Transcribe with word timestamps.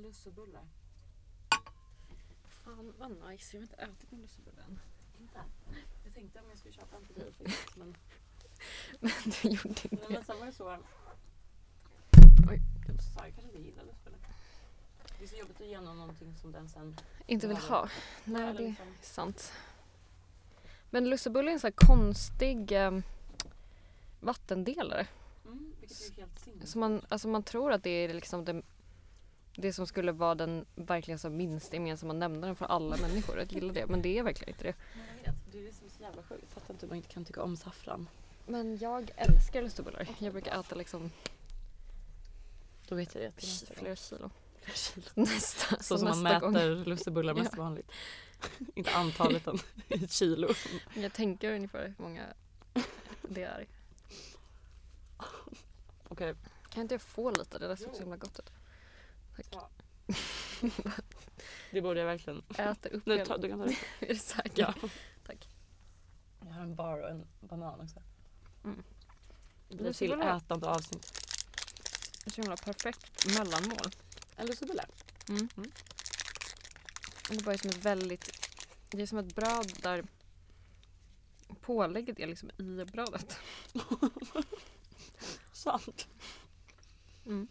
En 0.00 0.06
lussebulle. 0.06 0.58
Fan 2.64 2.94
vad 2.98 3.10
nice. 3.30 3.56
Jag 3.56 3.60
har 3.60 3.62
inte 3.62 3.76
ätit 3.76 4.10
min 4.10 4.20
lussebulle 4.20 4.62
än. 4.62 4.78
Inte? 5.20 5.38
Jag 6.04 6.14
tänkte 6.14 6.38
om 6.40 6.44
jag 6.48 6.58
skulle 6.58 6.74
köpa 6.74 6.96
en 6.96 7.04
till 7.06 7.14
dig 7.14 7.32
faktiskt. 7.32 7.76
Men, 7.76 7.96
Men 9.00 9.10
du 9.42 9.48
gjorde 9.48 9.68
inte 9.68 9.88
det. 9.88 10.08
men 10.10 10.24
sen 10.24 10.38
var 10.38 10.46
det 10.46 10.52
så. 10.52 10.76
Oj. 12.50 12.60
Jag 12.88 13.02
sa 13.02 13.26
jag 13.26 13.34
kanske 13.34 13.42
inte 13.42 13.58
gillar 13.58 13.84
lussebulle. 13.84 14.16
Det 15.18 15.24
är 15.24 15.28
så 15.28 15.36
jobbigt 15.36 15.60
att 15.60 15.66
ge 15.66 15.80
någon 15.80 15.98
någonting 15.98 16.36
som 16.36 16.52
den 16.52 16.68
sen... 16.68 16.96
Inte 17.26 17.48
vill 17.48 17.56
ha. 17.56 17.88
Nej, 18.24 18.42
Eller 18.42 18.52
det 18.58 18.64
är 18.64 18.68
liksom- 18.68 18.94
sant. 19.02 19.52
Men 20.90 21.10
lussebulle 21.10 21.50
är 21.50 21.52
en 21.52 21.60
sån 21.60 21.68
här 21.78 21.86
konstig 21.86 22.72
eh, 22.72 22.98
vattendelare. 24.20 25.06
Mm, 25.44 25.74
vilket 25.80 26.00
är 26.00 26.14
helt 26.20 26.38
sinnessjukt. 26.40 26.68
Så 26.68 26.78
man, 26.78 27.02
alltså 27.08 27.28
man 27.28 27.42
tror 27.42 27.72
att 27.72 27.82
det 27.82 27.90
är 27.90 28.14
liksom 28.14 28.44
det, 28.44 28.62
det 29.54 29.72
som 29.72 29.86
skulle 29.86 30.12
vara 30.12 30.34
den 30.34 30.66
verkligen 30.74 31.18
så 31.18 31.30
minsta 31.30 31.74
gemensamma 31.76 32.12
nämnaren 32.12 32.56
för 32.56 32.66
alla 32.66 32.96
människor 32.96 33.38
att 33.40 33.52
gilla 33.52 33.72
det. 33.72 33.86
Men 33.86 34.02
det 34.02 34.18
är 34.18 34.22
verkligen 34.22 34.54
inte 34.54 34.64
det. 34.64 34.74
Men 34.94 35.04
jag 35.24 35.32
vet, 35.32 35.52
det 35.52 35.58
är 35.58 35.62
det 35.62 35.72
som 35.72 35.86
är 35.86 35.90
så 35.90 36.02
jävla 36.02 36.22
sjukt. 36.22 36.52
Fattar 36.54 36.74
inte 36.74 36.86
hur 36.86 36.88
man 36.90 36.96
inte 36.96 37.08
kan 37.08 37.24
tycka 37.24 37.42
om 37.42 37.56
saffran. 37.56 38.08
Men 38.46 38.78
jag 38.78 39.10
älskar 39.16 39.62
lussebullar. 39.62 40.08
Jag 40.18 40.32
brukar 40.32 40.60
äta 40.60 40.74
liksom 40.74 41.10
Då 42.88 42.94
vet 42.94 43.14
jag 43.14 43.24
det 43.24 43.32
flera 43.76 43.96
kilo. 43.96 44.30
Flera 44.64 44.74
kilo. 44.74 45.10
Nästa, 45.14 45.82
Så 45.82 45.98
som 45.98 46.08
man 46.08 46.22
mäter 46.22 46.84
lussebullar 46.84 47.34
mest 47.34 47.52
Ja. 47.56 47.62
vanligt. 47.62 47.90
inte 48.74 48.90
antalet 48.94 49.42
utan 49.42 49.58
i 49.88 50.08
kilo. 50.08 50.48
Jag 50.94 51.12
tänker 51.12 51.54
ungefär 51.54 51.94
hur 51.98 52.04
många 52.04 52.26
det 53.22 53.42
är. 53.42 53.66
Okej. 56.08 56.34
Kan 56.68 56.82
inte 56.82 56.94
jag 56.94 57.02
få 57.02 57.30
lite? 57.30 57.58
Det 57.58 57.68
där 57.68 57.76
ser 57.76 57.92
så 57.92 58.00
himla 58.00 58.16
gott 58.16 58.38
ut. 58.38 58.50
Tack. 59.42 59.46
Ja. 59.50 59.70
Det 61.70 61.82
borde 61.82 62.00
jag 62.00 62.06
verkligen. 62.06 62.42
Äter 62.58 62.92
upp 62.92 63.04
ta, 63.04 63.38
du 63.38 63.48
kan 63.48 63.58
ta 63.58 63.66
det. 63.66 63.76
Är 64.00 64.08
du 64.08 64.16
säker? 64.16 64.52
Ja. 64.62 64.74
Tack. 65.26 65.48
Jag 66.40 66.52
har 66.52 66.62
en 66.62 66.74
bar 66.74 66.98
och 66.98 67.10
en 67.10 67.26
banan 67.40 67.80
också. 67.80 68.02
Mm. 68.64 68.82
Det 69.68 69.76
blir 69.76 69.92
till 69.92 70.12
ätande 70.12 70.66
avsnitt. 70.68 71.12
Det 72.24 72.30
är 72.30 72.30
så 72.30 72.40
himla 72.40 72.56
perfekt 72.56 73.26
mellanmål. 73.38 73.90
En 74.36 74.46
lussebulle. 74.46 74.84
Mm. 75.28 75.48
Mm. 75.56 75.70
Och 77.28 77.34
Det 77.34 77.36
är 77.36 77.44
bara 77.44 77.58
som 77.58 77.70
ett 77.70 77.84
väldigt... 77.84 78.48
Det 78.90 79.02
är 79.02 79.06
som 79.06 79.18
ett 79.18 79.34
bröd 79.34 79.72
där 79.82 80.04
pålägget 81.60 82.20
är 82.20 82.26
liksom 82.26 82.50
i 82.50 82.84
brödet. 82.84 83.38
Sant. 85.52 86.08
Mm. 87.26 87.48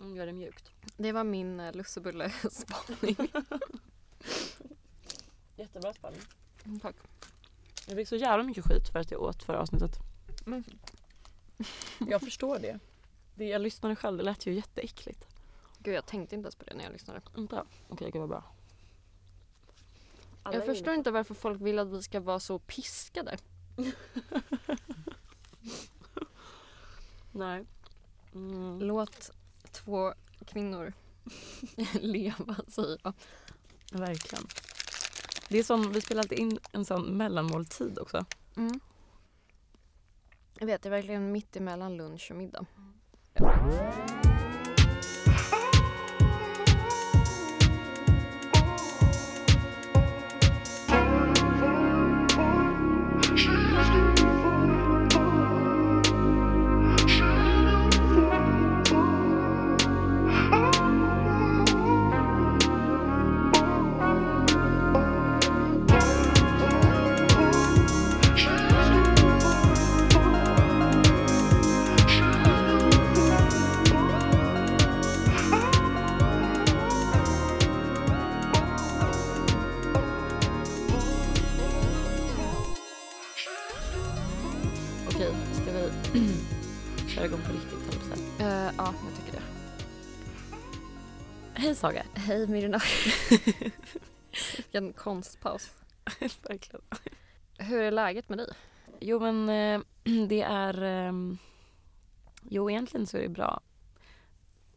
Mm, 0.00 0.16
gör 0.16 0.26
det 0.26 0.32
mjukt. 0.32 0.70
Det 0.96 1.12
var 1.12 1.24
min 1.24 1.60
uh, 1.60 1.72
lussebulle-spaning. 1.72 3.16
Jättebra 5.56 5.92
spaning. 5.92 6.20
Mm, 6.64 6.80
Tack. 6.80 6.96
Jag 7.86 7.96
fick 7.96 8.08
så 8.08 8.16
jävla 8.16 8.44
mycket 8.44 8.64
skit 8.64 8.88
för 8.92 8.98
att 8.98 9.10
jag 9.10 9.22
åt 9.22 9.42
förra 9.42 9.60
avsnittet. 9.60 9.98
Men, 10.44 10.64
Jag 11.98 12.20
förstår 12.20 12.58
det. 12.58 12.78
det 13.34 13.44
jag 13.44 13.60
lyssnade 13.62 13.96
själv, 13.96 14.18
det 14.18 14.24
lät 14.24 14.46
ju 14.46 14.54
jätteäckligt. 14.54 15.26
gud, 15.78 15.94
jag 15.94 16.06
tänkte 16.06 16.34
inte 16.34 16.46
ens 16.46 16.56
på 16.56 16.64
det 16.64 16.74
när 16.74 16.84
jag 16.84 16.92
lyssnade. 16.92 17.20
Inte? 17.36 17.62
Okej, 17.88 18.10
gud 18.10 18.20
vad 18.20 18.28
bra. 18.28 18.44
Alla 20.42 20.56
jag 20.56 20.68
är 20.68 20.74
förstår 20.74 20.94
inte 20.94 21.10
varför 21.10 21.34
folk 21.34 21.60
vill 21.60 21.78
att 21.78 21.88
vi 21.88 22.02
ska 22.02 22.20
vara 22.20 22.40
så 22.40 22.58
piskade. 22.58 23.38
Nej. 27.32 27.64
Mm. 28.34 28.78
Låt 28.80 29.30
två 29.72 30.14
kvinnor 30.46 30.92
leva, 32.00 32.56
säger 32.68 32.98
jag. 33.02 33.12
Verkligen. 33.92 34.46
Det 35.48 35.58
är 35.58 35.62
som, 35.62 35.92
vi 35.92 36.00
spelar 36.00 36.22
alltid 36.22 36.38
in 36.38 36.58
en 36.72 36.84
sån 36.84 37.16
mellanmåltid 37.16 37.98
också. 37.98 38.24
Mm. 38.56 38.80
Jag 40.58 40.66
vet, 40.66 40.82
det 40.82 40.88
är 40.88 40.90
verkligen 40.90 41.32
mitt 41.32 41.56
emellan 41.56 41.96
lunch 41.96 42.30
och 42.30 42.36
middag. 42.36 42.66
Okej, 43.34 44.19
Hej 92.30 92.46
Myrna. 92.46 92.80
Vilken 94.56 94.92
konstpaus. 94.92 95.70
Verkligen. 96.42 96.80
Hur 97.58 97.82
är 97.82 97.90
läget 97.90 98.28
med 98.28 98.38
dig? 98.38 98.48
Jo 99.00 99.20
men 99.20 99.48
eh, 99.48 99.80
det 100.28 100.42
är... 100.42 100.82
ehm, 100.82 101.38
jo 102.42 102.70
egentligen 102.70 103.06
så 103.06 103.16
är 103.16 103.22
det 103.22 103.28
bra. 103.28 103.60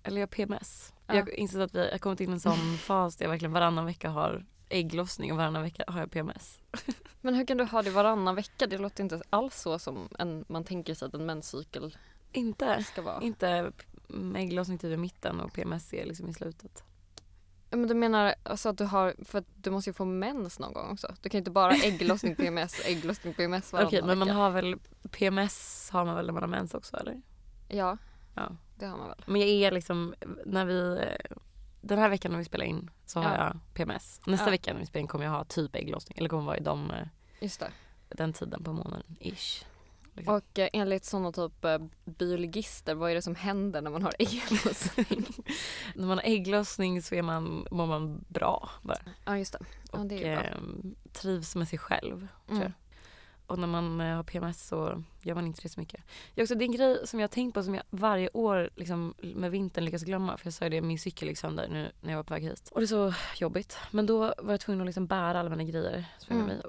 Eller 0.03 0.17
jag 0.17 0.27
har 0.27 0.31
PMS. 0.31 0.93
Ja. 1.07 1.15
Jag 1.15 1.21
har 1.21 1.29
insett 1.39 1.61
att 1.61 1.75
vi 1.75 1.91
har 1.91 1.97
kommit 1.97 2.21
in 2.21 2.29
i 2.29 2.33
en 2.33 2.39
sån 2.39 2.77
fas 2.77 3.15
där 3.15 3.25
jag 3.25 3.29
verkligen 3.29 3.51
varannan 3.51 3.85
vecka 3.85 4.09
har 4.09 4.45
ägglossning 4.69 5.31
och 5.31 5.37
varannan 5.37 5.63
vecka 5.63 5.83
har 5.87 5.99
jag 5.99 6.11
PMS. 6.11 6.59
Men 7.21 7.35
hur 7.35 7.45
kan 7.45 7.57
du 7.57 7.63
ha 7.63 7.81
det 7.81 7.91
varannan 7.91 8.35
vecka? 8.35 8.67
Det 8.67 8.77
låter 8.77 9.03
inte 9.03 9.21
alls 9.29 9.61
så 9.61 9.79
som 9.79 10.09
en, 10.19 10.45
man 10.47 10.63
tänker 10.63 10.93
sig 10.93 11.05
att 11.05 11.13
en 11.13 11.25
menscykel 11.25 11.97
Inte, 12.31 12.83
ska 12.83 13.01
vara. 13.01 13.21
inte 13.21 13.71
ägglossning 14.35 14.77
typ 14.77 14.91
i 14.93 14.97
mitten 14.97 15.39
och 15.39 15.53
PMS 15.53 15.93
är 15.93 16.05
liksom 16.05 16.29
i 16.29 16.33
slutet. 16.33 16.83
Men 17.77 17.87
du 17.87 17.93
menar 17.93 18.35
alltså 18.43 18.69
att 18.69 18.77
du 18.77 18.83
har, 18.85 19.15
för 19.25 19.39
att 19.39 19.45
du 19.55 19.71
måste 19.71 19.89
ju 19.89 19.93
få 19.93 20.05
mens 20.05 20.59
någon 20.59 20.73
gång 20.73 20.89
också. 20.91 21.15
Du 21.21 21.29
kan 21.29 21.37
ju 21.37 21.39
inte 21.39 21.51
bara 21.51 21.71
ägglossning 21.73 22.35
PMS, 22.35 22.81
ägglossning 22.85 23.33
PMS 23.33 23.73
varannan 23.73 23.87
Okej 23.87 24.01
men 24.01 24.17
man 24.19 24.27
vecka. 24.27 24.37
har 24.37 24.49
väl 24.49 24.75
PMS 25.11 25.89
har 25.93 26.05
man 26.05 26.15
väl 26.15 26.25
när 26.25 26.33
man 26.33 26.43
har 26.43 26.49
mens 26.49 26.73
också 26.73 26.97
eller? 26.97 27.21
Ja, 27.67 27.97
Ja. 28.35 28.55
det 28.75 28.85
har 28.85 28.97
man 28.97 29.07
väl. 29.07 29.23
Men 29.27 29.41
jag 29.41 29.49
är 29.49 29.71
liksom, 29.71 30.13
när 30.45 30.65
vi, 30.65 31.05
den 31.81 31.99
här 31.99 32.09
veckan 32.09 32.31
när 32.31 32.39
vi 32.39 32.45
spelar 32.45 32.65
in 32.65 32.89
så 33.05 33.19
har 33.19 33.35
Ja. 33.35 33.43
jag 33.43 33.59
PMS. 33.73 34.21
Nästa 34.25 34.45
Ja. 34.47 34.51
vecka 34.51 34.73
när 34.73 34.79
vi 34.79 34.85
spelar 34.85 35.01
in 35.01 35.07
kommer 35.07 35.25
jag 35.25 35.31
ha 35.31 35.43
typ 35.43 35.75
ägglossning. 35.75 36.17
Eller 36.17 36.29
kommer 36.29 36.43
vara 36.43 36.57
i 36.57 36.63
de, 36.63 36.91
eh, 36.91 37.07
Just 37.39 37.59
det. 37.59 37.71
den 38.09 38.33
tiden 38.33 38.63
på 38.63 38.73
månaden 38.73 39.15
ish. 39.19 39.65
Liksom. 40.13 40.35
Och 40.35 40.59
eh, 40.59 40.69
enligt 40.73 41.05
sådana 41.05 41.31
typ 41.31 41.65
eh, 41.65 41.77
biologister, 42.05 42.95
vad 42.95 43.11
är 43.11 43.15
det 43.15 43.21
som 43.21 43.35
händer 43.35 43.81
när 43.81 43.91
man 43.91 44.03
har 44.03 44.13
ägglossning? 44.19 45.25
När 45.95 46.07
man 46.07 46.17
har 46.17 46.25
ägglossning 46.25 47.01
så 47.01 47.15
är 47.15 47.21
man, 47.21 47.67
mår 47.71 47.85
man 47.87 48.25
bra 48.27 48.69
bara. 48.81 48.97
ja, 49.25 49.37
just 49.37 49.53
det. 49.53 49.59
Ja, 49.91 49.99
Och 49.99 50.05
det 50.05 50.15
är 50.15 50.29
ju 50.29 50.35
bra. 50.35 50.43
eh, 50.45 50.57
trivs 51.13 51.55
med 51.55 51.67
sig 51.67 51.79
själv. 51.79 52.27
Mm. 52.49 52.71
Och 53.47 53.59
när 53.59 53.67
man 53.67 54.01
eh, 54.01 54.15
har 54.15 54.23
PMS 54.23 54.67
så 54.67 55.03
gör 55.21 55.35
man 55.35 55.47
inte 55.47 55.61
det 55.61 55.69
så 55.69 55.79
mycket. 55.79 56.01
Det 56.35 56.41
är 56.41 56.43
också 56.43 56.55
det 56.55 56.63
är 56.63 56.65
en 56.65 56.71
grej 56.75 57.07
som 57.07 57.19
jag 57.19 57.23
har 57.23 57.31
tänkt 57.33 57.53
på 57.53 57.63
som 57.63 57.75
jag 57.75 57.83
varje 57.89 58.29
år 58.33 58.69
liksom, 58.75 59.13
med 59.21 59.51
vintern 59.51 59.85
lyckas 59.85 60.03
glömma. 60.03 60.37
För 60.37 60.47
jag 60.47 60.53
sa 60.53 60.65
ju 60.65 60.69
det, 60.69 60.81
min 60.81 60.99
cykel 60.99 61.27
gick 61.27 61.37
sönder 61.37 61.67
nu 61.67 61.91
när 62.01 62.09
jag 62.11 62.17
var 62.17 62.23
på 62.23 62.33
väg 62.33 62.43
hit. 62.43 62.69
Och 62.71 62.79
det 62.79 62.85
är 62.85 62.87
så 62.87 63.13
jobbigt. 63.39 63.77
Men 63.91 64.05
då 64.05 64.17
var 64.37 64.53
jag 64.53 64.59
tvungen 64.59 64.81
att 64.81 64.85
liksom 64.85 65.07
bära 65.07 65.39
alla 65.39 65.49
mina 65.49 65.63
grejer 65.63 66.05
som 66.17 66.27
jag 66.27 66.43
Mm. 66.43 66.47
med 66.47 66.55
mig. 66.57 66.65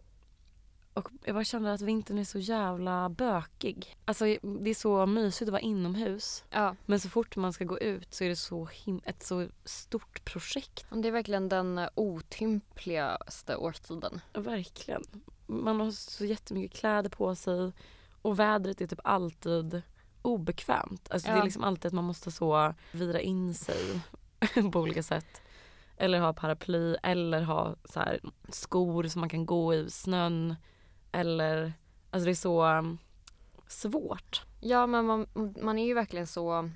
Och 0.94 1.08
jag 1.25 1.35
bara 1.35 1.44
kände 1.44 1.73
att 1.73 1.81
vintern 1.81 2.19
är 2.19 2.25
så 2.25 2.38
jävla 2.38 3.08
bökig. 3.08 3.96
Alltså 4.05 4.25
det 4.43 4.70
är 4.70 4.75
så 4.75 5.06
mysigt 5.06 5.49
att 5.49 5.52
vara 5.52 5.61
inomhus. 5.61 6.44
Ja, 6.50 6.76
Men 6.87 7.00
så 7.00 7.08
fort 7.08 7.37
man 7.37 7.52
ska 7.52 7.64
gå 7.64 7.79
ut 7.79 8.14
så 8.14 8.25
är 8.25 8.29
det 8.29 8.37
så 8.37 8.64
him- 8.67 9.00
ett 9.05 9.23
så 9.23 9.49
stort 9.64 10.25
projekt. 10.25 10.87
det 10.91 11.08
är 11.08 11.12
verkligen 11.12 11.49
den 11.49 11.81
otympligaste 11.94 13.56
årstiden. 13.56 14.20
Verkligen. 14.32 15.02
Man 15.46 15.81
har 15.81 15.91
så 15.91 16.25
jättemycket 16.25 16.79
kläder 16.79 17.11
på 17.11 17.35
sig 17.35 17.73
och 18.23 18.38
vädret 18.38 18.81
är 18.81 18.87
typ 18.87 19.00
alltid 19.05 19.82
obekvämt. 20.23 21.08
Alltså 21.11 21.29
det 21.29 21.35
Ja. 21.35 21.40
är 21.40 21.44
liksom 21.44 21.64
alltid 21.64 21.87
att 21.87 21.93
man 21.93 22.05
måste 22.05 22.31
så 22.31 22.75
vira 22.93 23.20
in 23.20 23.55
sig 23.55 24.00
på 24.73 24.81
olika 24.81 25.02
sätt. 25.02 25.40
Eller 25.97 26.20
ha 26.20 26.32
paraply 26.32 26.97
eller 27.02 27.43
ha 27.43 27.76
så 27.85 28.00
skor 28.49 29.05
som 29.08 29.20
man 29.20 29.29
kan 29.29 29.47
gå 29.47 29.75
i 29.75 29.90
snön. 29.90 30.55
Eller, 31.14 31.72
alltså 32.11 32.25
det 32.25 32.32
är 32.32 32.34
så 32.34 32.64
um, 32.64 32.99
svårt. 33.69 34.43
Ja, 34.61 34.87
men 34.87 35.05
man, 35.05 35.26
man 35.62 35.78
är 35.78 35.87
ju 35.87 35.94
verkligen 35.94 36.26
så 36.26 36.70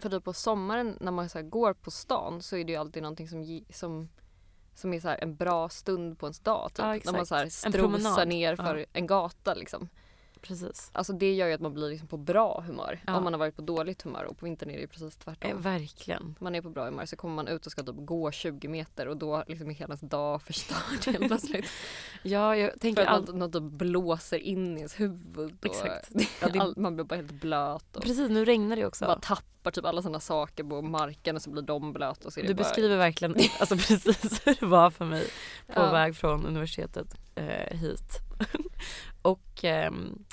För 0.00 0.10
typ 0.10 0.24
på 0.24 0.32
sommaren 0.32 0.98
när 1.00 1.12
man 1.12 1.28
så 1.28 1.42
går 1.42 1.72
på 1.74 1.90
stan 1.90 2.42
så 2.42 2.56
är 2.56 2.64
det 2.64 2.72
ju 2.72 2.78
alltid 2.78 3.02
någonting 3.02 3.28
som, 3.28 3.64
som, 3.70 4.08
som 4.74 4.94
är 4.94 5.00
så 5.00 5.08
en 5.18 5.36
bra 5.36 5.68
stund 5.68 6.18
på 6.18 6.26
ens 6.26 6.40
dag. 6.40 6.70
Typ. 6.70 6.78
Ja, 6.78 6.98
när 7.04 7.12
man 7.12 7.26
så 7.26 7.34
här 7.34 7.48
strosar 7.48 8.26
ner 8.26 8.56
för 8.56 8.76
Ja. 8.76 8.86
en 8.92 9.06
gata 9.06 9.54
liksom. 9.54 9.88
Precis. 10.42 10.90
Alltså 10.92 11.12
det 11.12 11.34
gör 11.34 11.46
ju 11.46 11.52
att 11.52 11.60
man 11.60 11.74
blir 11.74 11.88
liksom 11.88 12.08
på 12.08 12.16
bra 12.16 12.64
humör. 12.66 13.00
Ja. 13.06 13.16
Om 13.16 13.24
man 13.24 13.32
har 13.32 13.38
varit 13.38 13.56
på 13.56 13.62
dåligt 13.62 14.02
humör 14.02 14.24
och 14.24 14.38
på 14.38 14.44
vintern 14.44 14.70
är 14.70 14.80
det 14.80 14.86
precis 14.86 15.16
tvärtom. 15.16 15.50
Eh, 15.50 15.56
verkligen. 15.56 16.34
man 16.40 16.54
är 16.54 16.62
på 16.62 16.70
bra 16.70 16.84
humör 16.84 17.06
så 17.06 17.16
kommer 17.16 17.34
man 17.34 17.48
ut 17.48 17.66
och 17.66 17.72
ska 17.72 17.82
typ 17.82 17.94
gå 17.98 18.30
20 18.32 18.68
meter 18.68 19.08
och 19.08 19.16
då 19.16 19.44
liksom 19.46 19.70
är 19.70 19.74
hela 19.74 19.88
ens 19.88 20.00
dag 20.00 20.42
förstörd 20.42 21.06
helt 21.14 21.26
plötsligt. 21.26 21.66
Ja, 22.22 22.56
jag 22.56 22.72
För 22.72 22.78
tänker 22.78 23.02
att 23.02 23.08
allt. 23.08 23.26
något, 23.26 23.36
något 23.36 23.52
typ 23.52 23.62
blåser 23.62 24.38
in 24.38 24.72
i 24.76 24.80
ens 24.80 25.00
huvud. 25.00 25.56
Och 25.60 25.66
Exakt. 25.66 26.10
Ja, 26.40 26.48
det- 26.48 26.58
all, 26.60 26.74
man 26.76 26.94
blir 26.96 27.04
bara 27.04 27.16
helt 27.16 27.32
blöt 27.32 27.96
och 27.96 28.02
Precis, 28.02 28.30
nu 28.30 28.44
regnar 28.44 28.76
det 28.76 28.86
också. 28.86 29.04
bara 29.04 29.20
tappar 29.20 29.70
typ 29.70 29.84
alla 29.84 30.02
sina 30.02 30.20
saker 30.20 30.64
på 30.64 30.82
marken 30.82 31.36
och 31.36 31.42
så 31.42 31.50
blir 31.50 31.62
de 31.62 31.92
blöta 31.92 32.26
och 32.26 32.32
så 32.32 32.40
är 32.40 32.42
det 32.42 32.48
Du 32.48 32.54
bara... 32.54 32.62
beskriver 32.62 32.96
verkligen 32.96 33.34
alltså 33.60 33.76
precis 33.76 34.40
hur 34.46 34.56
det 34.60 34.66
var 34.66 34.90
för 34.90 35.04
mig 35.04 35.24
på 35.66 35.80
Ja. 35.80 35.90
väg 35.92 36.16
från 36.16 36.46
universitetet 36.46 37.06
eh, 37.34 37.76
hit. 37.78 38.18
och 39.22 39.64
ehm, 39.64 40.24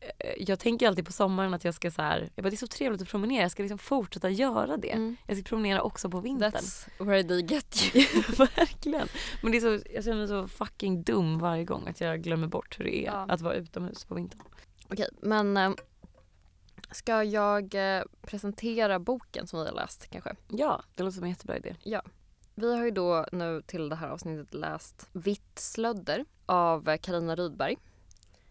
eh, 0.00 0.32
jag 0.38 0.58
tänker 0.58 0.88
alltid 0.88 1.06
på 1.06 1.12
sommaren 1.12 1.54
att 1.54 1.64
jag 1.64 1.74
ska 1.74 1.90
så 1.90 2.02
här, 2.02 2.30
jag 2.34 2.42
bara, 2.42 2.50
det 2.50 2.54
är 2.54 2.56
så 2.58 2.66
trevligt 2.66 3.02
att 3.02 3.08
promenera, 3.08 3.42
jag 3.42 3.50
ska 3.50 3.62
liksom 3.62 3.78
fortsätta 3.78 4.30
göra 4.30 4.76
det. 4.76 4.90
Mm. 4.92 5.16
Jag 5.26 5.36
ska 5.36 5.44
promenera 5.48 5.82
också 5.82 6.10
på 6.10 6.20
vintern. 6.20 6.50
That's 6.52 6.88
where 6.98 7.22
they 7.24 7.40
get 7.42 7.94
you. 7.94 8.04
Verkligen. 8.36 9.08
Men 9.42 9.52
det 9.52 9.58
är 9.58 9.60
så, 9.60 9.84
jag 9.94 10.04
känner 10.04 10.16
mig 10.16 10.28
så 10.28 10.48
fucking 10.48 11.02
dum 11.02 11.38
varje 11.38 11.64
gång 11.64 11.88
att 11.88 12.00
jag 12.00 12.22
glömmer 12.22 12.46
bort 12.46 12.78
hur 12.80 12.84
det 12.84 12.96
är 12.96 13.04
Ja. 13.06 13.26
att 13.28 13.40
vara 13.40 13.54
utomhus 13.54 14.04
på 14.04 14.14
vintern. 14.14 14.40
Okej, 14.88 15.08
men 15.22 15.56
eh, 15.56 15.72
ska 16.90 17.24
jag 17.24 17.74
eh, 17.96 18.02
presentera 18.22 18.98
boken 18.98 19.46
som 19.46 19.60
vi 19.60 19.66
har 19.66 19.72
läst 19.74 20.08
kanske? 20.10 20.34
Ja, 20.48 20.82
det 20.94 21.02
låter 21.02 21.14
som 21.14 21.24
en 21.24 21.30
jättebra 21.30 21.56
idé. 21.56 21.76
Vi 22.54 22.76
har 22.76 22.84
ju 22.84 22.90
då 22.90 23.26
nu 23.32 23.62
till 23.66 23.88
det 23.88 23.96
här 23.96 24.08
avsnittet 24.08 24.54
läst 24.54 25.08
Vitt 25.12 25.58
slödder 25.58 26.24
av 26.46 26.96
Karina 26.96 27.34
Rydberg 27.36 27.76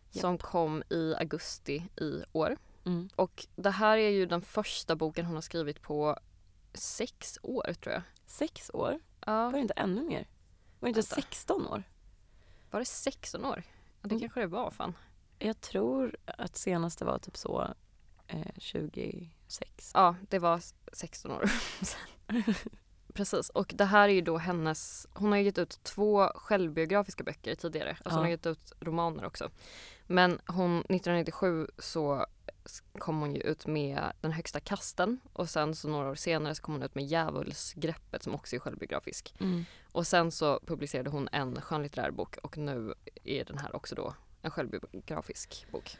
som 0.09 0.38
kom 0.38 0.83
i 0.89 1.15
augusti 1.18 1.88
i 2.01 2.24
år. 2.31 2.57
Mm. 2.86 3.09
Och 3.15 3.48
det 3.56 3.69
här 3.69 3.98
är 3.98 4.09
ju 4.09 4.25
den 4.25 4.42
första 4.42 4.95
boken 4.95 5.25
hon 5.25 5.36
har 5.36 5.42
skrivit 5.42 5.81
på 5.81 6.19
sex 6.74 7.39
år 7.44 7.74
tror 7.81 7.94
jag. 7.94 8.01
Sex 8.25 8.71
år? 8.74 9.00
Var 9.25 9.33
Ja, 9.33 9.51
det 9.53 9.59
inte 9.59 9.74
ännu 9.74 10.01
mer? 10.03 10.27
Var 10.80 10.88
det 10.88 10.88
inte 10.89 11.00
Vänta. 11.00 11.15
16 11.15 11.68
år? 11.68 11.83
var 12.71 12.80
det 12.80 12.86
16 12.86 13.45
år? 13.45 13.63
Ja, 13.68 13.74
det 14.01 14.07
Mm. 14.09 14.19
kanske 14.19 14.39
det 14.39 14.48
var 14.48 14.71
fan. 14.71 14.94
Jag 15.39 15.62
tror 15.62 16.15
att 16.25 16.56
senaste 16.57 17.06
var 17.06 17.18
typ 17.19 17.38
så 17.38 17.74
eh, 18.27 18.45
26. 18.57 19.92
Ja, 19.94 20.15
det 20.30 20.39
var 20.39 20.57
s- 20.57 20.75
16 20.94 21.31
år 21.31 21.50
sedan. 21.81 22.44
Precis, 23.13 23.50
och 23.50 23.72
det 23.75 23.86
här 23.86 24.10
är 24.10 24.13
ju 24.13 24.22
då 24.22 24.38
hennes, 24.38 25.08
hon 25.13 25.31
har 25.31 25.40
gett 25.40 25.58
ut 25.58 25.80
två 25.84 26.28
självbiografiska 26.36 27.24
böcker 27.24 27.56
tidigare. 27.56 27.90
Alltså 27.90 28.10
hon 28.10 28.18
Ja. 28.18 28.24
har 28.24 28.30
gett 28.30 28.46
ut 28.46 28.74
romaner 28.80 29.25
också. 29.25 29.50
Men 30.08 30.40
hon, 30.48 30.78
1997 30.80 31.68
så 31.78 32.25
kom 33.00 33.19
hon 33.19 33.36
ju 33.36 33.42
ut 33.42 33.68
med 33.68 34.12
Den 34.22 34.31
högsta 34.31 34.60
kasten 34.60 35.19
och 35.34 35.50
sen 35.50 35.75
så 35.75 35.88
några 35.88 36.10
år 36.10 36.16
senare 36.16 36.56
så 36.56 36.62
kom 36.63 36.74
hon 36.74 36.84
ut 36.84 36.96
med 36.96 37.06
Djävulsgreppet 37.06 38.24
som 38.24 38.36
också 38.36 38.56
är 38.56 38.60
självbiografisk. 38.60 39.34
Mm. 39.40 39.66
Och 39.92 40.08
sen 40.08 40.31
så 40.31 40.60
publicerade 40.66 41.10
hon 41.10 41.30
en 41.31 41.62
skönlitterär 41.62 42.12
bok 42.12 42.38
och 42.38 42.58
nu 42.58 42.94
är 43.24 43.46
den 43.46 43.58
här 43.58 43.75
också 43.75 43.96
då 43.96 44.13
en 44.42 44.52
självbiografisk 44.52 45.66
bok. 45.72 45.98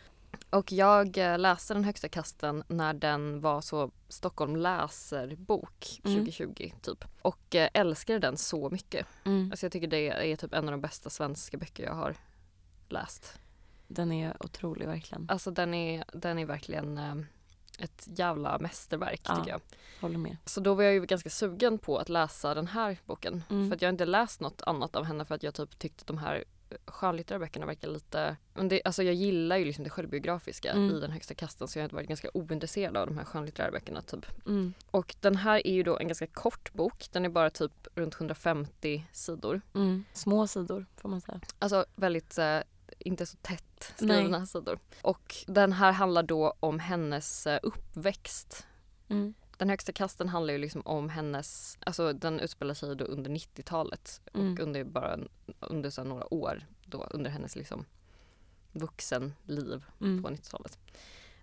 Och 0.50 0.72
jag 0.72 1.18
eh, 1.18 1.40
läste 1.40 1.74
Den 1.74 1.84
högsta 1.84 2.10
kasten 2.10 2.64
när 2.68 2.94
den 2.94 3.42
var 3.42 3.62
så 3.62 3.92
Stockholm 4.08 4.56
läser-bok 4.56 6.02
Mm. 6.04 6.18
2020 6.18 6.72
typ. 6.82 7.06
Och 7.22 7.56
eh, 7.56 7.70
älskade 7.74 8.20
den 8.20 8.38
så 8.38 8.70
mycket. 8.70 9.08
Mm. 9.26 9.52
Alltså 9.52 9.66
jag 9.66 9.72
tycker 9.72 9.88
det 9.88 10.32
är 10.32 10.36
typ 10.36 10.54
en 10.54 10.66
av 10.66 10.72
de 10.72 10.82
bästa 10.82 11.10
svenska 11.10 11.58
böcker 11.58 11.84
jag 11.84 11.94
har 11.94 12.16
läst. 12.90 13.40
Den 13.88 14.12
är 14.12 14.44
otrolig 14.44 14.88
verkligen. 14.88 15.26
Alltså 15.30 15.52
den 15.52 15.74
är, 15.74 16.04
den 16.14 16.40
är 16.40 16.46
verkligen 16.46 16.98
eh, 16.98 17.16
ett 17.80 18.08
jävla 18.16 18.60
mästerverk 18.60 19.22
Ja. 19.28 19.36
tycker 19.36 19.50
jag. 19.50 19.62
Håller 20.02 20.18
med. 20.18 20.38
Så 20.46 20.60
då 20.62 20.74
var 20.74 20.84
jag 20.84 20.94
ju 20.94 21.06
ganska 21.06 21.30
sugen 21.30 21.78
på 21.78 21.98
att 21.98 22.10
läsa 22.10 22.54
den 22.54 22.68
här 22.68 22.98
boken. 23.06 23.44
Mm. 23.50 23.70
För 23.70 23.76
att 23.76 23.82
jag 23.82 23.88
har 23.88 23.92
inte 23.94 24.06
läst 24.06 24.40
något 24.40 24.62
annat 24.62 24.96
av 24.96 25.04
henne 25.06 25.26
för 25.26 25.36
att 25.36 25.44
jag 25.44 25.54
typ 25.54 25.80
tyckte 25.80 26.02
att 26.02 26.08
de 26.08 26.18
här 26.18 26.44
skönlitterära 26.86 27.40
böckerna 27.40 27.66
verkar 27.66 27.88
lite... 27.88 28.38
Men 28.54 28.68
det, 28.68 28.82
alltså 28.86 29.04
jag 29.04 29.14
gillar 29.14 29.58
ju 29.58 29.66
liksom 29.66 29.84
det 29.84 29.90
självbiografiska 29.90 30.72
Mm. 30.72 30.96
i 30.96 31.00
den 31.00 31.12
högsta 31.12 31.34
kasten 31.34 31.68
så 31.68 31.80
jag 31.80 31.84
har 31.84 31.90
varit 31.90 32.08
ganska 32.08 32.30
ointresserad 32.34 32.98
av 32.98 33.08
de 33.08 33.18
här 33.18 33.26
skönlitterära 33.26 33.72
böckerna 33.72 34.02
typ. 34.02 34.26
Mm. 34.48 34.74
Och 34.92 35.16
den 35.20 35.36
här 35.36 35.68
är 35.68 35.74
ju 35.74 35.84
då 35.84 35.98
en 35.98 36.08
ganska 36.08 36.28
kort 36.28 36.74
bok. 36.74 37.08
Den 37.12 37.26
är 37.26 37.30
bara 37.30 37.50
typ 37.50 37.88
runt 37.96 38.14
150 38.16 39.06
sidor. 39.12 39.62
Mm. 39.76 40.04
Små 40.14 40.48
sidor 40.48 40.86
får 40.98 41.10
man 41.10 41.22
säga. 41.22 41.40
Alltså 41.60 41.86
väldigt, 41.96 42.38
eh, 42.38 42.60
inte 43.00 43.26
så 43.26 43.38
tätt 43.42 43.94
skrivna 43.96 44.46
sidor. 44.46 44.80
Och 45.02 45.36
den 45.48 45.74
här 45.74 45.92
handlar 45.92 46.24
då 46.24 46.54
om 46.60 46.80
hennes 46.80 47.48
eh, 47.48 47.60
uppväxt 47.64 48.66
Mm. 49.10 49.34
Den 49.62 49.70
högsta 49.70 49.92
kasten 49.92 50.30
handlar 50.30 50.54
ju 50.54 50.58
liksom 50.58 50.82
om 50.86 51.10
hennes, 51.10 51.78
alltså 51.86 52.14
den 52.14 52.40
utspelar 52.40 52.74
sig 52.74 52.96
då 52.96 53.06
under 53.06 53.32
90-talet 53.32 54.22
Mm. 54.34 54.54
och 54.54 54.60
under 54.60 54.84
bara 54.84 55.20
under 55.60 55.90
så 55.90 56.04
några 56.04 56.34
år 56.34 56.62
då 56.86 57.04
under 57.04 57.30
hennes 57.32 57.56
liksom 57.56 57.86
vuxenliv 58.72 59.86
Mm. 60.02 60.24
på 60.24 60.30
90-talet. 60.30 60.80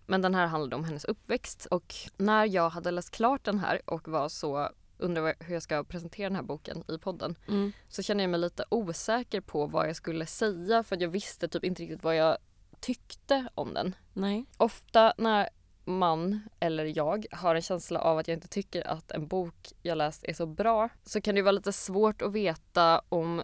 Men 0.06 0.22
den 0.22 0.34
här 0.34 0.46
handlade 0.46 0.76
om 0.76 0.84
hennes 0.84 1.04
uppväxt 1.04 1.66
och 1.70 1.94
när 2.16 2.44
jag 2.44 2.70
hade 2.70 2.90
läst 2.90 3.10
klart 3.10 3.44
den 3.44 3.58
här 3.58 3.80
och 3.84 4.08
var 4.08 4.28
så 4.28 4.70
undrar 4.98 5.34
hur 5.40 5.54
jag 5.54 5.62
ska 5.62 5.84
presentera 5.84 6.28
den 6.28 6.36
här 6.36 6.42
boken 6.42 6.84
i 6.88 6.98
podden 6.98 7.36
Mm. 7.48 7.72
så 7.88 8.02
känner 8.02 8.24
jag 8.24 8.30
mig 8.30 8.40
lite 8.40 8.64
osäker 8.68 9.40
på 9.40 9.66
vad 9.66 9.88
jag 9.88 9.96
skulle 9.96 10.26
säga 10.26 10.82
för 10.82 10.96
jag 11.02 11.08
visste 11.08 11.48
typ 11.48 11.64
inte 11.64 11.82
riktigt 11.82 12.02
vad 12.04 12.16
jag 12.16 12.38
tyckte 12.80 13.48
om 13.54 13.74
den. 13.74 13.94
Nej. 14.12 14.44
Ofta 14.56 15.12
när 15.18 15.48
man 15.88 16.40
eller 16.60 16.98
jag 16.98 17.26
har 17.30 17.54
en 17.54 17.62
känsla 17.62 18.00
av 18.00 18.18
att 18.18 18.28
jag 18.28 18.36
inte 18.36 18.48
tycker 18.48 18.86
att 18.86 19.10
en 19.10 19.26
bok 19.26 19.72
jag 19.82 19.98
läst 19.98 20.24
är 20.24 20.32
så 20.32 20.46
bra 20.46 20.88
så 21.04 21.20
kan 21.20 21.34
det 21.34 21.42
vara 21.42 21.52
lite 21.52 21.72
svårt 21.72 22.22
att 22.22 22.32
veta 22.32 23.02
om 23.08 23.42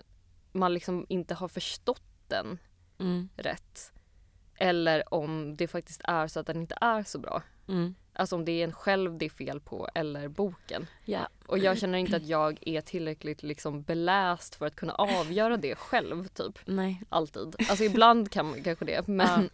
man 0.53 0.75
liksom 0.75 1.07
inte 1.09 1.35
har 1.35 1.49
förstått 1.49 2.03
den 2.29 2.59
Mm. 2.99 3.29
rätt. 3.37 3.93
Eller 4.59 5.15
om 5.15 5.57
det 5.57 5.69
faktiskt 5.69 6.01
är 6.05 6.27
så 6.27 6.41
att 6.41 6.47
den 6.47 6.61
inte 6.61 6.79
är 6.81 7.03
så 7.03 7.19
bra. 7.19 7.43
Mm. 7.69 7.95
Alltså 8.13 8.37
om 8.37 8.45
det 8.45 8.53
är 8.53 8.65
en 8.65 8.73
själv 8.73 9.19
det 9.19 9.25
är 9.25 9.31
fel 9.31 9.61
på 9.61 9.89
eller 9.95 10.29
boken. 10.29 10.87
Ja. 11.05 11.29
Och 11.47 11.59
jag 11.59 11.79
känner 11.79 11.99
inte 11.99 12.17
att 12.17 12.27
jag 12.27 12.59
är 12.61 12.81
tillräckligt 12.81 13.43
liksom 13.43 13.83
beläst 13.83 14.55
för 14.55 14.67
att 14.67 14.77
kunna 14.77 14.95
avgöra 14.95 15.57
det 15.57 15.75
själv 15.75 16.29
typ. 16.29 16.59
Nej. 16.65 17.03
Alltid. 17.09 17.57
Alltså 17.69 17.85
ibland 17.85 18.31
kan 18.31 18.47
man 18.47 18.63
kanske 18.63 18.85
det. 18.85 19.09
Men. 19.09 19.51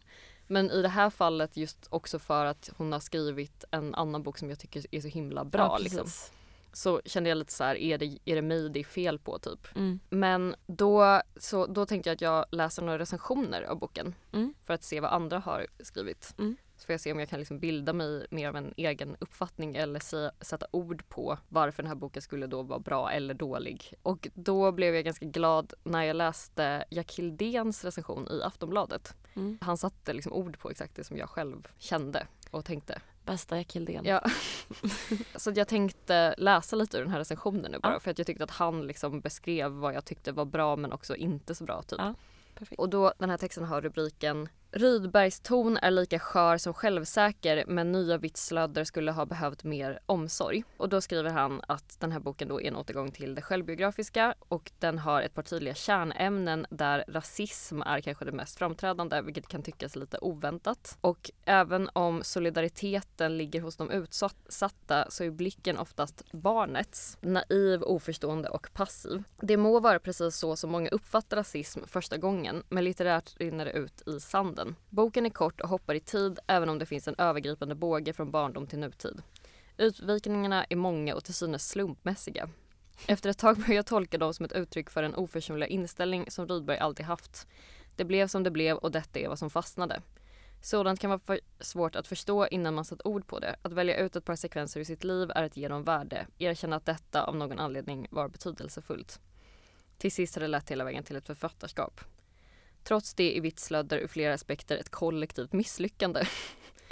Men 0.50 0.70
i 0.70 0.82
det 0.82 0.88
här 0.88 1.10
fallet 1.10 1.56
just 1.56 1.86
också 1.90 2.18
för 2.18 2.44
att 2.44 2.70
hon 2.76 2.92
har 2.92 3.00
skrivit 3.00 3.64
en 3.70 3.94
annan 3.94 4.22
bok 4.22 4.38
som 4.38 4.48
jag 4.48 4.58
tycker 4.58 4.86
är 4.90 5.00
så 5.00 5.08
himla 5.08 5.44
bra. 5.44 5.62
Ja, 5.62 5.78
liksom. 5.78 6.06
Så 6.72 7.00
kände 7.04 7.28
jag 7.28 7.38
lite 7.38 7.52
så 7.52 7.64
här, 7.64 7.74
är 7.74 7.98
det, 7.98 8.18
är 8.24 8.34
det 8.34 8.42
mig 8.42 8.68
det 8.68 8.80
är 8.80 8.84
fel 8.84 9.18
på 9.18 9.38
typ? 9.38 9.76
Mm. 9.76 10.00
Men 10.10 10.54
då, 10.66 11.22
så, 11.36 11.66
då 11.66 11.86
tänkte 11.86 12.10
jag 12.10 12.14
att 12.14 12.20
jag 12.20 12.44
läser 12.50 12.82
några 12.82 12.98
recensioner 12.98 13.62
av 13.62 13.78
boken 13.78 14.14
Mm. 14.32 14.54
för 14.64 14.74
att 14.74 14.84
se 14.84 15.00
vad 15.00 15.12
andra 15.12 15.38
har 15.38 15.66
skrivit. 15.80 16.34
Mm. 16.38 16.56
Så 16.80 16.86
får 16.86 16.92
jag 16.92 17.00
se 17.00 17.12
om 17.12 17.18
jag 17.20 17.28
kan 17.28 17.38
liksom 17.38 17.58
bilda 17.58 17.92
mig 17.92 18.26
mer 18.30 18.48
av 18.48 18.56
en 18.56 18.74
egen 18.76 19.16
uppfattning 19.20 19.76
eller 19.76 20.00
se, 20.00 20.30
sätta 20.40 20.66
ord 20.70 21.08
på 21.08 21.38
varför 21.48 21.82
den 21.82 21.88
här 21.88 21.96
boken 21.96 22.22
skulle 22.22 22.46
då 22.46 22.62
vara 22.62 22.78
bra 22.78 23.10
eller 23.10 23.34
dålig. 23.34 23.94
Och 24.02 24.28
då 24.34 24.72
blev 24.72 24.94
jag 24.94 25.04
ganska 25.04 25.26
glad 25.26 25.74
när 25.84 26.02
jag 26.02 26.16
läste 26.16 26.84
Jack 26.90 27.12
Hildéns 27.18 27.84
recension 27.84 28.28
i 28.30 28.42
Aftonbladet. 28.42 29.14
Mm. 29.34 29.58
Han 29.60 29.76
satte 29.76 30.12
liksom 30.12 30.32
ord 30.32 30.58
på 30.58 30.70
exakt 30.70 30.96
det 30.96 31.04
som 31.04 31.16
jag 31.16 31.28
själv 31.28 31.68
kände 31.78 32.26
och 32.50 32.64
tänkte. 32.64 33.00
Bästa 33.24 33.56
Jack 33.56 33.72
Hildén. 33.76 34.04
Ja. 34.04 34.22
så 35.36 35.52
jag 35.54 35.68
tänkte 35.68 36.34
läsa 36.38 36.76
lite 36.76 36.96
ur 36.98 37.02
den 37.02 37.10
här 37.10 37.18
recensionen 37.18 37.72
nu 37.72 37.78
bara 37.78 37.92
Ja. 37.92 38.00
för 38.00 38.10
att 38.10 38.18
jag 38.18 38.26
tyckte 38.26 38.44
att 38.44 38.50
han 38.50 38.86
liksom 38.86 39.20
beskrev 39.20 39.70
vad 39.70 39.94
jag 39.94 40.04
tyckte 40.04 40.32
var 40.32 40.44
bra 40.44 40.76
men 40.76 40.92
också 40.92 41.16
inte 41.16 41.54
så 41.54 41.64
bra 41.64 41.82
typ. 41.82 41.98
Ja. 41.98 42.14
Och 42.78 42.88
då 42.88 43.12
den 43.18 43.30
här 43.30 43.36
texten 43.36 43.64
har 43.64 43.80
rubriken 43.80 44.48
Rydbergs 44.72 45.40
ton 45.40 45.76
är 45.76 45.90
lika 45.90 46.18
skör 46.18 46.58
som 46.58 46.74
självsäker 46.74 47.64
men 47.66 47.92
nya 47.92 48.18
vitslödder 48.18 48.84
skulle 48.84 49.12
ha 49.12 49.26
behövt 49.26 49.64
mer 49.64 50.00
omsorg. 50.06 50.64
Och 50.76 50.88
då 50.88 51.00
skriver 51.00 51.30
han 51.30 51.60
att 51.68 52.00
den 52.00 52.12
här 52.12 52.20
boken 52.20 52.48
då 52.48 52.60
är 52.60 52.68
en 52.68 52.76
återgång 52.76 53.10
till 53.10 53.34
det 53.34 53.42
självbiografiska 53.42 54.34
och 54.38 54.72
den 54.78 54.98
har 54.98 55.22
ett 55.22 55.34
par 55.34 55.42
tydliga 55.42 55.74
kärnämnen 55.74 56.66
där 56.70 57.04
rasism 57.08 57.82
är 57.82 58.00
kanske 58.00 58.24
det 58.24 58.32
mest 58.32 58.58
framträdande 58.58 59.20
vilket 59.20 59.48
kan 59.48 59.62
tyckas 59.62 59.96
lite 59.96 60.18
oväntat. 60.18 60.98
Och 61.00 61.30
även 61.44 61.90
om 61.92 62.22
solidariteten 62.24 63.36
ligger 63.36 63.60
hos 63.60 63.76
de 63.76 63.90
utsatta 63.90 65.06
så 65.10 65.24
är 65.24 65.30
blicken 65.30 65.78
oftast 65.78 66.32
barnets, 66.32 67.18
naiv, 67.20 67.82
oförstående 67.82 68.48
och 68.48 68.68
passiv. 68.72 69.22
Det 69.40 69.56
må 69.56 69.80
vara 69.80 69.98
precis 69.98 70.36
så 70.36 70.56
som 70.56 70.70
många 70.70 70.88
uppfattar 70.88 71.36
rasism 71.36 71.80
första 71.86 72.16
gången 72.16 72.62
men 72.68 72.84
litterärt 72.84 73.40
rinner 73.40 73.64
det 73.64 73.72
ut 73.72 74.08
i 74.08 74.20
sanden. 74.20 74.59
Boken 74.88 75.26
är 75.26 75.30
kort 75.30 75.60
och 75.60 75.68
hoppar 75.68 75.94
i 75.94 76.00
tid 76.00 76.38
även 76.46 76.68
om 76.68 76.78
det 76.78 76.86
finns 76.86 77.08
en 77.08 77.14
övergripande 77.18 77.74
båge 77.74 78.12
från 78.12 78.30
barndom 78.30 78.66
till 78.66 78.78
nutid. 78.78 79.22
Utvikningarna 79.76 80.64
är 80.64 80.76
många 80.76 81.14
och 81.14 81.24
till 81.24 81.34
synes 81.34 81.68
slumpmässiga. 81.68 82.48
Efter 83.06 83.30
ett 83.30 83.38
tag 83.38 83.56
började 83.56 83.74
jag 83.74 83.86
tolka 83.86 84.18
dem 84.18 84.34
som 84.34 84.44
ett 84.44 84.52
uttryck 84.52 84.90
för 84.90 85.02
den 85.02 85.14
oförsonliga 85.14 85.68
inställning 85.68 86.30
som 86.30 86.48
Rydberg 86.48 86.78
alltid 86.78 87.06
haft. 87.06 87.46
Det 87.96 88.04
blev 88.04 88.26
som 88.26 88.42
det 88.42 88.50
blev 88.50 88.76
och 88.76 88.90
detta 88.90 89.18
är 89.18 89.28
vad 89.28 89.38
som 89.38 89.50
fastnade. 89.50 90.02
Sådant 90.62 91.00
kan 91.00 91.10
vara 91.10 91.38
svårt 91.60 91.96
att 91.96 92.06
förstå 92.06 92.46
innan 92.46 92.74
man 92.74 92.84
satt 92.84 93.06
ord 93.06 93.26
på 93.26 93.38
det. 93.38 93.56
Att 93.62 93.72
välja 93.72 93.96
ut 93.96 94.16
ett 94.16 94.24
par 94.24 94.36
sekvenser 94.36 94.80
i 94.80 94.84
sitt 94.84 95.04
liv 95.04 95.30
är 95.34 95.42
att 95.42 95.56
ge 95.56 95.68
dem 95.68 95.84
värde. 95.84 96.26
Erkänna 96.38 96.76
att 96.76 96.86
detta 96.86 97.24
av 97.24 97.36
någon 97.36 97.58
anledning 97.58 98.06
var 98.10 98.28
betydelsefullt. 98.28 99.20
Till 99.98 100.12
sist 100.12 100.34
har 100.34 100.40
det 100.40 100.48
lett 100.48 100.70
hela 100.70 100.84
vägen 100.84 101.04
till 101.04 101.16
ett 101.16 101.26
författarskap. 101.26 102.00
Trots 102.84 103.14
det 103.14 103.36
är 103.36 103.40
Vitslödder 103.40 103.98
ur 103.98 104.06
flera 104.06 104.34
aspekter 104.34 104.76
ett 104.76 104.88
kollektivt 104.88 105.52
misslyckande. 105.52 106.24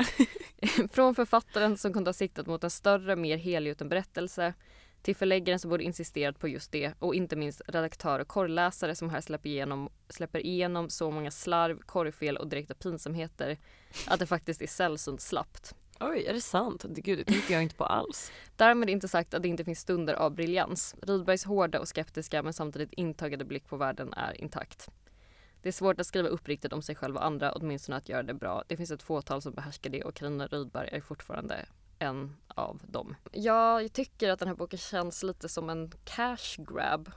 Från 0.91 1.15
författaren 1.15 1.77
som 1.77 1.93
kunde 1.93 2.09
ha 2.09 2.13
siktat 2.13 2.47
mot 2.47 2.65
en 2.65 2.71
större, 2.71 3.17
mer 3.17 3.37
helgjuten 3.37 3.89
berättelse 3.89 4.55
till 5.03 5.17
förläggaren 5.17 5.59
som 5.59 5.71
borde 5.71 5.85
insisterat 5.85 6.39
på 6.39 6.49
just 6.49 6.73
det 6.73 6.93
och 6.99 7.15
inte 7.15 7.37
minst 7.37 7.63
redaktör 7.67 8.21
och 8.21 8.29
korrläsare 8.29 8.95
som 8.95 9.11
här 9.11 9.21
släpper 9.21 9.49
igenom, 9.49 9.89
släpper 10.09 10.47
igenom 10.47 10.91
så 10.91 11.11
många 11.11 11.31
slarv, 11.31 11.79
korrfel 11.79 12.37
och 12.37 12.49
direkta 12.49 12.75
pinsamheter 12.75 13.59
att 14.07 14.19
det 14.19 14.27
faktiskt 14.27 14.63
är 14.63 14.67
sällsynt 14.67 15.21
slappt. 15.21 15.75
Oj, 16.01 16.25
är 16.27 16.33
det 16.33 16.41
sant? 16.41 16.85
Gud, 16.89 17.19
det 17.19 17.25
tänkte 17.25 17.53
jag 17.53 17.63
inte 17.63 17.75
på 17.75 17.85
alls. 17.85 18.33
Därmed 18.57 18.91
inte 18.91 19.09
sagt 19.09 19.35
att 19.35 19.43
det 19.43 19.49
inte 19.49 19.65
finns 19.65 19.81
stunder 19.81 20.15
av 20.15 20.35
briljans. 20.35 20.95
Rydbergs 21.03 21.45
hårda 21.45 21.81
och 21.81 21.89
skeptiska 21.89 22.43
men 22.43 22.53
samtidigt 22.53 22.93
intagade 22.93 23.45
blick 23.45 23.69
på 23.69 23.77
världen 23.77 24.13
är 24.13 24.41
intakt. 24.41 24.89
Det 25.63 25.69
är 25.69 25.73
svårt 25.73 26.01
att 26.01 26.07
skriva 26.07 26.29
uppriktigt 26.29 26.73
om 26.73 26.83
sig 26.83 26.95
själv 26.95 27.17
och 27.17 27.25
andra, 27.25 27.53
åtminstone 27.53 27.97
att 27.97 28.09
göra 28.09 28.23
det 28.23 28.35
bra. 28.35 28.63
Det 28.67 28.77
finns 28.77 28.91
ett 28.91 29.03
fåtal 29.03 29.43
som 29.43 29.53
behärskar 29.53 29.91
det 29.91 30.05
och 30.05 30.15
Carina 30.15 30.47
Rydberg 30.47 30.89
är 30.93 31.01
fortfarande 31.01 31.67
en 31.99 32.37
av 32.49 32.83
dem. 32.87 33.17
Jag 33.33 33.93
tycker 33.93 34.31
att 34.31 34.39
den 34.39 34.49
här 34.49 34.55
boken 34.55 34.79
känns 34.79 35.23
lite 35.23 35.49
som 35.49 35.71
en 35.71 35.93
cash 36.05 36.57
grab. 36.59 37.11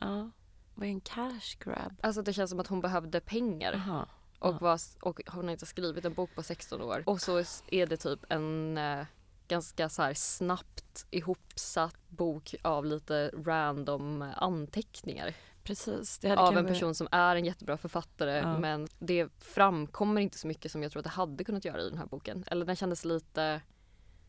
Ja, 0.00 0.30
vad 0.74 0.88
är 0.88 0.92
en 0.92 1.00
cash 1.00 1.56
grab? 1.58 1.96
Alltså 2.00 2.22
det 2.22 2.32
känns 2.32 2.50
som 2.50 2.60
att 2.60 2.66
hon 2.66 2.80
behövde 2.80 3.20
pengar. 3.20 3.72
Aha. 3.72 4.06
Och, 4.38 4.60
var, 4.60 4.80
och 5.00 5.20
hon 5.26 5.44
har 5.44 5.52
inte 5.52 5.66
skrivit 5.66 6.04
en 6.04 6.14
bok 6.14 6.34
på 6.34 6.42
16 6.42 6.82
år. 6.82 7.02
Och 7.06 7.20
så 7.20 7.38
är 7.66 7.86
det 7.86 7.96
typ 7.96 8.20
en 8.28 8.78
eh, 8.78 9.06
ganska 9.48 9.88
så 9.88 10.02
här 10.02 10.14
snabbt 10.14 11.06
ihopsatt 11.10 12.08
bok 12.08 12.54
av 12.62 12.84
lite 12.84 13.30
random 13.34 14.22
anteckningar. 14.36 15.34
Precis. 15.66 16.20
av 16.24 16.56
en 16.58 16.66
person 16.66 16.94
som 16.94 17.08
är 17.10 17.36
en 17.36 17.44
jättebra 17.44 17.76
författare 17.76 18.38
Ja. 18.38 18.58
men 18.58 18.88
det 18.98 19.28
framkommer 19.38 20.20
inte 20.20 20.38
så 20.38 20.46
mycket 20.46 20.72
som 20.72 20.82
jag 20.82 20.92
tror 20.92 21.00
att 21.00 21.04
det 21.04 21.10
hade 21.10 21.44
kunnat 21.44 21.64
göra 21.64 21.80
i 21.80 21.88
den 21.88 21.98
här 21.98 22.06
boken. 22.06 22.44
Eller 22.46 22.66
den 22.66 22.76
kändes 22.76 23.04
lite 23.04 23.60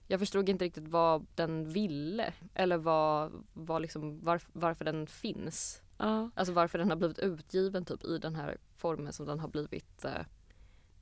jag 0.07 0.19
förstod 0.19 0.49
inte 0.49 0.65
riktigt 0.65 0.87
vad 0.87 1.25
den 1.35 1.69
ville 1.69 2.33
eller 2.53 2.77
vad, 2.77 3.31
vad 3.53 3.81
liksom, 3.81 4.19
var, 4.23 4.41
varför 4.53 4.85
den 4.85 5.07
finns. 5.07 5.81
Ja. 5.97 6.29
Alltså 6.35 6.53
varför 6.53 6.77
den 6.77 6.89
har 6.89 6.97
blivit 6.97 7.19
utgiven 7.19 7.85
typ 7.85 8.03
i 8.03 8.17
den 8.17 8.35
här 8.35 8.57
formen 8.77 9.13
som 9.13 9.25
den 9.25 9.39
har 9.39 9.47
blivit 9.47 10.05
eh, 10.05 10.21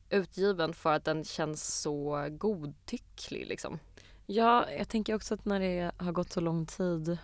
utgiven 0.10 0.74
för 0.74 0.94
att 0.94 1.06
den 1.06 1.24
känns 1.24 1.82
så 1.82 2.28
godtycklig 2.32 3.48
liksom. 3.48 3.80
ja, 4.26 4.72
jag 4.72 4.90
tänker 4.90 5.16
också 5.16 5.34
att 5.34 5.46
när 5.46 5.60
det 5.60 5.92
har 5.98 6.12
gått 6.12 6.32
så 6.32 6.42
lång 6.42 6.66
tid 6.66 7.18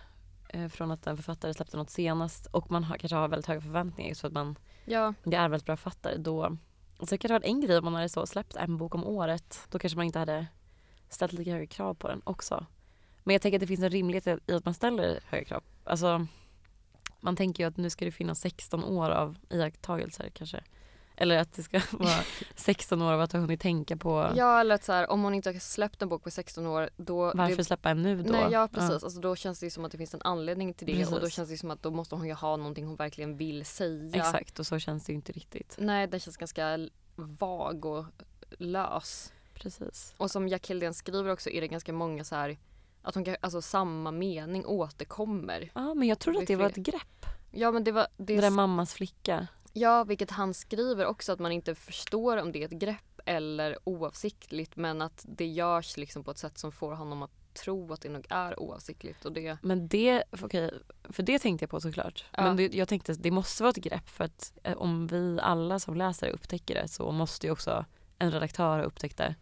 från 0.70 0.90
att 0.90 1.06
en 1.06 1.16
författare 1.16 1.54
släppte 1.54 1.76
något 1.76 1.90
senast 1.90 2.46
och 2.46 2.70
man 2.70 2.84
har, 2.84 2.96
kanske 2.96 3.16
har 3.16 3.28
väldigt 3.28 3.46
höga 3.46 3.60
förväntningar 3.60 4.08
just 4.08 4.20
för 4.20 4.28
att 4.28 4.34
man 4.34 4.58
Ja, 4.84 5.14
det 5.24 5.36
är 5.36 5.48
väldigt 5.48 5.66
bra 5.66 5.76
författare 5.76 6.16
då 6.16 6.56
så 7.00 7.06
kanske 7.06 7.28
det 7.28 7.32
varit 7.32 7.44
en 7.44 7.60
grej 7.60 7.78
om 7.78 7.84
man 7.84 7.94
hade 7.94 8.08
så 8.08 8.26
släppt 8.26 8.56
en 8.56 8.76
bok 8.76 8.94
om 8.94 9.04
året 9.04 9.68
då 9.70 9.78
kanske 9.78 9.96
man 9.96 10.06
inte 10.06 10.18
hade 10.18 10.46
ställt 11.08 11.32
lika 11.32 11.52
höga 11.52 11.66
krav 11.66 11.94
på 11.94 12.08
den 12.08 12.20
också. 12.24 12.66
Men 13.24 13.32
jag 13.32 13.42
tänker 13.42 13.56
att 13.56 13.60
det 13.60 13.66
finns 13.66 13.82
en 13.82 13.90
rimlighet 13.90 14.26
i 14.46 14.52
att 14.52 14.64
man 14.64 14.74
ställer 14.74 15.20
höga 15.26 15.44
krav. 15.44 15.62
Alltså 15.84 16.26
man 17.20 17.36
tänker 17.36 17.64
ju 17.64 17.68
att 17.68 17.76
nu 17.76 17.90
ska 17.90 18.04
det 18.04 18.10
finnas 18.10 18.40
16 18.40 18.84
år 18.84 19.10
av 19.10 19.38
iakttagelser 19.50 20.30
kanske. 20.34 20.64
Eller 21.16 21.38
att 21.38 21.52
det 21.52 21.62
ska 21.62 21.80
vara 21.90 22.24
16 22.56 23.02
år 23.02 23.12
av 23.12 23.20
att 23.20 23.32
ha 23.32 23.40
hunnit 23.40 23.60
tänka 23.60 23.96
på 23.96 24.32
ja 24.36 24.60
eller 24.60 24.74
att 24.74 24.84
så 24.84 24.92
här, 24.92 25.10
om 25.10 25.22
hon 25.22 25.34
inte 25.34 25.50
har 25.50 25.58
släppt 25.58 26.02
en 26.02 26.08
bok 26.08 26.24
på 26.24 26.30
16 26.30 26.66
år 26.66 26.90
då 26.96 27.32
varför 27.34 27.56
det, 27.56 27.64
släppa 27.64 27.90
en 27.90 28.02
nu 28.02 28.22
då. 28.22 28.32
Nej 28.32 28.46
ja 28.50 28.68
precis, 28.72 29.04
Alltså, 29.04 29.20
då 29.20 29.36
känns 29.36 29.60
det 29.60 29.70
som 29.70 29.84
att 29.84 29.92
det 29.92 29.98
finns 29.98 30.14
en 30.14 30.22
anledning 30.24 30.74
till 30.74 30.86
det 30.86 31.04
och 31.04 31.12
då 31.12 31.18
Precis. 31.18 31.34
känns 31.34 31.48
det 31.48 31.58
som 31.58 31.70
att 31.70 31.82
då 31.82 31.90
måste 31.90 32.14
hon 32.14 32.26
ju 32.26 32.34
ha 32.34 32.56
någonting 32.56 32.86
hon 32.86 32.96
verkligen 32.96 33.36
vill 33.36 33.64
säga. 33.64 34.16
Exakt 34.16 34.58
och 34.58 34.66
så 34.66 34.78
känns 34.78 35.04
det 35.04 35.12
ju 35.12 35.16
inte 35.16 35.32
riktigt. 35.32 35.76
Nej 35.78 36.06
den 36.06 36.20
känns 36.20 36.36
ganska 36.36 36.88
vag 37.16 37.84
och 37.84 38.04
lös. 38.58 39.32
Precis. 39.54 40.14
Och 40.16 40.30
som 40.30 40.48
Jack 40.48 40.70
Hildén 40.70 40.94
skriver 40.94 41.30
också 41.30 41.50
är 41.50 41.60
det 41.60 41.68
ganska 41.68 41.92
många 41.92 42.24
så 42.24 42.34
här 42.34 42.58
att 43.02 43.14
hon 43.14 43.24
kan, 43.24 43.36
alltså 43.40 43.62
samma 43.62 44.10
mening 44.10 44.66
återkommer. 44.66 45.70
Ja 45.74 45.94
men 45.94 46.08
jag 46.08 46.18
trodde 46.18 46.38
att 46.38 46.46
det 46.46 46.56
var 46.56 46.66
ett 46.66 46.76
grepp. 46.76 47.26
Ja 47.50 47.70
men 47.70 47.84
det 47.84 47.92
var, 47.92 48.06
det 48.16 48.34
Det 48.36 48.40
där 48.40 48.50
mammas 48.50 48.94
flicka. 48.94 49.46
Ja 49.72 50.04
vilket 50.04 50.30
han 50.30 50.54
skriver 50.54 51.06
också 51.06 51.32
att 51.32 51.38
man 51.38 51.52
inte 51.52 51.74
förstår 51.74 52.36
om 52.36 52.52
det 52.52 52.62
är 52.62 52.64
ett 52.64 52.70
grepp 52.80 53.20
eller 53.26 53.78
oavsiktligt 53.84 54.76
men 54.76 55.02
att 55.02 55.24
det 55.28 55.46
görs 55.46 55.96
liksom 55.96 56.24
på 56.24 56.30
ett 56.30 56.38
sätt 56.38 56.58
som 56.58 56.72
får 56.72 56.92
honom 56.92 57.22
att 57.22 57.30
tro 57.54 57.92
att 57.92 58.00
det 58.00 58.08
nog 58.08 58.26
är 58.28 58.60
oavsiktligt 58.60 59.24
och 59.24 59.32
det, 59.32 59.58
Men 59.62 59.88
det, 59.88 60.24
okej, 60.30 60.70
för 61.04 61.22
det 61.22 61.38
tänkte 61.38 61.62
jag 61.62 61.70
på 61.70 61.80
såklart. 61.80 62.24
Ja. 62.32 62.42
Men 62.42 62.56
det, 62.56 62.74
jag 62.74 62.88
tänkte 62.88 63.12
att 63.12 63.22
det 63.22 63.30
måste 63.30 63.62
vara 63.62 63.70
ett 63.70 63.76
grepp 63.76 64.08
för 64.08 64.24
att 64.24 64.52
eh, 64.62 64.76
om 64.76 65.06
vi 65.06 65.38
alla 65.42 65.78
som 65.78 65.96
läser 65.96 66.28
upptäcker 66.28 66.74
det 66.74 66.88
så 66.88 67.12
måste 67.12 67.46
ju 67.46 67.52
också 67.52 67.84
en 68.18 68.30
redaktör 68.30 68.78
ha 68.78 68.82
upptäckt 68.82 69.18
det 69.18 69.34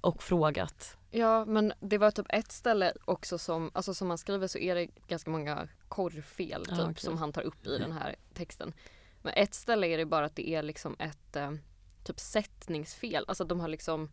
och 0.00 0.22
frågat. 0.22 0.96
Ja 1.10 1.44
men 1.44 1.72
det 1.80 1.98
var 1.98 2.10
typ 2.10 2.26
ett 2.28 2.52
ställe 2.52 2.92
också 3.04 3.38
som, 3.38 3.70
alltså 3.74 3.94
som 3.94 4.08
han 4.08 4.18
skriver 4.18 4.46
så 4.46 4.58
är 4.58 4.74
det 4.74 4.86
ganska 5.08 5.30
många 5.30 5.68
korrfel 5.88 6.66
typ 6.66 6.78
Ja, 6.78 6.84
okej. 6.84 6.94
som 6.96 7.18
han 7.18 7.32
tar 7.32 7.42
upp 7.42 7.66
i 7.66 7.78
den 7.78 7.92
här 7.92 8.16
texten. 8.34 8.72
Men 9.24 9.32
ett 9.36 9.54
ställe 9.54 9.86
är 9.86 9.98
det 9.98 10.06
bara 10.06 10.26
att 10.26 10.36
det 10.36 10.48
är 10.48 10.62
liksom 10.62 10.96
ett 10.98 11.36
eh, 11.36 11.52
typ 12.04 12.20
sättningsfel. 12.20 13.24
Alltså 13.28 13.44
de 13.44 13.60
har 13.60 13.68
liksom 13.68 14.10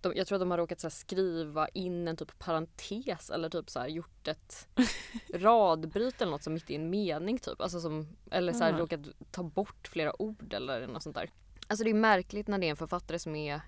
de, 0.00 0.12
jag 0.16 0.26
tror 0.26 0.36
att 0.36 0.40
de 0.40 0.50
har 0.50 0.58
råkat 0.58 0.80
så 0.80 0.90
skriva 0.90 1.68
in 1.68 2.08
en 2.08 2.16
typ 2.16 2.38
parentes 2.38 3.30
eller 3.30 3.50
typ 3.50 3.70
så 3.70 3.86
gjort 3.86 4.28
ett 4.28 4.68
radbryt 5.34 6.20
eller 6.22 6.30
något 6.32 6.42
som 6.42 6.54
mitt 6.54 6.70
i 6.70 6.74
en 6.74 6.90
mening 6.90 7.38
typ. 7.38 7.60
Alltså 7.60 7.80
som, 7.80 8.08
eller 8.30 8.52
så 8.52 8.64
här, 8.64 8.72
Ja. 8.72 8.78
råkat 8.78 9.00
ta 9.30 9.42
bort 9.42 9.88
flera 9.88 10.22
ord 10.22 10.52
eller 10.52 10.86
något 10.86 11.02
sånt 11.02 11.16
där. 11.16 11.30
Alltså 11.66 11.84
det 11.84 11.90
är 11.90 11.94
märkligt 11.94 12.48
när 12.48 12.58
det 12.58 12.66
är 12.66 12.70
en 12.70 12.76
författare 12.76 13.18
som 13.18 13.34
är 13.36 13.60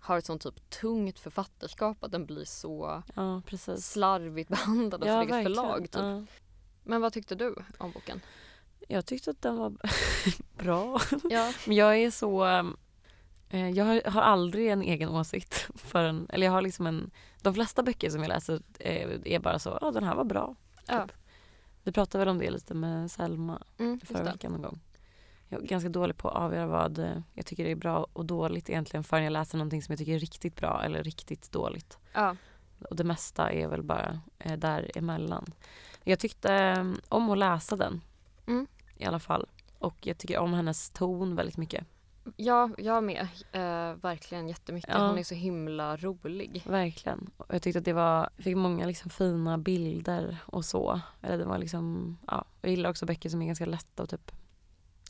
har 0.00 0.18
ett 0.18 0.26
sånt 0.26 0.42
typ 0.42 0.70
tungt 0.70 1.18
författarskap 1.18 2.04
att 2.04 2.12
den 2.12 2.26
blir 2.26 2.44
så 2.44 3.02
Ja 3.14 3.42
slarvigt 3.76 4.48
behandlad 4.50 5.04
av 5.04 5.22
sitt 5.22 5.30
eget 5.34 5.44
förlag. 5.46 5.82
Typ. 5.82 5.94
Ja. 6.02 6.24
Men 6.82 7.00
vad 7.00 7.12
tyckte 7.12 7.34
du 7.34 7.54
om 7.78 7.92
boken? 7.92 8.20
Jag 8.88 9.06
tyckte 9.06 9.30
att 9.30 9.42
den 9.42 9.56
var 9.56 9.72
bra. 10.58 11.00
Ja, 11.30 11.52
Men 11.66 11.76
jag 11.76 11.96
är 11.98 12.10
så, 12.10 12.46
eh, 13.48 13.70
jag 13.70 13.84
har, 13.84 14.10
har 14.10 14.22
aldrig 14.22 14.68
en 14.68 14.82
egen 14.82 15.08
åsikt 15.08 15.68
förrän, 15.74 16.26
eller 16.32 16.46
jag 16.46 16.52
har 16.52 16.62
liksom 16.62 16.86
en, 16.86 17.10
de 17.42 17.54
flesta 17.54 17.82
böcker 17.82 18.10
som 18.10 18.20
jag 18.22 18.28
läser 18.28 18.60
eh, 18.78 19.10
är 19.24 19.38
bara 19.38 19.58
så, 19.58 19.78
ja 19.80 19.90
den 19.90 20.04
här 20.04 20.14
var 20.14 20.24
bra. 20.24 20.54
ja. 20.86 21.06
Vi 21.82 21.92
pratade 21.92 22.18
väl 22.24 22.28
om 22.28 22.38
det 22.38 22.50
lite 22.50 22.74
med 22.74 23.10
Selma 23.10 23.62
Mm, 23.78 24.00
förra 24.00 24.22
veckan 24.22 24.52
någon 24.52 24.62
gång. 24.62 24.80
Jag 25.48 25.62
är 25.62 25.66
ganska 25.66 25.88
dålig 25.88 26.16
på 26.16 26.28
att 26.28 26.36
avgöra 26.36 26.66
vad 26.66 26.98
eh, 26.98 27.18
jag 27.34 27.46
tycker 27.46 27.64
är 27.64 27.74
bra 27.74 28.06
och 28.12 28.24
dåligt 28.24 28.70
egentligen 28.70 29.04
förrän 29.04 29.24
jag 29.24 29.32
läser 29.32 29.58
någonting 29.58 29.82
som 29.82 29.92
jag 29.92 29.98
tycker 29.98 30.14
är 30.14 30.18
riktigt 30.18 30.56
bra 30.56 30.82
eller 30.84 31.02
riktigt 31.02 31.52
dåligt. 31.52 31.98
Ja. 32.12 32.36
Och 32.90 32.96
det 32.96 33.04
mesta 33.04 33.52
är 33.52 33.68
väl 33.68 33.82
bara 33.82 34.20
eh, 34.38 34.52
däremellan. 34.58 35.44
Jag 36.04 36.18
tyckte 36.18 36.76
om 37.08 37.30
att 37.30 37.38
läsa 37.38 37.76
den 37.76 38.00
Mm. 38.46 38.66
i 38.96 39.04
alla 39.04 39.18
fall. 39.18 39.46
Och 39.78 40.06
jag 40.06 40.18
tycker 40.18 40.38
om 40.38 40.52
hennes 40.52 40.90
ton 40.90 41.34
väldigt 41.36 41.56
mycket. 41.56 41.86
ja, 42.36 42.70
jag 42.78 43.04
med. 43.04 43.28
Eh, 43.52 43.94
verkligen 43.94 44.48
jättemycket. 44.48 44.90
Ja. 44.94 45.08
Hon 45.08 45.18
är 45.18 45.22
så 45.22 45.34
himla 45.34 45.96
rolig. 45.96 46.62
Verkligen. 46.66 47.30
Och 47.36 47.54
jag 47.54 47.62
tyckte 47.62 47.78
att 47.78 47.84
det 47.84 47.92
var, 47.92 48.30
jag 48.36 48.44
fick 48.44 48.56
många 48.56 48.86
liksom 48.86 49.10
fina 49.10 49.58
bilder 49.58 50.36
och 50.46 50.64
så. 50.64 51.00
Eller 51.22 51.38
det 51.38 51.44
var 51.44 51.58
liksom, 51.58 52.16
ja. 52.26 52.44
Jag 52.62 52.70
gillar 52.70 52.90
också 52.90 53.06
böcker 53.06 53.28
som 53.28 53.42
är 53.42 53.46
ganska 53.46 53.66
lätta 53.66 54.02
att 54.02 54.10
typ 54.10 54.32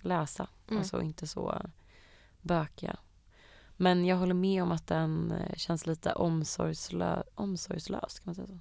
läsa. 0.00 0.48
Mm. 0.68 0.78
Alltså 0.78 1.02
inte 1.02 1.26
så 1.26 1.62
bökiga. 2.40 2.96
Men 3.76 4.04
jag 4.04 4.16
håller 4.16 4.34
med 4.34 4.62
om 4.62 4.72
att 4.72 4.86
den 4.86 5.32
eh, 5.32 5.56
känns 5.56 5.86
lite 5.86 6.12
omsorgslö, 6.12 7.22
omsorgslös. 7.34 8.18
Kan 8.18 8.22
man 8.24 8.34
säga 8.34 8.46
så? 8.46 8.58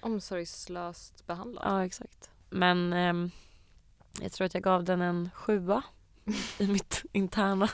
Omsorgslöst 0.00 1.26
behandlad. 1.26 1.64
Ja, 1.66 1.84
exakt. 1.84 2.30
Men 2.50 2.92
ehm, 2.92 3.30
jag 4.22 4.32
tror 4.32 4.46
att 4.46 4.54
jag 4.54 4.62
gav 4.62 4.84
den 4.84 5.00
en 5.00 5.30
sjua 5.34 5.82
i 6.58 6.66
mitt 6.66 7.04
interna 7.12 7.68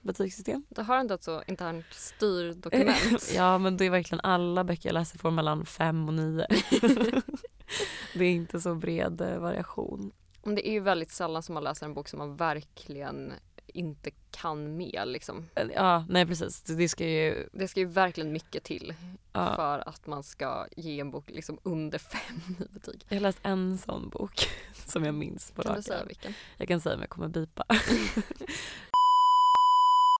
betygssystem. 0.00 0.64
Du 0.68 0.82
har 0.82 0.96
ändå 0.96 1.14
ett 1.14 1.22
så 1.22 1.42
internt 1.46 1.86
styrdokument. 1.90 3.32
ja, 3.34 3.58
men 3.58 3.76
det 3.76 3.84
är 3.84 3.90
verkligen 3.90 4.20
alla 4.20 4.64
böcker 4.64 4.88
jag 4.88 4.94
läser 4.94 5.18
får 5.18 5.30
mellan 5.30 5.66
fem 5.66 6.08
och 6.08 6.14
nio. 6.14 6.46
det 8.14 8.24
är 8.24 8.32
inte 8.32 8.60
så 8.60 8.74
bred 8.74 9.20
eh, 9.20 9.38
variation. 9.38 10.12
Men 10.42 10.54
det 10.54 10.68
är 10.68 10.72
ju 10.72 10.80
väldigt 10.80 11.10
sällan 11.10 11.42
som 11.42 11.54
man 11.54 11.64
läser 11.64 11.86
en 11.86 11.94
bok 11.94 12.08
som 12.08 12.18
man 12.18 12.36
verkligen 12.36 13.32
inte 13.74 14.10
kan 14.30 14.76
med 14.76 15.02
liksom. 15.08 15.48
Ja, 15.74 16.04
nej 16.08 16.26
precis. 16.26 16.62
Det 16.62 16.88
ska 16.88 17.06
ju... 17.06 17.48
Det 17.52 17.68
ska 17.68 17.80
ju 17.80 17.86
verkligen 17.86 18.32
mycket 18.32 18.64
till 18.64 18.94
Ja. 19.32 19.54
för 19.56 19.88
att 19.88 20.06
man 20.06 20.22
ska 20.22 20.66
ge 20.76 21.00
en 21.00 21.10
bok 21.10 21.30
liksom 21.30 21.58
under 21.62 21.98
fem 21.98 22.40
i 22.70 22.74
betyg. 22.74 23.04
Jag 23.08 23.16
har 23.16 23.20
läst 23.20 23.38
en 23.42 23.78
sån 23.78 24.08
bok 24.08 24.48
som 24.86 25.04
jag 25.04 25.14
minns 25.14 25.50
på 25.50 25.62
Kan 25.62 25.76
du 25.76 25.82
säga 25.82 26.04
vilken? 26.04 26.34
Jag 26.56 26.68
kan 26.68 26.80
säga 26.80 26.94
om 26.94 27.00
jag 27.00 27.10
kommer 27.10 27.28
bipa. 27.28 27.64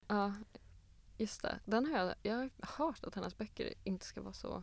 Ja, 0.09 0.33
just 1.17 1.43
det. 1.43 1.59
Den 1.65 1.87
har 1.87 1.99
jag, 1.99 2.15
jag 2.23 2.35
har 2.37 2.51
hört 2.87 3.05
att 3.05 3.15
hennes 3.15 3.39
böcker 3.39 3.75
inte 3.85 4.07
ska 4.07 4.21
vara 4.23 4.33
så 4.33 4.63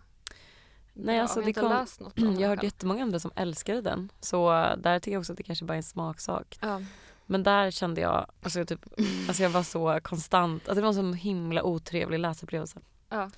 Nej, 0.94 1.20
alltså, 1.20 1.40
jag 1.40 1.42
har 1.42 1.46
det 1.46 1.50
inte 1.50 1.62
kom- 1.62 1.70
läst 1.72 2.00
något 2.00 2.14
Jag 2.40 2.50
har 2.50 2.56
hört 2.56 2.64
jättemånga 2.64 3.04
andra 3.04 3.20
som 3.20 3.32
älskade 3.36 3.82
den. 3.82 4.12
Så 4.20 4.50
där 4.78 5.00
tycker 5.00 5.12
jag 5.12 5.20
också 5.20 5.32
att 5.34 5.38
det 5.38 5.44
kanske 5.44 5.66
bara 5.66 5.74
är 5.74 5.78
en 5.78 5.84
smaksak. 5.84 6.58
Ja. 6.62 6.82
Men 7.28 7.44
där 7.44 7.72
kände 7.72 8.02
jag, 8.02 8.32
alltså, 8.42 8.66
typ, 8.66 8.86
alltså 9.28 9.44
jag 9.44 9.50
var 9.50 9.64
så 9.64 10.00
konstant, 10.04 10.62
alltså, 10.62 10.76
det 10.76 10.82
var 10.82 10.88
en 10.88 10.94
sån 10.94 11.14
himla 11.14 11.64
otrevlig 11.64 12.20
läsupplevelse. 12.20 12.80
ja. 13.10 13.30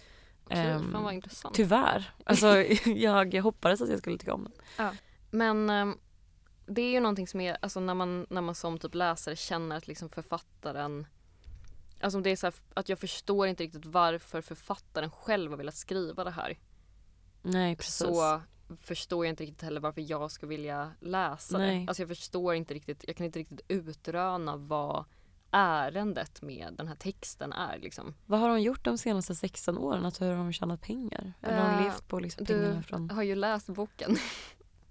Okej, 0.44 0.66
Ehm, 0.68 0.92
fan 0.92 1.04
vad 1.04 1.14
intressant. 1.14 1.56
Tyvärr. 1.56 2.14
Alltså 2.24 2.48
jag, 2.86 3.34
jag 3.34 3.44
hoppades 3.44 3.82
att 3.82 3.90
jag 3.90 4.00
skulle 4.00 4.18
tycka 4.18 4.34
om 4.34 4.44
den. 4.78 4.96
Men 5.32 5.70
ehm, 5.70 5.98
det 6.66 6.82
är 6.82 6.92
ju 6.92 7.00
någonting 7.00 7.28
som 7.28 7.42
är, 7.42 7.58
alltså 7.62 7.80
när 7.80 7.94
man, 7.94 8.28
när 8.30 8.42
man 8.42 8.56
som 8.56 8.78
typ 8.80 8.96
läsare 8.96 9.36
känner 9.36 9.78
att 9.78 9.88
liksom 9.88 10.10
författaren 10.10 11.08
Alltså 12.02 12.20
det 12.20 12.30
är 12.30 12.36
så 12.36 12.46
här, 12.46 12.54
att 12.74 12.90
jag 12.90 13.00
förstår 13.00 13.48
inte 13.48 13.64
riktigt 13.64 13.86
varför 13.86 14.42
författaren 14.42 15.12
själv 15.12 15.52
har 15.52 15.58
velat 15.58 15.76
skriva 15.76 16.24
det 16.24 16.32
här. 16.32 16.58
Nej 17.42 17.76
precis. 17.76 17.98
Så 18.08 18.42
förstår 18.82 19.26
jag 19.26 19.32
inte 19.32 19.44
riktigt 19.44 19.62
heller 19.62 19.82
varför 19.82 20.12
jag 20.12 20.32
ska 20.32 20.48
vilja 20.48 20.92
läsa 21.00 21.58
Nej. 21.58 21.80
det. 21.80 21.88
Alltså 21.88 22.02
jag 22.02 22.10
förstår 22.10 22.56
inte 22.56 22.74
riktigt, 22.74 23.04
jag 23.08 23.16
kan 23.16 23.26
inte 23.26 23.40
riktigt 23.40 23.62
utröna 23.68 24.58
vad 24.58 25.06
ärendet 25.52 26.42
med 26.42 26.74
den 26.78 26.88
här 26.88 26.96
texten 26.96 27.54
är 27.54 27.78
liksom. 27.80 28.14
Vad 28.26 28.40
har 28.40 28.50
hon 28.50 28.62
gjort 28.62 28.86
de 28.86 28.98
senaste 28.98 29.36
16 29.36 29.78
åren? 29.78 30.06
Alltså 30.06 30.24
hur 30.26 30.32
har 30.32 30.38
hon 30.44 30.54
tjänat 30.54 30.82
pengar? 30.82 31.34
Eller 31.42 31.58
har 31.62 31.70
hon 31.70 31.80
Eh, 31.80 31.84
levt 31.84 32.08
på 32.08 32.20
liksom 32.20 32.46
du- 32.46 32.54
pengarna 32.54 32.84
från... 32.84 33.10
har 33.10 33.24
ju 33.24 33.36
läst 33.36 33.70
boken. 33.70 34.16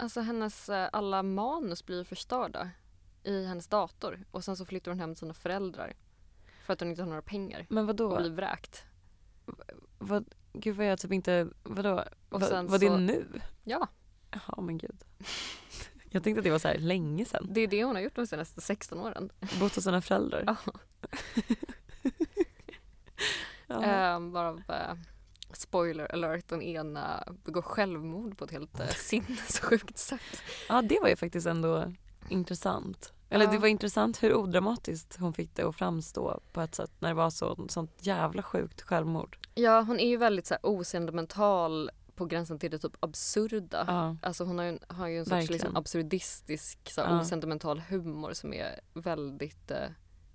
Alltså 0.00 0.20
hennes 0.20 0.68
eh, 0.68 0.88
alla 0.92 1.22
manus 1.22 1.84
blir 1.86 2.04
förstörda 2.04 2.70
i 3.22 3.44
hennes 3.46 3.66
dator 3.68 4.24
och 4.30 4.44
sen 4.44 4.56
så 4.56 4.64
flyttar 4.64 4.90
hon 4.90 5.00
hem 5.00 5.14
till 5.14 5.18
sina 5.20 5.34
föräldrar 5.34 5.94
för 6.66 6.72
att 6.72 6.80
hon 6.80 6.90
inte 6.90 7.02
har 7.02 7.08
några 7.08 7.22
pengar 7.22 7.66
Men 7.68 7.78
och 7.78 7.86
vadå? 7.86 8.16
blir 8.16 8.30
vräkt. 8.30 8.84
Vad, 9.98 10.34
gud 10.60 10.76
vad 10.76 10.86
jag 10.86 10.98
typ 10.98 11.12
inte, 11.12 11.48
vadå? 11.62 12.04
Och 12.28 12.40
Va, 12.40 12.62
var 12.62 12.78
så- 12.78 12.84
det 12.88 12.96
nu? 12.98 13.26
Ja, 13.64 13.88
Ja 14.30 14.60
men 14.62 14.78
gud. 14.78 15.04
Jag 16.10 16.24
tänkte 16.24 16.38
att 16.40 16.44
det 16.44 16.50
var 16.50 16.58
så 16.58 16.68
här 16.68 16.78
länge 16.78 17.24
sedan. 17.24 17.46
det 17.50 17.60
är 17.60 17.66
det 17.66 17.84
hon 17.84 17.94
har 17.96 18.02
gjort 18.02 18.14
de 18.16 18.26
senaste 18.26 18.60
16 18.60 18.98
åren. 18.98 19.30
Bott 19.60 19.74
hos 19.74 19.84
sina 19.84 20.00
föräldrar. 20.02 20.44
Ja. 20.46 20.56
Ja. 23.66 23.82
Ehm, 23.82 24.30
varav 24.32 24.62
eh, 24.68 24.94
spoiler 25.52 26.12
alert, 26.12 26.48
den 26.48 26.62
ena 26.62 27.24
begår 27.44 27.62
självmord 27.62 28.38
på 28.38 28.44
ett 28.44 28.50
helt 28.50 28.80
eh, 28.80 28.86
sinnessjukt 28.88 29.98
sätt. 29.98 30.42
ja 30.68 30.82
det 30.82 31.00
var 31.00 31.08
ju 31.08 31.16
faktiskt 31.16 31.46
ändå 31.46 31.92
intressant. 32.28 33.12
Eller 33.30 33.46
det 33.46 33.58
var 33.58 33.68
intressant 33.68 34.22
hur 34.22 34.34
odramatiskt 34.34 35.16
hon 35.20 35.32
fick 35.32 35.54
det 35.54 35.62
att 35.62 35.76
framstå 35.76 36.40
på 36.52 36.60
ett 36.60 36.74
sätt 36.74 36.90
när 36.98 37.08
det 37.08 37.14
var 37.14 37.30
så, 37.30 37.66
sånt 37.68 37.90
jävla 38.00 38.42
sjukt 38.42 38.82
självmord. 38.82 39.36
Ja, 39.54 39.80
hon 39.80 40.00
är 40.00 40.08
ju 40.08 40.16
väldigt 40.16 40.46
så 40.46 40.54
här, 40.54 40.60
osentimental 40.66 41.90
på 42.14 42.24
gränsen 42.24 42.58
till 42.58 42.70
det 42.70 42.78
typ 42.78 42.96
absurda. 43.00 43.84
Ja. 43.86 44.16
Alltså 44.22 44.44
hon 44.44 44.58
har 44.58 44.64
ju, 44.64 44.78
har 44.88 45.06
ju 45.06 45.18
en 45.18 45.26
sorts 45.26 45.50
liksom, 45.50 45.76
absurdistisk, 45.76 46.90
så 46.90 47.00
här, 47.02 47.14
Ja. 47.14 47.20
osentimental 47.20 47.78
humor 47.88 48.32
som 48.32 48.52
är 48.54 48.80
väldigt 48.94 49.70
eh, 49.70 49.76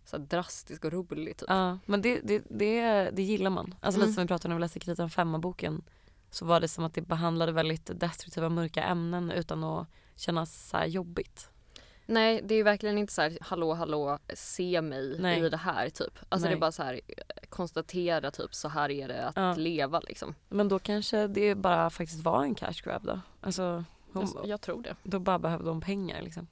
så 0.06 0.18
här, 0.18 0.24
drastisk 0.26 0.86
och 0.86 0.92
rolig. 0.92 1.38
Typ. 1.38 1.50
Ja, 1.50 1.78
men 1.86 2.02
det, 2.02 2.20
det, 2.24 2.44
det, 2.50 3.10
det 3.14 3.22
gillar 3.24 3.50
man. 3.50 3.76
Alltså 3.82 4.00
Mm. 4.00 4.08
lite 4.08 4.14
som 4.16 4.24
vi 4.24 4.28
pratade 4.28 4.48
om 4.48 4.50
när 4.50 4.56
vi 4.58 4.62
läste 4.62 4.80
Kritan 4.80 5.10
femma-boken 5.10 5.84
så 6.32 6.46
var 6.46 6.60
det 6.60 6.68
som 6.68 6.84
att 6.84 6.94
det 6.94 7.02
behandlade 7.02 7.52
väldigt 7.52 8.00
destruktiva 8.00 8.50
mörka 8.50 8.84
ämnen 8.84 9.32
utan 9.32 9.64
att 9.64 9.88
kännas 10.16 10.70
så 10.70 10.78
här 10.78 10.86
jobbigt. 10.86 11.50
Nej, 12.06 12.42
det 12.44 12.56
är 12.56 12.64
verkligen 12.64 12.98
inte 12.98 13.14
så 13.14 13.22
här 13.22 13.38
hallå 13.42 13.74
hallå 13.74 14.20
se 14.34 14.82
mig 14.82 15.18
Nej. 15.20 15.40
i 15.46 15.50
det 15.50 15.58
här 15.58 15.90
typ. 15.90 16.20
Alltså 16.30 16.46
det 16.46 16.50
Nej. 16.50 16.56
är 16.58 16.60
bara 16.60 16.72
så 16.72 16.84
här 16.84 17.00
konstatera 17.50 18.32
typ 18.32 18.56
så 18.56 18.68
här 18.68 18.92
är 18.92 19.08
det 19.08 19.26
att 19.28 19.36
Ja. 19.36 19.54
leva 19.56 20.00
liksom. 20.00 20.36
Men 20.50 20.68
då 20.70 20.80
kanske 20.80 21.28
det 21.28 21.56
bara 21.56 21.90
faktiskt 21.90 22.24
var 22.24 22.44
en 22.44 22.56
cash 22.56 22.82
grab 22.84 23.04
då. 23.06 23.20
Alltså, 23.42 23.84
hon, 24.14 24.22
Alltså, 24.22 24.42
jag 24.46 24.62
tror 24.62 24.82
det. 24.82 24.96
då 25.04 25.20
bara 25.20 25.40
behövde 25.40 25.66
de 25.70 25.82
pengar 25.82 26.22
liksom. 26.22 26.48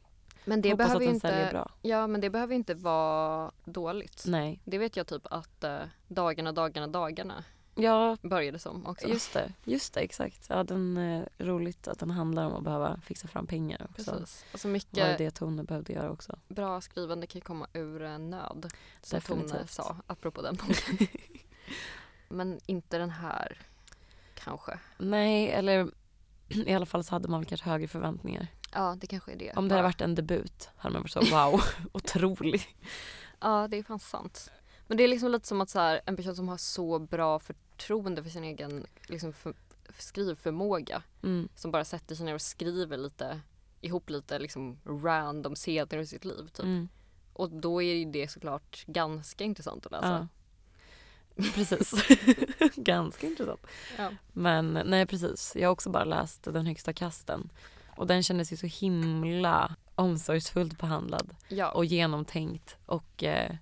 Men 0.46 0.62
det 0.62 0.72
Hoppas 0.72 0.88
behöver 0.88 1.08
att 1.08 1.14
inte, 1.14 1.48
bra. 1.52 1.72
ja 1.82 2.08
men 2.08 2.22
det 2.22 2.30
behöver 2.30 2.56
inte 2.56 2.74
vara 2.74 3.52
dåligt. 3.66 4.24
Nej. 4.28 4.60
Det 4.66 4.78
vet 4.78 4.98
jag 4.98 5.08
typ 5.08 5.28
att 5.30 5.64
eh, 5.64 5.80
dagarna, 6.08 6.52
dagarna, 6.52 6.88
dagarna 6.88 7.44
Ja, 7.76 8.18
började 8.22 8.60
som 8.60 8.86
också. 8.86 9.08
just 9.08 9.34
det. 9.34 9.54
Just 9.64 9.94
det, 9.94 10.00
exakt. 10.00 10.46
Ja, 10.50 10.64
den 10.64 10.98
är 10.98 11.30
roligt 11.38 11.88
att 11.88 12.00
den 12.00 12.12
handlar 12.12 12.46
om 12.46 12.54
att 12.54 12.64
behöva 12.64 13.00
fixa 13.04 13.28
fram 13.28 13.48
pengar 13.48 13.88
också. 13.90 14.12
Precis. 14.12 14.46
Var 14.54 14.60
det 14.64 14.68
mycket 14.68 15.18
det 15.18 15.32
Tone 15.32 15.64
behövde 15.64 15.94
göra 15.94 16.12
också. 16.12 16.40
bra 16.48 16.82
skrivande 16.82 17.28
kan 17.28 17.42
komma 17.42 17.68
ur 17.74 18.04
eh, 18.04 18.18
nöd. 18.18 18.72
Som 19.02 19.22
Tone 19.22 19.42
Definitivt. 19.42 19.72
sa, 19.72 19.96
apropå 20.08 20.42
den 20.42 20.56
boken. 20.56 21.08
Men 22.30 22.60
inte 22.66 22.98
den 22.98 23.10
här, 23.10 23.58
kanske. 24.36 24.80
Nej, 24.98 25.50
eller 25.52 25.92
i 26.50 26.74
alla 26.74 26.86
fall 26.86 27.04
så 27.04 27.16
hade 27.16 27.28
man 27.28 27.40
väl 27.40 27.48
kanske 27.50 27.70
högre 27.70 27.88
förväntningar. 27.88 28.48
Ja, 28.74 28.98
det 29.02 29.08
kanske 29.08 29.32
är 29.32 29.36
det. 29.36 29.52
Om 29.56 29.68
det 29.68 29.76
hade 29.76 29.84
varit 29.84 30.02
en 30.02 30.16
debut 30.16 30.70
hade 30.78 30.94
man 30.94 31.02
varit 31.02 31.12
så 31.12 31.36
wow, 31.36 31.62
otrolig. 31.94 32.78
Ja, 33.40 33.68
det 33.68 33.78
är 33.78 33.84
fan 33.84 34.00
sant. 34.00 34.52
Men 34.88 34.98
det 34.98 35.04
är 35.04 35.08
liksom 35.08 35.32
lite 35.32 35.48
som 35.48 35.62
att 35.62 35.70
så 35.70 35.80
här, 35.80 36.02
en 36.06 36.16
person 36.16 36.36
som 36.36 36.48
har 36.50 36.58
så 36.58 37.00
bra 37.00 37.40
förtroende 37.40 38.24
för 38.24 38.30
sin 38.30 38.44
egen 38.44 38.86
liksom, 39.08 39.34
för, 39.34 39.54
skrivförmåga 39.98 41.04
Mm. 41.24 41.50
som 41.56 41.72
bara 41.72 41.86
sätter 41.86 42.16
sig 42.16 42.26
ner 42.26 42.34
och 42.34 42.42
skriver 42.42 42.98
lite 42.98 43.40
ihop 43.82 44.10
lite 44.10 44.40
liksom 44.40 44.78
random 44.86 45.56
scener 45.56 45.98
ur 45.98 46.06
sitt 46.06 46.26
liv 46.26 46.48
typ. 46.54 46.66
Mm. 46.66 46.90
Och 47.34 47.50
då 47.50 47.82
är 47.82 47.94
ju 47.94 48.12
det 48.12 48.28
såklart 48.28 48.84
ganska 48.88 49.44
intressant 49.44 49.86
att 49.86 49.92
läsa. 49.92 50.28
Ja. 51.36 51.44
Precis. 51.56 51.94
Ganska 52.76 53.28
intressant. 53.28 53.68
Ja. 53.98 54.10
Men 54.34 54.74
nej 54.86 55.06
precis, 55.06 55.56
jag 55.56 55.68
har 55.68 55.74
också 55.74 55.90
bara 55.90 56.04
läst 56.04 56.44
Den 56.44 56.66
högsta 56.66 56.94
kasten. 56.94 57.50
Och 57.96 58.08
den 58.08 58.24
kändes 58.24 58.54
ju 58.54 58.58
så 58.58 58.68
himla 58.68 59.76
omsorgsfullt 59.96 60.78
behandlad 60.80 61.36
Ja, 61.48 61.72
och 61.72 61.86
genomtänkt 61.86 62.78
och 62.86 63.24
eh, 63.24 63.56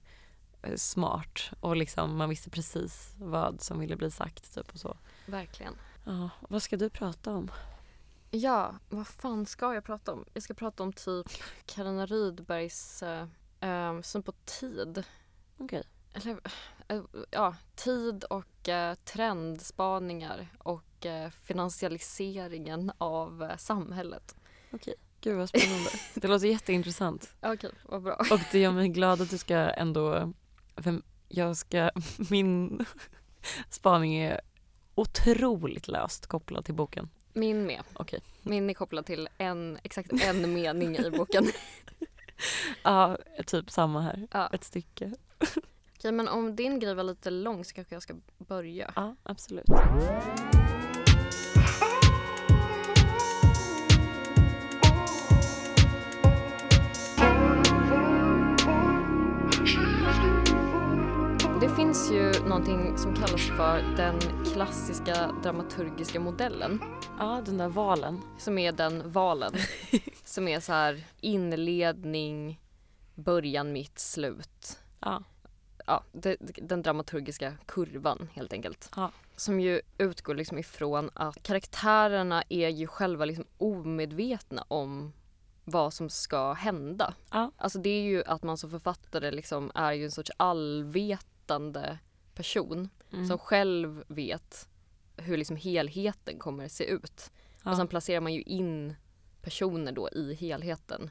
smart. 0.75 1.51
Och 1.59 1.75
liksom 1.75 2.17
man 2.17 2.29
visste 2.29 2.49
precis 2.49 3.13
vad 3.17 3.61
som 3.61 3.79
ville 3.79 3.95
bli 3.95 4.11
sagt 4.11 4.53
typ 4.55 4.73
och 4.73 4.79
så. 4.79 4.97
verkligen. 5.25 5.73
Ja, 6.05 6.29
vad 6.49 6.63
ska 6.63 6.77
du 6.77 6.89
prata 6.89 7.33
om? 7.33 7.51
Ja, 8.31 8.75
vad 8.89 9.07
fan 9.07 9.45
ska 9.45 9.73
jag 9.73 9.83
prata 9.83 10.13
om? 10.13 10.25
Jag 10.33 10.43
ska 10.43 10.53
prata 10.53 10.83
om 10.83 10.93
typ 10.93 11.27
Carina 11.65 12.05
Rydbergs 12.05 13.03
eh, 13.03 13.27
eh, 13.59 14.01
syn 14.01 14.23
på 14.23 14.31
tid. 14.31 15.03
Okej. 15.57 15.83
Eller 16.13 16.39
eh, 16.87 17.01
ja, 17.31 17.55
tid 17.75 18.23
och 18.23 18.69
eh, 18.69 18.95
trendspaningar 18.95 20.47
och 20.57 21.05
eh, 21.05 21.29
finansialiseringen 21.29 22.91
av 22.97 23.43
eh, 23.43 23.57
samhället. 23.57 24.35
Gud 25.21 25.37
vad 25.37 25.49
spännande. 25.49 25.89
Det 26.13 26.27
låter 26.27 26.47
jätteintressant. 26.47 27.33
Okej, 27.41 27.71
vad 27.83 28.01
bra. 28.01 28.15
Och 28.31 28.39
det 28.51 28.59
gör 28.59 28.71
mig 28.71 28.89
glad 28.89 29.21
att 29.21 29.29
du 29.29 29.37
ska 29.37 29.55
ändå, 29.55 30.33
för 30.81 31.01
jag 31.27 31.57
ska, 31.57 31.91
min 32.29 32.85
spaning 33.69 34.15
är 34.15 34.41
otroligt 34.95 35.87
löst 35.87 36.27
kopplad 36.27 36.65
till 36.65 36.75
boken. 36.75 37.09
Min 37.33 37.65
med. 37.65 37.81
Okej. 37.93 38.21
Min 38.41 38.69
är 38.69 38.73
kopplad 38.73 39.05
till 39.05 39.29
en, 39.37 39.77
exakt 39.83 40.11
en 40.11 40.53
mening 40.53 40.97
i 40.97 41.11
boken. 41.11 41.45
Ja, 42.83 43.17
typ 43.45 43.71
samma 43.71 44.01
här. 44.01 44.27
Ja. 44.31 44.49
Ett 44.53 44.63
stycke. 44.63 45.11
Okej, 45.97 46.11
men 46.11 46.27
om 46.27 46.55
din 46.55 46.79
grej 46.79 46.95
var 46.95 47.03
lite 47.03 47.29
lång 47.29 47.65
så 47.65 47.75
kanske 47.75 47.95
jag 47.95 48.03
ska 48.03 48.15
börja. 48.37 48.93
Ja, 48.95 49.15
absolut. 49.23 49.65
Finns 61.99 62.11
ju 62.11 62.43
någonting 62.47 62.97
som 62.97 63.15
kallas 63.15 63.41
för 63.41 63.95
den 63.97 64.19
klassiska 64.53 65.31
dramaturgiska 65.43 66.19
modellen. 66.19 66.81
Ja, 67.19 67.41
den 67.45 67.57
där 67.57 67.69
valen. 67.69 68.21
Som 68.37 68.57
är 68.57 68.71
den 68.71 69.11
valen. 69.11 69.53
som 70.23 70.47
är 70.47 70.59
så 70.59 70.73
här 70.73 71.03
inledning, 71.21 72.61
början, 73.15 73.71
mitt, 73.71 73.99
slut. 73.99 74.79
Ja. 74.99 75.23
Ja, 75.85 76.03
det, 76.11 76.37
den 76.39 76.81
dramaturgiska 76.81 77.53
kurvan 77.65 78.29
helt 78.33 78.53
enkelt. 78.53 78.91
Ja. 78.95 79.11
Som 79.35 79.59
ju 79.59 79.81
utgår 79.97 80.35
liksom 80.35 80.57
ifrån 80.57 81.09
att 81.13 81.43
karaktärerna 81.43 82.43
är 82.49 82.69
ju 82.69 82.87
själva 82.87 83.25
liksom 83.25 83.45
omedvetna 83.57 84.65
om 84.67 85.13
vad 85.65 85.93
som 85.93 86.09
ska 86.09 86.53
hända. 86.53 87.13
Ja. 87.31 87.51
Alltså 87.57 87.79
det 87.79 87.89
är 87.89 88.01
ju 88.01 88.23
att 88.23 88.43
man 88.43 88.57
som 88.57 88.69
författare 88.69 89.31
liksom 89.31 89.71
är 89.75 89.91
ju 89.91 90.05
en 90.05 90.11
sorts 90.11 90.31
allvetande 91.51 91.97
person 92.35 92.89
Mm. 93.11 93.27
som 93.27 93.37
själv 93.37 94.03
vet 94.07 94.69
hur 95.17 95.37
liksom 95.37 95.55
helheten 95.55 96.39
kommer 96.39 96.67
se 96.67 96.83
ut. 96.83 97.31
ja. 97.63 97.71
Och 97.71 97.77
sen 97.77 97.87
placerar 97.87 98.21
man 98.21 98.33
ju 98.33 98.41
in 98.41 98.95
personer 99.41 99.91
då 99.91 100.09
i 100.09 100.33
helheten 100.33 101.09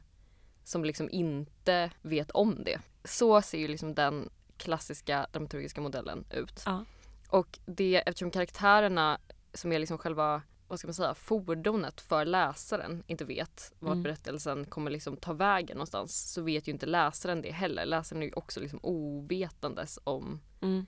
som 0.64 0.84
liksom 0.84 1.08
inte 1.10 1.90
vet 2.02 2.30
om 2.30 2.64
det. 2.64 2.80
Så 3.04 3.42
ser 3.42 3.58
ju 3.58 3.68
liksom 3.68 3.94
den 3.94 4.28
klassiska 4.56 5.26
dramaturgiska 5.32 5.80
modellen 5.80 6.24
ut. 6.30 6.62
Ja. 6.66 6.84
Och 7.30 7.58
det 7.66 7.96
eftersom 8.06 8.30
karaktärerna 8.30 9.18
som 9.54 9.72
är 9.72 9.78
liksom 9.78 9.98
själva 9.98 10.42
vad 10.68 10.78
ska 10.78 10.88
man 10.88 10.94
säga, 10.94 11.14
fordonet 11.14 12.00
för 12.00 12.24
läsaren 12.24 13.02
inte 13.06 13.24
vet 13.24 13.72
vart 13.78 13.92
Mm. 13.92 14.02
berättelsen 14.02 14.64
kommer 14.64 14.90
liksom 14.90 15.16
ta 15.16 15.32
vägen 15.32 15.76
någonstans 15.76 16.32
så 16.32 16.42
vet 16.42 16.68
ju 16.68 16.72
inte 16.72 16.86
läsaren 16.86 17.42
det 17.42 17.50
heller. 17.50 17.86
Läsaren 17.86 18.22
är 18.22 18.26
ju 18.26 18.32
också 18.32 18.60
liksom 18.60 18.80
ovetandes 18.82 19.98
om 20.04 20.40
Mm. 20.60 20.86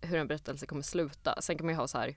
hur 0.00 0.18
en 0.18 0.26
berättelse 0.26 0.66
kommer 0.66 0.82
sluta. 0.82 1.40
Sen 1.40 1.56
kan 1.58 1.66
man 1.66 1.74
ju 1.74 1.78
ha 1.78 1.88
så 1.88 1.98
här 1.98 2.16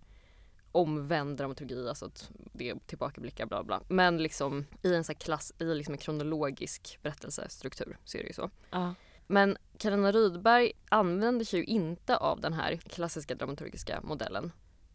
omvänd 0.71 1.37
dramaturgi, 1.37 1.89
alltså 1.89 2.05
att 2.05 2.31
det 2.53 2.69
är 2.69 2.75
tillbakablickar 2.85 3.45
bla 3.45 3.63
bla. 3.63 3.81
Men 3.87 4.17
liksom 4.17 4.65
i 4.81 4.95
en 4.95 5.03
så 5.03 5.13
klass, 5.13 5.53
i 5.59 5.63
liksom 5.63 5.93
en 5.93 5.97
kronologisk 5.97 6.99
berättelsestruktur 7.01 7.97
så 8.05 8.17
är 8.17 8.21
det 8.21 8.27
ju 8.27 8.33
så. 8.33 8.49
Ja. 8.71 8.93
Men 9.27 9.57
Carina 9.77 10.11
Rydberg 10.11 10.71
använder 10.89 11.45
sig 11.45 11.59
ju 11.59 11.65
inte 11.65 12.17
av 12.17 12.41
den 12.41 12.53
här 12.53 12.75
klassiska 12.75 13.35
dramaturgiska 13.35 14.01
modellen 14.03 14.51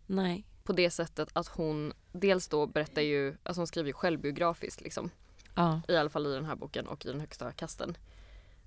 Nej. 0.06 0.46
På 0.64 0.72
det 0.72 0.90
sättet 0.90 1.28
att 1.32 1.48
hon 1.48 1.92
dels 2.12 2.48
då 2.48 2.66
berättar 2.66 3.02
ju, 3.02 3.36
alltså 3.42 3.60
hon 3.60 3.66
skriver 3.66 3.86
ju 3.88 3.92
självbiografiskt 3.92 4.80
liksom. 4.80 5.10
Ja. 5.54 5.80
I 5.88 5.96
alla 5.96 6.10
fall 6.10 6.26
i 6.26 6.32
den 6.34 6.44
här 6.44 6.56
boken 6.56 6.86
och 6.86 7.06
i 7.06 7.08
den 7.08 7.20
högsta 7.20 7.52
kasten. 7.52 7.96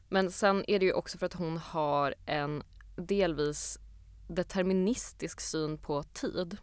Men 0.09 0.31
sen 0.31 0.63
är 0.67 0.79
det 0.79 0.85
ju 0.85 0.93
också 0.93 1.17
för 1.17 1.25
att 1.25 1.33
hon 1.33 1.57
har 1.57 2.15
en 2.25 2.63
delvis 2.95 3.79
deterministisk 4.27 5.41
syn 5.41 5.77
på 5.77 6.03
tid 6.03 6.57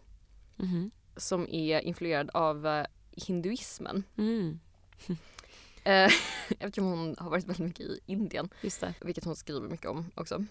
Mhm. 0.57 0.90
som 1.16 1.49
är 1.49 1.81
influerad 1.81 2.31
av 2.35 2.66
eh, 2.66 2.87
hinduismen. 3.12 4.03
Mm. 4.16 4.61
Eh, 5.85 6.12
eftersom 6.59 6.85
hon 6.85 7.16
har 7.19 7.31
varit 7.31 7.45
väldigt 7.45 7.66
mycket 7.66 7.81
i 7.87 8.01
Indien, 8.07 8.49
vilket 9.01 9.25
hon 9.25 9.37
skriver 9.37 9.69
mycket 9.69 9.87
om 9.87 10.11
också. 10.14 10.45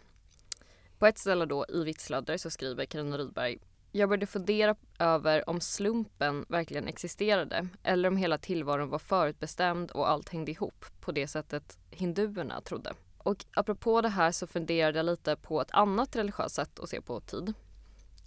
På 1.00 1.08
ett 1.08 1.18
ställe 1.18 1.46
då 1.46 1.66
i 1.70 1.84
Vitslödder 1.84 2.38
så 2.38 2.50
skriver 2.50 2.86
Carina 2.86 3.18
Rydberg 3.18 3.58
jag 3.92 4.10
började 4.10 4.26
fundera 4.26 4.76
över 5.00 5.50
om 5.50 5.62
slumpen 5.62 6.46
verkligen 6.50 6.88
existerade 6.88 7.68
eller 7.84 8.10
om 8.10 8.18
hela 8.18 8.38
tillvaron 8.38 8.90
var 8.90 9.00
förutbestämd 9.00 9.92
och 9.92 10.10
allt 10.10 10.30
hängde 10.30 10.52
ihop 10.52 10.86
på 11.00 11.12
det 11.12 11.28
sättet 11.28 11.78
hinduerna 11.90 12.62
trodde. 12.62 12.94
Och 13.18 13.46
apropå 13.54 14.02
det 14.02 14.10
här 14.10 14.32
så 14.32 14.48
funderade 14.48 15.00
jag 15.00 15.06
lite 15.06 15.36
på 15.36 15.62
ett 15.62 15.72
annat 15.72 16.16
religiöst 16.16 16.56
sätt 16.56 16.80
att 16.80 16.90
se 16.90 17.02
på 17.02 17.20
tid 17.20 17.54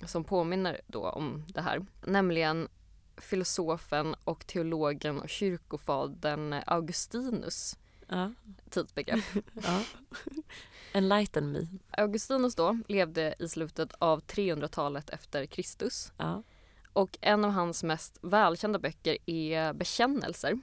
som 0.06 0.24
påminner 0.24 0.80
då 0.86 1.08
om 1.08 1.44
det 1.48 1.60
här, 1.60 1.86
nämligen 2.06 2.68
filosofen 3.16 4.14
och 4.24 4.46
teologen 4.46 5.20
och 5.20 5.28
kyrkofadern 5.28 6.54
Augustinus 6.66 7.78
Ja. 8.12 8.32
tidsbegrepp. 8.70 9.24
ja. 9.62 9.82
Enlighten 10.92 11.52
me. 11.52 11.66
Augustinus 11.90 12.54
då 12.54 12.78
levde 12.88 13.34
i 13.38 13.48
slutet 13.48 13.92
av 13.98 14.20
300-talet 14.22 15.10
efter 15.10 15.46
Kristus 15.46 16.12
Ja. 16.16 16.42
och 16.92 17.18
en 17.20 17.44
av 17.44 17.50
hans 17.50 17.82
mest 17.82 18.18
välkända 18.22 18.78
böcker 18.78 19.16
är 19.26 19.72
Bekännelser 19.72 20.58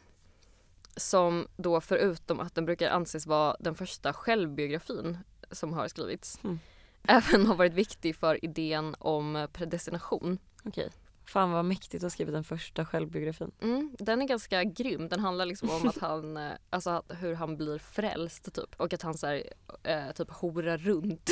som 0.95 1.47
då 1.57 1.81
förutom 1.81 2.39
att 2.39 2.55
den 2.55 2.65
brukar 2.65 2.89
anses 2.89 3.27
vara 3.27 3.55
den 3.59 3.75
första 3.75 4.13
självbiografin 4.13 5.17
som 5.51 5.73
har 5.73 5.87
skrivits 5.87 6.39
Mm. 6.43 6.59
även 7.03 7.45
har 7.45 7.55
varit 7.55 7.73
viktig 7.73 8.15
för 8.15 8.45
idén 8.45 8.95
om 8.99 9.47
predestination. 9.53 10.37
Okej. 10.63 10.89
Fan 11.29 11.51
vad 11.51 11.65
mäktigt 11.65 12.03
att 12.03 12.11
skriva 12.11 12.31
den 12.31 12.43
första 12.43 12.85
självbiografin. 12.85 13.51
Mm, 13.61 13.95
den 13.99 14.21
är 14.21 14.27
ganska 14.27 14.63
grym. 14.63 15.09
Den 15.09 15.19
handlar 15.19 15.45
liksom 15.45 15.69
om 15.69 15.87
att 15.87 15.97
han, 16.01 16.37
eh, 16.37 16.51
alltså 16.69 17.03
hur 17.09 17.33
han 17.33 17.57
blir 17.57 17.77
frälst 17.77 18.53
typ 18.53 18.75
och 18.77 18.93
att 18.93 19.01
han 19.01 19.17
så 19.17 19.27
här, 19.27 19.43
eh, 19.83 20.11
typ 20.11 20.29
horar 20.31 20.77
runt. 20.77 21.29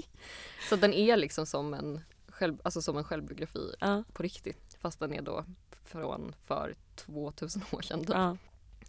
så 0.68 0.76
den 0.76 0.92
är 0.92 1.16
liksom 1.16 1.46
som 1.46 1.74
en, 1.74 2.00
själv, 2.28 2.56
alltså 2.64 2.82
som 2.82 2.96
en 2.96 3.04
självbiografi 3.04 3.74
Ja. 3.80 4.04
på 4.12 4.22
riktigt 4.22 4.76
fast 4.80 5.00
den 5.00 5.12
är 5.12 5.22
då 5.22 5.44
från 5.84 6.34
för 6.44 6.74
2000 6.96 7.62
år 7.72 7.82
sedan. 7.82 8.00
Typ. 8.00 8.08
Ja. 8.14 8.36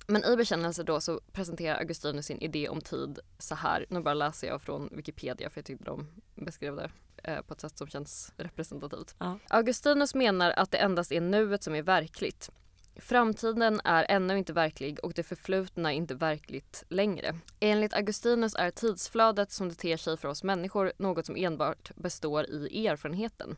Men 0.07 0.23
i 0.25 0.35
bekännelse 0.37 0.83
då 0.83 1.01
så 1.01 1.21
presenterar 1.31 1.77
Augustinus 1.77 2.25
sin 2.25 2.39
idé 2.41 2.69
om 2.69 2.81
tid 2.81 3.19
så 3.37 3.55
här. 3.55 3.85
Nu 3.89 4.01
bara 4.01 4.13
läser 4.13 4.47
jag 4.47 4.61
från 4.61 4.89
Wikipedia 4.91 5.49
för 5.49 5.59
jag 5.59 5.65
tyckte 5.65 5.83
de 5.85 6.07
beskrev 6.35 6.75
det 6.75 6.89
eh, 7.27 7.41
på 7.41 7.53
ett 7.53 7.61
sätt 7.61 7.77
som 7.77 7.87
känns 7.87 8.33
representativt. 8.37 9.15
Ja. 9.17 9.39
Augustinus 9.47 10.15
menar 10.15 10.51
att 10.51 10.71
det 10.71 10.77
endast 10.77 11.11
är 11.11 11.21
nuet 11.21 11.63
som 11.63 11.75
är 11.75 11.81
verkligt. 11.81 12.49
Framtiden 12.95 13.81
är 13.83 14.05
ännu 14.09 14.37
inte 14.37 14.53
verklig 14.53 14.99
och 15.03 15.13
det 15.13 15.23
förflutna 15.23 15.93
är 15.93 15.97
inte 15.97 16.15
verkligt 16.15 16.83
längre. 16.89 17.35
Enligt 17.59 17.93
Augustinus 17.93 18.55
är 18.55 18.71
tidsflödet 18.71 19.51
som 19.51 19.69
det 19.69 19.75
ter 19.75 19.97
sig 19.97 20.17
för 20.17 20.27
oss 20.27 20.43
människor 20.43 20.93
något 20.97 21.25
som 21.25 21.35
enbart 21.35 21.91
består 21.95 22.45
i 22.45 22.87
erfarenheten. 22.87 23.57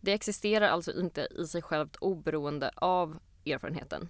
Det 0.00 0.12
existerar 0.12 0.68
alltså 0.68 1.00
inte 1.00 1.28
i 1.38 1.46
sig 1.46 1.62
självt 1.62 1.96
oberoende 1.96 2.70
av 2.76 3.18
erfarenheten. 3.46 4.08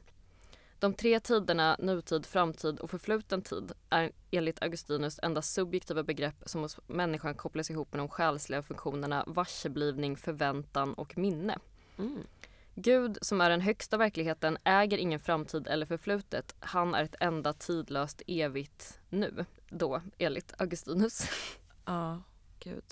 De 0.78 0.94
tre 0.94 1.20
tiderna, 1.20 1.76
nutid, 1.78 2.26
framtid 2.26 2.80
och 2.80 2.90
förfluten 2.90 3.42
tid, 3.42 3.72
är 3.90 4.12
enligt 4.30 4.62
Augustinus 4.62 5.20
endast 5.22 5.52
subjektiva 5.52 6.02
begrepp 6.02 6.42
som 6.46 6.60
hos 6.60 6.78
människan 6.86 7.34
kopplas 7.34 7.70
ihop 7.70 7.92
med 7.92 8.00
de 8.00 8.08
själsliga 8.08 8.62
funktionerna 8.62 9.24
varseblivning, 9.26 10.16
förväntan 10.16 10.94
och 10.94 11.18
minne. 11.18 11.58
Mm. 11.98 12.26
Gud, 12.74 13.18
som 13.22 13.40
är 13.40 13.50
den 13.50 13.60
högsta 13.60 13.96
verkligheten, 13.96 14.58
äger 14.64 14.98
ingen 14.98 15.20
framtid 15.20 15.66
eller 15.66 15.86
förflutet. 15.86 16.54
Han 16.60 16.94
är 16.94 17.04
ett 17.04 17.16
enda 17.20 17.52
tidlöst 17.52 18.22
evigt 18.26 19.00
nu. 19.10 19.44
Då, 19.68 20.02
enligt 20.18 20.54
Augustinus. 20.58 21.22
Ja. 21.86 22.22
Gud. 22.58 22.84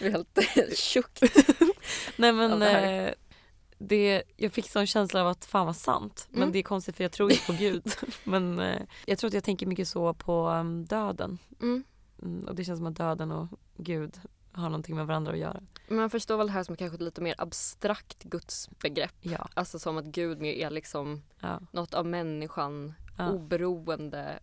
Jag 0.00 0.14
är 0.34 0.42
helt 0.42 0.78
tjock. 0.78 1.18
Nej 2.16 2.32
men 2.32 2.62
det 3.78 4.22
jag 4.36 4.52
fick 4.52 4.70
sån 4.70 4.86
känsla 4.86 5.20
av 5.20 5.26
att 5.28 5.44
fan 5.44 5.66
vad 5.66 5.76
sant. 5.76 6.26
Men 6.30 6.42
Mm. 6.42 6.52
det 6.52 6.58
är 6.58 6.62
konstigt 6.62 6.96
för 6.96 7.04
jag 7.04 7.12
tror 7.12 7.32
inte 7.32 7.46
på 7.46 7.52
Gud. 7.52 7.82
men 8.24 8.58
eh, 8.58 8.82
jag 9.06 9.18
tror 9.18 9.28
att 9.28 9.34
jag 9.34 9.44
tänker 9.44 9.66
mycket 9.66 9.88
så 9.88 10.14
på 10.14 10.48
um, 10.48 10.84
döden. 10.84 11.38
Mm. 11.62 11.84
Mm, 12.22 12.48
och 12.48 12.54
det 12.54 12.64
känns 12.64 12.78
som 12.78 12.86
att 12.86 12.96
döden 12.96 13.32
och 13.32 13.48
Gud 13.76 14.20
har 14.52 14.68
någonting 14.68 14.96
med 14.96 15.06
varandra 15.06 15.32
att 15.32 15.38
göra. 15.38 15.60
Men 15.88 15.98
man 15.98 16.10
förstår 16.10 16.36
väl 16.36 16.46
det 16.46 16.52
här 16.52 16.62
som 16.64 16.76
kanske 16.76 16.94
ett 16.94 17.02
lite 17.02 17.20
mer 17.20 17.34
abstrakt 17.38 18.22
gudsbegrepp. 18.22 19.14
Ja. 19.20 19.48
Alltså 19.54 19.78
som 19.78 19.98
att 19.98 20.04
Gud 20.04 20.40
mer 20.40 20.52
är 20.52 20.70
liksom 20.70 21.22
Ja. 21.40 21.60
något 21.70 21.94
av 21.94 22.06
människan, 22.06 22.94
Ja. 23.18 23.30
oberoende, 23.30 24.38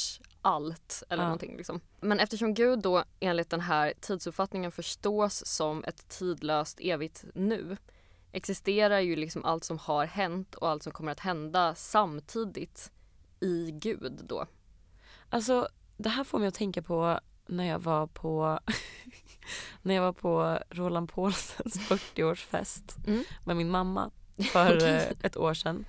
världsallt 0.00 1.02
eller 1.08 1.22
Ja. 1.22 1.26
någonting. 1.28 1.56
Liksom. 1.56 1.80
Men 2.00 2.20
eftersom 2.20 2.54
Gud 2.54 2.78
då 2.78 3.04
enligt 3.20 3.50
den 3.50 3.60
här 3.60 3.92
tidsuppfattningen 4.00 4.72
förstås 4.72 5.46
som 5.46 5.84
ett 5.84 6.08
tidlöst 6.08 6.78
evigt 6.80 7.24
nu 7.34 7.76
existerar 8.36 9.00
ju 9.00 9.16
liksom 9.16 9.44
allt 9.44 9.64
som 9.64 9.78
har 9.78 10.06
hänt 10.06 10.54
och 10.54 10.68
allt 10.68 10.82
som 10.82 10.92
kommer 10.92 11.12
att 11.12 11.20
hända 11.20 11.74
samtidigt 11.74 12.92
i 13.40 13.70
Gud 13.72 14.20
då. 14.28 14.46
Alltså 15.30 15.68
det 15.96 16.08
här 16.08 16.24
får 16.24 16.38
mig 16.38 16.48
att 16.48 16.54
tänka 16.54 16.82
på 16.82 17.20
när 17.46 17.64
jag 17.64 17.78
var 17.78 18.06
på 18.06 18.60
när 19.82 19.94
jag 19.94 20.02
var 20.02 20.12
på 20.12 20.58
Roland 20.70 21.12
Paulsens 21.12 21.78
40-årsfest 21.90 23.06
Mm. 23.06 23.24
med 23.44 23.56
min 23.56 23.70
mamma 23.70 24.10
för 24.52 24.86
eh, 24.88 25.02
ett 25.22 25.36
år 25.36 25.54
sedan 25.54 25.84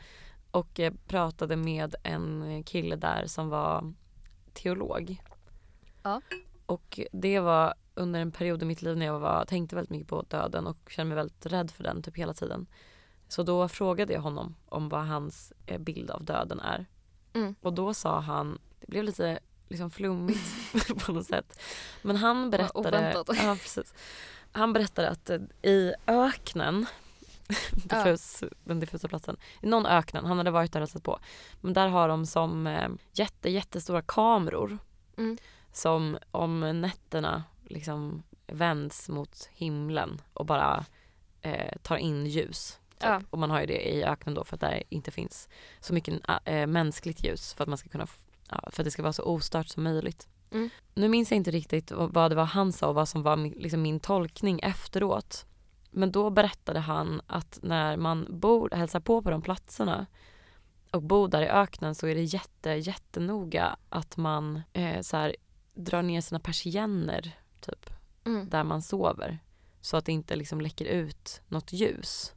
och 0.52 0.80
eh, 0.80 0.94
pratade 1.08 1.56
med 1.56 1.96
en 2.04 2.64
kille 2.64 2.96
där 2.96 3.28
som 3.28 3.50
var 3.50 3.94
teolog. 4.54 5.22
Ja. 6.04 6.22
Och 6.66 7.00
det 7.12 7.40
var 7.40 7.74
under 7.98 8.20
en 8.20 8.32
period 8.32 8.62
i 8.62 8.66
mitt 8.66 8.82
liv 8.82 8.98
när 8.98 9.06
jag 9.06 9.20
var, 9.20 9.46
tänkte 9.46 9.76
väldigt 9.76 9.90
mycket 9.90 10.08
på 10.08 10.22
döden 10.22 10.68
och 10.68 10.78
kände 10.90 11.08
mig 11.10 11.16
väldigt 11.16 11.46
rädd 11.46 11.72
för 11.72 11.84
den 11.84 12.02
typ 12.04 12.18
hela 12.18 12.34
tiden. 12.34 12.68
Så 13.28 13.44
då 13.44 13.68
frågade 13.68 14.14
jag 14.14 14.22
honom 14.22 14.56
om 14.70 14.90
vad 14.90 15.06
hans 15.08 15.54
eh, 15.66 15.80
bild 15.80 16.12
av 16.12 16.24
döden 16.24 16.60
är. 16.60 16.86
Mm. 17.34 17.56
Och 17.62 17.74
då 17.74 17.94
sa 17.94 18.20
han, 18.20 18.60
det 18.80 18.88
blev 18.88 19.04
lite 19.04 19.40
liksom 19.68 19.90
flummigt 19.92 20.76
på 21.06 21.12
något 21.12 21.26
sätt. 21.26 21.60
Men 22.02 22.16
han 22.16 22.50
berättade, 22.50 23.14
ja, 23.28 23.58
precis. 23.62 23.94
Han 24.52 24.74
berättade 24.74 25.10
att 25.10 25.30
eh, 25.30 25.40
i 25.62 25.94
öknen, 26.08 26.86
diffus, 27.74 28.44
den 28.64 28.80
diffusa 28.80 29.08
platsen, 29.08 29.38
i 29.62 29.68
någon 29.68 29.86
öknen, 29.86 30.26
han 30.26 30.38
hade 30.38 30.52
varit 30.52 30.74
där 30.74 30.82
och 30.82 30.90
sett 30.90 31.04
på. 31.04 31.20
Men 31.62 31.74
där 31.74 31.88
har 31.88 32.08
de 32.08 32.26
som 32.26 32.68
eh, 32.68 32.90
jätte, 33.14 33.50
jättestora 33.50 34.02
kameror 34.02 34.78
Mm. 35.18 35.38
som 35.72 36.18
om 36.32 36.82
nätterna 36.82 37.44
liksom 37.70 38.24
vänds 38.48 39.10
mot 39.10 39.50
himlen 39.54 40.22
och 40.34 40.46
bara 40.46 40.86
eh, 41.42 41.78
tar 41.82 41.98
in 41.98 42.26
ljus 42.26 42.80
Ja. 43.00 43.22
Och 43.30 43.40
man 43.40 43.52
har 43.52 43.60
ju 43.60 43.66
det 43.66 43.94
i 43.94 44.04
öknen 44.04 44.36
då 44.36 44.44
för 44.44 44.56
att 44.56 44.62
där 44.62 44.84
inte 44.90 45.12
finns 45.12 45.50
så 45.80 45.94
mycket 45.94 46.22
äh, 46.46 46.68
mänskligt 46.68 47.24
ljus 47.24 47.54
för 47.54 47.64
att 47.64 47.70
man 47.70 47.78
ska 47.78 47.90
kunna 47.90 48.08
ja, 48.50 48.70
för 48.72 48.82
att 48.82 48.86
det 48.86 48.92
ska 48.92 49.02
vara 49.02 49.14
så 49.14 49.24
ostört 49.24 49.68
som 49.68 49.84
möjligt. 49.84 50.28
Mm. 50.52 50.70
Nu 50.94 51.08
minns 51.08 51.32
jag 51.32 51.38
inte 51.38 51.52
riktigt 51.52 51.92
vad 51.92 52.32
det 52.32 52.36
var 52.36 52.46
han 52.46 52.74
sa 52.74 52.88
och 52.88 52.96
vad 52.96 53.10
som 53.10 53.24
var 53.24 53.36
min, 53.36 53.52
liksom 53.52 53.82
min 53.82 54.00
tolkning 54.00 54.60
efteråt. 54.60 55.46
Men 55.92 56.12
då 56.12 56.30
berättade 56.30 56.80
han 56.80 57.22
att 57.28 57.60
när 57.62 57.98
man 57.98 58.28
bor, 58.30 58.70
hälsar 58.72 59.00
på 59.00 59.22
på 59.22 59.30
de 59.30 59.42
platserna 59.42 60.06
och 60.92 61.04
bor 61.04 61.28
där 61.28 61.42
i 61.42 61.48
öknen 61.48 61.96
så 61.96 62.08
är 62.08 62.16
det 62.16 62.24
jätte, 62.24 62.70
jättenoga 62.70 63.78
att 63.90 64.18
man 64.18 64.62
eh, 64.74 65.02
så 65.02 65.18
här, 65.18 65.36
drar 65.74 66.02
ner 66.02 66.22
sina 66.22 66.40
persienner 66.40 67.36
typ 67.62 67.90
Mm. 68.24 68.50
där 68.50 68.64
man 68.64 68.82
sover 68.82 69.40
så 69.82 69.98
att 69.98 70.06
det 70.06 70.12
inte 70.12 70.36
liksom 70.36 70.62
läcker 70.62 70.86
ut 70.86 71.42
något 71.48 71.74
ljus. 71.74 72.34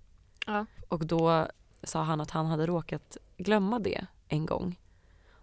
Ja. 0.46 0.66
Och 0.88 1.06
då 1.06 1.48
sa 1.82 2.02
han 2.02 2.20
att 2.20 2.30
han 2.30 2.46
hade 2.46 2.66
råkat 2.66 3.16
glömma 3.36 3.78
det 3.78 4.06
en 4.28 4.46
gång. 4.46 4.80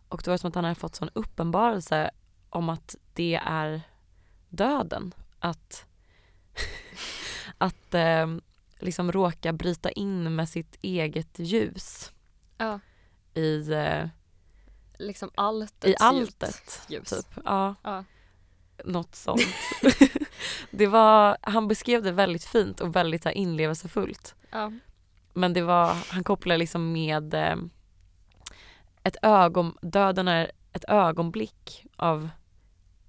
Och 0.10 0.22
då 0.26 0.32
var 0.32 0.34
det 0.34 0.40
som 0.40 0.48
att 0.48 0.56
han 0.56 0.64
hade 0.64 0.76
fått 0.76 0.96
sån 0.96 1.10
uppenbarelse 1.14 2.12
om 2.50 2.70
att 2.70 2.96
det 3.14 3.36
är 3.46 3.82
döden. 4.50 5.14
Att, 5.40 5.86
att 7.58 7.94
eh, 7.94 8.28
liksom 8.80 9.12
råka 9.12 9.54
bryta 9.54 9.92
in 9.92 10.36
med 10.36 10.50
sitt 10.50 10.78
eget 10.82 11.40
ljus 11.40 12.12
Ja. 12.58 12.80
i, 13.34 13.72
eh, 13.74 14.08
Liksom 15.00 15.30
alltets 15.36 15.86
i 15.86 15.96
alltet. 16.00 16.82
ljus. 16.90 17.10
Typ. 17.10 17.40
Ja, 17.46 17.76
Ja. 17.84 18.04
Något 18.86 19.16
sånt. 19.16 19.42
det 20.72 20.88
var, 20.88 21.38
han 21.42 21.68
beskrev 21.68 22.04
det 22.04 22.12
väldigt 22.12 22.46
fint 22.46 22.82
och 22.82 22.96
väldigt 22.96 23.26
här, 23.26 23.32
inlevelsefullt. 23.32 24.36
Ja. 24.52 24.72
Men 25.34 25.54
det 25.54 25.62
var, 25.62 25.98
han 26.10 26.24
kopplade 26.24 26.58
liksom 26.58 26.92
med 26.92 27.34
eh, 27.34 27.56
ett 29.04 29.18
ögon, 29.22 29.78
döden 29.82 30.28
är 30.28 30.52
ett 30.74 30.86
ögonblick 30.88 31.86
av 31.96 32.30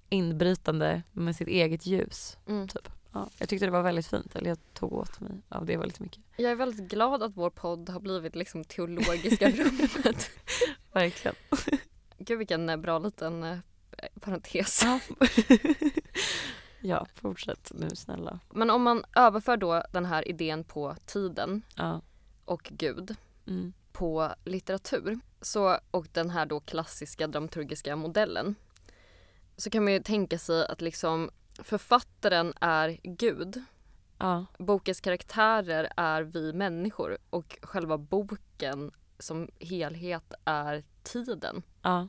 inbrytande 0.09 1.03
med 1.11 1.35
sitt 1.35 1.47
eget 1.47 1.85
ljus. 1.85 2.37
Mm. 2.47 2.67
Typ. 2.67 2.89
Ja, 3.13 3.29
jag 3.37 3.49
tyckte 3.49 3.65
det 3.65 3.71
var 3.71 3.81
väldigt 3.81 4.07
fint, 4.07 4.35
eller 4.35 4.49
jag 4.49 4.57
tog 4.73 4.93
åt 4.93 5.19
mig 5.19 5.31
av 5.49 5.65
det 5.65 5.77
väldigt 5.77 5.99
mycket. 5.99 6.23
Jag 6.37 6.51
är 6.51 6.55
väldigt 6.55 6.91
glad 6.91 7.23
att 7.23 7.37
vår 7.37 7.49
podd 7.49 7.89
har 7.89 7.99
blivit 7.99 8.35
liksom 8.35 8.63
teologiska 8.63 9.49
rummet. 9.51 10.29
Verkligen. 10.91 11.35
Gud 12.17 12.37
vilken 12.37 12.69
eh, 12.69 12.77
bra 12.77 12.99
liten 12.99 13.43
eh, 13.43 13.57
parentes. 14.19 14.81
Ja. 14.83 14.99
ja, 16.81 17.07
fortsätt 17.15 17.71
nu 17.75 17.89
snälla. 17.95 18.39
Men 18.49 18.69
om 18.69 18.83
man 18.83 19.03
överför 19.15 19.57
då 19.57 19.83
den 19.91 20.05
här 20.05 20.27
idén 20.27 20.63
på 20.63 20.95
tiden 21.05 21.61
Ja. 21.75 22.01
och 22.45 22.63
Gud 22.71 23.15
Mm. 23.47 23.73
på 23.91 24.29
litteratur 24.45 25.19
så, 25.41 25.77
och 25.91 26.07
den 26.11 26.29
här 26.29 26.45
då 26.45 26.59
klassiska 26.59 27.27
dramaturgiska 27.27 27.95
modellen 27.95 28.55
så 29.57 29.69
kan 29.69 29.83
man 29.83 29.93
ju 29.93 29.99
tänka 29.99 30.37
sig 30.39 30.67
att 30.67 30.81
liksom 30.81 31.29
författaren 31.63 32.53
är 32.61 32.97
Gud. 33.03 33.63
Ja. 34.17 34.45
Bokens 34.57 35.01
karaktärer 35.01 35.91
är 35.97 36.21
vi 36.21 36.53
människor 36.53 37.17
och 37.29 37.57
själva 37.61 37.97
boken 37.97 38.91
som 39.19 39.47
helhet 39.59 40.33
är 40.45 40.83
tiden. 41.03 41.61
Ja. 41.81 42.07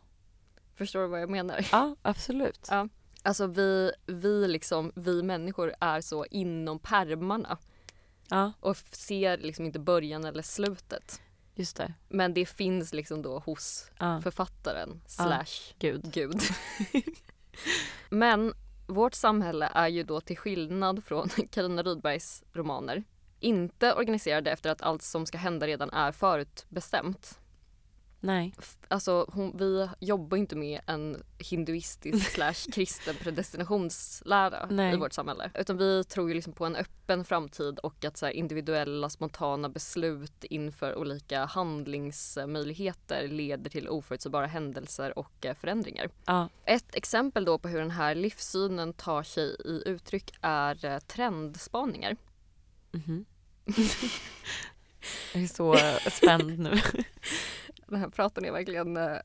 Förstår 0.75 1.01
du 1.01 1.07
vad 1.07 1.21
jag 1.23 1.31
menar? 1.31 1.67
ja, 1.73 1.97
absolut. 2.03 2.67
Ja. 2.71 2.89
Alltså 3.23 3.47
vi, 3.47 3.93
vi, 4.07 4.49
liksom, 4.49 4.93
vi 4.95 5.23
människor 5.23 5.75
är 5.81 6.01
så 6.01 6.27
inom 6.31 6.79
pärmarna 6.79 7.59
Ja, 8.29 8.53
och 8.61 8.77
ser 8.77 9.39
liksom 9.39 9.65
inte 9.65 9.79
början 9.79 10.25
eller 10.25 10.43
slutet. 10.43 11.21
just 11.55 11.77
det. 11.77 11.95
Men 12.09 12.35
det 12.35 12.47
finns 12.47 12.93
liksom 12.93 13.23
då 13.23 13.39
hos 13.39 13.91
Ja. 13.99 14.21
författaren 14.21 15.01
slash 15.07 15.75
Gud. 15.79 16.13
Gud. 16.13 16.41
Men 18.11 18.53
vårt 18.87 19.15
samhälle 19.15 19.71
är 19.75 19.89
ju 19.89 20.03
då 20.03 20.21
till 20.21 20.39
skillnad 20.39 21.05
från 21.05 21.29
Carina 21.51 21.83
Rydbergs 21.83 22.43
romaner 22.53 23.05
inte 23.41 23.95
organiserade 23.95 24.51
efter 24.51 24.71
att 24.71 24.83
allt 24.83 25.03
som 25.03 25.27
ska 25.27 25.39
hända 25.39 25.67
redan 25.67 25.91
är 25.91 26.13
förutbestämt. 26.13 27.39
Nej. 28.21 28.55
Alltså 28.89 29.27
hon, 29.33 29.57
vi 29.57 29.89
jobbar 30.01 30.37
inte 30.37 30.57
med 30.57 30.81
en 30.87 31.23
hinduistisk 31.39 32.31
slash 32.35 32.73
kristen 32.73 33.15
predestinationslära 33.15 34.67
Nej. 34.71 34.95
i 34.95 34.97
vårt 34.97 35.13
samhälle. 35.13 35.51
Utan 35.55 35.77
vi 35.77 36.05
tror 36.05 36.29
ju 36.29 36.35
liksom 36.35 36.53
på 36.53 36.67
en 36.67 36.77
öppen 36.77 37.25
framtid 37.25 37.79
och 37.79 38.05
att 38.05 38.17
så 38.17 38.29
individuella 38.29 39.11
spontana 39.11 39.69
beslut 39.69 40.45
inför 40.45 40.99
olika 40.99 41.45
handlingsmöjligheter 41.45 43.29
leder 43.29 43.71
till 43.71 43.89
oförutsägbara 43.89 44.47
händelser 44.47 45.19
och 45.19 45.47
eh, 45.47 45.55
förändringar. 45.55 46.11
Ja. 46.27 46.49
Ett 46.65 46.95
exempel 46.95 47.45
då 47.45 47.59
på 47.59 47.69
hur 47.69 47.81
den 47.81 47.91
här 47.91 48.15
livssynen 48.15 48.93
tar 48.93 49.23
sig 49.23 49.57
i 49.65 49.83
uttryck 49.87 50.35
är 50.41 50.85
eh, 50.85 50.99
trendspaningar. 50.99 52.17
Mhm. 52.93 53.25
jag 55.33 55.43
är 55.43 55.47
så 55.47 55.77
spänd 56.11 56.59
nu. 56.59 56.81
Den 57.91 58.01
här 58.01 58.09
praten 58.09 58.45
är 58.45 58.53
verkligen, 58.53 58.97
eh, 58.97 59.17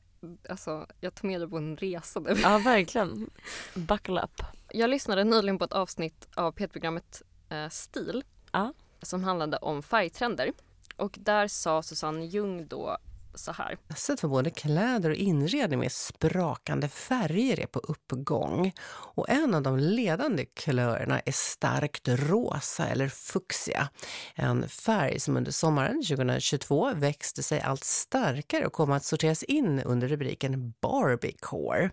alltså 0.48 0.86
jag 1.00 1.14
tar 1.14 1.28
med 1.28 1.40
dig 1.40 1.48
på 1.50 1.56
en 1.56 1.76
resa 1.76 2.20
nu. 2.20 2.34
Ja, 2.42 2.58
verkligen. 2.58 3.30
Buckle 3.74 4.20
up. 4.22 4.42
Jag 4.72 4.90
lyssnade 4.90 5.24
nyligen 5.24 5.58
på 5.58 5.64
ett 5.64 5.72
avsnitt 5.72 6.28
av 6.34 6.54
P1-programmet 6.54 7.22
eh, 7.48 7.68
Stil 7.68 8.24
Ja. 8.52 8.72
som 9.02 9.24
handlade 9.24 9.56
om 9.56 9.82
färgtrender. 9.82 10.52
Och 10.96 11.16
där 11.20 11.48
sa 11.48 11.82
Susanne 11.82 12.24
Ljung 12.26 12.66
då 12.66 12.96
så 13.38 13.52
här. 13.52 13.72
Intresset 13.72 14.20
för 14.20 14.28
både 14.28 14.50
kläder 14.50 15.10
och 15.10 15.16
inredning 15.16 15.78
med 15.78 15.92
sprakande 15.92 16.88
färger 16.88 17.60
är 17.60 17.66
på 17.66 17.78
uppgång. 17.78 18.72
Och 18.88 19.28
en 19.28 19.54
av 19.54 19.62
de 19.62 19.78
ledande 19.78 20.44
kulörerna 20.44 21.20
är 21.20 21.32
starkt 21.32 22.08
rosa 22.08 22.86
eller 22.86 23.08
fuchsia. 23.08 23.88
En 24.34 24.68
färg 24.68 25.20
som 25.20 25.36
under 25.36 25.52
sommaren 25.52 26.02
2022 26.02 26.92
växte 26.94 27.42
sig 27.42 27.60
allt 27.60 27.84
starkare 27.84 28.66
och 28.66 28.72
kom 28.72 28.92
att 28.92 29.04
sorteras 29.04 29.42
in 29.42 29.80
under 29.80 30.08
rubriken 30.08 30.74
Barbiecore. 30.82 31.90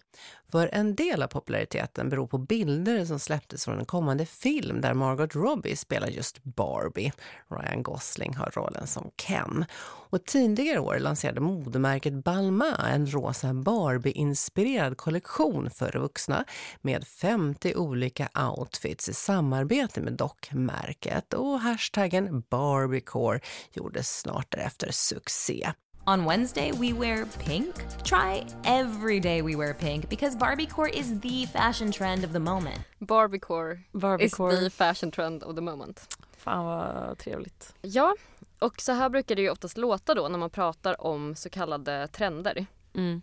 För 0.54 0.70
en 0.74 0.96
del 0.96 1.24
av 1.24 1.28
populariteten 1.28 2.10
beror 2.10 2.28
på 2.28 2.38
bilder 2.38 3.06
som 3.06 3.20
släpptes 3.20 3.66
från 3.66 3.80
en 3.80 3.86
kommande 3.86 4.26
film 4.26 4.82
där 4.82 4.94
Margot 4.94 5.36
Robbie 5.36 5.76
spelar 5.76 6.08
just 6.08 6.44
Barbie. 6.44 7.12
Ryan 7.52 7.84
Gosling 7.84 8.36
har 8.36 8.52
rollen 8.56 8.88
som 8.88 9.12
Ken. 9.16 9.66
Och 10.10 10.26
tidigare 10.26 10.80
år 10.80 11.00
lanserade 11.00 11.40
modemärket 11.40 12.14
Balmain 12.14 12.76
en 12.94 13.08
rosa 13.08 13.54
Barbie-inspirerad 13.54 14.98
kollektion 14.98 15.70
för 15.70 15.98
vuxna 16.00 16.46
med 16.82 17.08
50 17.08 17.76
olika 17.76 18.30
outfits 18.58 19.10
i 19.10 19.14
samarbete 19.14 20.02
med 20.02 20.14
dockmärket. 20.14 21.34
Och 21.34 21.60
hashtaggen 21.60 22.44
Barbiecore 22.50 23.40
gjordes 23.72 24.20
snart 24.20 24.52
därefter 24.52 24.92
succé. 24.92 25.74
On 26.06 26.26
Wednesday, 26.26 26.72
we 26.74 26.92
wear 26.92 27.26
pink. 27.26 27.76
Try 28.04 28.46
every 28.66 29.22
day 29.22 29.42
we 29.42 29.56
wear 29.56 29.74
pink 29.74 30.10
because 30.10 30.36
Barbiecore 30.36 30.90
is 30.90 31.20
the 31.20 31.46
fashion 31.46 31.92
trend 31.92 32.26
of 32.26 32.34
the 32.34 32.40
moment. 32.40 32.82
Barbiecore 33.00 33.80
Barbiecore. 33.94 34.54
is 34.54 34.60
the 34.60 34.70
fashion 34.70 35.12
trend 35.12 35.44
of 35.44 35.56
the 35.56 35.62
moment. 35.62 36.18
Fan 36.38 36.66
vad 36.66 37.18
trevligt. 37.18 37.74
Ja, 37.82 38.16
och 38.60 38.82
så 38.82 38.92
här 38.92 39.10
brukar 39.10 39.36
det 39.36 39.42
ju 39.42 39.50
oftast 39.50 39.78
låta 39.78 40.14
då 40.14 40.28
när 40.28 40.38
man 40.38 40.50
pratar 40.50 41.02
om 41.08 41.36
så 41.36 41.50
kallade 41.50 42.08
trender. 42.08 42.66
Mm. 42.94 43.22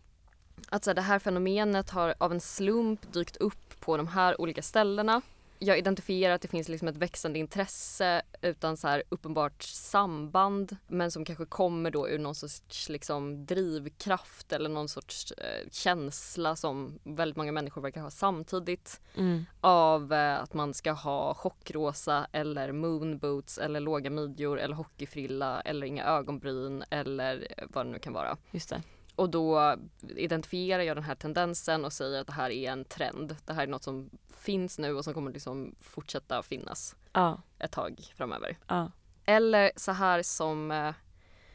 Att 0.69 0.85
så 0.85 0.91
här, 0.91 0.95
det 0.95 1.03
här 1.03 1.19
fenomenet 1.19 1.91
har 1.91 2.15
av 2.19 2.33
en 2.33 2.41
slump 2.41 3.13
dykt 3.13 3.37
upp 3.37 3.81
på 3.81 3.97
de 3.97 4.09
här 4.09 4.41
olika 4.41 4.63
ställena. 4.63 5.23
Jag 5.63 5.79
identifierar 5.79 6.35
att 6.35 6.43
det 6.43 6.49
finns 6.49 6.69
liksom 6.69 6.89
ett 6.89 6.97
växande 6.97 7.39
intresse 7.39 8.23
utan 8.43 8.77
så 8.77 8.89
här 8.89 9.03
uppenbart 9.09 9.63
samband 9.63 10.77
men 10.87 11.11
som 11.11 11.25
kanske 11.25 11.47
kommer 11.47 11.91
då 11.91 12.09
ur 12.09 12.19
någon 12.19 12.35
sorts 12.35 12.89
liksom 12.89 13.47
drivkraft 13.47 14.53
eller 14.53 14.69
någon 14.69 14.89
sorts 14.89 15.33
eh, 15.33 15.69
känsla 15.71 16.57
som 16.57 16.99
väldigt 17.03 17.37
många 17.37 17.53
människor 17.53 17.83
verkar 17.83 18.01
ha 18.01 18.11
samtidigt 18.11 19.01
Mm. 19.15 19.45
av 19.61 20.13
eh, 20.13 20.41
att 20.43 20.55
man 20.55 20.75
ska 20.75 20.93
ha 20.93 21.35
chockrosa 21.35 22.27
eller 22.33 22.73
moonboots 22.73 23.59
eller 23.59 23.81
låga 23.81 24.11
midjor 24.11 24.61
eller 24.61 24.75
hockeyfrilla 24.75 25.61
eller 25.61 25.87
inga 25.87 26.05
ögonbryn 26.05 26.85
eller 26.91 27.49
vad 27.69 27.87
det 27.87 27.91
nu 27.93 27.99
kan 27.99 28.13
vara. 28.13 28.37
Just 28.51 28.71
det. 28.71 28.83
Och 29.21 29.31
då 29.31 29.77
identifierar 30.17 30.83
jag 30.83 30.97
den 30.97 31.05
här 31.05 31.15
tendensen 31.15 31.85
och 31.85 31.93
säger 31.93 32.21
att 32.21 32.27
det 32.27 32.33
här 32.33 32.51
är 32.51 32.71
en 32.71 32.85
trend. 32.85 33.37
Det 33.45 33.53
här 33.53 33.63
är 33.63 33.67
något 33.67 33.83
som 33.83 34.11
finns 34.37 34.79
nu 34.79 34.95
och 34.95 35.05
som 35.05 35.15
kommer 35.15 35.33
liksom 35.33 35.75
fortsätta 35.81 36.43
finnas 36.43 36.97
Ja. 37.13 37.43
ett 37.59 37.73
tag 37.73 38.13
framöver. 38.17 38.57
Ja. 38.67 38.93
Eller 39.25 39.73
så 39.77 39.93
här 39.93 40.23
som 40.23 40.71
eh, 40.71 40.95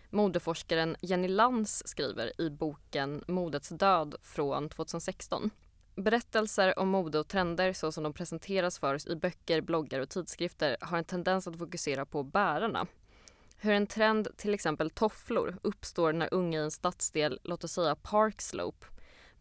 modeforskaren 0.09 0.95
Jenny 1.01 1.27
Lantz 1.27 1.83
skriver 1.85 2.41
i 2.41 2.49
boken 2.49 3.23
Modets 3.27 3.69
död 3.69 4.15
från 4.21 4.69
2016. 4.69 5.49
Berättelser 5.95 6.79
om 6.79 6.89
mode 6.89 7.19
och 7.19 7.27
trender 7.27 7.73
så 7.73 7.91
som 7.91 8.03
de 8.03 8.13
presenteras 8.13 8.79
för 8.79 8.93
oss 8.93 9.07
i 9.07 9.15
böcker, 9.15 9.61
bloggar 9.61 9.99
och 9.99 10.09
tidskrifter 10.09 10.77
har 10.81 10.97
en 10.97 11.05
tendens 11.05 11.47
att 11.47 11.57
fokusera 11.57 12.05
på 12.05 12.23
bärarna 12.23 12.87
hur 13.57 13.73
en 13.73 13.87
trend, 13.87 14.27
till 14.37 14.53
exempel 14.53 14.89
tofflor, 14.89 15.57
uppstår 15.61 16.13
när 16.13 16.33
unga 16.33 16.59
i 16.59 16.63
en 16.63 16.71
stadsdel, 16.71 17.39
låt 17.43 17.63
oss 17.63 17.71
säga 17.71 17.95
Park 17.95 18.41
Slope, 18.41 18.85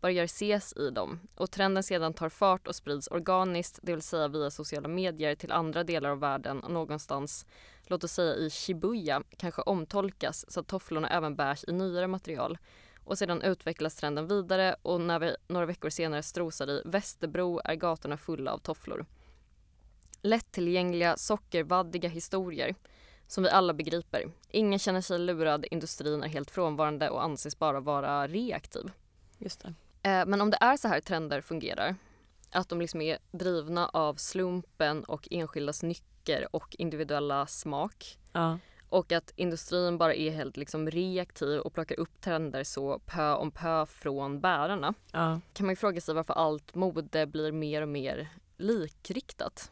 börjar 0.00 0.24
ses 0.24 0.76
i 0.76 0.90
dem. 0.90 1.20
Och 1.34 1.50
trenden 1.50 1.82
sedan 1.82 2.14
tar 2.14 2.28
fart 2.28 2.66
och 2.68 2.74
sprids 2.74 3.08
organiskt, 3.08 3.78
det 3.82 3.92
vill 3.92 4.02
säga 4.02 4.28
via 4.28 4.50
sociala 4.50 4.88
medier 4.88 5.34
till 5.34 5.52
andra 5.52 5.84
delar 5.84 6.10
av 6.10 6.20
världen 6.20 6.60
och 6.60 6.70
någonstans, 6.70 7.46
låt 7.86 8.04
oss 8.04 8.12
säga 8.12 8.34
i 8.34 8.50
Shibuya, 8.50 9.22
kanske 9.36 9.62
omtolkas 9.62 10.44
så 10.48 10.60
att 10.60 10.66
tofflorna 10.66 11.08
även 11.08 11.36
bärs 11.36 11.64
i 11.68 11.72
nyare 11.72 12.06
material. 12.06 12.58
Och 13.04 13.18
sedan 13.18 13.42
utvecklas 13.42 13.96
trenden 13.96 14.28
vidare 14.28 14.76
och 14.82 15.00
när 15.00 15.18
vi 15.18 15.36
några 15.48 15.66
veckor 15.66 15.90
senare 15.90 16.22
strosar 16.22 16.70
i 16.70 16.82
Västerbro 16.84 17.60
är 17.64 17.74
gatorna 17.74 18.16
fulla 18.16 18.52
av 18.52 18.58
tofflor. 18.58 19.06
Lättillgängliga, 20.20 21.16
sockervaddiga 21.16 22.08
historier 22.08 22.74
som 23.26 23.44
vi 23.44 23.50
alla 23.50 23.72
begriper. 23.72 24.30
Ingen 24.50 24.78
känner 24.78 25.00
sig 25.00 25.18
lurad, 25.18 25.66
industrin 25.70 26.22
är 26.22 26.28
helt 26.28 26.50
frånvarande 26.50 27.10
och 27.10 27.22
anses 27.24 27.58
bara 27.58 27.80
vara 27.80 28.26
reaktiv. 28.28 28.90
Just 29.38 29.60
det. 29.62 29.74
Eh, 30.10 30.26
men 30.26 30.40
om 30.40 30.50
det 30.50 30.58
är 30.60 30.76
så 30.76 30.88
här 30.88 31.00
trender 31.00 31.40
fungerar, 31.40 31.96
att 32.50 32.68
de 32.68 32.80
liksom 32.80 33.00
är 33.00 33.18
drivna 33.32 33.88
av 33.88 34.14
slumpen 34.14 35.04
och 35.04 35.28
enskildas 35.30 35.82
nycker 35.82 36.48
och 36.56 36.76
individuella 36.78 37.46
smak 37.46 38.18
Ja. 38.32 38.58
och 38.88 39.12
att 39.12 39.32
industrin 39.36 39.98
bara 39.98 40.14
är 40.14 40.30
helt 40.30 40.56
liksom 40.56 40.90
reaktiv 40.90 41.60
och 41.60 41.74
plockar 41.74 42.00
upp 42.00 42.20
trender 42.20 42.64
så 42.64 42.98
pö 42.98 43.34
om 43.34 43.50
pö 43.50 43.86
från 43.86 44.40
bärarna 44.40 44.94
Ja. 45.12 45.40
kan 45.52 45.66
man 45.66 45.72
ju 45.72 45.76
fråga 45.76 46.00
sig 46.00 46.14
varför 46.14 46.34
allt 46.34 46.74
mode 46.74 47.26
blir 47.26 47.52
mer 47.52 47.82
och 47.82 47.88
mer 47.88 48.28
likriktat. 48.56 49.70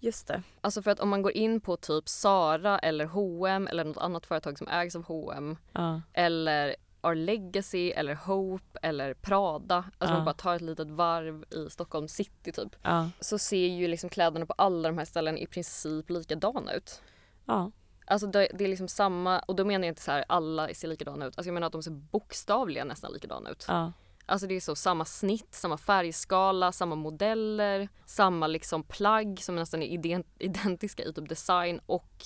Just 0.00 0.26
det. 0.26 0.42
Alltså 0.60 0.82
för 0.82 0.90
att 0.90 1.00
om 1.00 1.08
man 1.08 1.22
går 1.22 1.32
in 1.32 1.60
på 1.60 1.76
typ 1.76 2.08
Zara 2.08 2.78
eller 2.78 3.04
H&M 3.04 3.66
eller 3.70 3.84
något 3.84 3.96
annat 3.96 4.26
företag 4.26 4.58
som 4.58 4.68
ägs 4.68 4.96
av 4.96 5.02
H&M 5.04 5.56
Ja. 5.72 6.00
eller 6.12 6.76
Our 7.02 7.14
Legacy 7.14 7.90
eller 7.90 8.14
Hope 8.14 8.78
eller 8.82 9.14
Prada, 9.14 9.74
alltså 9.76 10.14
Ja. 10.14 10.16
man 10.16 10.24
bara 10.24 10.34
tar 10.34 10.54
ett 10.56 10.62
litet 10.62 10.90
varv 10.90 11.44
i 11.50 11.70
Stockholm 11.70 12.08
city 12.08 12.52
typ, 12.52 12.76
Ja. 12.82 13.10
så 13.20 13.38
ser 13.38 13.66
ju 13.66 13.88
liksom 13.88 14.10
kläderna 14.10 14.46
på 14.46 14.52
alla 14.58 14.88
de 14.88 14.98
här 14.98 15.04
ställena 15.04 15.38
i 15.38 15.46
princip 15.46 16.10
likadana 16.10 16.72
ut. 16.72 17.02
Ja. 17.44 17.70
Alltså 18.06 18.26
det, 18.26 18.48
det 18.54 18.64
är 18.64 18.68
liksom 18.68 18.88
samma, 18.88 19.38
och 19.38 19.56
då 19.56 19.64
menar 19.64 19.84
jag 19.86 19.90
inte 19.90 20.02
så 20.02 20.10
här 20.12 20.24
alla 20.28 20.74
ser 20.74 20.88
likadana 20.88 21.26
ut, 21.26 21.38
alltså 21.38 21.48
jag 21.48 21.54
menar 21.54 21.66
att 21.66 21.72
de 21.72 21.82
ser 21.82 21.90
bokstavligen 21.90 22.88
nästan 22.88 23.12
likadana 23.12 23.50
ut. 23.50 23.64
Ja. 23.68 23.92
Alltså 24.26 24.46
det 24.46 24.54
är 24.56 24.60
så 24.60 24.76
samma 24.76 25.04
snitt, 25.04 25.54
samma 25.54 25.78
färgskala, 25.78 26.72
samma 26.72 26.94
modeller, 26.94 27.88
samma 28.06 28.46
liksom 28.46 28.82
plagg 28.82 29.38
som 29.42 29.56
nästan 29.56 29.82
är 29.82 29.86
iden- 29.86 30.24
identiska 30.38 31.02
i 31.04 31.12
typ 31.12 31.28
design 31.28 31.80
och 31.86 32.24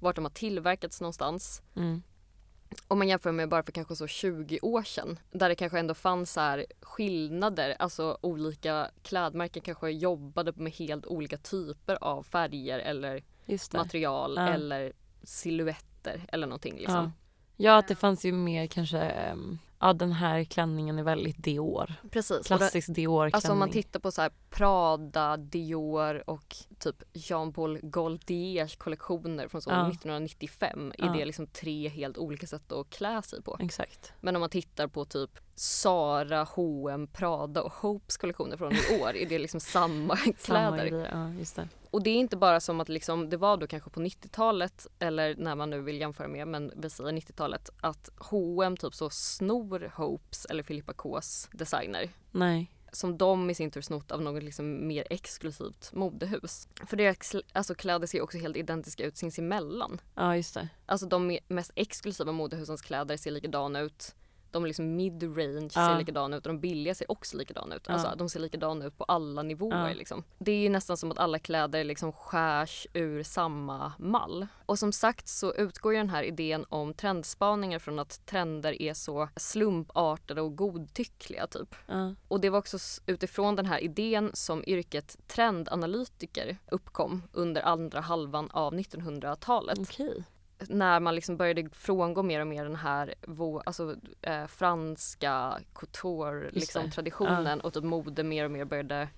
vart 0.00 0.16
de 0.16 0.24
har 0.24 0.32
tillverkats 0.32 1.00
någonstans. 1.00 1.62
Mm. 1.76 2.02
Om 2.88 2.98
man 2.98 3.08
jämför 3.08 3.32
med 3.32 3.48
bara 3.48 3.62
för 3.62 3.72
kanske 3.72 3.96
så 3.96 4.06
20 4.06 4.58
år 4.62 4.82
sedan 4.82 5.18
där 5.30 5.48
det 5.48 5.54
kanske 5.54 5.78
ändå 5.78 5.94
fanns 5.94 6.32
så 6.32 6.40
här 6.40 6.66
skillnader, 6.82 7.76
alltså 7.78 8.18
olika 8.20 8.90
klädmärken 9.02 9.62
kanske 9.62 9.90
jobbade 9.90 10.52
med 10.56 10.72
helt 10.72 11.06
olika 11.06 11.36
typer 11.36 11.98
av 12.04 12.22
färger 12.22 12.78
eller 12.78 13.22
material 13.78 14.34
Ja. 14.36 14.48
eller 14.48 14.92
silhuetter 15.22 16.26
eller 16.28 16.46
någonting 16.46 16.74
liksom. 16.76 16.94
Ja. 16.94 17.10
ja, 17.56 17.78
att 17.78 17.88
det 17.88 17.94
fanns 17.96 18.24
ju 18.24 18.32
mer 18.32 18.66
kanske, 18.66 18.98
ehm, 18.98 19.58
ja 19.80 19.92
den 19.92 20.12
här 20.12 20.44
klänningen 20.44 20.98
är 20.98 21.02
väldigt 21.02 21.44
Dior. 21.44 21.94
Precis. 22.10 22.46
Klassisk 22.46 22.88
Dior-klänning. 22.94 23.34
Alltså 23.34 23.52
om 23.52 23.58
man 23.58 23.70
tittar 23.70 24.00
på 24.00 24.10
så 24.12 24.22
här 24.22 24.30
Prada, 24.50 25.36
Dior 25.36 26.30
och 26.30 26.56
typ 26.78 26.96
Jean 27.12 27.52
Paul 27.52 27.78
Gaultiers 27.82 28.76
kollektioner 28.76 29.48
från 29.48 29.62
så 29.62 29.70
Ja. 29.70 29.88
1995 29.88 30.92
Ja. 30.98 31.06
är 31.14 31.18
det 31.18 31.24
liksom 31.24 31.46
tre 31.46 31.88
helt 31.88 32.18
olika 32.18 32.46
sätt 32.46 32.72
att 32.72 32.90
klä 32.90 33.22
sig 33.22 33.42
på. 33.42 33.56
Exakt. 33.60 34.12
Men 34.20 34.36
om 34.36 34.40
man 34.40 34.50
tittar 34.50 34.86
på 34.86 35.04
typ 35.04 35.30
Zara, 35.54 36.42
H&M, 36.44 37.06
Prada 37.12 37.62
och 37.62 37.72
Hopes 37.72 38.16
kollektioner 38.16 38.56
från 38.56 38.72
i 38.72 39.00
år 39.02 39.16
är 39.16 39.26
det 39.28 39.38
liksom 39.38 39.60
samma 39.60 40.16
Samma 40.38 40.76
kläder. 40.76 40.86
grejer. 40.90 41.10
Ja, 41.12 41.30
just 41.38 41.56
det. 41.56 41.68
Och 41.98 42.04
det 42.04 42.10
är 42.10 42.16
inte 42.16 42.36
bara 42.36 42.60
som 42.60 42.80
att 42.80 42.88
liksom, 42.88 43.30
det 43.30 43.36
var 43.36 43.56
då 43.56 43.66
kanske 43.66 43.90
på 43.90 44.00
90-talet 44.00 44.86
eller 44.98 45.34
när 45.36 45.54
man 45.54 45.70
nu 45.70 45.80
vill 45.80 46.00
jämföra 46.00 46.28
med 46.28 46.48
men 46.48 46.72
vi 46.76 46.90
säger 46.90 47.12
90-talet 47.12 47.70
att 47.80 48.10
H&M 48.16 48.76
typ 48.76 48.94
så 48.94 49.10
snor 49.10 49.92
Hopes 49.94 50.44
eller 50.44 50.62
Filippa 50.62 50.92
K's 50.92 51.48
designer 51.52 52.10
Nej. 52.30 52.72
som 52.92 53.18
de 53.18 53.50
i 53.50 53.54
sin 53.54 53.70
tur 53.70 53.80
snott 53.80 54.12
av 54.12 54.22
något 54.22 54.42
liksom 54.42 54.88
mer 54.88 55.06
exklusivt 55.10 55.92
modehus. 55.92 56.68
För 56.86 56.96
deras 56.96 57.34
alltså, 57.52 57.74
kläder 57.74 58.06
ser 58.06 58.20
också 58.20 58.38
helt 58.38 58.56
identiska 58.56 59.04
ut 59.04 59.16
sinsemellan. 59.16 60.00
Ja, 60.14 60.36
just 60.36 60.54
det. 60.54 60.68
Alltså 60.86 61.06
de 61.06 61.38
mest 61.48 61.72
exklusiva 61.74 62.32
modehusens 62.32 62.82
kläder 62.82 63.16
ser 63.16 63.30
likadana 63.30 63.80
ut. 63.80 64.14
De 64.50 64.64
liksom 64.66 64.96
mid-range 64.96 65.70
Ja. 65.74 65.88
ser 65.88 65.98
likadana 65.98 66.36
ut 66.36 66.46
och 66.46 66.52
de 66.52 66.60
billiga 66.60 66.94
ser 66.94 67.10
också 67.10 67.36
likadana 67.36 67.74
ut. 67.76 67.84
Ja. 67.86 67.92
Alltså 67.94 68.14
de 68.16 68.28
ser 68.28 68.40
likadana 68.40 68.84
ut 68.86 68.98
på 68.98 69.04
alla 69.04 69.42
nivåer 69.42 69.88
Ja. 69.88 69.94
liksom. 69.94 70.24
Det 70.38 70.52
är 70.52 70.58
ju 70.62 70.68
nästan 70.68 70.96
som 70.96 71.10
att 71.10 71.18
alla 71.18 71.38
kläder 71.38 71.84
liksom 71.84 72.12
skärs 72.12 72.86
ur 72.92 73.22
samma 73.22 73.92
mall. 73.98 74.46
Och 74.66 74.78
som 74.78 74.92
sagt 74.92 75.28
så 75.28 75.54
utgår 75.54 75.92
ju 75.92 75.98
den 75.98 76.10
här 76.10 76.22
idén 76.22 76.64
om 76.68 76.94
trendspaningar 76.94 77.78
från 77.78 77.98
att 77.98 78.26
trender 78.26 78.82
är 78.82 78.94
så 78.94 79.28
slumpartade 79.36 80.40
och 80.40 80.56
godtyckliga 80.56 81.46
typ. 81.46 81.74
Och 82.28 82.40
det 82.40 82.50
var 82.50 82.58
också 82.58 82.78
utifrån 83.06 83.56
den 83.56 83.66
här 83.66 83.78
idén 83.78 84.30
som 84.34 84.64
yrket 84.66 85.16
trendanalytiker 85.26 86.56
uppkom 86.70 87.22
under 87.32 87.62
andra 87.62 88.00
halvan 88.00 88.50
av 88.50 88.74
1900-talet. 88.74 89.78
Okej. 89.78 90.24
När 90.68 91.00
man 91.00 91.14
liksom 91.14 91.36
började 91.36 91.68
frångå 91.72 92.22
mer 92.22 92.40
och 92.40 92.46
mer 92.46 92.64
den 92.64 92.76
här 92.76 93.14
alltså, 93.64 93.96
eh, 94.22 94.46
franska 94.46 95.60
couture 95.74 96.50
liksom, 96.52 96.90
traditionen 96.90 97.60
och 97.60 97.74
typ 97.74 97.84
mode 97.84 98.24
mer 98.24 98.44
och 98.44 98.50
mer 98.50 98.64
började 98.64 99.08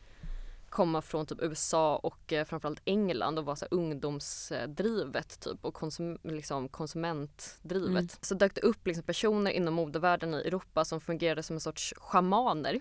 komma 0.71 1.03
från 1.03 1.27
typ 1.27 1.43
USA 1.43 1.97
och 1.97 2.33
eh, 2.33 2.45
framförallt 2.45 2.83
England 2.85 3.39
och 3.39 3.45
vara 3.45 3.57
så 3.57 3.65
här 3.65 3.79
ungdomsdrivet 3.79 5.41
typ 5.41 5.65
och 5.65 5.75
konsum- 5.75 6.19
liksom 6.23 6.69
konsumentdrivet. 6.69 7.91
Mm. 7.91 8.09
Så 8.21 8.35
dök 8.35 8.55
det 8.55 8.61
upp 8.61 8.87
liksom 8.87 9.05
personer 9.05 9.51
inom 9.51 9.75
modevärlden 9.75 10.35
i 10.35 10.37
Europa 10.37 10.85
som 10.85 11.01
fungerade 11.01 11.43
som 11.43 11.57
en 11.57 11.61
sorts 11.61 11.95
schamaner 11.97 12.81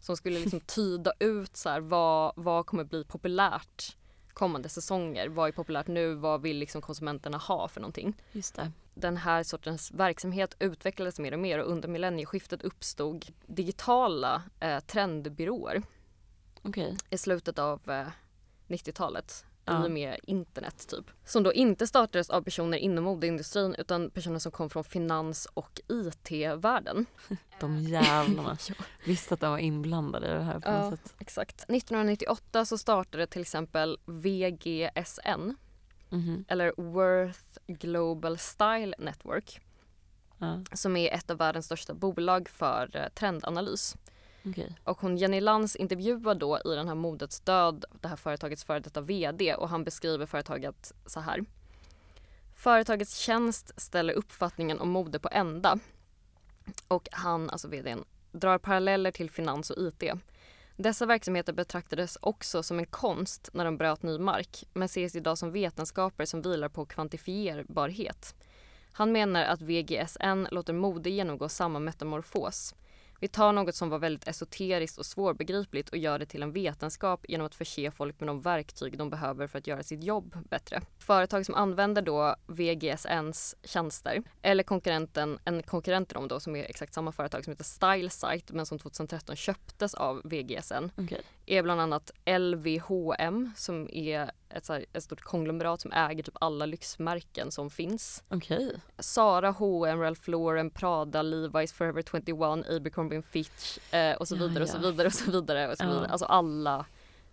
som 0.00 0.16
skulle 0.16 0.38
liksom 0.38 0.60
tyda 0.66 1.12
ut 1.18 1.56
så 1.56 1.68
här, 1.68 1.80
vad, 1.80 2.32
vad 2.36 2.66
kommer 2.66 2.84
bli 2.84 3.04
populärt 3.04 3.96
kommande 4.34 4.68
säsonger. 4.68 5.28
Vad 5.28 5.48
är 5.48 5.52
populärt 5.52 5.86
nu? 5.86 6.14
Vad 6.14 6.42
vill 6.42 6.58
liksom 6.58 6.82
konsumenterna 6.82 7.38
ha 7.38 7.68
för 7.68 7.80
någonting? 7.80 8.14
Just 8.32 8.54
det. 8.54 8.72
Den 8.94 9.16
här 9.16 9.42
sortens 9.42 9.92
verksamhet 9.92 10.56
utvecklades 10.58 11.18
mer 11.18 11.32
och 11.32 11.38
mer 11.38 11.58
och 11.58 11.70
under 11.70 11.88
millennieskiftet 11.88 12.62
uppstod 12.62 13.26
digitala 13.46 14.42
eh, 14.60 14.80
trendbyråer 14.80 15.82
Okej. 16.62 16.96
i 17.10 17.18
slutet 17.18 17.58
av 17.58 17.90
eh, 17.90 18.08
90-talet 18.68 19.44
Ja. 19.64 19.84
i 19.84 19.86
och 19.86 19.90
med 19.90 20.20
internet 20.22 20.88
typ. 20.88 21.04
Som 21.24 21.42
då 21.42 21.52
inte 21.52 21.86
startades 21.86 22.30
av 22.30 22.42
personer 22.42 22.78
inom 22.78 23.04
modeindustrin 23.04 23.74
utan 23.78 24.10
personer 24.10 24.38
som 24.38 24.52
kom 24.52 24.70
från 24.70 24.84
finans 24.84 25.46
och 25.54 25.80
IT-världen. 25.88 27.06
De 27.60 27.78
jävlarna. 27.78 28.56
Visste 29.06 29.34
att 29.34 29.40
de 29.40 29.50
var 29.50 29.58
inblandade 29.58 30.26
i 30.26 30.30
det 30.30 30.42
här 30.42 30.60
på 30.60 30.68
Ja. 30.68 30.90
något 30.90 31.00
sätt. 31.00 31.14
Exakt. 31.18 31.54
1998 31.62 32.64
så 32.64 32.78
startade 32.78 33.26
till 33.26 33.40
exempel 33.42 33.98
VGSN 34.06 35.54
Mhm. 36.08 36.44
eller 36.48 36.72
Worth 36.76 37.58
Global 37.66 38.38
Style 38.38 38.94
Network 38.98 39.60
Ja. 40.38 40.60
som 40.72 40.96
är 40.96 41.12
ett 41.14 41.30
av 41.30 41.36
världens 41.38 41.66
största 41.66 41.94
bolag 41.94 42.48
för 42.48 42.96
eh, 42.96 43.08
trendanalys. 43.14 43.96
Okay. 44.44 44.68
Och 44.84 45.00
hon 45.00 45.16
Jenny 45.16 45.40
Lantz 45.40 45.76
intervjuar 45.76 46.34
då 46.34 46.58
i 46.64 46.68
den 46.74 46.88
här 46.88 46.94
Modets 46.94 47.40
död 47.40 47.84
det 48.00 48.08
här 48.08 48.16
företagets 48.16 48.64
före 48.64 48.80
detta 48.80 49.00
VD 49.00 49.54
och 49.54 49.68
han 49.68 49.84
beskriver 49.84 50.26
företaget 50.26 50.92
så 51.06 51.20
här. 51.20 51.44
Företagets 52.54 53.16
tjänst 53.16 53.72
ställer 53.76 54.14
uppfattningen 54.14 54.80
om 54.80 54.90
mode 54.90 55.18
på 55.18 55.28
ända. 55.32 55.78
Och 56.88 57.08
han, 57.12 57.50
alltså 57.50 57.68
VDn, 57.68 58.04
drar 58.32 58.58
paralleller 58.58 59.10
till 59.10 59.30
finans 59.30 59.70
och 59.70 59.82
IT. 59.82 60.02
Dessa 60.76 61.06
verksamheter 61.06 61.52
betraktades 61.52 62.18
också 62.20 62.62
som 62.62 62.78
en 62.78 62.86
konst 62.86 63.50
när 63.52 63.64
de 63.64 63.76
bröt 63.76 64.02
ny 64.02 64.18
mark 64.18 64.64
men 64.72 64.86
ses 64.86 65.16
idag 65.16 65.38
som 65.38 65.52
vetenskaper 65.52 66.24
som 66.24 66.42
vilar 66.42 66.68
på 66.68 66.86
kvantifierbarhet. 66.86 68.34
Han 68.92 69.12
menar 69.12 69.44
att 69.44 69.62
VGSN 69.62 70.46
låter 70.50 70.72
mode 70.72 71.10
genomgå 71.10 71.48
samma 71.48 71.78
metamorfos. 71.78 72.74
Vi 73.22 73.28
tar 73.28 73.52
något 73.52 73.74
som 73.74 73.88
var 73.88 73.98
väldigt 73.98 74.28
esoteriskt 74.28 74.98
och 74.98 75.06
svårbegripligt 75.06 75.88
och 75.88 75.98
gör 75.98 76.18
det 76.18 76.26
till 76.26 76.42
en 76.42 76.52
vetenskap 76.52 77.24
genom 77.28 77.46
att 77.46 77.54
förse 77.54 77.90
folk 77.90 78.20
med 78.20 78.28
de 78.28 78.40
verktyg 78.40 78.98
de 78.98 79.10
behöver 79.10 79.46
för 79.46 79.58
att 79.58 79.66
göra 79.66 79.82
sitt 79.82 80.04
jobb 80.04 80.36
bättre. 80.50 80.80
Företag 80.98 81.46
som 81.46 81.54
använder 81.54 82.02
då 82.02 82.36
VGSNs 82.46 83.56
tjänster 83.64 84.22
eller 84.42 84.62
konkurrenten, 84.62 85.38
en 85.44 85.62
konkurrent 85.62 86.08
till 86.08 86.14
dem 86.14 86.28
då 86.28 86.40
som 86.40 86.56
är 86.56 86.64
exakt 86.64 86.94
samma 86.94 87.12
företag 87.12 87.44
som 87.44 87.50
heter 87.50 87.64
StyleSite 87.64 88.54
men 88.54 88.66
som 88.66 88.78
2013 88.78 89.36
köptes 89.36 89.94
av 89.94 90.22
VGSN 90.24 90.90
Okej. 90.96 91.22
är 91.46 91.62
bland 91.62 91.80
annat 91.80 92.10
LVHM 92.26 93.52
som 93.56 93.88
är 93.92 94.30
ett, 94.54 94.64
så 94.64 94.72
här, 94.72 94.84
ett 94.92 95.02
stort 95.04 95.20
konglomerat 95.20 95.80
som 95.80 95.92
äger 95.92 96.22
typ 96.22 96.36
alla 96.40 96.66
lyxmärken 96.66 97.50
som 97.50 97.70
finns. 97.70 98.22
Okej. 98.28 98.76
Zara, 98.98 99.50
H&M, 99.50 100.00
Ralph 100.00 100.30
Lauren, 100.30 100.70
Prada, 100.70 101.22
Levi's, 101.22 101.74
Forever 101.74 102.02
21, 102.02 102.68
Abercrombie 102.76 103.22
Fitch 103.22 103.78
eh, 103.94 104.16
och 104.16 104.28
så 104.28 104.36
Ja, 104.36 104.40
vidare 104.46 104.62
och 104.64 104.70
så 104.70 104.76
ja. 104.76 104.80
vidare 104.90 105.06
och 105.06 105.12
så 105.14 105.30
vidare. 105.30 105.68
Och 105.70 105.76
så 105.76 105.84
Ja. 105.84 105.88
vidare. 105.88 106.06
Alltså 106.08 106.26
alla, 106.26 106.86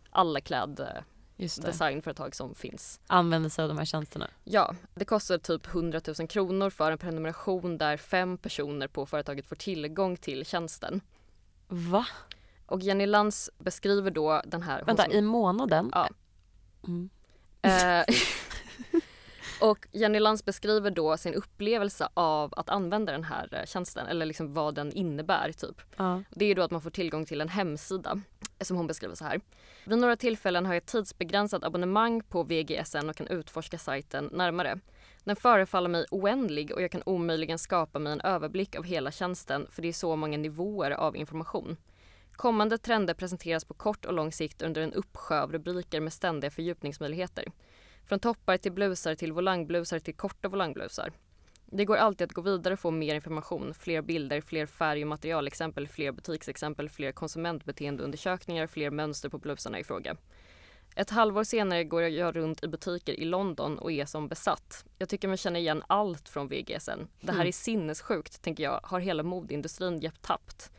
alla 0.10 0.40
Just 0.40 1.56
det. 1.56 1.62
kläddesignföretag 1.62 2.36
som 2.36 2.56
finns. 2.56 3.00
Använder 3.08 3.50
sig 3.50 3.64
av 3.64 3.70
de 3.70 3.78
här 3.78 3.86
tjänsterna. 3.86 4.28
Ja, 4.44 4.76
det 4.96 5.06
kostar 5.06 5.38
typ 5.38 5.68
100 5.68 6.02
000 6.20 6.28
kronor 6.28 6.70
för 6.70 6.92
en 6.92 6.98
prenumeration 6.98 7.78
där 7.78 7.98
fem 7.98 8.38
personer 8.38 8.88
på 8.88 9.06
företaget 9.06 9.46
får 9.48 9.56
tillgång 9.56 10.18
till 10.18 10.46
tjänsten. 10.46 11.02
Va? 11.68 12.06
Och 12.66 12.82
Jenny 12.82 13.06
Lantz 13.06 13.50
beskriver 13.58 14.12
då 14.12 14.42
den 14.46 14.62
här... 14.62 14.84
Vänta, 14.84 15.04
som- 15.04 15.12
i 15.12 15.22
månaden? 15.22 15.90
Ja. 15.94 16.10
Mm. 16.88 17.10
Eh, 17.62 18.16
och 19.70 19.88
Jenny 19.92 20.20
Lantz 20.20 20.46
beskriver 20.46 20.92
då 20.92 21.18
sin 21.18 21.34
upplevelse 21.34 22.10
av 22.14 22.54
att 22.58 22.70
använda 22.70 23.12
den 23.12 23.24
här 23.24 23.50
eh, 23.56 23.66
tjänsten 23.66 24.08
eller 24.08 24.26
liksom 24.26 24.54
vad 24.54 24.76
den 24.76 24.92
innebär 24.92 25.52
typ. 25.52 25.82
Ja. 25.98 26.24
Det 26.30 26.46
är 26.46 26.56
då 26.56 26.62
att 26.62 26.72
man 26.72 26.82
får 26.82 26.90
tillgång 26.90 27.26
till 27.26 27.42
en 27.42 27.50
hemsida 27.50 28.22
som 28.62 28.78
hon 28.78 28.88
beskriver 28.88 29.16
så 29.16 29.26
här. 29.26 29.42
Vid 29.86 29.98
några 29.98 30.16
tillfällen 30.16 30.66
har 30.66 30.74
jag 30.74 30.82
ett 30.82 30.88
tidsbegränsat 30.88 31.64
abonnemang 31.64 32.22
på 32.24 32.44
VGSN 32.44 33.10
och 33.10 33.16
kan 33.16 33.28
utforska 33.28 33.78
sajten 33.78 34.30
närmare. 34.34 34.80
Den 35.24 35.36
förefaller 35.36 35.90
mig 35.90 36.06
oändlig 36.12 36.72
och 36.72 36.82
jag 36.82 36.92
kan 36.92 37.04
omöjligen 37.06 37.60
skapa 37.60 38.00
mig 38.00 38.14
en 38.14 38.22
överblick 38.22 38.76
av 38.76 38.84
hela 38.84 39.12
tjänsten 39.12 39.68
för 39.72 39.82
det 39.82 39.88
är 39.88 39.94
så 39.94 40.16
många 40.16 40.38
nivåer 40.38 40.92
av 40.92 41.16
information. 41.16 41.78
Kommande 42.40 42.78
trender 42.78 43.14
presenteras 43.14 43.66
på 43.66 43.74
kort 43.74 44.06
och 44.06 44.14
lång 44.14 44.32
sikt 44.32 44.62
under 44.62 44.82
en 44.82 44.94
uppsjö 44.94 45.42
av 45.42 45.52
rubriker 45.52 46.00
med 46.00 46.14
ständiga 46.14 46.52
fördjupningsmöjligheter. 46.52 47.46
Från 48.06 48.20
toppar 48.20 48.58
till 48.58 48.72
blusar 48.72 49.16
till 49.16 49.32
volangblusar 49.32 50.00
till 50.00 50.16
korta 50.16 50.48
volangblusar. 50.48 51.12
Det 51.66 51.86
går 51.86 51.96
alltid 51.98 52.26
att 52.26 52.34
gå 52.34 52.42
vidare 52.42 52.74
och 52.74 52.80
få 52.80 52.92
mer 52.92 53.16
information, 53.16 53.74
fler 53.74 54.02
bilder, 54.02 54.42
fler 54.42 54.66
färg 54.66 55.02
och 55.04 55.08
materialexempel, 55.08 55.88
fler 55.88 56.12
butiksexempel, 56.12 56.90
fler 56.90 57.12
konsumentbeteendeundersökningar, 57.12 58.68
fler 58.68 58.90
mönster 58.92 59.30
på 59.30 59.38
blusarna 59.38 59.80
i 59.80 59.84
fråga. 59.84 60.16
Ett 60.96 61.10
halvår 61.10 61.44
senare 61.44 61.84
går 61.84 62.02
jag 62.02 62.36
runt 62.36 62.64
i 62.64 62.68
butiker 62.68 63.14
i 63.14 63.26
London 63.26 63.80
och 63.80 63.92
är 63.92 64.06
som 64.06 64.28
besatt. 64.28 64.86
Jag 64.98 65.10
tycker 65.10 65.28
mig 65.28 65.38
känna 65.38 65.60
igen 65.60 65.84
allt 65.88 66.30
från 66.30 66.48
VGSN. 66.48 67.08
Det 67.22 67.32
här 67.32 67.34
Mm. 67.34 67.48
är 67.48 67.52
sinnessjukt, 67.52 68.42
tänker 68.42 68.64
jag. 68.64 68.80
Har 68.84 69.00
hela 69.00 69.24
modeindustrin 69.24 70.00
gett 70.00 70.22
tappt? 70.22 70.72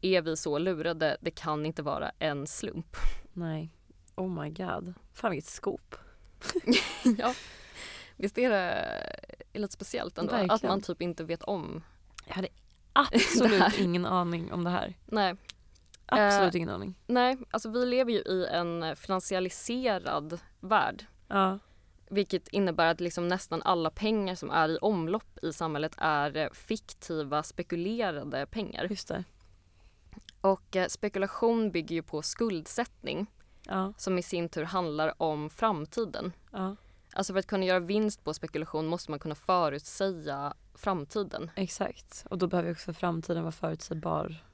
Är 0.00 0.22
vi 0.22 0.36
så 0.36 0.58
lurade? 0.58 1.16
Det 1.20 1.30
kan 1.30 1.66
inte 1.66 1.82
vara 1.82 2.10
en 2.18 2.46
slump. 2.46 2.96
Nej. 3.32 3.70
Oh 4.14 4.42
my 4.42 4.50
god. 4.50 4.94
Fan 5.14 5.30
vilket 5.30 5.50
scoop. 5.50 5.94
ja. 7.18 7.34
Visst 8.16 8.38
är 8.38 8.50
det 8.50 9.00
lite 9.52 9.72
speciellt 9.72 10.18
ändå? 10.18 10.34
Att 10.34 10.40
Verkligen. 10.50 10.72
man 10.72 10.80
typ 10.82 11.02
inte 11.02 11.24
vet 11.24 11.42
om. 11.42 11.82
Jag 12.26 12.34
hade 12.34 12.48
absolut 12.92 13.78
ingen 13.78 14.06
aning 14.06 14.52
om 14.52 14.64
det 14.64 14.70
här. 14.70 14.94
Nej, 15.06 15.36
Absolut 16.06 16.54
Eh, 16.54 16.58
ingen 16.58 16.68
aning. 16.68 16.94
nej, 17.06 17.38
alltså 17.50 17.70
vi 17.70 17.86
lever 17.86 18.12
ju 18.12 18.18
i 18.18 18.46
en 18.46 18.96
finansialiserad 18.96 20.40
värld. 20.60 21.04
Ja. 21.28 21.58
Vilket 22.10 22.48
innebär 22.48 22.86
att 22.86 23.00
liksom 23.00 23.28
nästan 23.28 23.62
alla 23.62 23.90
pengar 23.90 24.34
som 24.34 24.50
är 24.50 24.68
i 24.68 24.78
omlopp 24.78 25.38
i 25.42 25.52
samhället 25.52 25.94
är 25.98 26.50
fiktiva, 26.54 27.42
spekulerade 27.42 28.46
pengar. 28.46 28.86
Just 28.90 29.08
det. 29.08 29.24
Och 30.40 30.76
eh, 30.76 30.86
spekulation 30.88 31.70
bygger 31.70 31.94
ju 31.94 32.02
på 32.02 32.22
skuldsättning 32.22 33.26
Ja. 33.66 33.92
som 33.96 34.18
i 34.18 34.22
sin 34.22 34.48
tur 34.48 34.64
handlar 34.64 35.22
om 35.22 35.50
framtiden. 35.50 36.32
Ja. 36.52 36.76
Alltså 37.12 37.32
för 37.32 37.38
att 37.40 37.46
kunna 37.46 37.64
göra 37.64 37.80
vinst 37.80 38.24
på 38.24 38.34
spekulation 38.34 38.86
måste 38.86 39.10
man 39.10 39.20
kunna 39.20 39.34
förutsäga 39.34 40.54
framtiden. 40.74 41.50
Exakt. 41.56 42.26
Och 42.30 42.38
då 42.38 42.46
behöver 42.46 42.72
också 42.72 42.92
framtiden 42.92 43.42
vara 43.42 43.52
förutsägbar. 43.52 44.44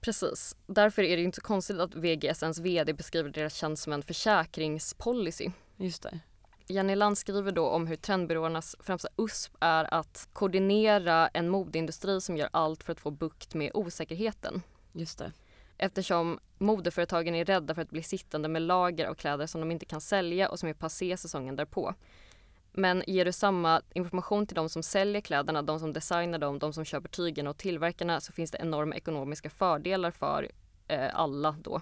Precis. 0.00 0.56
Därför 0.66 1.02
är 1.02 1.16
det 1.16 1.22
inte 1.22 1.36
så 1.36 1.42
konstigt 1.42 1.78
att 1.78 1.94
VGSNs 1.94 2.58
VD 2.58 2.92
beskriver 2.94 3.30
deras 3.30 3.54
tjänst 3.54 3.82
som 3.82 3.92
en 3.92 4.02
försäkringspolicy. 4.02 5.50
Just 5.76 6.02
det. 6.02 6.20
Jenny 6.66 6.94
Land 6.94 7.18
skriver 7.18 7.52
då 7.52 7.66
om 7.68 7.86
hur 7.86 7.96
trendbyråernas 7.96 8.76
främsta 8.80 9.08
USP 9.16 9.56
är 9.60 9.94
att 9.94 10.28
koordinera 10.32 11.28
en 11.28 11.48
modeindustri 11.48 12.20
som 12.20 12.36
gör 12.36 12.48
allt 12.52 12.82
för 12.84 12.92
att 12.92 13.00
få 13.00 13.10
bukt 13.10 13.54
med 13.54 13.70
osäkerheten. 13.74 14.62
Just 14.98 15.18
det. 15.18 15.32
Eftersom 15.76 16.38
modeföretagen 16.58 17.34
är 17.34 17.44
rädda 17.44 17.74
för 17.74 17.82
att 17.82 17.90
bli 17.90 18.02
sittande 18.02 18.48
med 18.48 18.62
lager 18.62 19.06
av 19.06 19.14
kläder 19.14 19.46
som 19.46 19.60
de 19.60 19.70
inte 19.70 19.86
kan 19.86 20.00
sälja 20.00 20.48
och 20.48 20.58
som 20.58 20.68
är 20.68 20.74
passé 20.74 21.16
säsongen 21.16 21.56
därpå. 21.56 21.94
Men 22.72 23.02
ger 23.06 23.24
du 23.24 23.32
samma 23.32 23.82
information 23.94 24.46
till 24.46 24.54
de 24.54 24.68
som 24.68 24.82
säljer 24.82 25.20
kläderna, 25.20 25.62
de 25.62 25.80
som 25.80 25.92
designar 25.92 26.38
dem, 26.38 26.58
de 26.58 26.72
som 26.72 26.84
köper 26.84 27.08
tygerna 27.08 27.50
och 27.50 27.56
tillverkarna 27.56 28.20
så 28.20 28.32
finns 28.32 28.50
det 28.50 28.58
enorma 28.58 28.94
ekonomiska 28.94 29.50
fördelar 29.50 30.10
för 30.10 30.50
eh, 30.88 31.10
alla 31.14 31.56
då. 31.62 31.80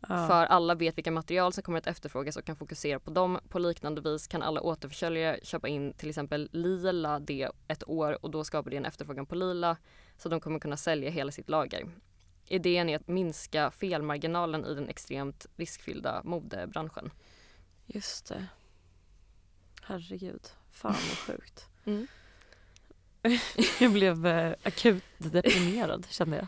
Ja. 0.00 0.26
För 0.26 0.46
alla 0.46 0.74
vet 0.74 0.98
vilka 0.98 1.10
material 1.10 1.52
som 1.52 1.62
kommer 1.62 1.78
att 1.78 1.86
efterfrågas 1.86 2.36
och 2.36 2.44
kan 2.44 2.56
fokusera 2.56 3.00
på 3.00 3.10
dem. 3.10 3.38
På 3.48 3.58
liknande 3.58 4.00
vis 4.00 4.26
kan 4.26 4.42
alla 4.42 4.60
återförsäljare 4.60 5.40
köpa 5.42 5.68
in 5.68 5.92
till 5.92 6.08
exempel 6.08 6.48
lila 6.52 7.18
det 7.18 7.48
ett 7.68 7.88
år 7.88 8.24
och 8.24 8.30
då 8.30 8.44
skapar 8.44 8.70
det 8.70 8.76
en 8.76 8.84
efterfrågan 8.84 9.26
på 9.26 9.34
lila 9.34 9.76
så 10.16 10.28
de 10.28 10.40
kommer 10.40 10.58
kunna 10.58 10.76
sälja 10.76 11.10
hela 11.10 11.32
sitt 11.32 11.48
lager. 11.48 11.88
Idén 12.48 12.88
är 12.88 12.96
att 12.96 13.08
minska 13.08 13.70
felmarginalen 13.70 14.64
i 14.64 14.74
den 14.74 14.88
extremt 14.88 15.46
riskfyllda 15.56 16.22
modebranschen. 16.24 17.10
Just 17.86 18.26
det. 18.28 18.46
Herregud. 19.82 20.48
Fan 20.70 20.92
vad 20.92 21.18
sjukt. 21.18 21.64
Mm. 21.84 22.06
jag 23.80 23.92
blev 23.92 24.26
eh, 24.26 24.54
akut 24.62 25.04
deprimerad 25.18 26.06
kände 26.10 26.36
jag. 26.36 26.46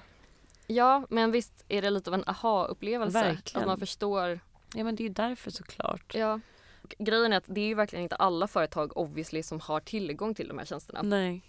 Ja, 0.66 1.07
men 1.11 1.30
visst 1.30 1.64
är 1.68 1.82
det 1.82 1.90
lite 1.90 2.11
av 2.11 2.14
en 2.14 2.24
aha-upplevelse. 2.26 3.22
Verkligen. 3.22 3.62
Att 3.62 3.66
man 3.66 3.78
förstår. 3.78 4.40
Ja 4.74 4.84
men 4.84 4.96
det 4.96 5.03
är 5.03 5.09
ju 5.09 5.14
därför 5.14 5.51
såklart. 5.51 6.14
Ja. 6.14 6.40
Grejen 6.98 7.32
är 7.32 7.36
att 7.36 7.44
det 7.46 7.61
är 7.61 7.66
ju 7.66 7.74
verkligen 7.74 8.03
inte 8.03 8.16
alla 8.16 8.46
företag 8.46 8.96
obviously 8.96 9.42
som 9.42 9.61
har 9.61 9.80
tillgång 9.80 10.34
till 10.34 10.48
de 10.48 10.59
här 10.59 10.64
tjänsterna. 10.64 11.03
Nej. 11.03 11.42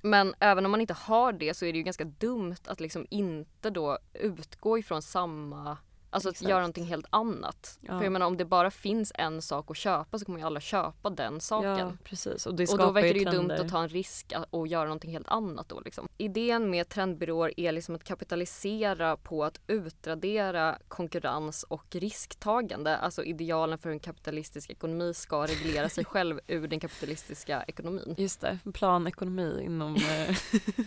Men 0.00 0.34
även 0.40 0.64
om 0.64 0.70
man 0.70 0.80
inte 0.80 0.94
har 0.94 1.32
det 1.32 1.54
så 1.54 1.64
är 1.64 1.72
det 1.72 1.78
ju 1.78 1.84
ganska 1.84 2.04
dumt 2.04 2.56
att 2.66 2.80
liksom 2.80 3.06
inte 3.10 3.70
då 3.70 3.98
utgå 4.14 4.78
ifrån 4.78 5.02
samma 5.02 5.78
Alltså 6.10 6.28
att 6.28 6.32
Exakt. 6.34 6.48
göra 6.50 6.60
någonting 6.60 6.84
helt 6.84 7.06
annat. 7.10 7.78
Ja. 7.80 7.98
För 7.98 8.04
jag 8.04 8.12
menar 8.12 8.26
om 8.26 8.36
det 8.36 8.44
bara 8.44 8.70
finns 8.70 9.12
en 9.14 9.42
sak 9.42 9.70
att 9.70 9.76
köpa 9.76 10.18
så 10.18 10.24
kommer 10.24 10.38
ju 10.38 10.44
alla 10.46 10.60
köpa 10.60 11.10
den 11.10 11.40
saken. 11.40 11.78
Ja 11.78 11.92
precis. 12.04 12.46
Och 12.46 12.52
Och 12.52 12.78
då 12.78 12.90
verkar 12.90 13.12
det 13.14 13.18
ju 13.18 13.24
dumt 13.24 13.50
att 13.50 13.68
ta 13.68 13.82
en 13.82 13.88
risk 13.88 14.32
att- 14.32 14.46
och 14.50 14.68
göra 14.68 14.84
någonting 14.84 15.10
helt 15.10 15.28
annat 15.28 15.68
då 15.68 15.80
liksom. 15.80 16.08
Idén 16.18 16.70
med 16.70 16.88
trendbyråer 16.88 17.60
är 17.60 17.72
liksom 17.72 17.94
att 17.94 18.04
kapitalisera 18.04 19.16
på 19.16 19.44
att 19.44 19.60
utradera 19.66 20.78
konkurrens 20.88 21.62
och 21.62 21.84
risktagande. 21.96 22.96
Alltså 22.96 23.24
idealen 23.24 23.78
för 23.78 23.88
hur 23.88 23.94
en 23.94 24.00
kapitalistisk 24.00 24.70
ekonomi 24.70 25.14
ska 25.14 25.46
reglera 25.46 25.88
sig 25.88 26.04
själv 26.12 26.40
ur 26.46 26.68
den 26.68 26.80
kapitalistiska 26.80 27.62
ekonomin. 27.66 28.14
Just 28.18 28.40
det, 28.40 28.58
planekonomi 28.74 29.62
inom... 29.64 29.96
Eh, 29.96 30.36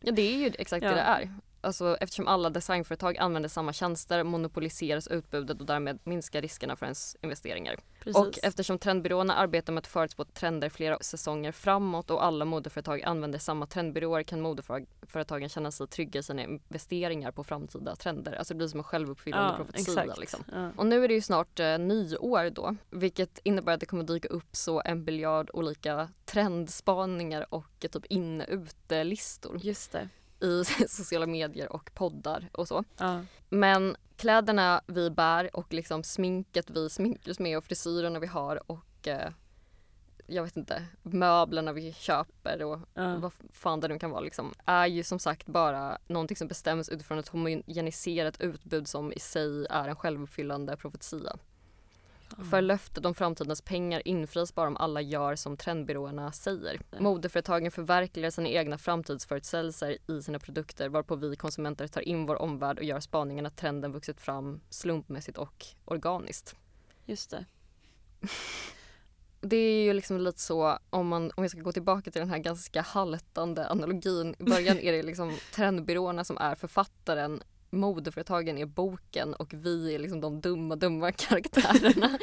Ja 0.00 0.12
det 0.12 0.22
är 0.22 0.36
ju 0.36 0.46
exakt 0.58 0.84
Ja. 0.84 0.88
det 0.90 0.94
det 0.96 1.00
är. 1.00 1.34
Alltså, 1.66 1.96
eftersom 2.00 2.28
alla 2.28 2.50
designföretag 2.50 3.18
använder 3.18 3.48
samma 3.48 3.72
tjänster 3.72 4.24
monopoliseras 4.24 5.08
utbudet 5.08 5.60
och 5.60 5.66
därmed 5.66 5.98
minskar 6.04 6.42
riskerna 6.42 6.76
för 6.76 6.86
ens 6.86 7.16
investeringar. 7.22 7.76
precis. 8.00 8.16
Och 8.16 8.38
eftersom 8.42 8.78
trendbyråerna 8.78 9.34
arbetar 9.34 9.72
med 9.72 9.80
att 9.80 9.86
förutspå 9.86 10.24
trender 10.24 10.68
flera 10.68 10.98
säsonger 11.00 11.52
framåt 11.52 12.10
och 12.10 12.24
alla 12.24 12.44
modeföretag 12.44 13.02
använder 13.02 13.38
samma 13.38 13.66
trendbyråer 13.66 14.22
kan 14.22 14.40
modeföretagen 14.40 15.48
känna 15.48 15.70
sig 15.70 15.86
trygga 15.86 16.20
i 16.20 16.22
sina 16.22 16.42
investeringar 16.42 17.32
på 17.32 17.44
framtida 17.44 17.96
trender. 17.96 18.32
Alltså 18.32 18.54
det 18.54 18.58
blir 18.58 18.68
som 18.68 18.80
en 18.80 18.84
självuppfyllande 18.84 19.54
ja, 19.58 19.64
profetia. 19.64 20.14
Liksom. 20.14 20.44
Ja. 20.52 20.70
Och 20.76 20.86
nu 20.86 21.04
är 21.04 21.08
det 21.08 21.14
ju 21.14 21.20
snart 21.20 21.60
eh, 21.60 21.78
nyår 21.78 22.50
då, 22.50 22.76
vilket 22.90 23.38
innebär 23.42 23.72
att 23.72 23.80
det 23.80 23.86
kommer 23.86 24.04
dyka 24.04 24.28
upp 24.28 24.56
så 24.56 24.82
en 24.84 25.04
biljard 25.04 25.50
olika 25.52 26.08
trendspaningar 26.24 27.54
och 27.54 27.84
eh, 27.84 27.88
typ 27.88 28.04
in-ute-listor 28.04 29.58
Just 29.62 29.92
det. 29.92 30.08
I 30.40 30.64
sociala 30.88 31.26
medier 31.26 31.72
och 31.72 31.90
poddar 31.94 32.48
och 32.52 32.68
så. 32.68 32.84
Ja. 32.98 33.20
Men 33.48 33.96
kläderna 34.16 34.80
vi 34.86 35.10
bär 35.10 35.56
och 35.56 35.72
liksom 35.72 36.02
sminket 36.02 36.70
vi 36.70 36.90
sminkar 36.90 37.30
oss 37.30 37.38
med 37.38 37.58
och 37.58 37.64
frisyrerna 37.64 38.18
vi 38.18 38.26
har 38.26 38.70
och 38.70 39.08
eh, 39.08 39.30
jag 40.26 40.42
vet 40.42 40.56
inte, 40.56 40.82
möblerna 41.02 41.72
vi 41.72 41.92
köper 41.92 42.62
och 42.62 42.78
Ja. 42.94 43.16
vad 43.18 43.32
fan 43.52 43.80
det 43.80 43.88
nu 43.88 43.98
kan 43.98 44.10
vara 44.10 44.20
liksom, 44.20 44.54
är 44.64 44.86
ju 44.86 45.02
som 45.02 45.18
sagt 45.18 45.46
bara 45.46 45.98
någonting 46.06 46.36
som 46.36 46.48
bestäms 46.48 46.88
utifrån 46.88 47.18
ett 47.18 47.28
homogeniserat 47.28 48.40
utbud 48.40 48.88
som 48.88 49.12
i 49.12 49.18
sig 49.18 49.66
är 49.70 49.88
en 49.88 49.96
självuppfyllande 49.96 50.76
profetia. 50.76 51.36
För 52.50 52.62
löftet 52.62 53.06
om 53.06 53.14
framtidens 53.14 53.62
pengar 53.62 54.02
infrias 54.04 54.54
bara 54.54 54.68
om 54.68 54.76
alla 54.76 55.00
gör 55.00 55.36
som 55.36 55.56
trendbyråerna 55.56 56.32
säger. 56.32 56.80
Modeföretagen 56.98 57.70
förverkligar 57.70 58.30
sina 58.30 58.48
egna 58.48 58.78
framtidsförutsägelser 58.78 59.98
i 60.10 60.22
sina 60.22 60.38
produkter 60.38 60.88
varpå 60.88 61.16
vi 61.16 61.36
konsumenter 61.36 61.86
tar 61.86 62.00
in 62.00 62.26
vår 62.26 62.42
omvärld 62.42 62.78
och 62.78 62.84
gör 62.84 63.00
spaningen 63.00 63.46
att 63.46 63.56
trenden 63.56 63.92
vuxit 63.92 64.20
fram 64.20 64.60
slumpmässigt 64.70 65.38
och 65.38 65.66
organiskt. 65.84 66.56
Just 67.04 67.30
det. 67.30 67.44
Det 69.40 69.56
är 69.56 69.84
ju 69.84 69.92
liksom 69.92 70.20
lite 70.20 70.40
så 70.40 70.78
om 70.90 71.08
man 71.08 71.32
om 71.36 71.44
jag 71.44 71.50
ska 71.50 71.60
gå 71.60 71.72
tillbaka 71.72 72.10
till 72.10 72.20
den 72.20 72.30
här 72.30 72.38
ganska 72.38 72.82
haltande 72.82 73.70
analogin. 73.70 74.34
I 74.38 74.44
början 74.44 74.78
är 74.80 74.92
det 74.92 75.02
liksom 75.02 75.38
trendbyråerna 75.54 76.24
som 76.24 76.38
är 76.38 76.54
författaren 76.54 77.42
modeföretagen 77.70 78.58
är 78.58 78.66
boken 78.66 79.34
och 79.34 79.54
vi 79.54 79.94
är 79.94 79.98
liksom 79.98 80.20
de 80.20 80.40
dumma, 80.40 80.76
dumma 80.76 81.12
karaktärerna. 81.16 82.18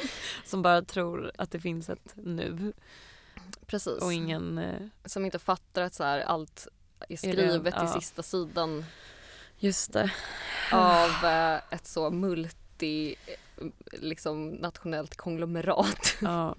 Som 0.46 0.62
bara 0.62 0.82
tror 0.82 1.32
att 1.38 1.52
det 1.52 1.60
finns 1.60 1.90
ett 1.90 2.14
nu 2.16 2.74
Precis. 3.66 4.02
och 4.02 4.14
ingen... 4.14 4.58
eh, 4.58 4.82
Som 5.06 5.26
inte 5.26 5.40
fattar 5.40 5.82
att 5.82 5.94
så 5.94 6.04
här, 6.04 6.20
allt 6.20 6.68
är 7.10 7.16
skrivet 7.18 7.74
ja. 7.78 7.86
i 7.86 8.02
sista 8.02 8.24
sidan 8.24 8.86
Just 9.58 9.94
det. 9.94 10.12
av 10.72 11.10
eh, 11.26 11.56
ett 11.70 11.88
så 11.88 12.10
multi 12.12 13.16
eh, 13.28 13.68
liksom 13.92 14.50
nationellt 14.50 15.16
konglomerat. 15.18 16.16
Ja. 16.22 16.56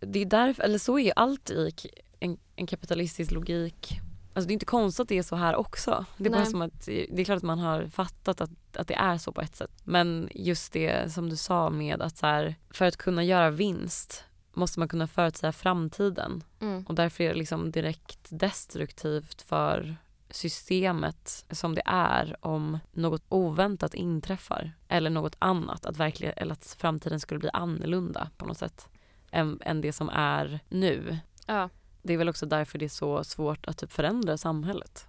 Det 0.00 0.18
är 0.18 0.26
därför, 0.26 0.62
eller 0.62 0.78
så 0.78 0.98
är 0.98 1.02
ju 1.04 1.12
allt 1.16 1.50
i 1.50 1.72
en, 2.20 2.38
en 2.56 2.66
kapitalistisk 2.66 3.30
logik. 3.30 4.00
Alltså 4.34 4.48
det 4.48 4.52
är 4.52 4.54
inte 4.54 4.66
konstigt 4.66 5.00
att 5.00 5.08
det 5.08 5.18
är 5.18 5.22
så 5.22 5.36
här 5.36 5.56
också. 5.56 6.04
Det 6.16 6.26
är 6.26 6.30
bara 6.30 6.42
Nej. 6.42 6.50
som 6.50 6.62
att, 6.62 6.86
det 6.86 7.20
är 7.20 7.24
klart 7.24 7.36
att 7.36 7.42
man 7.42 7.58
har 7.58 7.86
fattat 7.86 8.40
att, 8.40 8.50
att 8.76 8.88
det 8.88 8.94
är 8.94 9.18
så 9.18 9.32
på 9.32 9.40
ett 9.40 9.56
sätt. 9.56 9.72
Men 9.84 10.28
just 10.34 10.72
det 10.72 11.12
som 11.12 11.30
du 11.30 11.36
sa 11.36 11.70
med 11.70 12.02
att 12.02 12.16
så 12.16 12.26
här, 12.26 12.54
för 12.70 12.84
att 12.84 12.96
kunna 12.96 13.24
göra 13.24 13.50
vinst 13.50 14.24
måste 14.54 14.78
man 14.78 14.88
kunna 14.88 15.06
förutsäga 15.06 15.52
framtiden. 15.52 16.44
Mm. 16.60 16.86
Och 16.88 16.94
därför 16.94 17.24
är 17.24 17.28
det 17.28 17.34
liksom 17.34 17.70
direkt 17.70 18.26
destruktivt 18.30 19.42
för 19.42 19.96
systemet 20.30 21.44
som 21.50 21.74
det 21.74 21.82
är 21.84 22.36
om 22.40 22.78
något 22.92 23.22
oväntat 23.28 23.94
inträffar. 23.94 24.72
Eller 24.88 25.10
något 25.10 25.36
annat, 25.38 25.86
att, 25.86 25.96
verkligen, 25.96 26.34
eller 26.36 26.52
att 26.52 26.76
framtiden 26.78 27.20
skulle 27.20 27.40
bli 27.40 27.50
annorlunda 27.52 28.30
på 28.36 28.46
något 28.46 28.58
sätt. 28.58 28.88
Än, 29.30 29.58
än 29.62 29.80
det 29.80 29.92
som 29.92 30.08
är 30.08 30.60
nu. 30.68 31.18
Ja. 31.46 31.68
Det 32.02 32.12
är 32.12 32.16
väl 32.18 32.28
också 32.28 32.46
därför 32.46 32.78
det 32.78 32.84
är 32.84 32.88
så 32.88 33.24
svårt 33.24 33.66
att 33.66 33.78
typ 33.78 33.92
förändra 33.92 34.36
samhället. 34.38 35.06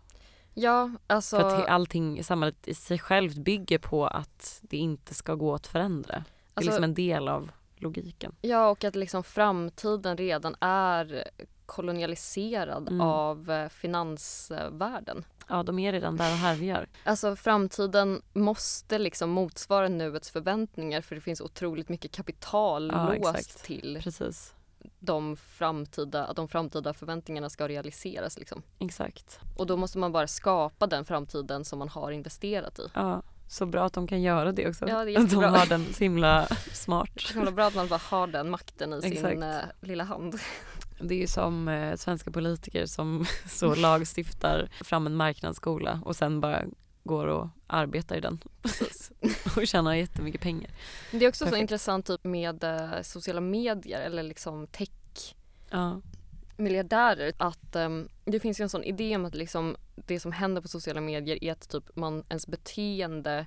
ja, 0.53 0.89
alltså. 1.07 1.39
För 1.39 1.61
att 1.61 1.67
allting 1.69 2.19
i 2.19 2.23
samhället 2.23 2.67
i 2.67 2.73
sig 2.73 2.99
självt 2.99 3.35
bygger 3.37 3.77
på 3.79 4.07
att 4.07 4.59
det 4.61 4.77
inte 4.77 5.13
ska 5.13 5.35
gå 5.35 5.53
att 5.55 5.67
förändra. 5.67 6.13
Det 6.13 6.15
är 6.15 6.23
Alltså- 6.53 6.69
liksom 6.69 6.83
en 6.83 6.93
del 6.93 7.27
av 7.27 7.51
logiken. 7.75 8.35
Ja, 8.41 8.69
och 8.69 8.83
att 8.83 8.95
liksom 8.95 9.23
framtiden 9.23 10.17
redan 10.17 10.55
är 10.59 11.29
kolonialiserad 11.65 12.87
Mm. 12.87 13.01
av 13.01 13.51
eh, 13.51 13.69
finansvärlden. 13.69 15.25
Ja, 15.49 15.63
de 15.63 15.79
är 15.79 15.91
redan 15.91 16.17
där 16.17 16.31
och 16.31 16.37
härjar. 16.37 16.87
Alltså 17.03 17.35
framtiden 17.35 18.21
måste 18.33 18.99
liksom 18.99 19.29
motsvara 19.29 19.87
nuets 19.89 20.31
förväntningar 20.31 21.01
för 21.01 21.15
det 21.15 21.21
finns 21.21 21.41
otroligt 21.41 21.89
mycket 21.89 22.11
kapital 22.11 22.91
Ja, 22.93 23.13
låst 23.13 23.35
exakt. 23.37 23.63
till 23.65 23.99
Precis. 24.03 24.53
De 24.99 25.35
framtida, 25.35 26.25
att 26.25 26.35
de 26.35 26.47
framtida 26.47 26.93
förväntningarna 26.93 27.49
ska 27.49 27.67
realiseras. 27.67 28.39
Liksom. 28.39 28.61
Exakt. 28.79 29.39
Och 29.57 29.67
då 29.67 29.77
måste 29.77 29.97
man 29.97 30.11
bara 30.11 30.27
skapa 30.27 30.87
den 30.87 31.05
framtiden 31.05 31.65
som 31.65 31.79
man 31.79 31.89
har 31.89 32.11
investerat 32.11 32.79
i. 32.79 32.87
Ja, 32.93 33.21
så 33.47 33.65
bra 33.65 33.85
att 33.85 33.93
de 33.93 34.07
kan 34.07 34.21
göra 34.21 34.51
det 34.51 34.69
också. 34.69 34.89
Ja, 34.89 35.05
det 35.05 35.15
är 35.15 35.19
att 35.19 35.29
de 35.29 35.43
har 35.43 35.65
den 35.65 35.93
så 35.93 36.03
himla 36.03 36.45
smart. 36.73 37.09
Det 37.13 37.21
är 37.21 37.27
så 37.27 37.33
himla 37.33 37.51
bra 37.51 37.65
att 37.67 37.75
man 37.75 37.87
bara 37.87 38.01
har 38.09 38.27
den 38.27 38.49
makten 38.49 38.93
i 38.93 39.01
sin 39.01 39.11
Exakt. 39.11 39.41
eh, 39.41 39.87
lilla 39.87 40.03
hand. 40.03 40.39
Det 40.99 41.15
är 41.15 41.19
ju 41.19 41.27
som 41.27 41.67
eh, 41.67 41.95
svenska 41.95 42.31
politiker 42.31 42.85
som 42.85 43.25
så 43.49 43.75
lagstiftar 43.75 44.69
fram 44.81 45.07
en 45.07 45.15
marknadsskola 45.15 46.01
och 46.05 46.15
sen 46.15 46.41
bara 46.41 46.63
går 47.03 47.27
och 47.27 47.47
arbetar 47.67 48.15
i 48.15 48.19
den. 48.19 48.39
Och 49.57 49.67
tjänar 49.67 49.93
jättemycket 49.93 50.41
pengar. 50.41 50.69
Det 51.11 51.25
är 51.25 51.29
också 51.29 51.45
så 51.45 51.45
Perfekt. 51.45 51.61
intressant 51.61 52.05
typ 52.05 52.23
med 52.23 52.63
eh, 52.63 53.01
sociala 53.01 53.41
medier 53.41 54.01
eller 54.01 54.23
liksom 54.23 54.67
tech 54.67 54.89
Ja, 55.69 56.01
miljardärer 56.57 57.33
att 57.37 57.75
ehm, 57.75 58.09
det 58.25 58.39
finns 58.39 58.59
ju 58.59 58.63
en 58.63 58.69
sån 58.69 58.83
idé 58.83 59.15
om 59.15 59.25
att 59.25 59.35
liksom 59.35 59.75
det 59.95 60.19
som 60.19 60.31
händer 60.31 60.61
på 60.61 60.67
sociala 60.67 61.01
medier 61.01 61.43
är 61.43 61.51
att 61.51 61.69
typ 61.69 61.95
man, 61.95 62.23
ens 62.29 62.47
beteende 62.47 63.45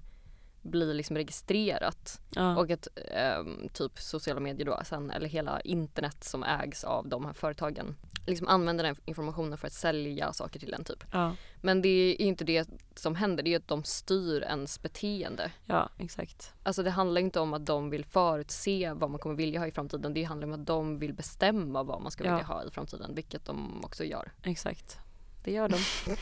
blir 0.63 0.95
liksom 0.95 1.17
registrerat. 1.17 2.21
Ja, 2.31 2.57
och 2.57 2.71
att 2.71 2.89
ehm, 3.11 3.69
typ 3.73 3.99
sociala 3.99 4.41
medier 4.41 4.67
då 4.67 4.81
sen, 4.85 5.11
eller 5.11 5.29
hela 5.29 5.61
internet 5.61 6.25
som 6.25 6.43
ägs 6.45 6.85
av 6.85 7.09
de 7.09 7.25
här 7.27 7.33
företagen 7.33 7.97
liksom 8.27 8.49
använder 8.49 8.85
den 8.85 8.97
informationen 9.05 9.59
för 9.59 9.67
att 9.67 9.73
sälja 9.73 10.33
saker 10.33 10.61
till 10.61 10.75
en 10.75 10.85
typ. 10.85 11.05
ja, 11.13 11.35
Men 11.61 11.83
det 11.83 11.89
är 11.89 12.21
inte 12.23 12.45
det 12.45 12.69
som 12.95 13.15
händer, 13.15 13.43
det 13.43 13.53
är 13.53 13.57
att 13.57 13.69
de 13.69 13.85
styr 13.85 14.43
ens 14.43 14.83
beteende. 14.83 15.51
ja, 15.65 15.89
exakt. 15.99 16.53
Alltså 16.63 16.83
det 16.83 16.91
handlar 16.91 17.21
inte 17.21 17.41
om 17.41 17.55
att 17.55 17.67
de 17.67 17.91
vill 17.91 18.05
förutse 18.05 18.93
vad 18.93 19.11
man 19.11 19.21
kommer 19.21 19.35
vilja 19.35 19.61
ha 19.61 19.67
i 19.67 19.71
framtiden. 19.71 20.15
Det 20.15 20.23
handlar 20.25 20.47
om 20.49 20.55
att 20.55 20.67
de 20.67 20.99
vill 20.99 21.15
bestämma 21.15 21.83
vad 21.83 22.03
man 22.03 22.11
ska 22.11 22.25
Ja. 22.25 22.31
vilja 22.31 22.47
ha 22.47 22.65
i 22.65 22.71
framtiden, 22.71 23.15
vilket 23.15 23.45
de 23.45 23.85
också 23.85 24.05
gör. 24.05 24.33
Exakt. 24.43 24.99
Det 25.45 25.53
gör 25.53 25.69
de. 25.69 25.79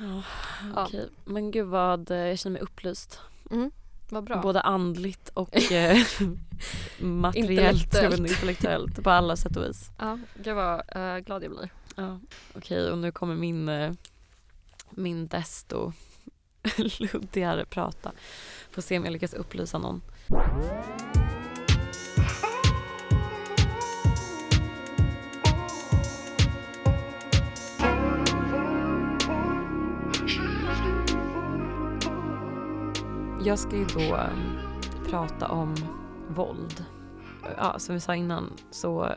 Ja, 0.00 0.22
Ja. 0.74 0.86
okej. 0.86 1.08
Men 1.24 1.50
gud 1.50 1.66
vad, 1.66 2.10
eh, 2.10 2.16
jag 2.16 2.38
känner 2.38 2.52
mig 2.52 2.62
upplyst. 2.62 3.20
Mm, 3.50 3.70
vad 4.08 4.24
bra. 4.24 4.40
Både 4.40 4.60
andligt 4.60 5.28
och 5.34 5.72
eh, 5.72 5.98
materiellt, 7.00 7.82
Intellektuellt. 7.82 8.18
intellektuellt 8.30 9.02
på 9.02 9.10
alla 9.10 9.36
sätt 9.36 9.56
och 9.56 9.64
vis. 9.64 9.90
Ja, 9.98 10.18
gud 10.44 10.54
vad 10.54 10.82
eh, 10.96 11.18
glad 11.18 11.44
jag 11.44 11.50
blir. 11.50 11.70
Ja. 11.96 12.20
Okej, 12.54 12.90
och 12.90 12.98
nu 12.98 13.12
kommer 13.12 13.34
min, 13.34 13.68
eh, 13.68 13.92
min 14.90 15.26
desto 15.26 15.92
luddigare 16.98 17.64
prata. 17.64 18.12
Får 18.70 18.82
se 18.82 18.98
om 18.98 19.04
jag 19.04 19.12
lyckas 19.12 19.34
upplysa 19.34 19.78
någon. 19.78 20.02
Jag 33.46 33.58
ska 33.58 33.76
ju 33.76 33.84
då 33.84 34.00
eh, 34.00 34.30
prata 35.10 35.48
om 35.48 35.74
våld. 36.28 36.84
Ja, 37.56 37.78
som 37.78 37.94
vi 37.94 38.00
sa 38.00 38.14
innan 38.14 38.52
så, 38.70 39.14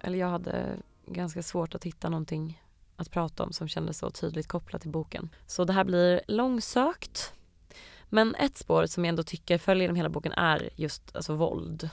eller 0.00 0.18
jag 0.18 0.28
hade 0.28 0.76
ganska 1.06 1.42
svårt 1.42 1.74
att 1.74 1.84
hitta 1.84 2.08
någonting 2.08 2.62
att 2.96 3.10
prata 3.10 3.42
om 3.42 3.52
som 3.52 3.68
kändes 3.68 3.98
så 3.98 4.10
tydligt 4.10 4.48
kopplat 4.48 4.82
till 4.82 4.90
boken. 4.90 5.30
Så 5.46 5.64
det 5.64 5.72
här 5.72 5.84
blir 5.84 6.20
långsökt. 6.28 7.32
Men 8.04 8.34
ett 8.34 8.56
spår 8.56 8.86
som 8.86 9.04
jag 9.04 9.08
ändå 9.08 9.22
tycker 9.22 9.58
följer 9.58 9.82
genom 9.82 9.96
hela 9.96 10.08
boken 10.08 10.32
är 10.32 10.70
just 10.76 11.16
alltså 11.16 11.34
våld. 11.34 11.90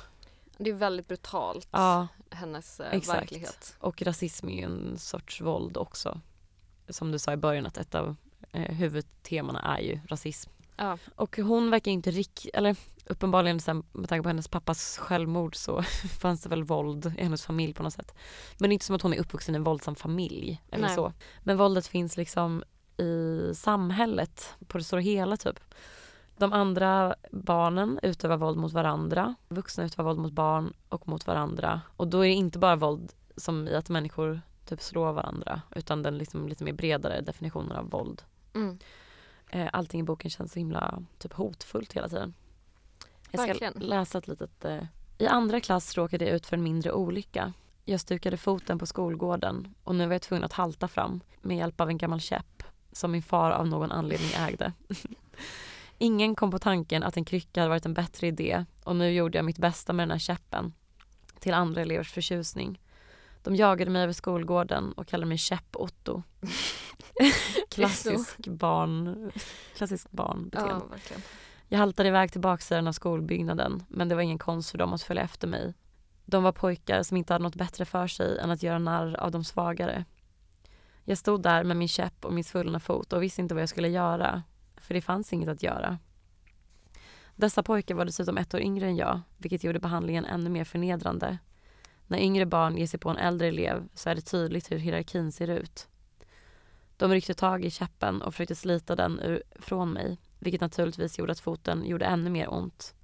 Det 0.57 0.69
är 0.69 0.73
väldigt 0.73 1.07
brutalt, 1.07 1.67
Ja, 1.71 2.07
hennes 2.29 2.79
eh, 2.79 2.93
exakt. 2.93 3.21
verklighet. 3.21 3.75
och 3.79 4.01
rasism 4.01 4.49
är 4.49 4.57
ju 4.57 4.63
en 4.63 4.97
sorts 4.97 5.41
våld 5.41 5.77
också. 5.77 6.21
Som 6.89 7.11
du 7.11 7.19
sa 7.19 7.33
i 7.33 7.37
början 7.37 7.65
att 7.65 7.77
ett 7.77 7.95
av 7.95 8.15
eh, 8.51 8.75
huvudtemana 8.75 9.61
är 9.77 9.81
ju 9.81 9.99
rasism. 10.07 10.51
Ja. 10.75 10.97
Och 11.15 11.37
hon 11.37 11.71
verkar 11.71 11.91
inte 11.91 12.11
riktigt, 12.11 12.55
eller 12.55 12.75
uppenbarligen 13.05 13.59
sen, 13.59 13.83
med 13.91 14.09
tanke 14.09 14.23
på 14.23 14.29
hennes 14.29 14.47
pappas 14.47 14.97
självmord 14.97 15.55
så 15.55 15.81
fanns 16.19 16.41
det 16.41 16.49
väl 16.49 16.63
våld 16.63 17.13
i 17.17 17.23
hennes 17.23 17.45
familj 17.45 17.73
på 17.73 17.83
något 17.83 17.93
sätt. 17.93 18.15
Men 18.57 18.69
det 18.69 18.71
är 18.71 18.73
inte 18.73 18.85
som 18.85 18.95
att 18.95 19.01
hon 19.01 19.13
är 19.13 19.19
uppvuxen 19.19 19.55
i 19.55 19.57
en 19.57 19.63
våldsam 19.63 19.95
familj 19.95 20.61
eller 20.71 20.87
Nej. 20.87 20.95
så. 20.95 21.13
Men 21.43 21.57
våldet 21.57 21.87
finns 21.87 22.17
liksom 22.17 22.63
i 22.97 23.51
samhället 23.55 24.53
på 24.67 24.77
det 24.77 24.83
stora 24.83 25.01
hela 25.01 25.37
typ. 25.37 25.59
De 26.37 26.53
andra 26.53 27.15
barnen 27.31 27.99
utövar 28.03 28.37
våld 28.37 28.57
mot 28.57 28.73
varandra, 28.73 29.35
vuxna 29.47 29.83
utövar 29.83 30.03
våld 30.03 30.19
mot 30.19 30.33
barn 30.33 30.73
och 30.89 31.07
mot 31.07 31.27
varandra. 31.27 31.81
Och 31.97 32.07
då 32.07 32.25
är 32.25 32.27
det 32.27 32.33
inte 32.33 32.59
bara 32.59 32.75
våld 32.75 33.13
som 33.37 33.67
i 33.67 33.75
att 33.75 33.89
människor 33.89 34.41
typ 34.65 34.81
slår 34.81 35.13
varandra 35.13 35.61
utan 35.75 36.03
den 36.03 36.17
liksom 36.17 36.47
lite 36.47 36.63
mer 36.63 36.73
bredare 36.73 37.21
definitionen 37.21 37.71
av 37.71 37.89
våld. 37.89 38.21
Mm. 38.53 38.79
Eh, 39.49 39.67
allting 39.73 40.01
i 40.01 40.03
boken 40.03 40.31
känns 40.31 40.51
så 40.51 40.59
himla 40.59 41.03
typ 41.17 41.33
hotfullt 41.33 41.93
hela 41.93 42.09
tiden. 42.09 42.33
Jag 43.31 43.41
ska 43.41 43.47
Verkligen. 43.47 43.73
läsa 43.73 44.17
ett 44.17 44.27
litet... 44.27 44.65
Eh. 44.65 44.83
I 45.17 45.27
andra 45.27 45.59
klass 45.59 45.97
råkade 45.97 46.25
jag 46.25 46.35
ut 46.35 46.45
för 46.45 46.57
en 46.57 46.63
mindre 46.63 46.91
olycka. 46.91 47.53
Jag 47.85 47.99
stukade 47.99 48.37
foten 48.37 48.79
på 48.79 48.85
skolgården 48.85 49.73
och 49.83 49.95
nu 49.95 50.05
var 50.05 50.13
jag 50.13 50.21
tvungen 50.21 50.43
att 50.43 50.53
halta 50.53 50.87
fram 50.87 51.21
med 51.41 51.57
hjälp 51.57 51.81
av 51.81 51.89
en 51.89 51.97
gammal 51.97 52.19
käpp 52.19 52.63
som 52.91 53.11
min 53.11 53.23
far 53.23 53.51
av 53.51 53.67
någon 53.67 53.91
anledning 53.91 54.29
ägde. 54.37 54.73
Ingen 55.97 56.35
kom 56.35 56.51
på 56.51 56.59
tanken 56.59 57.03
att 57.03 57.17
en 57.17 57.25
krycka 57.25 57.61
hade 57.61 57.69
varit 57.69 57.85
en 57.85 57.93
bättre 57.93 58.27
idé 58.27 58.65
och 58.83 58.95
nu 58.95 59.11
gjorde 59.11 59.37
jag 59.37 59.45
mitt 59.45 59.57
bästa 59.57 59.93
med 59.93 60.03
den 60.03 60.11
här 60.11 60.19
käppen 60.19 60.73
till 61.39 61.53
andra 61.53 61.81
elevers 61.81 62.11
förtjusning. 62.11 62.81
De 63.45 63.55
jagade 63.55 63.91
mig 63.91 64.03
över 64.03 64.13
skolgården 64.13 64.91
och 64.91 65.07
kallade 65.07 65.29
mig 65.29 65.37
Käpp-Otto. 65.37 66.23
Klassisk 67.69 68.47
barn, 68.47 69.31
klassisk 69.75 70.11
barnbeteende. 70.11 70.85
Ja. 70.91 71.15
Jag 71.67 71.79
haltade 71.79 72.09
iväg 72.09 72.31
till 72.31 72.41
baksidan 72.41 72.87
av 72.87 72.91
skolbyggnaden 72.91 73.83
men 73.89 74.09
det 74.09 74.15
var 74.15 74.21
ingen 74.21 74.37
konst 74.37 74.71
för 74.71 74.77
dem 74.77 74.93
att 74.93 75.03
följa 75.03 75.23
efter 75.23 75.47
mig. 75.47 75.73
De 76.25 76.43
var 76.43 76.51
pojkar 76.51 77.03
som 77.03 77.17
inte 77.17 77.33
hade 77.33 77.43
något 77.43 77.55
bättre 77.55 77.85
för 77.85 78.07
sig 78.07 78.39
än 78.39 78.51
att 78.51 78.63
göra 78.63 78.79
narr 78.79 79.15
av 79.15 79.31
de 79.31 79.43
svagare. 79.43 80.05
Jag 81.03 81.17
stod 81.17 81.41
där 81.41 81.63
med 81.63 81.77
min 81.77 81.87
käpp 81.87 82.25
och 82.25 82.33
min 82.33 82.43
svullna 82.43 82.79
fot 82.79 83.13
och 83.13 83.23
visste 83.23 83.41
inte 83.41 83.53
vad 83.53 83.61
jag 83.61 83.69
skulle 83.69 83.89
göra, 83.89 84.43
för 84.77 84.93
det 84.93 85.01
fanns 85.01 85.33
inget 85.33 85.49
att 85.49 85.63
göra. 85.63 85.97
Dessa 87.35 87.63
pojkar 87.63 87.95
var 87.95 88.05
dessutom 88.05 88.37
ett 88.37 88.53
år 88.53 88.61
yngre 88.61 88.85
än 88.85 88.95
jag, 88.95 89.21
vilket 89.37 89.63
gjorde 89.63 89.79
behandlingen 89.79 90.25
ännu 90.25 90.49
mer 90.49 90.63
förnedrande. 90.63 91.37
När 92.07 92.19
yngre 92.19 92.45
barn 92.45 92.77
ger 92.77 92.87
sig 92.87 92.99
på 92.99 93.09
en 93.09 93.17
äldre 93.17 93.47
elev 93.47 93.87
så 93.93 94.09
är 94.09 94.15
det 94.15 94.21
tydligt 94.21 94.71
hur 94.71 94.77
hierarkin 94.77 95.31
ser 95.31 95.49
ut. 95.49 95.87
De 96.97 97.11
ryckte 97.11 97.33
tag 97.33 97.65
i 97.65 97.71
käppen 97.71 98.21
och 98.21 98.33
försökte 98.33 98.55
slita 98.55 98.95
den 98.95 99.19
ur, 99.19 99.43
från 99.59 99.93
mig, 99.93 100.17
vilket 100.39 100.61
naturligtvis 100.61 101.19
gjorde 101.19 101.31
att 101.31 101.39
foten 101.39 101.85
gjorde 101.85 102.05
ännu 102.05 102.29
mer 102.29 102.53
ont. 102.53 102.95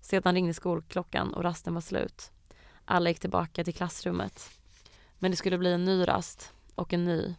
Sedan 0.00 0.34
ringde 0.34 0.54
skolklockan 0.54 1.34
och 1.34 1.42
rasten 1.42 1.74
var 1.74 1.80
slut. 1.80 2.30
Alla 2.84 3.10
gick 3.10 3.20
tillbaka 3.20 3.64
till 3.64 3.74
klassrummet. 3.74 4.50
Men 5.18 5.30
det 5.30 5.36
skulle 5.36 5.58
bli 5.58 5.72
en 5.72 5.84
ny 5.84 6.08
rast 6.08 6.52
och 6.74 6.92
en 6.92 7.04
ny. 7.04 7.34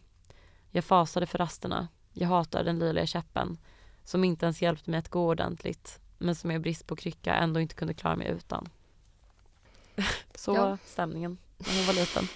Jag 0.70 0.84
fasade 0.84 1.26
för 1.26 1.38
rasterna. 1.38 1.88
Jag 2.12 2.28
hatade 2.28 2.64
den 2.64 2.78
löjliga 2.78 3.06
käppen 3.06 3.58
som 4.04 4.24
inte 4.24 4.46
ens 4.46 4.62
hjälpte 4.62 4.90
mig 4.90 4.98
att 4.98 5.08
gå 5.08 5.26
ordentligt 5.26 6.00
men 6.18 6.34
som 6.34 6.50
jag 6.50 6.60
i 6.60 6.62
brist 6.62 6.86
på 6.86 6.96
krycka 6.96 7.34
ändå 7.34 7.60
inte 7.60 7.74
kunde 7.74 7.94
klara 7.94 8.16
mig 8.16 8.28
utan. 8.28 8.68
Så 10.34 10.54
Ja. 10.54 10.78
stämningen 10.86 11.38
när 11.58 11.76
man 11.76 11.86
var 11.86 11.92
liten. 11.94 12.28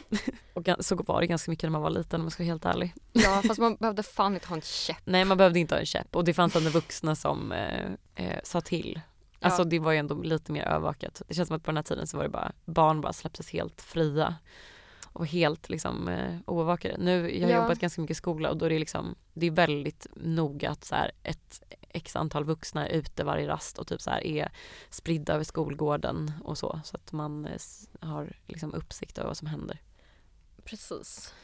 Och 0.79 0.85
så 0.85 0.97
var 0.97 1.21
det 1.21 1.27
ganska 1.27 1.51
mycket 1.51 1.63
när 1.63 1.71
man 1.71 1.83
var 1.83 1.91
liten 1.91 2.21
om 2.21 2.27
jag 2.27 2.33
ska 2.33 2.43
vara 2.43 2.49
helt 2.51 2.65
ärlig. 2.65 2.95
Ja 3.13 3.43
fast 3.47 3.61
man 3.61 3.77
behövde 3.81 4.03
fan 4.03 4.35
inte 4.35 4.49
ha 4.49 4.57
en 4.57 4.63
käpp. 4.63 4.97
Nej 5.05 5.25
man 5.25 5.37
behövde 5.37 5.59
inte 5.59 5.75
ha 5.75 5.81
en 5.81 5.87
käpp 5.87 6.17
och 6.17 6.25
det 6.25 6.35
fanns 6.35 6.57
ändå 6.57 6.71
vuxna 6.71 7.15
som 7.17 7.53
eh, 7.53 7.87
eh, 8.15 8.39
sa 8.45 8.61
till. 8.61 9.01
Alltså 9.41 9.61
Ja. 9.63 9.65
det 9.65 9.79
var 9.79 9.93
ju 9.93 9.99
ändå 9.99 10.15
lite 10.23 10.53
mer 10.53 10.63
övervakat. 10.65 11.23
Det 11.29 11.35
känns 11.35 11.47
som 11.49 11.57
att 11.57 11.63
på 11.65 11.71
den 11.71 11.77
här 11.77 11.83
tiden 11.83 12.07
så 12.07 12.17
var 12.17 12.25
det 12.25 12.31
bara, 12.31 12.53
barn 12.65 13.01
bara 13.01 13.13
släpptes 13.13 13.51
helt 13.51 13.83
fria. 13.83 14.35
Och 15.13 15.27
helt 15.27 15.69
liksom 15.69 16.09
eh, 16.09 16.37
oövervakade. 16.47 16.97
Nu, 16.99 17.39
jag 17.39 17.47
har 17.47 17.53
Ja. 17.55 17.63
jobbat 17.63 17.79
ganska 17.79 18.01
mycket 18.01 18.15
i 18.15 18.19
skola 18.19 18.51
och 18.51 18.57
då 18.57 18.67
är 18.67 18.71
det 18.71 18.79
liksom, 18.79 19.15
det 19.33 19.47
är 19.47 19.51
väldigt 19.51 20.07
noga 20.15 20.71
att 20.71 20.85
så 20.85 20.95
här, 20.95 21.13
ett 21.23 21.63
x 21.95 22.17
antal 22.17 22.45
vuxna 22.45 22.89
är 22.89 22.93
ute 22.99 23.25
varje 23.25 23.49
rast 23.49 23.79
och 23.79 23.87
typ 23.87 24.01
så 24.01 24.11
här 24.11 24.27
är 24.27 24.53
spridda 24.91 25.35
över 25.35 25.45
skolgården 25.45 26.33
och 26.45 26.59
så. 26.59 26.81
Så 26.85 26.97
att 26.97 27.13
man 27.13 27.47
eh, 27.47 27.59
har 28.01 28.37
liksom 28.47 28.75
uppsikt 28.75 29.19
över 29.19 29.29
vad 29.29 29.37
som 29.37 29.49
händer. 29.49 29.79
Precis. 30.65 31.35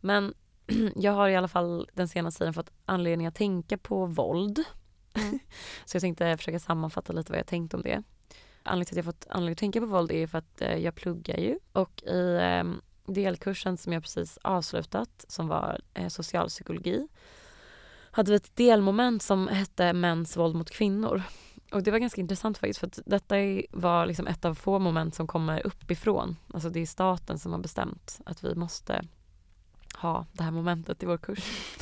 Men 0.00 0.34
jag 0.96 1.12
har 1.12 1.28
i 1.28 1.36
alla 1.36 1.48
fall 1.48 1.88
den 1.92 2.08
senaste 2.08 2.38
tiden 2.38 2.54
fått 2.54 2.70
anledning 2.84 3.26
att 3.26 3.34
tänka 3.34 3.78
på 3.78 4.06
våld. 4.06 4.64
Mm. 5.14 5.38
Så 5.84 5.96
jag 5.96 6.00
tänkte 6.00 6.36
försöka 6.36 6.58
sammanfatta 6.58 7.12
lite 7.12 7.32
vad 7.32 7.38
jag 7.38 7.46
tänkt 7.46 7.74
om 7.74 7.82
det. 7.82 8.02
Anledningen 8.62 8.86
till 8.86 8.94
att 8.94 9.04
jag 9.06 9.14
fått 9.14 9.26
anledning 9.30 9.52
att 9.52 9.58
tänka 9.58 9.80
på 9.80 9.86
våld 9.86 10.12
är 10.12 10.26
för 10.26 10.38
att 10.38 10.60
eh, 10.60 10.76
jag 10.76 10.94
pluggar 10.94 11.36
ju 11.36 11.58
och 11.72 12.02
i 12.02 12.38
eh, 12.42 12.64
delkursen 13.06 13.76
som 13.76 13.92
jag 13.92 14.02
precis 14.02 14.38
avslutat 14.42 15.24
som 15.28 15.48
var 15.48 15.80
eh, 15.94 16.08
socialpsykologi 16.08 17.08
hade 18.16 18.30
vi 18.30 18.36
ett 18.36 18.56
delmoment 18.56 19.22
som 19.22 19.48
hette 19.48 19.92
mäns 19.92 20.36
våld 20.36 20.56
mot 20.56 20.70
kvinnor. 20.70 21.22
Och 21.72 21.82
det 21.82 21.90
var 21.90 21.98
ganska 21.98 22.20
intressant 22.20 22.58
faktiskt 22.58 22.80
för 22.80 22.86
att 22.86 22.98
detta 23.06 23.34
var 23.70 24.06
liksom 24.06 24.26
ett 24.26 24.44
av 24.44 24.54
få 24.54 24.78
moment 24.78 25.14
som 25.14 25.26
kommer 25.26 25.66
uppifrån. 25.66 26.36
Alltså 26.54 26.70
det 26.70 26.80
är 26.80 26.86
staten 26.86 27.38
som 27.38 27.52
har 27.52 27.58
bestämt 27.58 28.20
att 28.26 28.44
vi 28.44 28.54
måste 28.54 29.04
ha 29.96 30.26
det 30.32 30.42
här 30.42 30.50
momentet 30.50 31.02
i 31.02 31.06
vår 31.06 31.18
kurs. 31.18 31.38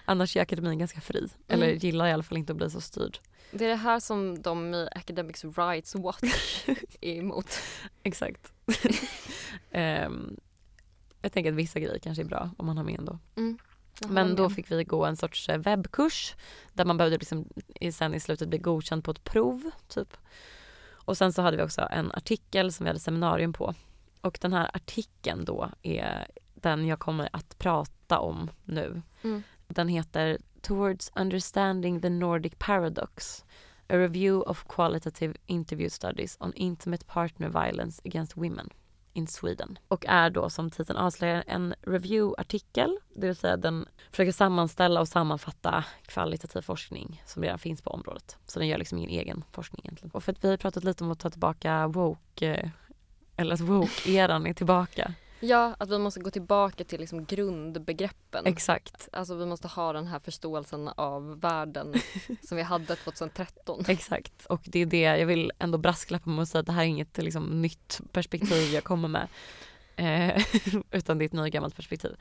Annars 0.06 0.38
är 0.38 0.42
akademin 0.42 0.80
ganska 0.80 1.02
fri. 1.02 1.28
Eller 1.48 1.68
Mm. 1.68 1.78
gillar 1.80 2.08
i 2.08 2.12
alla 2.12 2.24
fall 2.24 2.38
inte 2.38 2.54
att 2.54 2.58
bli 2.58 2.70
så 2.70 2.82
styrd. 2.82 3.18
Det 3.52 3.66
är 3.66 3.70
det 3.70 3.76
här 3.76 4.00
som 4.00 4.42
de 4.42 4.74
i 4.74 4.88
Academics 4.96 5.44
Rights 5.46 5.96
Watch 5.96 6.68
är 7.02 7.16
emot. 7.16 7.60
Exakt. 8.04 8.52
Ehm, 9.72 10.36
jag 11.22 11.32
tänker 11.32 11.52
att 11.52 11.58
vissa 11.58 11.80
grejer 11.80 12.00
kanske 12.00 12.24
är 12.24 12.26
bra 12.28 12.50
om 12.58 12.66
man 12.66 12.78
har 12.78 12.84
med 12.84 13.00
ändå. 13.00 13.20
Mm. 13.36 13.58
Men 14.08 14.36
då 14.36 14.50
fick 14.50 14.72
vi 14.72 14.84
gå 14.84 15.06
en 15.06 15.18
sorts 15.18 15.50
eh, 15.50 15.58
webbkurs 15.58 16.36
där 16.74 16.86
man 16.86 16.98
behövde 16.98 17.18
liksom 17.18 17.46
i- 17.80 17.92
sen 17.92 18.14
i 18.14 18.20
slutet 18.20 18.48
bli 18.50 18.58
godkänd 18.58 19.04
på 19.04 19.12
ett 19.12 19.24
prov. 19.24 19.72
typ. 19.88 20.18
Och 21.06 21.18
sen 21.18 21.34
så 21.34 21.42
hade 21.42 21.58
vi 21.58 21.64
också 21.64 21.88
en 21.92 22.12
artikel 22.12 22.72
som 22.74 22.84
vi 22.84 22.90
hade 22.90 23.00
seminarium 23.00 23.54
på. 23.54 23.74
Och 24.22 24.38
den 24.42 24.54
här 24.54 24.70
artikeln 24.74 25.46
då 25.46 25.70
är 25.82 26.28
den 26.54 26.88
jag 26.88 27.00
kommer 27.00 27.30
att 27.34 27.58
prata 27.58 28.20
om 28.20 28.50
nu. 28.66 29.02
Mm. 29.24 29.44
Den 29.68 29.88
heter 29.88 30.38
Towards 30.62 31.12
Understanding 31.16 32.02
the 32.02 32.10
Nordic 32.10 32.54
Paradox 32.58 33.46
A 33.90 33.94
Review 33.98 34.50
of 34.52 34.66
Qualitative 34.68 35.34
Interview 35.46 35.90
Studies 35.90 36.38
on 36.40 36.54
Intimate 36.56 37.06
Partner 37.06 37.50
Violence 37.50 38.02
Against 38.06 38.38
Women 38.38 38.70
in 39.14 39.28
Sweden. 39.28 39.80
Och 39.88 40.06
är 40.08 40.30
då 40.30 40.50
som 40.50 40.70
titeln 40.70 41.00
avslöjar 41.00 41.44
en 41.48 41.74
review-artikel, 41.82 42.98
det 43.16 43.28
vill 43.28 43.36
säga 43.36 43.58
den 43.58 43.86
försöker 44.12 44.32
sammanställa 44.32 45.00
och 45.02 45.08
sammanfatta 45.08 45.84
kvalitativ 46.06 46.62
forskning 46.62 47.24
som 47.26 47.44
redan 47.44 47.60
finns 47.60 47.82
på 47.82 47.90
området. 47.90 48.38
Så 48.48 48.60
den 48.60 48.68
gör 48.68 48.78
liksom 48.78 48.98
ingen 48.98 49.10
egen 49.10 49.44
forskning 49.52 49.82
egentligen. 49.84 50.12
Och 50.12 50.24
för 50.24 50.32
att 50.32 50.44
vi 50.44 50.50
har 50.50 50.58
pratat 50.58 50.84
lite 50.84 51.04
om 51.04 51.12
att 51.12 51.20
ta 51.20 51.30
tillbaka 51.30 51.88
woke, 51.88 52.54
eh, 52.54 52.70
eller 53.36 53.54
att 53.54 53.62
woke-eran 53.62 54.48
är 54.48 54.54
tillbaka. 54.54 55.14
Ja, 55.42 55.76
att 55.78 55.90
vi 55.90 55.98
måste 55.98 56.20
gå 56.20 56.32
tillbaka 56.32 56.84
till 56.84 57.00
liksom 57.00 57.26
grundbegreppen. 57.26 58.46
Exakt. 58.46 59.10
Alltså 59.12 59.36
vi 59.36 59.46
måste 59.46 59.68
ha 59.68 59.94
den 59.94 60.08
här 60.08 60.20
förståelsen 60.20 60.88
av 60.88 61.40
världen 61.40 61.94
som 62.44 62.58
vi 62.58 62.64
hade 62.64 62.96
2013. 62.96 63.84
Exakt, 63.88 64.46
och 64.46 64.62
det 64.66 64.80
är 64.80 64.86
det 64.86 65.02
jag 65.02 65.26
vill 65.26 65.52
ändå 65.60 65.78
brasklappa 65.78 66.30
med 66.30 66.42
och 66.42 66.48
säga 66.48 66.60
att 66.60 66.66
det 66.66 66.72
här 66.72 66.82
är 66.82 66.88
inget 66.88 67.18
liksom, 67.18 67.62
nytt 67.62 68.02
perspektiv 68.12 68.74
jag 68.74 68.84
kommer 68.84 69.08
med. 69.08 69.28
Eh, 69.96 70.44
utan 70.92 71.18
det 71.18 71.24
är 71.24 71.26
ett 71.26 71.34
nygammalt 71.34 71.76
perspektiv. 71.76 72.16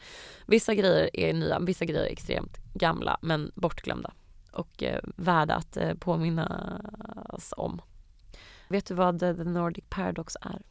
Vissa 0.46 0.74
grejer 0.74 1.16
är 1.16 1.32
nya, 1.32 1.58
vissa 1.58 1.84
grejer 1.84 2.04
är 2.04 2.12
extremt 2.12 2.58
gamla 2.74 3.18
men 3.22 3.52
bortglömda 3.54 4.12
och 4.52 4.82
eh, 4.82 5.00
värda 5.16 5.54
att 5.54 5.76
eh, 5.76 5.94
påminnas 5.94 7.54
om. 7.56 7.80
Vet 8.68 8.86
du 8.86 8.94
vad 8.94 9.20
The 9.20 9.32
Nordic 9.32 9.84
Paradox 9.88 10.36
är? 10.40 10.62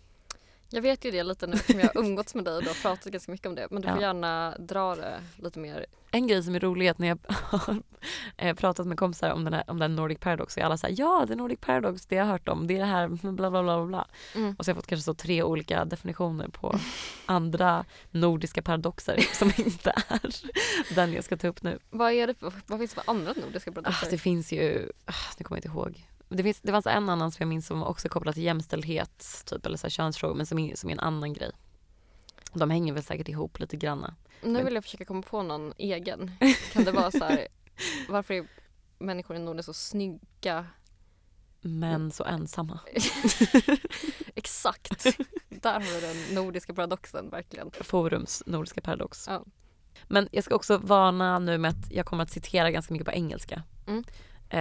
Jag 0.72 0.82
vet 0.82 1.06
ju 1.06 1.12
det 1.12 1.24
lite 1.24 1.48
nu 1.48 1.54
eftersom 1.54 1.80
jag 1.80 1.88
har 1.94 2.02
umgåtts 2.02 2.36
med 2.36 2.46
dig 2.46 2.58
och 2.58 2.76
pratat 2.82 3.06
ganska 3.12 3.32
mycket 3.32 3.48
om 3.48 3.56
det. 3.56 3.68
Men 3.72 3.82
du 3.82 3.88
får 3.88 3.98
Ja. 3.98 4.02
gärna 4.02 4.56
dra 4.60 4.96
det 4.96 5.22
lite 5.38 5.60
mer. 5.60 5.86
En 6.12 6.28
grej 6.28 6.44
som 6.44 6.56
är 6.56 6.60
rolig 6.60 6.88
är 6.88 6.92
att 6.92 6.98
när 7.00 7.08
jag 7.08 7.18
har 7.30 7.82
eh, 8.38 8.56
pratat 8.56 8.88
med 8.88 8.98
kompisar 8.98 9.30
om 9.32 9.44
den, 9.44 9.54
här, 9.54 9.64
om 9.68 9.80
den 9.80 9.96
Nordic 9.96 10.20
Paradox 10.20 10.54
så 10.54 10.60
är 10.60 10.64
alla 10.64 10.78
såhär 10.78 10.96
ja, 10.98 11.26
The 11.28 11.36
Nordic 11.36 11.60
Paradox, 11.60 12.06
det 12.06 12.18
har 12.18 12.26
jag 12.26 12.32
hört 12.32 12.48
om, 12.50 12.68
det 12.68 12.76
är 12.76 12.80
det 12.80 12.86
här, 12.86 13.08
bla 13.32 13.50
bla 13.52 13.64
bla 13.64 13.86
bla. 13.86 14.08
Mm. 14.36 14.56
Och 14.60 14.66
så 14.66 14.70
har 14.70 14.74
jag 14.76 14.78
fått 14.84 14.88
kanske 14.88 15.04
så 15.06 15.14
tre 15.14 15.44
olika 15.44 15.86
definitioner 15.86 16.48
på 16.48 16.80
andra 17.26 17.86
nordiska 18.12 18.62
paradoxer 18.62 19.18
som 19.34 19.52
inte 19.58 19.94
är 20.08 20.32
den 20.96 21.14
jag 21.14 21.24
ska 21.24 21.38
ta 21.38 21.48
upp 21.48 21.64
nu. 21.64 21.80
Vad, 21.90 22.12
är 22.12 22.28
det 22.28 22.36
vad 22.42 22.80
finns 22.80 22.94
det 22.94 23.02
för 23.02 23.12
andra 23.12 23.34
nordiska 23.46 23.72
Ah, 23.72 23.74
produkter? 23.74 24.08
det 24.12 24.18
finns 24.18 24.52
ju, 24.52 24.92
ah, 25.06 25.14
nu 25.38 25.44
kommer 25.44 25.58
jag 25.58 25.66
inte 25.66 25.78
ihåg. 25.78 26.06
Det, 26.30 26.44
finns, 26.44 26.62
det 26.62 26.72
fanns 26.72 26.88
en 26.88 27.10
annan 27.10 27.32
som 27.32 27.44
jag 27.44 27.48
minns 27.48 27.68
som 27.68 27.84
också 27.84 28.08
är 28.08 28.10
kopplad 28.10 28.34
till 28.34 28.44
jämställdhet, 28.44 29.44
typ, 29.46 29.66
eller 29.66 29.78
så 29.78 29.88
här 29.88 29.90
könsfrågor, 29.90 30.36
men 30.36 30.46
som 30.46 30.60
är, 30.60 30.76
som 30.76 30.90
är 30.90 30.94
en 30.94 31.00
annan 31.00 31.34
grej. 31.34 31.52
De 32.54 32.70
hänger 32.70 32.94
väl 32.94 33.04
säkert 33.04 33.28
ihop 33.28 33.60
lite 33.60 33.78
granna. 33.78 34.16
Nu 34.42 34.64
vill 34.64 34.76
jag 34.76 34.84
försöka 34.84 35.06
komma 35.06 35.22
på 35.22 35.44
någon 35.44 35.74
egen. 35.78 36.32
Kan 36.74 36.84
det 36.84 36.92
vara 36.92 37.12
så 37.12 37.24
här, 37.24 37.48
varför 38.10 38.34
är 38.34 38.48
människor 39.00 39.36
i 39.36 39.40
Norden 39.40 39.64
så 39.64 39.74
snygga? 39.74 40.66
Men 41.62 42.12
så 42.12 42.24
ensamma. 42.24 42.80
Exakt. 44.36 45.04
Där 45.50 45.74
har 45.74 45.80
vi 45.80 46.02
den 46.02 46.36
nordiska 46.36 46.74
paradoxen 46.74 47.30
verkligen. 47.30 47.72
Forums 47.72 48.44
nordiska 48.46 48.82
paradox. 48.82 49.26
Ja. 49.28 49.46
Men 50.08 50.30
jag 50.32 50.44
ska 50.44 50.56
också 50.56 50.78
varna 50.78 51.40
nu 51.40 51.58
med 51.58 51.72
att 51.72 51.92
jag 51.92 52.06
kommer 52.06 52.24
att 52.24 52.32
citera 52.32 52.72
ganska 52.72 52.94
mycket 52.94 53.06
på 53.06 53.14
engelska. 53.14 53.64
Mm. 53.88 54.04
Eh, 54.50 54.60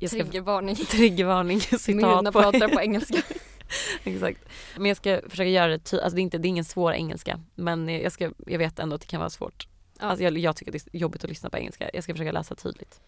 jag 0.00 0.10
ska 0.10 0.18
Triggervarning. 0.18 0.76
Triggervarning, 0.90 1.60
citat 1.60 2.24
på 2.24 2.32
pratar 2.32 2.68
på 2.68 2.80
engelska. 2.80 3.22
Exakt. 4.04 4.40
Men 4.76 4.86
jag 4.86 4.96
ska 4.96 5.20
försöka 5.28 5.48
göra 5.48 5.68
det 5.68 5.78
ty- 5.78 5.96
alltså 6.00 6.14
det 6.14 6.20
är, 6.20 6.22
inte, 6.22 6.38
det 6.38 6.48
är 6.48 6.50
ingen 6.50 6.64
svår 6.64 6.92
engelska 6.92 7.40
men 7.54 7.88
jag, 7.88 8.12
ska, 8.12 8.30
jag 8.46 8.58
vet 8.58 8.78
ändå 8.78 8.94
att 8.94 9.00
det 9.00 9.06
kan 9.06 9.18
vara 9.20 9.30
svårt. 9.30 9.66
Ja. 9.98 10.06
Alltså 10.06 10.24
jag, 10.24 10.38
jag 10.38 10.56
tycker 10.56 10.72
det 10.72 10.86
är 10.92 10.98
jobbigt 10.98 11.24
att 11.24 11.30
lyssna 11.30 11.50
på 11.50 11.58
engelska. 11.58 11.90
Jag 11.94 12.04
ska 12.04 12.14
försöka 12.14 12.32
läsa 12.32 12.54
tydligt. 12.54 13.00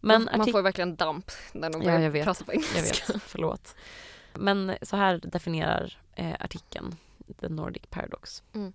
Men 0.00 0.24
man, 0.24 0.38
man 0.38 0.52
får 0.52 0.62
verkligen 0.62 0.96
damp 0.96 1.30
när 1.52 1.70
de 1.70 1.82
Ja, 1.82 1.86
börjar 1.86 2.00
jag 2.00 2.10
vet. 2.10 2.24
prata 2.24 2.44
på 2.44 2.52
Jag 2.54 2.62
engelska. 2.76 3.12
vet, 3.12 3.22
förlåt. 3.26 3.74
Men 4.34 4.72
så 4.82 4.96
här 4.96 5.20
definierar 5.24 5.98
eh, 6.14 6.32
artikeln 6.40 6.96
The 7.40 7.48
Nordic 7.48 7.82
Paradox. 7.90 8.42
Mm. 8.54 8.72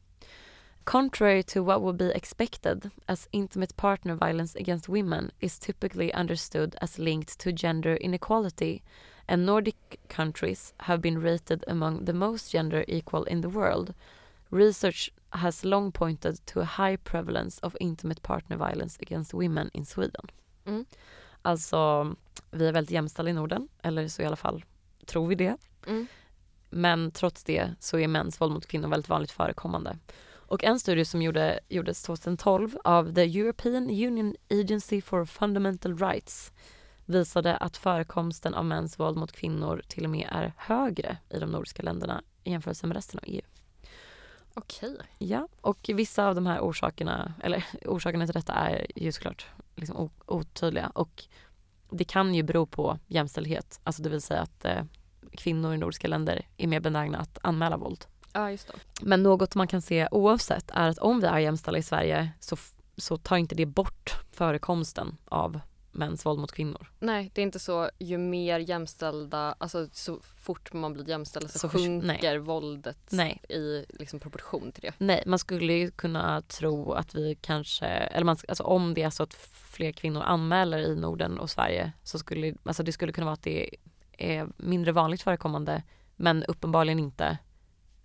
Contrary 0.85 1.43
to 1.43 1.63
what 1.63 1.81
would 1.81 1.97
be 1.97 2.09
expected, 2.09 2.91
as 3.07 3.27
intimate 3.31 3.77
partner 3.77 4.15
violence 4.15 4.55
against 4.55 4.89
women 4.89 5.31
is 5.39 5.59
typically 5.59 6.11
understood 6.13 6.75
as 6.81 6.99
linked 6.99 7.39
to 7.39 7.51
gender 7.51 7.95
inequality, 7.95 8.81
and 9.27 9.45
Nordic 9.45 9.99
countries 10.09 10.73
have 10.77 11.01
been 11.01 11.21
rated 11.21 11.63
among 11.67 12.05
the 12.05 12.13
most 12.13 12.51
gender 12.51 12.83
equal 12.87 13.23
in 13.25 13.41
the 13.41 13.49
world. 13.49 13.93
Research 14.49 15.11
has 15.29 15.63
long 15.63 15.91
pointed 15.91 16.45
to 16.45 16.59
a 16.61 16.65
high 16.65 16.97
prevalence 16.97 17.59
of 17.59 17.77
intimate 17.79 18.21
partner 18.21 18.57
violence 18.57 18.97
against 19.01 19.33
women 19.33 19.69
in 19.73 19.85
Sweden. 19.85 20.25
Mm. 20.65 20.85
Alltså, 21.41 22.15
vi 22.51 22.67
är 22.67 22.73
väldigt 22.73 22.91
jämställda 22.91 23.31
i 23.31 23.33
Norden, 23.33 23.67
eller 23.83 24.07
så 24.07 24.21
i 24.21 24.25
alla 24.25 24.35
fall 24.35 24.65
tror 25.05 25.27
vi 25.27 25.35
det. 25.35 25.57
Mm. 25.87 26.07
Men 26.69 27.11
trots 27.11 27.43
det 27.43 27.69
så 27.79 27.99
är 27.99 28.07
mäns 28.07 28.41
våld 28.41 28.53
mot 28.53 28.67
kvinnor 28.67 28.87
väldigt 28.87 29.09
vanligt 29.09 29.31
förekommande. 29.31 29.97
Och 30.51 30.63
en 30.63 30.79
studie 30.79 31.05
som 31.05 31.21
gjorde, 31.21 31.59
gjordes 31.69 32.03
2012 32.03 32.77
av 32.83 33.13
the 33.13 33.39
European 33.39 33.83
Union 33.83 34.35
Agency 34.49 35.01
for 35.01 35.25
Fundamental 35.25 35.97
Rights 35.97 36.51
visade 37.05 37.57
att 37.57 37.77
förekomsten 37.77 38.53
av 38.53 38.65
mäns 38.65 38.99
våld 38.99 39.17
mot 39.17 39.31
kvinnor 39.31 39.81
till 39.87 40.03
och 40.03 40.09
med 40.09 40.27
är 40.31 40.53
högre 40.57 41.17
i 41.29 41.39
de 41.39 41.51
nordiska 41.51 41.83
länderna 41.83 42.21
i 42.43 42.51
jämförelse 42.51 42.87
med 42.87 42.95
resten 42.95 43.19
av 43.19 43.23
EU. 43.27 43.41
Okej. 44.53 44.97
Ja, 45.17 45.47
och 45.61 45.89
vissa 45.93 46.27
av 46.27 46.35
de 46.35 46.45
här 46.45 46.59
orsakerna, 46.59 47.33
eller 47.43 47.65
orsakerna 47.85 48.25
till 48.25 48.33
detta 48.35 48.53
är 48.53 48.87
ju 48.95 49.11
såklart 49.11 49.45
liksom 49.75 50.09
otydliga 50.25 50.91
och 50.95 51.23
det 51.89 52.03
kan 52.03 52.35
ju 52.35 52.43
bero 52.43 52.65
på 52.65 52.99
jämställdhet, 53.07 53.79
alltså 53.83 54.03
det 54.03 54.09
vill 54.09 54.21
säga 54.21 54.41
att 54.41 54.65
eh, 54.65 54.83
kvinnor 55.31 55.73
i 55.73 55.77
nordiska 55.77 56.07
länder 56.07 56.47
är 56.57 56.67
mer 56.67 56.79
benägna 56.79 57.17
att 57.17 57.37
anmäla 57.41 57.77
våld. 57.77 58.05
Ja, 58.33 58.51
just 58.51 58.67
det. 58.67 58.73
Men 59.01 59.23
något 59.23 59.55
man 59.55 59.67
kan 59.67 59.81
se 59.81 60.07
oavsett 60.11 60.71
är 60.73 60.87
att 60.87 60.97
om 60.97 61.19
vi 61.19 61.27
är 61.27 61.39
jämställda 61.39 61.79
i 61.79 61.83
Sverige 61.83 62.31
så, 62.39 62.57
så 62.97 63.17
tar 63.17 63.37
inte 63.37 63.55
det 63.55 63.65
bort 63.65 64.15
förekomsten 64.31 65.17
av 65.25 65.59
mäns 65.91 66.25
våld 66.25 66.39
mot 66.39 66.51
kvinnor. 66.51 66.91
Nej, 66.99 67.31
det 67.33 67.41
är 67.41 67.43
inte 67.43 67.59
så 67.59 67.89
ju 67.99 68.17
mer 68.17 68.59
jämställda, 68.59 69.55
alltså 69.57 69.87
så 69.91 70.19
fort 70.21 70.73
man 70.73 70.93
blir 70.93 71.09
jämställd 71.09 71.51
så, 71.51 71.59
Så 71.59 71.69
sjunker 71.69 72.37
våldet 72.37 72.97
Nej. 73.09 73.41
i 73.49 73.85
liksom 73.89 74.19
proportion 74.19 74.71
till 74.71 74.81
det. 74.81 74.93
Nej, 74.97 75.23
man 75.25 75.39
skulle 75.39 75.73
ju 75.73 75.91
kunna 75.91 76.41
tro 76.41 76.93
att 76.93 77.15
vi 77.15 77.37
kanske, 77.41 77.85
eller 77.85 78.25
man, 78.25 78.37
alltså 78.47 78.63
om 78.63 78.93
det 78.93 79.03
är 79.03 79.09
så 79.09 79.23
att 79.23 79.33
fler 79.53 79.91
kvinnor 79.91 80.21
anmäler 80.21 80.79
i 80.79 80.95
Norden 80.95 81.39
och 81.39 81.49
Sverige 81.49 81.91
så 82.03 82.19
skulle, 82.19 82.55
alltså 82.63 82.83
det 82.83 82.91
skulle 82.91 83.11
kunna 83.11 83.25
vara 83.25 83.33
att 83.33 83.43
det 83.43 83.75
är 84.17 84.47
mindre 84.57 84.91
vanligt 84.91 85.21
förekommande 85.21 85.83
men 86.15 86.43
uppenbarligen 86.43 86.99
inte, 86.99 87.37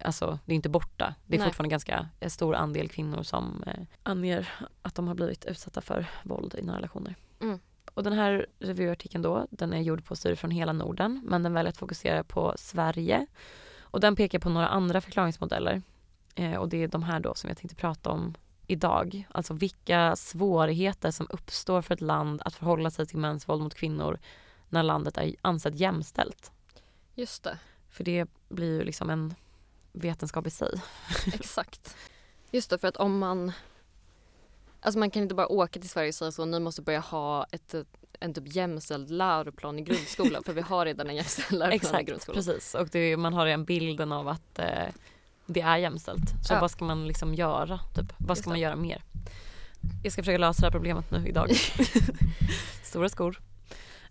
alltså 0.04 0.38
det 0.44 0.52
är 0.52 0.56
inte 0.56 0.68
borta. 0.68 1.14
Det 1.26 1.36
är 1.36 1.38
Nej. 1.38 1.48
fortfarande 1.48 1.70
ganska 1.70 2.08
eh, 2.20 2.28
stor 2.28 2.54
andel 2.54 2.88
kvinnor 2.88 3.22
som 3.22 3.64
eh, 3.66 3.82
anger 4.02 4.48
att 4.82 4.94
de 4.94 5.08
har 5.08 5.14
blivit 5.14 5.44
utsatta 5.44 5.80
för 5.80 6.06
våld 6.24 6.54
i 6.58 6.62
nära 6.62 6.76
relationer. 6.76 7.14
Mm. 7.40 7.60
Och 7.94 8.02
den 8.02 8.12
här 8.12 8.46
revyartikeln 8.58 9.22
då, 9.22 9.46
den 9.50 9.72
är 9.72 9.80
gjord 9.80 10.04
på 10.04 10.16
studier 10.16 10.36
från 10.36 10.50
hela 10.50 10.72
Norden 10.72 11.22
men 11.24 11.42
den 11.42 11.52
väljer 11.52 11.70
att 11.70 11.76
fokusera 11.76 12.24
på 12.24 12.54
Sverige. 12.56 13.26
Och 13.80 14.00
den 14.00 14.16
pekar 14.16 14.38
på 14.38 14.48
några 14.48 14.68
andra 14.68 15.00
förklaringsmodeller. 15.00 15.82
Eh, 16.34 16.54
och 16.54 16.68
det 16.68 16.82
är 16.82 16.88
de 16.88 17.02
här 17.02 17.20
då 17.20 17.34
som 17.34 17.48
jag 17.48 17.56
tänkte 17.58 17.76
prata 17.76 18.10
om 18.10 18.34
idag. 18.66 19.26
Alltså 19.30 19.54
vilka 19.54 20.16
svårigheter 20.16 21.10
som 21.10 21.26
uppstår 21.30 21.82
för 21.82 21.94
ett 21.94 22.00
land 22.00 22.42
att 22.44 22.54
förhålla 22.54 22.90
sig 22.90 23.06
till 23.06 23.18
mäns 23.18 23.48
våld 23.48 23.62
mot 23.62 23.74
kvinnor 23.74 24.18
när 24.68 24.82
landet 24.82 25.16
är 25.16 25.34
ansett 25.42 25.74
jämställt. 25.74 26.52
Just 27.14 27.42
det, 27.42 27.58
För 27.90 28.04
det 28.04 28.26
blir 28.48 28.78
ju 28.78 28.84
liksom 28.84 29.10
en 29.10 29.34
vetenskap 29.96 30.46
i 30.46 30.50
sig. 30.50 30.70
exakt. 31.34 31.96
Just 32.50 32.70
det, 32.70 32.78
för 32.78 32.88
att 32.88 32.96
om 32.96 33.18
man... 33.18 33.52
Alltså 34.80 34.98
man 34.98 35.10
kan 35.10 35.22
inte 35.22 35.34
bara 35.34 35.48
åka 35.48 35.80
till 35.80 35.88
Sverige 35.90 36.08
och 36.08 36.14
säga 36.14 36.32
så, 36.32 36.44
ni 36.44 36.60
måste 36.60 36.82
börja 36.82 37.00
ha 37.00 37.46
ett, 37.50 37.74
en 38.20 38.34
typ 38.34 38.54
jämställd 38.56 39.10
läroplan 39.10 39.78
i 39.78 39.82
grundskolan 39.82 40.42
för 40.42 40.52
vi 40.52 40.60
har 40.60 40.84
redan 40.84 41.08
en 41.10 41.16
jämställd 41.16 41.50
läroplan 41.58 41.72
i 41.72 41.76
Exakt, 41.76 42.08
grundskolan. 42.08 42.36
precis. 42.44 42.74
Och 42.74 42.88
det, 42.88 43.16
man 43.16 43.34
har 43.34 43.46
den 43.46 43.64
bilden 43.64 44.12
av 44.12 44.28
att 44.28 44.58
eh, 44.58 44.88
det 45.46 45.60
är 45.60 45.76
jämställt. 45.76 46.30
Så 46.46 46.54
Ja. 46.54 46.60
vad 46.60 46.70
ska 46.70 46.84
man 46.84 47.06
liksom 47.08 47.34
göra? 47.34 47.80
Typ? 47.94 48.12
Vad 48.18 48.30
Just 48.30 48.42
ska 48.42 48.50
det. 48.50 48.52
man 48.52 48.60
göra 48.60 48.76
mer? 48.76 49.02
Jag 50.02 50.12
ska 50.12 50.22
försöka 50.22 50.38
lösa 50.38 50.60
det 50.60 50.66
här 50.66 50.72
problemet 50.72 51.10
nu 51.10 51.28
idag. 51.28 51.50
Stora 52.84 53.08
skor. 53.08 53.40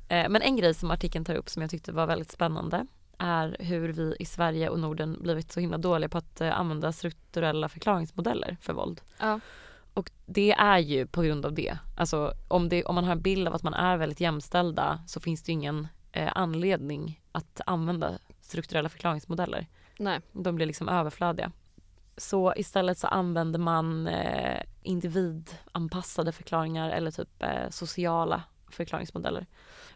Eh, 0.07 0.29
men 0.29 0.41
en 0.41 0.55
grej 0.57 0.73
som 0.73 0.91
artikeln 0.91 1.25
tar 1.25 1.35
upp 1.35 1.49
som 1.49 1.61
jag 1.61 1.71
tyckte 1.71 1.91
var 1.91 2.07
väldigt 2.07 2.31
spännande 2.31 2.87
är 3.19 3.57
hur 3.59 3.89
vi 3.89 4.15
i 4.19 4.25
Sverige 4.25 4.69
och 4.69 4.79
Norden 4.79 5.17
blivit 5.21 5.51
så 5.51 5.59
himla 5.59 5.77
dåliga 5.77 6.09
på 6.09 6.17
att 6.17 6.41
eh, 6.41 6.59
använda 6.59 6.91
strukturella 6.91 7.69
förklaringsmodeller 7.69 8.57
för 8.61 8.73
våld. 8.73 9.01
Ja. 9.19 9.39
Och 9.93 10.11
det 10.25 10.51
är 10.51 10.77
ju 10.77 11.07
på 11.07 11.21
grund 11.21 11.45
av 11.45 11.53
det. 11.53 11.77
Alltså 11.97 12.33
om, 12.47 12.69
det, 12.69 12.83
om 12.83 12.95
man 12.95 13.03
har 13.03 13.11
en 13.11 13.21
bild 13.21 13.47
av 13.47 13.55
att 13.55 13.63
man 13.63 13.73
är 13.73 13.97
väldigt 13.97 14.19
jämställda 14.19 14.99
så 15.07 15.19
finns 15.19 15.43
det 15.43 15.51
ingen 15.51 15.87
eh, 16.11 16.31
anledning 16.35 17.21
att 17.31 17.61
använda 17.65 18.11
strukturella 18.41 18.89
förklaringsmodeller. 18.89 19.67
Nej, 19.99 20.21
De 20.31 20.55
blir 20.55 20.65
liksom 20.65 20.89
överflödiga. 20.89 21.51
Så 22.17 22.53
istället 22.55 22.97
så 22.97 23.07
använder 23.07 23.59
man 23.59 24.07
eh, 24.07 24.61
individanpassade 24.83 26.31
förklaringar 26.31 26.89
eller 26.89 27.11
typ 27.11 27.43
eh, 27.43 27.69
sociala 27.69 28.43
förklaringsmodeller. 28.69 29.45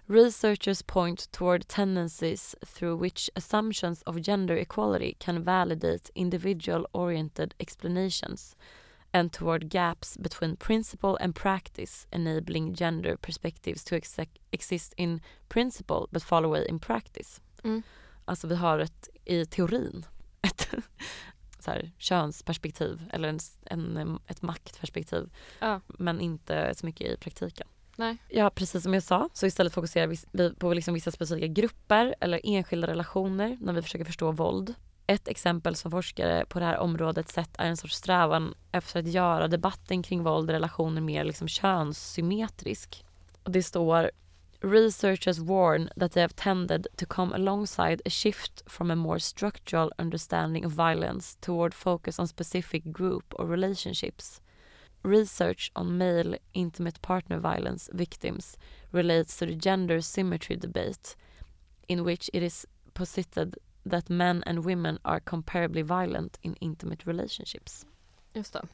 Researchers 0.06 0.84
point 0.84 1.32
toward 1.32 1.68
tendencies 1.68 2.56
through 2.66 3.04
which 3.04 3.30
assumptions 3.36 4.02
of 4.02 4.16
gender 4.16 4.56
equality 4.58 5.14
can 5.20 5.44
validate 5.44 6.12
individual 6.16 6.86
oriented 6.92 7.54
explanations 7.60 8.56
and 9.12 9.32
toward 9.34 9.70
gaps 9.70 10.18
between 10.18 10.56
principle 10.56 11.18
and 11.22 11.36
practice 11.36 12.08
enabling 12.12 12.76
gender 12.76 13.18
perspectives 13.18 13.84
to 13.84 13.96
exist 14.52 14.94
in 14.98 15.22
principle 15.48 16.08
but 16.12 16.24
fall 16.24 16.46
away 16.46 16.66
in 16.70 16.80
practice. 16.80 17.42
Mm. 17.64 17.84
Alltså 18.26 18.48
vi 18.48 18.56
har 18.56 18.80
ett, 18.80 19.10
i 19.26 19.46
teorin, 19.46 20.06
ett 20.42 20.70
så 21.60 21.72
här, 21.72 21.92
könsperspektiv 21.98 23.10
eller 23.14 23.30
en, 23.30 23.40
en, 23.66 24.20
ett 24.28 24.42
maktperspektiv 24.42 25.30
Ja. 25.60 25.82
men 25.88 26.22
inte 26.22 26.74
så 26.76 26.86
mycket 26.86 27.08
i 27.08 27.18
praktiken. 27.18 27.68
Nej. 28.00 28.18
Ja, 28.30 28.50
precis 28.50 28.84
som 28.84 28.94
jag 28.94 29.04
sa, 29.04 29.30
så 29.34 29.46
istället 29.46 29.74
fokuserar 29.74 30.08
vi 30.08 30.54
på 30.54 30.74
liksom 30.74 30.94
vissa 30.94 31.12
specifika 31.12 31.48
grupper 31.48 32.16
eller 32.20 32.42
enskilda 32.44 32.88
relationer 32.88 33.58
när 33.62 33.74
vi 33.74 33.82
försöker 33.82 34.06
förstå 34.06 34.32
våld. 34.32 34.74
Ett 35.08 35.28
exempel 35.28 35.76
som 35.76 35.92
forskare 35.92 36.46
på 36.46 36.60
det 36.60 36.66
här 36.66 36.78
området 36.78 37.30
sett 37.30 37.50
är 37.58 37.66
en 37.66 37.78
sorts 37.78 37.96
strävan 37.96 38.54
efter 38.72 39.00
att 39.00 39.08
göra 39.08 39.48
debatten 39.48 40.04
kring 40.04 40.24
våld 40.24 40.50
i 40.50 40.54
relationer 40.54 41.02
mer 41.02 41.24
liksom 41.24 41.48
könssymmetrisk. 41.48 43.06
Och 43.44 43.52
det 43.52 43.64
står 43.64 44.12
Researchers 44.62 45.40
warn 45.40 45.90
that 46.00 46.12
they 46.12 46.22
have 46.22 46.34
tended 46.34 46.88
to 46.96 47.06
come 47.06 47.36
alongside 47.36 48.02
a 48.06 48.10
shift 48.10 48.64
from 48.66 48.92
a 48.92 48.96
more 48.96 49.20
structural 49.20 49.92
understanding 50.00 50.66
of 50.66 50.72
violence 50.72 51.38
toward 51.42 51.74
focus 51.74 52.20
on 52.20 52.28
specific 52.28 52.84
group 52.84 53.34
or 53.40 53.46
relationships. 53.48 54.42
Research 55.04 55.72
on 55.76 55.98
male 55.98 56.38
intimate 56.54 57.02
partner 57.02 57.40
violence 57.40 57.90
victims 57.94 58.58
relates 58.92 59.38
to 59.38 59.46
the 59.46 59.56
gender 59.56 60.02
symmetry 60.02 60.56
debate, 60.56 61.16
in 61.88 62.04
which 62.04 62.30
it 62.34 62.44
is 62.44 62.66
posited 62.94 63.58
that 63.90 64.10
men 64.10 64.44
and 64.44 64.66
women 64.66 65.00
are 65.04 65.20
comparably 65.20 65.84
violent 65.84 66.40
in 66.42 66.56
intimate 66.60 67.08
relationships. 67.08 67.86
just 68.34 68.54
det. 68.54 68.68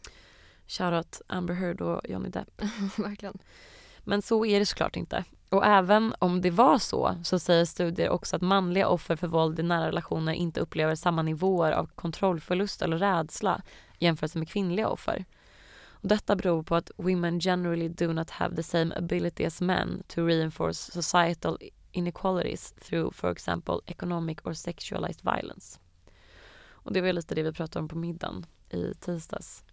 Shoutout 0.67 1.21
Amber 1.27 1.53
Heard 1.53 1.81
och 1.81 2.01
Johnny 2.09 2.29
Depp. 2.29 2.61
Verkligen. 2.97 3.37
Men 3.99 4.21
så 4.21 4.45
är 4.45 4.59
det 4.59 4.65
såklart 4.65 4.95
inte. 4.95 5.23
Och 5.49 5.65
även 5.65 6.15
om 6.19 6.41
det 6.41 6.51
var 6.51 6.79
så, 6.79 7.15
så 7.23 7.39
säger 7.39 7.65
studier 7.65 8.09
också 8.09 8.35
att 8.35 8.41
manliga 8.41 8.87
offer 8.87 9.15
för 9.15 9.27
våld 9.27 9.59
i 9.59 9.63
nära 9.63 9.87
relationer 9.87 10.33
inte 10.33 10.59
upplever 10.59 10.95
samma 10.95 11.21
nivåer 11.21 11.71
av 11.71 11.85
kontrollförlust 11.95 12.81
eller 12.81 12.97
rädsla 12.97 13.61
jämfört 13.99 14.35
med 14.35 14.49
kvinnliga 14.49 14.89
offer. 14.89 15.25
Och 16.05 16.09
detta 16.09 16.35
beror 16.35 16.63
på 16.63 16.75
att 16.75 16.91
women 16.97 17.39
generally 17.39 17.89
do 17.89 18.13
not 18.13 18.29
have 18.29 18.55
the 18.55 18.63
same 18.63 18.95
ability 18.95 19.45
as 19.45 19.61
men 19.61 20.03
to 20.07 20.25
reinforce 20.25 20.91
societal 20.91 21.57
inequalities 21.91 22.71
through, 22.71 23.13
for 23.13 23.31
example, 23.31 23.79
economic 23.85 24.37
or 24.43 24.53
sexualized 24.53 25.21
violence. 25.23 25.79
Och 26.69 26.93
det 26.93 27.01
var 27.01 27.13
lite 27.13 27.35
det 27.35 27.43
vi 27.43 27.53
pratade 27.53 27.79
om 27.83 27.87
på 27.87 27.97
middagen 27.97 28.45
i 28.69 28.93
tisdags. 28.93 29.63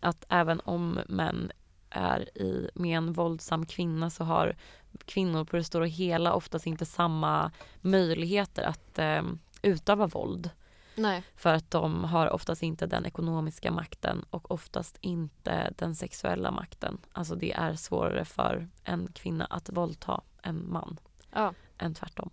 Att 0.00 0.24
även 0.28 0.60
om 0.60 1.00
män 1.08 1.52
är 1.90 2.38
i, 2.38 2.70
med 2.74 2.96
en 2.98 3.12
våldsam 3.12 3.66
kvinna 3.66 4.10
så 4.10 4.24
har 4.24 4.56
kvinnor 5.04 5.44
på 5.44 5.56
det 5.56 5.64
stora 5.64 5.84
hela 5.84 6.32
oftast 6.32 6.66
inte 6.66 6.86
samma 6.86 7.52
möjligheter 7.80 8.62
att 8.62 8.98
eh, 8.98 9.22
utöva 9.62 10.06
våld. 10.06 10.50
Nej, 10.98 11.22
För 11.36 11.54
att 11.54 11.70
de 11.70 12.04
har 12.04 12.30
oftast 12.30 12.62
inte 12.62 12.86
den 12.86 13.06
ekonomiska 13.06 13.70
makten 13.70 14.24
och 14.30 14.50
oftast 14.50 14.98
inte 15.00 15.72
den 15.76 15.94
sexuella 15.94 16.50
makten. 16.50 16.98
Alltså 17.12 17.34
det 17.34 17.52
är 17.52 17.74
svårare 17.74 18.24
för 18.24 18.68
en 18.84 19.08
kvinna 19.12 19.44
att 19.44 19.70
våldta 19.72 20.20
en 20.42 20.72
man 20.72 21.00
ja. 21.32 21.54
än 21.78 21.94
tvärtom. 21.94 22.30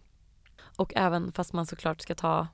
Och 0.78 0.94
även 0.96 1.32
fast 1.32 1.54
man 1.54 1.66
såklart 1.66 2.02
ska 2.02 2.16
ta, 2.16 2.48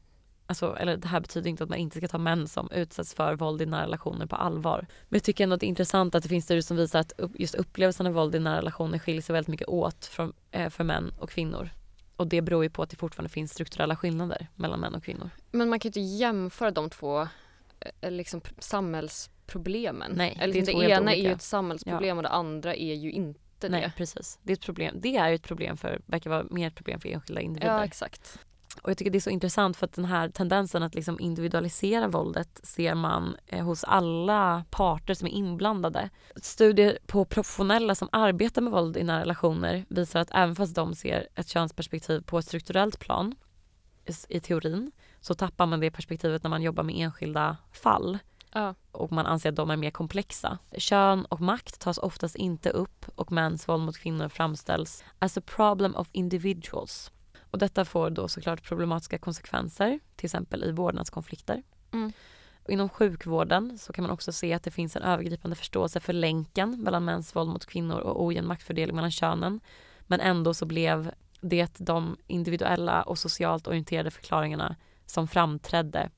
alltså, 0.46 0.76
eller 0.78 0.98
det 0.98 1.08
här 1.08 1.20
betyder 1.20 1.50
inte 1.50 1.64
att 1.64 1.70
man 1.70 1.80
inte 1.80 1.98
ska 1.98 2.08
ta 2.08 2.18
män 2.18 2.48
som 2.48 2.72
utsätts 2.72 3.14
för 3.14 3.36
våld 3.36 3.62
i 3.62 3.66
nära 3.66 3.84
relationer 3.84 4.26
på 4.26 4.36
allvar. 4.36 4.88
Men 5.10 5.18
jag 5.18 5.24
tycker 5.24 5.44
ändå 5.44 5.54
att 5.54 5.60
det 5.60 5.66
är 5.66 5.70
intressant 5.70 6.16
att 6.16 6.24
det 6.24 6.30
finns 6.30 6.46
studier 6.46 6.62
som 6.62 6.78
visar 6.78 7.00
att 7.00 7.14
just 7.34 7.56
upplevelsen 7.56 8.08
av 8.08 8.14
våld 8.14 8.36
i 8.36 8.40
nära 8.40 8.58
relationer 8.58 9.00
skiljer 9.00 9.22
sig 9.22 9.34
väldigt 9.34 9.48
mycket 9.48 9.68
åt 9.68 10.06
från, 10.06 10.34
eh, 10.52 10.70
för 10.70 10.84
män 10.84 11.14
och 11.20 11.30
kvinnor. 11.30 11.70
Och 12.22 12.28
det 12.28 12.42
beror 12.42 12.64
ju 12.64 12.70
på 12.70 12.84
att 12.84 12.90
det 12.90 12.96
fortfarande 12.96 13.30
finns 13.30 13.52
strukturella 13.52 13.96
skillnader 13.96 14.48
mellan 14.56 14.80
män 14.80 14.96
och 14.96 15.04
kvinnor. 15.04 15.30
Men 15.52 15.70
man 15.70 15.80
kan 15.80 15.92
ju 15.92 16.00
inte 16.02 16.16
jämföra 16.18 16.72
de 16.72 16.90
två 16.90 17.28
eh, 18.02 18.12
liksom, 18.12 18.42
samhällsproblemen. 18.60 20.12
Nej, 20.16 20.38
Eller 20.42 20.54
det 20.54 20.60
är 20.60 20.66
det, 20.66 20.72
helt 20.72 20.92
ena 21.02 21.12
är 21.12 21.16
ju 21.16 21.22
olika. 21.22 21.36
ett 21.36 21.42
samhällsproblem 21.42 22.18
och 22.18 22.24
det 22.24 22.30
andra 22.30 22.76
är 22.76 22.94
ju 22.96 23.12
inte 23.12 23.70
Nej 23.70 23.82
det. 23.82 23.94
precis, 23.98 24.40
det 24.44 24.54
är 24.54 24.58
ett 24.58 24.66
problem. 24.66 24.96
Det 25.02 25.16
är 25.16 25.34
ett 25.34 25.44
problem 25.44 25.78
för, 25.78 26.02
verkar 26.06 26.30
vara 26.30 26.44
mer 26.50 26.68
ett 26.68 26.76
problem 26.76 27.00
för 27.00 27.10
enskilda 27.10 27.42
individer. 27.42 27.74
Ja, 27.74 27.86
exakt. 27.86 28.40
Och 28.82 28.90
jag 28.90 28.98
tycker 28.98 29.12
det 29.12 29.18
är 29.18 29.20
så 29.20 29.30
intressant 29.30 29.78
för 29.78 29.86
att 29.86 29.94
den 29.94 30.06
här 30.06 30.30
tendensen 30.30 30.84
att 30.84 30.96
liksom 30.96 31.20
individualisera 31.20 32.08
våldet 32.08 32.60
ser 32.64 32.96
man 32.96 33.36
eh, 33.48 33.66
hos 33.66 33.84
alla 33.84 34.66
parter 34.70 35.14
som 35.14 35.28
är 35.28 35.32
inblandade. 35.32 36.10
Studier 36.36 36.98
på 37.08 37.26
professionella 37.26 37.96
som 37.96 38.10
arbetar 38.12 38.62
med 38.62 38.74
våld 38.74 38.98
i 38.98 39.04
nära 39.04 39.22
relationer 39.22 39.86
visar 39.90 40.20
att 40.20 40.32
även 40.34 40.56
fast 40.56 40.76
de 40.76 40.96
ser 40.96 41.28
ett 41.36 41.48
könsperspektiv 41.48 42.22
på 42.22 42.40
ett 42.40 42.46
strukturellt 42.46 43.00
plan 43.00 43.36
i 44.30 44.40
teorin 44.40 44.92
så 45.22 45.34
tappar 45.34 45.66
man 45.66 45.80
det 45.80 45.92
perspektivet 45.92 46.44
när 46.44 46.50
man 46.50 46.62
jobbar 46.62 46.84
med 46.84 46.96
enskilda 46.98 47.58
fall. 47.72 48.20
Ja. 48.54 48.76
och 48.92 49.12
man 49.12 49.26
anser 49.26 49.50
att 49.50 49.56
de 49.56 49.70
är 49.70 49.78
mer 49.78 49.92
komplexa. 49.92 50.58
Kön 50.78 51.26
och 51.26 51.42
makt 51.42 51.80
tas 51.80 51.98
oftast 51.98 52.36
inte 52.36 52.70
upp 52.70 53.06
och 53.16 53.32
mäns 53.32 53.68
våld 53.68 53.84
mot 53.84 53.98
kvinnor 53.98 54.30
framställs 54.30 55.04
as 55.20 55.38
a 55.38 55.42
problem 55.46 55.96
of 55.96 56.08
individuals. 56.12 57.12
Och 57.52 57.58
detta 57.58 57.86
får 57.86 58.10
då 58.10 58.28
såklart 58.28 58.64
problematiska 58.64 59.18
konsekvenser, 59.18 60.00
till 60.16 60.26
exempel 60.26 60.64
i 60.64 60.72
vårdnadskonflikter. 60.72 61.64
Mm. 61.92 62.12
Och 62.64 62.70
inom 62.70 62.90
sjukvården 62.90 63.78
så 63.78 63.94
kan 63.94 64.04
man 64.04 64.12
också 64.12 64.32
se 64.32 64.54
att 64.54 64.64
det 64.64 64.72
finns 64.72 64.96
en 64.96 65.04
övergripande 65.04 65.56
förståelse 65.56 66.00
för 66.00 66.14
länken 66.14 66.84
mellan 66.84 67.06
mäns 67.06 67.36
våld 67.36 67.50
mot 67.50 67.66
kvinnor 67.66 68.00
och 68.00 68.26
ojämn 68.26 68.48
maktfördelning 68.48 68.96
mellan 68.96 69.12
könen. 69.12 69.60
Men 70.02 70.20
ändå 70.20 70.54
så 70.54 70.66
blev 70.66 71.12
det 71.42 71.74
de 71.78 72.18
individuella 72.28 73.04
och 73.04 73.18
socialt 73.18 73.68
orienterade 73.68 74.12
förklaringarna 74.12 74.76
som 75.06 75.28
framträdde 75.28 76.10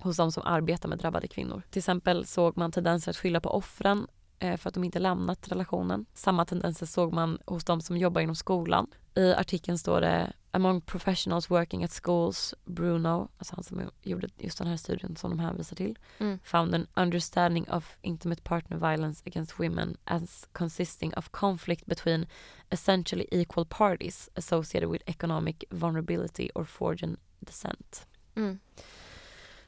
hos 0.00 0.16
de 0.16 0.32
som 0.32 0.42
arbetar 0.46 0.88
med 0.88 0.98
drabbade 0.98 1.28
kvinnor. 1.28 1.62
Till 1.70 1.80
exempel 1.80 2.26
såg 2.26 2.56
man 2.56 2.72
tendenser 2.72 3.10
att 3.10 3.16
skylla 3.16 3.40
på 3.40 3.50
offren 3.50 4.06
eh, 4.38 4.56
för 4.56 4.68
att 4.68 4.74
de 4.74 4.84
inte 4.84 4.98
lämnat 4.98 5.48
relationen. 5.48 6.06
Samma 6.14 6.44
tendenser 6.44 6.86
såg 6.86 7.12
man 7.12 7.38
hos 7.46 7.64
de 7.64 7.80
som 7.80 7.96
jobbar 7.96 8.20
inom 8.20 8.36
skolan. 8.36 8.86
I 9.14 9.32
artikeln 9.32 9.78
står 9.78 10.00
det 10.00 10.32
“Among 10.50 10.80
professionals 10.80 11.50
working 11.50 11.84
at 11.84 11.90
schools, 11.92 12.54
Bruno, 12.64 13.28
alltså 13.38 13.54
han 13.54 13.64
som 13.64 13.90
gjorde 14.02 14.28
just 14.38 14.58
den 14.58 14.66
här 14.66 14.76
studien 14.76 15.16
som 15.16 15.30
de 15.30 15.38
hänvisar 15.38 15.76
till, 15.76 15.98
Mm. 16.18 16.38
found 16.44 16.74
an 16.74 16.86
understanding 16.96 17.70
of 17.70 17.96
intimate 18.02 18.42
partner 18.42 18.76
violence 18.76 19.22
against 19.26 19.60
women 19.60 19.96
as 20.04 20.48
consisting 20.52 21.14
of 21.14 21.28
conflict 21.30 21.86
between 21.86 22.26
essentially 22.70 23.26
equal 23.30 23.66
parties 23.66 24.30
associated 24.34 24.90
with 24.90 25.04
economic 25.10 25.64
vulnerability 25.70 26.50
or 26.54 26.64
foreign 26.64 27.16
descent. 27.40 28.06
Mm. 28.34 28.58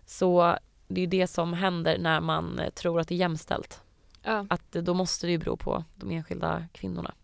Så 0.06 0.58
det 0.88 1.00
är 1.00 1.04
ju 1.04 1.10
det 1.10 1.26
som 1.26 1.52
händer 1.52 1.98
när 1.98 2.20
man 2.20 2.58
eh, 2.58 2.70
tror 2.70 3.00
att 3.00 3.08
det 3.08 3.14
är 3.14 3.18
jämställt. 3.18 3.82
Ja. 4.22 4.46
Att 4.50 4.72
då 4.72 4.94
måste 4.94 5.26
det 5.26 5.30
ju 5.30 5.38
bero 5.38 5.56
på 5.56 5.84
de 5.96 6.10
enskilda 6.10 6.66
kvinnorna. 6.72 7.14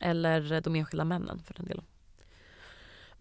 Eller 0.00 0.60
de 0.60 0.76
enskilda 0.76 1.04
männen 1.04 1.42
för 1.44 1.54
den 1.54 1.66
delen. 1.66 1.84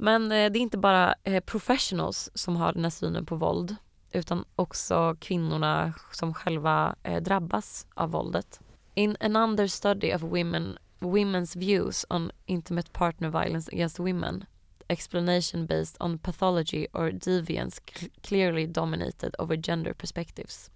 Men 0.03 0.31
eh, 0.31 0.51
det 0.51 0.59
är 0.59 0.61
inte 0.61 0.77
bara 0.77 1.15
eh, 1.23 1.43
professionals 1.43 2.29
som 2.33 2.55
har 2.55 2.73
den 2.73 2.83
här 2.83 2.89
synen 2.89 3.25
på 3.25 3.35
våld 3.35 3.75
utan 4.11 4.45
också 4.55 5.15
kvinnorna 5.19 5.93
som 6.11 6.33
själva 6.33 6.95
eh, 7.03 7.21
drabbas 7.21 7.87
av 7.93 8.11
våldet. 8.11 8.59
In 8.93 9.17
another 9.19 9.67
study 9.67 10.13
of 10.13 10.21
women, 10.21 10.77
women's 10.99 11.59
views 11.59 12.05
on 12.09 12.31
intimate 12.45 12.91
partner 12.91 13.29
violence 13.29 13.71
against 13.71 13.99
women 13.99 14.45
explanation 14.87 15.65
based 15.65 15.97
on 15.99 16.17
pathology 16.17 16.87
or 16.93 17.11
deviance 17.11 17.81
clearly 18.21 18.67
dominated 18.67 19.35
over 19.39 19.55
gender 19.55 19.93
perspectives. 19.93 20.71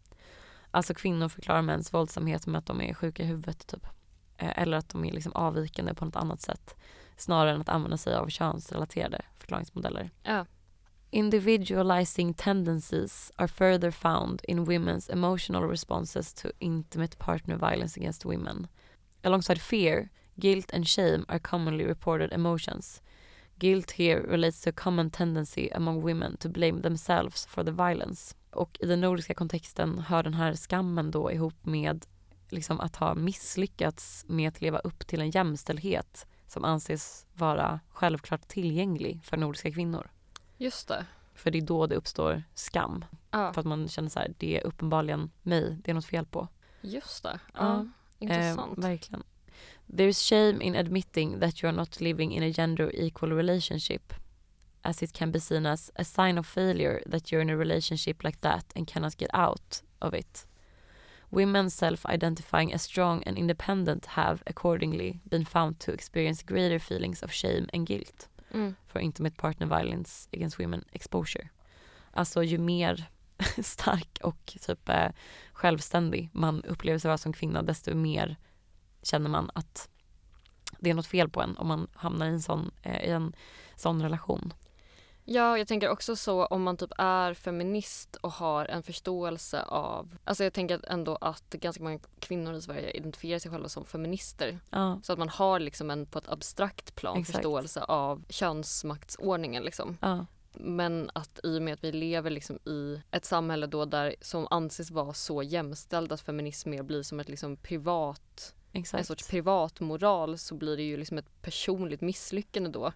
Alltså 0.71 0.93
kvinnor 0.93 1.29
förklarar 1.29 1.61
mäns 1.61 1.93
våldsamhet 1.93 2.47
med 2.47 2.59
att 2.59 2.65
de 2.65 2.81
är 2.81 2.93
sjuka 2.93 3.23
i 3.23 3.25
huvudet 3.25 3.67
typ. 3.67 3.87
Eller 4.37 4.77
att 4.77 4.89
de 4.89 5.05
är 5.05 5.11
liksom 5.11 5.33
avvikande 5.33 5.93
på 5.93 6.05
något 6.05 6.15
annat 6.15 6.41
sätt. 6.41 6.75
Snarare 7.17 7.51
än 7.51 7.61
att 7.61 7.69
använda 7.69 7.97
sig 7.97 8.15
av 8.15 8.27
könsrelaterade 8.27 9.21
förklaringsmodeller. 9.37 10.11
Ja. 10.23 10.45
Individualizing 11.09 12.33
tendencies 12.33 13.31
are 13.35 13.47
further 13.47 13.91
found 13.91 14.41
in 14.47 14.65
women's 14.65 15.11
emotional 15.11 15.69
responses 15.69 16.33
to 16.33 16.49
intimate 16.59 17.17
partner 17.17 17.55
violence 17.55 17.99
against 17.99 18.25
women. 18.25 18.67
Alongside 19.23 19.61
fear, 19.61 20.09
guilt 20.35 20.73
and 20.73 20.87
shame 20.87 21.25
are 21.27 21.39
commonly 21.39 21.85
reported 21.85 22.33
emotions. 22.33 23.01
Guilt 23.59 23.91
here 23.91 24.21
relates 24.21 24.61
to 24.61 24.69
a 24.69 24.73
common 24.73 25.09
tendency 25.09 25.69
among 25.75 26.01
women 26.01 26.37
to 26.37 26.49
blame 26.49 26.81
themselves 26.81 27.45
for 27.45 27.63
the 27.63 27.71
violence. 27.71 28.35
Och 28.51 28.77
i 28.79 28.85
den 28.85 29.01
nordiska 29.01 29.33
kontexten 29.33 29.99
hör 29.99 30.23
den 30.23 30.33
här 30.33 30.53
skammen 30.53 31.11
då 31.11 31.31
ihop 31.31 31.65
med 31.65 32.05
liksom 32.49 32.79
att 32.79 32.95
ha 32.95 33.15
misslyckats 33.15 34.25
med 34.27 34.47
att 34.47 34.61
leva 34.61 34.79
upp 34.79 35.07
till 35.07 35.21
en 35.21 35.29
jämställdhet 35.29 36.27
som 36.55 36.65
anses 36.65 37.25
vara 37.33 37.79
självklart 37.89 38.47
tillgänglig 38.47 39.19
för 39.23 39.37
nordiska 39.37 39.71
kvinnor. 39.71 40.09
Just 40.57 40.87
det. 40.87 41.05
För 41.33 41.51
det 41.51 41.57
är 41.57 41.61
då 41.61 41.87
det 41.87 41.95
uppstår 41.95 42.43
skam. 42.53 43.05
Ja. 43.31 43.53
För 43.53 43.61
att 43.61 43.67
man 43.67 43.87
känner 43.87 44.09
så 44.09 44.19
här, 44.19 44.33
det 44.37 44.57
är 44.57 44.65
uppenbarligen 44.65 45.31
mig 45.41 45.77
det 45.83 45.91
är 45.91 45.95
något 45.95 46.05
fel 46.05 46.25
på. 46.25 46.47
Just 46.81 47.23
det. 47.23 47.39
Ja. 47.53 47.59
Ja. 47.59 47.85
Intressant. 48.19 48.77
Eh, 48.77 48.83
verkligen. 48.83 49.23
There's 49.87 50.29
shame 50.29 50.63
in 50.63 50.75
admitting 50.75 51.39
that 51.39 51.63
you 51.63 51.69
are 51.69 51.77
not 51.77 52.01
living 52.01 52.35
in 52.35 52.43
a 52.43 52.53
gender 52.57 52.95
equal 52.95 53.31
relationship 53.31 54.13
as 54.81 55.03
it 55.03 55.13
can 55.13 55.31
be 55.31 55.39
seen 55.39 55.65
as 55.65 55.91
a 55.95 56.03
sign 56.03 56.37
of 56.37 56.47
failure 56.47 57.03
that 57.11 57.23
you're 57.23 57.41
in 57.41 57.49
a 57.49 57.57
relationship 57.57 58.23
like 58.23 58.37
that 58.41 58.65
and 58.75 58.87
cannot 58.87 59.17
get 59.17 59.29
out 59.33 59.83
of 59.99 60.13
it. 60.13 60.45
Women 61.35 61.69
self-identifying 61.69 62.73
as 62.73 62.81
strong 62.83 63.23
and 63.27 63.37
independent 63.37 64.05
have 64.05 64.37
accordingly 64.45 65.19
been 65.23 65.45
found 65.45 65.79
to 65.79 65.91
experience 65.91 66.43
greater 66.45 66.79
feelings 66.79 67.23
of 67.23 67.31
shame 67.31 67.65
and 67.73 67.87
guilt 67.87 68.29
Mm. 68.53 68.75
for 68.87 68.99
intimate 69.01 69.35
partner 69.37 69.67
violence 69.67 70.29
against 70.33 70.59
women 70.59 70.83
exposure. 70.91 71.49
Alltså 72.13 72.43
ju 72.43 72.57
mer 72.57 73.09
stark 73.63 74.17
och 74.23 74.57
typ 74.61 74.89
eh, 74.89 75.09
självständig 75.53 76.29
man 76.33 76.63
upplever 76.63 76.99
sig 76.99 77.09
vara 77.09 77.17
som 77.17 77.33
kvinna 77.33 77.61
desto 77.61 77.95
mer 77.95 78.35
känner 79.03 79.29
man 79.29 79.49
att 79.53 79.89
det 80.79 80.89
är 80.89 80.93
något 80.93 81.07
fel 81.07 81.29
på 81.29 81.41
en 81.41 81.57
om 81.57 81.67
man 81.67 81.87
hamnar 81.93 82.25
i 82.25 82.29
en 82.29 82.41
sån, 82.41 82.71
eh, 82.81 83.03
i 83.05 83.09
en 83.11 83.33
sån 83.75 84.01
relation. 84.01 84.53
Ja, 85.27 85.57
jag 85.57 85.67
tänker 85.67 85.89
också 85.89 86.15
så 86.15 86.45
om 86.45 86.63
man 86.63 86.77
typ 86.77 86.91
är 86.97 87.33
feminist 87.33 88.15
och 88.15 88.31
har 88.31 88.65
en 88.65 88.83
förståelse 88.83 89.63
av... 89.63 90.17
Alltså 90.23 90.43
jag 90.43 90.53
tänker 90.53 90.81
ändå 90.87 91.17
att 91.21 91.49
ganska 91.49 91.83
många 91.83 91.99
kvinnor 92.19 92.53
i 92.53 92.61
Sverige 92.61 92.91
identifierar 92.91 93.39
sig 93.39 93.51
själva 93.51 93.69
som 93.69 93.85
feminister. 93.85 94.59
Ja, 94.69 94.99
Så 95.03 95.13
att 95.13 95.19
man 95.19 95.29
har 95.29 95.59
liksom 95.59 95.91
en 95.91 96.05
på 96.05 96.19
ett 96.19 96.29
abstrakt 96.29 96.95
plan 96.95 97.19
Exakt. 97.19 97.35
förståelse 97.35 97.81
av 97.83 98.23
könsmaktsordningen 98.29 99.63
liksom. 99.63 99.97
ja, 100.01 100.25
Men 100.53 101.11
att 101.13 101.39
i 101.43 101.57
och 101.57 101.61
med 101.61 101.73
att 101.73 101.83
vi 101.83 101.91
lever 101.91 102.29
liksom 102.29 102.55
i 102.65 103.01
ett 103.11 103.25
samhälle 103.25 103.67
då 103.67 103.85
där 103.85 104.15
som 104.21 104.47
anses 104.49 104.91
vara 104.91 105.13
så 105.13 105.43
jämställt 105.43 106.11
att 106.11 106.21
feminism 106.21 106.69
mer 106.69 106.83
blir 106.83 107.03
som 107.03 107.19
ett 107.19 107.29
liksom 107.29 107.57
privat, 107.57 108.55
en 108.71 108.81
exakt. 108.81 109.07
sorts 109.07 109.27
privat 109.27 109.79
moral 109.79 110.37
så 110.37 110.55
blir 110.55 110.77
det 110.77 110.83
ju 110.83 110.97
liksom 110.97 111.17
ett 111.17 111.41
personligt 111.41 112.01
misslyckande 112.01 112.69
då. 112.69 112.91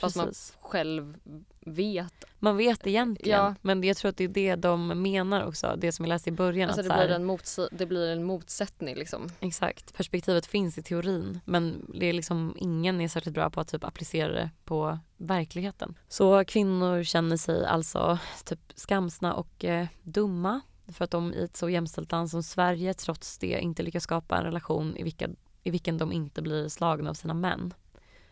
Fast 0.00 0.16
man 0.16 0.32
själv 0.60 1.16
vet. 1.60 2.24
Man 2.38 2.56
vet 2.56 2.86
egentligen, 2.86 3.38
Ja. 3.38 3.54
men 3.62 3.82
jag 3.82 3.96
tror 3.96 4.08
att 4.08 4.16
det 4.16 4.24
är 4.24 4.28
det 4.28 4.56
de 4.56 5.02
menar 5.02 5.46
också, 5.46 5.74
det 5.78 5.92
som 5.92 6.04
jag 6.04 6.08
läste 6.08 6.28
i 6.30 6.32
början. 6.32 6.68
Alltså 6.70 6.80
att 6.80 6.84
det, 6.84 6.88
så 6.88 6.94
här, 6.94 7.06
blir 7.06 7.16
en 7.16 7.30
motsi- 7.30 7.68
det 7.70 7.86
blir 7.86 8.08
en 8.12 8.24
motsättning 8.24 8.94
liksom. 8.96 9.28
Exakt, 9.40 9.96
perspektivet 9.96 10.46
finns 10.46 10.78
i 10.78 10.82
teorin 10.82 11.40
men 11.44 11.90
det 12.00 12.06
är 12.06 12.12
liksom 12.12 12.54
ingen 12.58 13.00
är 13.00 13.08
särskilt 13.08 13.34
bra 13.34 13.50
på 13.50 13.60
att 13.60 13.68
typ 13.68 13.84
applicera 13.84 14.32
det 14.32 14.50
på 14.64 14.98
verkligheten. 15.16 15.98
Så 16.08 16.44
kvinnor 16.44 17.02
känner 17.02 17.36
sig 17.36 17.66
alltså 17.66 18.18
typ 18.44 18.60
skamsna 18.74 19.34
och 19.34 19.64
eh, 19.64 19.86
dumma 20.02 20.60
för 20.92 21.04
att 21.04 21.10
de 21.10 21.32
i 21.34 21.44
ett 21.44 21.56
så 21.56 21.68
jämställt 21.70 22.12
land 22.12 22.30
som 22.30 22.42
Sverige 22.42 22.94
trots 22.94 23.38
det 23.38 23.58
inte 23.60 23.82
lyckas 23.82 24.02
skapa 24.02 24.36
en 24.38 24.44
relation 24.44 24.96
i, 24.96 25.02
vilka, 25.02 25.28
i 25.62 25.70
vilken 25.70 25.98
de 25.98 26.12
inte 26.12 26.42
blir 26.42 26.68
slagna 26.68 27.10
av 27.10 27.14
sina 27.14 27.34
män. 27.34 27.74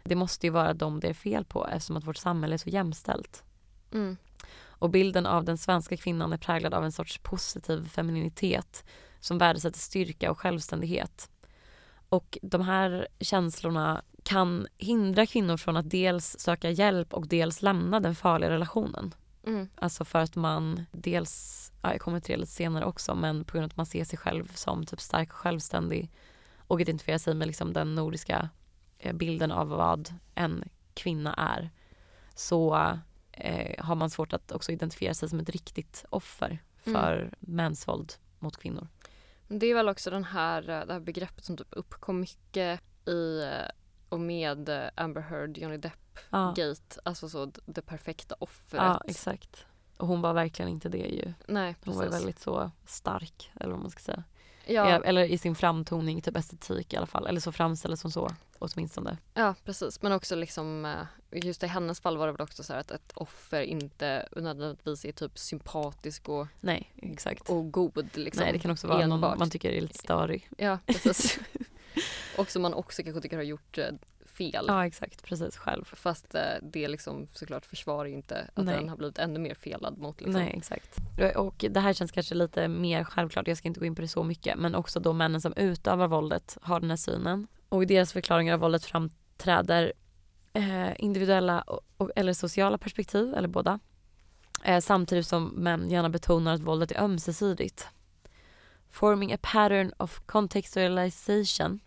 Det 0.08 0.14
måste 0.14 0.46
ju 0.46 0.50
vara 0.50 0.74
dem 0.74 1.00
det 1.00 1.08
är 1.08 1.14
fel 1.14 1.44
på 1.44 1.66
eftersom 1.66 1.96
att 1.96 2.04
vårt 2.04 2.16
samhälle 2.16 2.54
är 2.54 2.58
så 2.58 2.68
jämställt. 2.68 3.44
Mm. 3.92 4.16
Och 4.62 4.90
bilden 4.90 5.26
av 5.26 5.44
den 5.44 5.58
svenska 5.58 5.96
kvinnan 5.96 6.32
är 6.32 6.36
präglad 6.36 6.74
av 6.74 6.84
en 6.84 6.92
sorts 6.92 7.18
positiv 7.18 7.88
femininitet 7.88 8.84
som 9.20 9.38
värdesätter 9.38 9.78
styrka 9.78 10.30
och 10.30 10.38
självständighet. 10.38 11.30
Och 12.08 12.38
de 12.42 12.60
här 12.60 13.08
känslorna 13.20 14.02
kan 14.22 14.66
hindra 14.78 15.26
kvinnor 15.26 15.56
från 15.56 15.76
att 15.76 15.90
dels 15.90 16.36
söka 16.38 16.70
hjälp 16.70 17.14
och 17.14 17.28
dels 17.28 17.62
lämna 17.62 18.00
den 18.00 18.14
farliga 18.14 18.50
relationen. 18.50 19.14
Mm. 19.46 19.68
Alltså 19.74 20.04
för 20.04 20.18
att 20.18 20.36
man 20.36 20.86
dels, 20.92 21.72
ja, 21.82 21.92
jag 21.92 22.00
kommer 22.00 22.20
till 22.20 22.32
det 22.32 22.40
lite 22.40 22.52
senare 22.52 22.84
också, 22.84 23.14
men 23.14 23.44
på 23.44 23.52
grund 23.52 23.64
av 23.64 23.70
att 23.70 23.76
man 23.76 23.86
ser 23.86 24.04
sig 24.04 24.18
själv 24.18 24.52
som 24.54 24.86
typ 24.86 25.00
stark 25.00 25.30
och 25.30 25.36
självständig 25.36 26.10
och 26.66 26.80
identifierar 26.80 27.18
sig 27.18 27.34
med 27.34 27.46
liksom 27.46 27.72
den 27.72 27.94
nordiska 27.94 28.48
bilden 29.12 29.52
av 29.52 29.68
vad 29.68 30.14
en 30.34 30.64
kvinna 30.94 31.34
är 31.34 31.70
så 32.34 32.74
eh, 33.32 33.84
har 33.84 33.94
man 33.94 34.10
svårt 34.10 34.32
att 34.32 34.52
också 34.52 34.72
identifiera 34.72 35.14
sig 35.14 35.28
som 35.28 35.40
ett 35.40 35.48
riktigt 35.50 36.04
offer 36.10 36.62
för 36.76 37.34
mäns 37.40 37.88
våld 37.88 38.12
mot 38.38 38.56
kvinnor. 38.56 38.88
Det 39.48 39.66
är 39.66 39.74
väl 39.74 39.88
också 39.88 40.10
den 40.10 40.24
här, 40.24 40.68
eh, 40.70 40.86
det 40.86 40.92
här 40.92 41.00
begreppet 41.00 41.44
som 41.44 41.56
typ 41.56 41.68
uppkom 41.70 42.20
mycket 42.20 42.80
i 43.08 43.42
eh, 43.42 43.68
och 44.08 44.20
med 44.20 44.68
eh, 44.68 44.88
Amber 44.94 45.20
Heard, 45.20 45.58
Johnny 45.58 45.76
Depp 45.76 46.18
Ja, 46.30 46.54
gate, 46.56 47.00
alltså 47.04 47.28
så 47.28 47.52
det 47.66 47.82
perfekta 47.82 48.34
offret. 48.38 48.82
ja 48.82 49.02
exakt. 49.08 49.66
Och 49.96 50.06
hon 50.06 50.20
var 50.20 50.32
verkligen 50.32 50.68
inte 50.70 50.88
det 50.88 50.98
ju. 50.98 51.32
Nej 51.48 51.66
Hon 51.66 51.74
precis. 51.84 51.96
var 51.96 52.04
ju 52.04 52.10
väldigt 52.10 52.38
så 52.38 52.70
stark 52.86 53.50
eller 53.60 53.70
vad 53.72 53.80
man 53.80 53.90
ska 53.90 54.00
säga. 54.00 54.24
Ja, 54.66 54.90
Ja. 54.90 55.02
Eller 55.04 55.24
i 55.24 55.38
sin 55.38 55.54
framtoning, 55.54 56.22
typ 56.22 56.36
estetik 56.36 56.92
i 56.92 56.96
alla 56.96 57.06
fall. 57.06 57.26
Eller 57.26 57.40
så 57.40 57.52
framställdes 57.52 58.02
hon 58.02 58.12
så 58.12 58.30
åtminstone. 58.58 59.18
ja 59.34 59.54
precis 59.64 60.02
men 60.02 60.12
också 60.12 60.36
liksom 60.36 60.84
eh, 60.84 61.38
just 61.44 61.62
i 61.62 61.66
hennes 61.66 62.00
fall 62.00 62.16
var 62.16 62.26
det 62.26 62.32
väl 62.32 62.40
också 62.40 62.62
så 62.62 62.72
att 62.74 62.90
ett 62.90 63.12
offer 63.14 63.62
inte 63.62 64.28
nödvändigtvis 64.36 65.04
är 65.04 65.12
typ 65.12 65.38
sympatisk 65.38 66.28
och, 66.28 66.46
Nej, 66.60 66.92
exakt. 66.96 67.48
och 67.50 67.72
god 67.72 68.08
liksom. 68.14 68.42
Nej, 68.44 68.52
det 68.52 68.58
kan 68.58 68.70
också 68.70 68.86
vara 68.86 68.98
någon 69.06 69.12
enbart. 69.12 69.38
man 69.38 69.50
tycker 69.50 69.70
är 69.70 69.80
lite 69.80 69.98
störig. 69.98 70.48
Ja 70.58 70.78
precis. 70.86 71.38
och 72.38 72.50
som 72.50 72.62
man 72.62 72.74
också 72.74 73.02
kanske 73.02 73.20
tycker 73.20 73.36
har 73.36 73.42
gjort 73.44 73.78
eh, 73.78 73.86
fel. 74.36 74.64
Ja, 74.68 74.86
exakt. 74.86 75.22
Precis, 75.24 75.56
själv. 75.56 75.84
Fast 75.84 76.34
eh, 76.34 76.40
det 76.62 76.88
liksom 76.88 77.28
såklart 77.32 77.66
försvarar 77.66 78.08
ju 78.08 78.14
inte 78.14 78.50
att 78.54 78.64
Nej. 78.64 78.76
den 78.76 78.88
har 78.88 78.96
blivit 78.96 79.18
ännu 79.18 79.38
mer 79.38 79.54
felad 79.54 79.98
mot 79.98 80.20
liksom. 80.20 80.42
Nej, 80.42 80.54
exakt. 80.56 80.98
Och 81.36 81.64
det 81.70 81.80
här 81.80 81.92
känns 81.92 82.12
kanske 82.12 82.34
lite 82.34 82.68
mer 82.68 83.04
självklart, 83.04 83.48
jag 83.48 83.56
ska 83.56 83.68
inte 83.68 83.80
gå 83.80 83.86
in 83.86 83.94
på 83.94 84.02
det 84.02 84.08
så 84.08 84.22
mycket, 84.22 84.58
men 84.58 84.74
också 84.74 85.00
då 85.00 85.12
männen 85.12 85.40
som 85.40 85.52
utövar 85.56 86.08
våldet 86.08 86.58
har 86.62 86.80
den 86.80 86.90
här 86.90 86.96
synen. 86.96 87.46
Och 87.68 87.82
i 87.82 87.86
deras 87.86 88.12
förklaringar 88.12 88.54
av 88.54 88.60
våldet 88.60 88.84
framträder 88.84 89.92
eh, 90.52 90.92
individuella 90.98 91.60
och, 91.60 91.80
och, 91.96 92.10
eller 92.16 92.32
sociala 92.32 92.78
perspektiv, 92.78 93.34
eller 93.34 93.48
båda. 93.48 93.78
Eh, 94.64 94.80
samtidigt 94.80 95.26
som 95.26 95.44
män 95.46 95.90
gärna 95.90 96.08
betonar 96.08 96.54
att 96.54 96.60
våldet 96.60 96.92
är 96.92 97.00
ömsesidigt. 97.00 97.88
Forming 98.90 99.32
a 99.32 99.38
pattern 99.42 99.92
of 99.96 100.20
contextualization, 100.26 101.80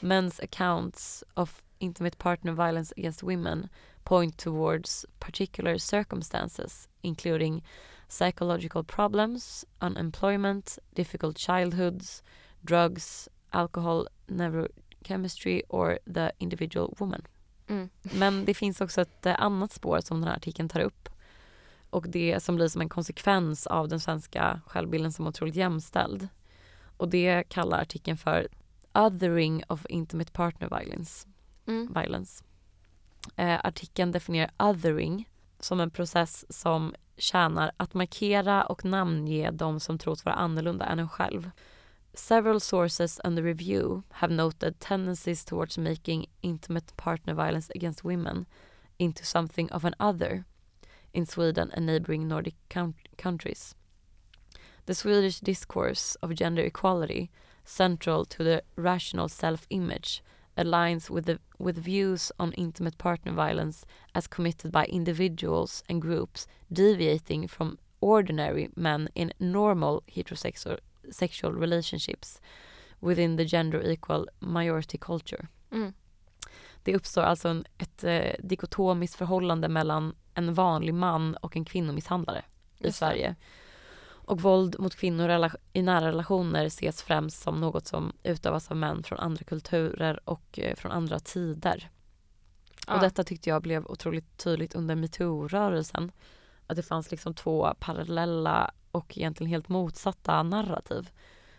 men's 0.00 0.38
accounts 0.40 1.24
of 1.36 1.62
intimate 1.80 2.18
partner 2.18 2.52
violence 2.52 2.92
against 2.96 3.22
women 3.22 3.68
point 4.04 4.38
towards 4.38 5.06
particular 5.20 5.78
circumstances, 5.78 6.88
including 7.02 7.62
psychological 8.08 8.84
problems, 8.84 9.64
unemployment, 9.80 10.78
difficult 10.94 11.38
childhoods, 11.38 12.22
drugs, 12.62 13.28
alcohol, 13.52 14.06
neurochemistry 14.28 15.62
or 15.68 15.98
the 16.06 16.32
individual 16.38 16.94
woman. 16.98 17.22
Mm. 17.68 17.90
Men 18.02 18.44
det 18.44 18.54
finns 18.54 18.80
också 18.80 19.00
ett 19.00 19.26
eh, 19.26 19.34
annat 19.38 19.72
spår 19.72 20.00
som 20.00 20.20
den 20.20 20.28
här 20.28 20.36
artikeln 20.36 20.68
tar 20.68 20.80
upp. 20.80 21.08
Och 21.90 22.08
det 22.08 22.42
som 22.42 22.56
blir 22.56 22.68
som 22.68 22.80
en 22.80 22.88
konsekvens 22.88 23.66
av 23.66 23.88
den 23.88 24.00
svenska 24.00 24.60
självbilden 24.66 25.12
som 25.12 25.26
otroligt 25.26 25.54
jämställd. 25.54 26.28
Och 26.96 27.08
det 27.08 27.44
kallar 27.48 27.80
artikeln 27.80 28.16
för 28.16 28.48
othering 28.94 29.62
of 29.68 29.86
intimate 29.88 30.32
partner 30.32 30.68
violence. 30.68 31.26
Mm. 31.66 31.92
violence. 31.92 32.44
Eh, 33.36 33.60
artikeln 33.64 34.12
definierar 34.12 34.50
othering 34.58 35.28
som 35.60 35.80
en 35.80 35.90
process 35.90 36.44
som 36.48 36.94
tjänar 37.16 37.72
att 37.76 37.94
markera 37.94 38.62
och 38.62 38.84
namnge 38.84 39.50
de 39.50 39.80
som 39.80 39.98
tros 39.98 40.24
vara 40.24 40.34
annorlunda 40.34 40.84
än 40.84 40.98
en 40.98 41.08
själv. 41.08 41.50
Several 42.14 42.60
sources 42.60 43.20
under 43.24 43.42
review 43.42 44.02
have 44.10 44.34
noted 44.34 44.78
tendencies 44.78 45.44
towards 45.44 45.78
making 45.78 46.26
intimate 46.40 46.96
partner 46.96 47.34
violence 47.34 47.72
against 47.74 48.04
women 48.04 48.46
into 48.98 49.24
something 49.24 49.72
of 49.72 49.84
an 49.84 49.94
other 49.98 50.44
in 51.12 51.26
Sweden 51.26 51.70
and 51.70 51.86
neighboring 51.86 52.28
Nordic 52.28 52.54
coun- 52.68 52.94
countries. 53.16 53.74
The 54.86 54.94
Swedish 54.94 55.40
discourse 55.40 56.16
of 56.22 56.34
gender 56.34 56.62
equality, 56.62 57.30
central 57.64 58.24
to 58.24 58.44
the 58.44 58.62
rational 58.76 59.28
self-image, 59.28 60.22
aligns 60.56 61.10
with 61.10 61.24
the 61.26 61.38
with 61.58 61.78
views 61.78 62.32
on 62.38 62.52
intimate 62.52 62.98
partner 62.98 63.32
violence 63.32 63.86
as 64.14 64.26
committed 64.26 64.72
by 64.72 64.84
individuals 64.84 65.84
and 65.88 66.02
groups 66.02 66.46
deviating 66.68 67.48
from 67.48 67.78
ordinary 68.00 68.68
men 68.76 69.08
in 69.14 69.32
normal 69.38 70.02
heterosexual 70.06 70.78
sexual 71.10 71.52
relationships 71.52 72.40
within 73.00 73.36
the 73.36 73.44
gender 73.44 73.82
equal 73.82 74.26
majority 74.40 74.98
culture. 74.98 75.48
Mm. 75.70 75.92
Det 76.82 76.96
uppstår 76.96 77.22
alltså 77.22 77.48
en, 77.48 77.64
ett 77.78 78.04
eh, 78.04 78.32
dikotomiskt 78.38 79.16
förhållande 79.16 79.68
mellan 79.68 80.14
en 80.34 80.54
vanlig 80.54 80.94
man 80.94 81.36
och 81.36 81.56
en 81.56 81.64
kvinnomisshandlare 81.64 82.44
i 82.78 82.86
Just 82.86 83.00
det. 83.00 83.34
Och 84.24 84.40
våld 84.40 84.76
mot 84.78 84.94
kvinnor 84.94 85.50
i 85.72 85.82
nära 85.82 86.08
relationer 86.08 86.64
ses 86.64 87.02
främst 87.02 87.42
som 87.42 87.60
något 87.60 87.86
som 87.86 88.12
utövas 88.22 88.70
av 88.70 88.76
män 88.76 89.02
från 89.02 89.18
andra 89.18 89.44
kulturer 89.44 90.20
och 90.24 90.58
eh, 90.58 90.76
från 90.76 90.92
andra 90.92 91.18
tider. 91.18 91.90
Ja. 92.86 92.94
Och 92.94 93.00
detta 93.00 93.24
tyckte 93.24 93.50
jag 93.50 93.62
blev 93.62 93.86
otroligt 93.86 94.38
tydligt 94.38 94.74
under 94.74 94.94
metoo-rörelsen. 94.94 96.12
Att 96.66 96.76
det 96.76 96.82
fanns 96.82 97.10
liksom 97.10 97.34
två 97.34 97.74
parallella 97.78 98.70
och 98.90 99.18
egentligen 99.18 99.50
helt 99.50 99.68
motsatta 99.68 100.42
narrativ. 100.42 101.10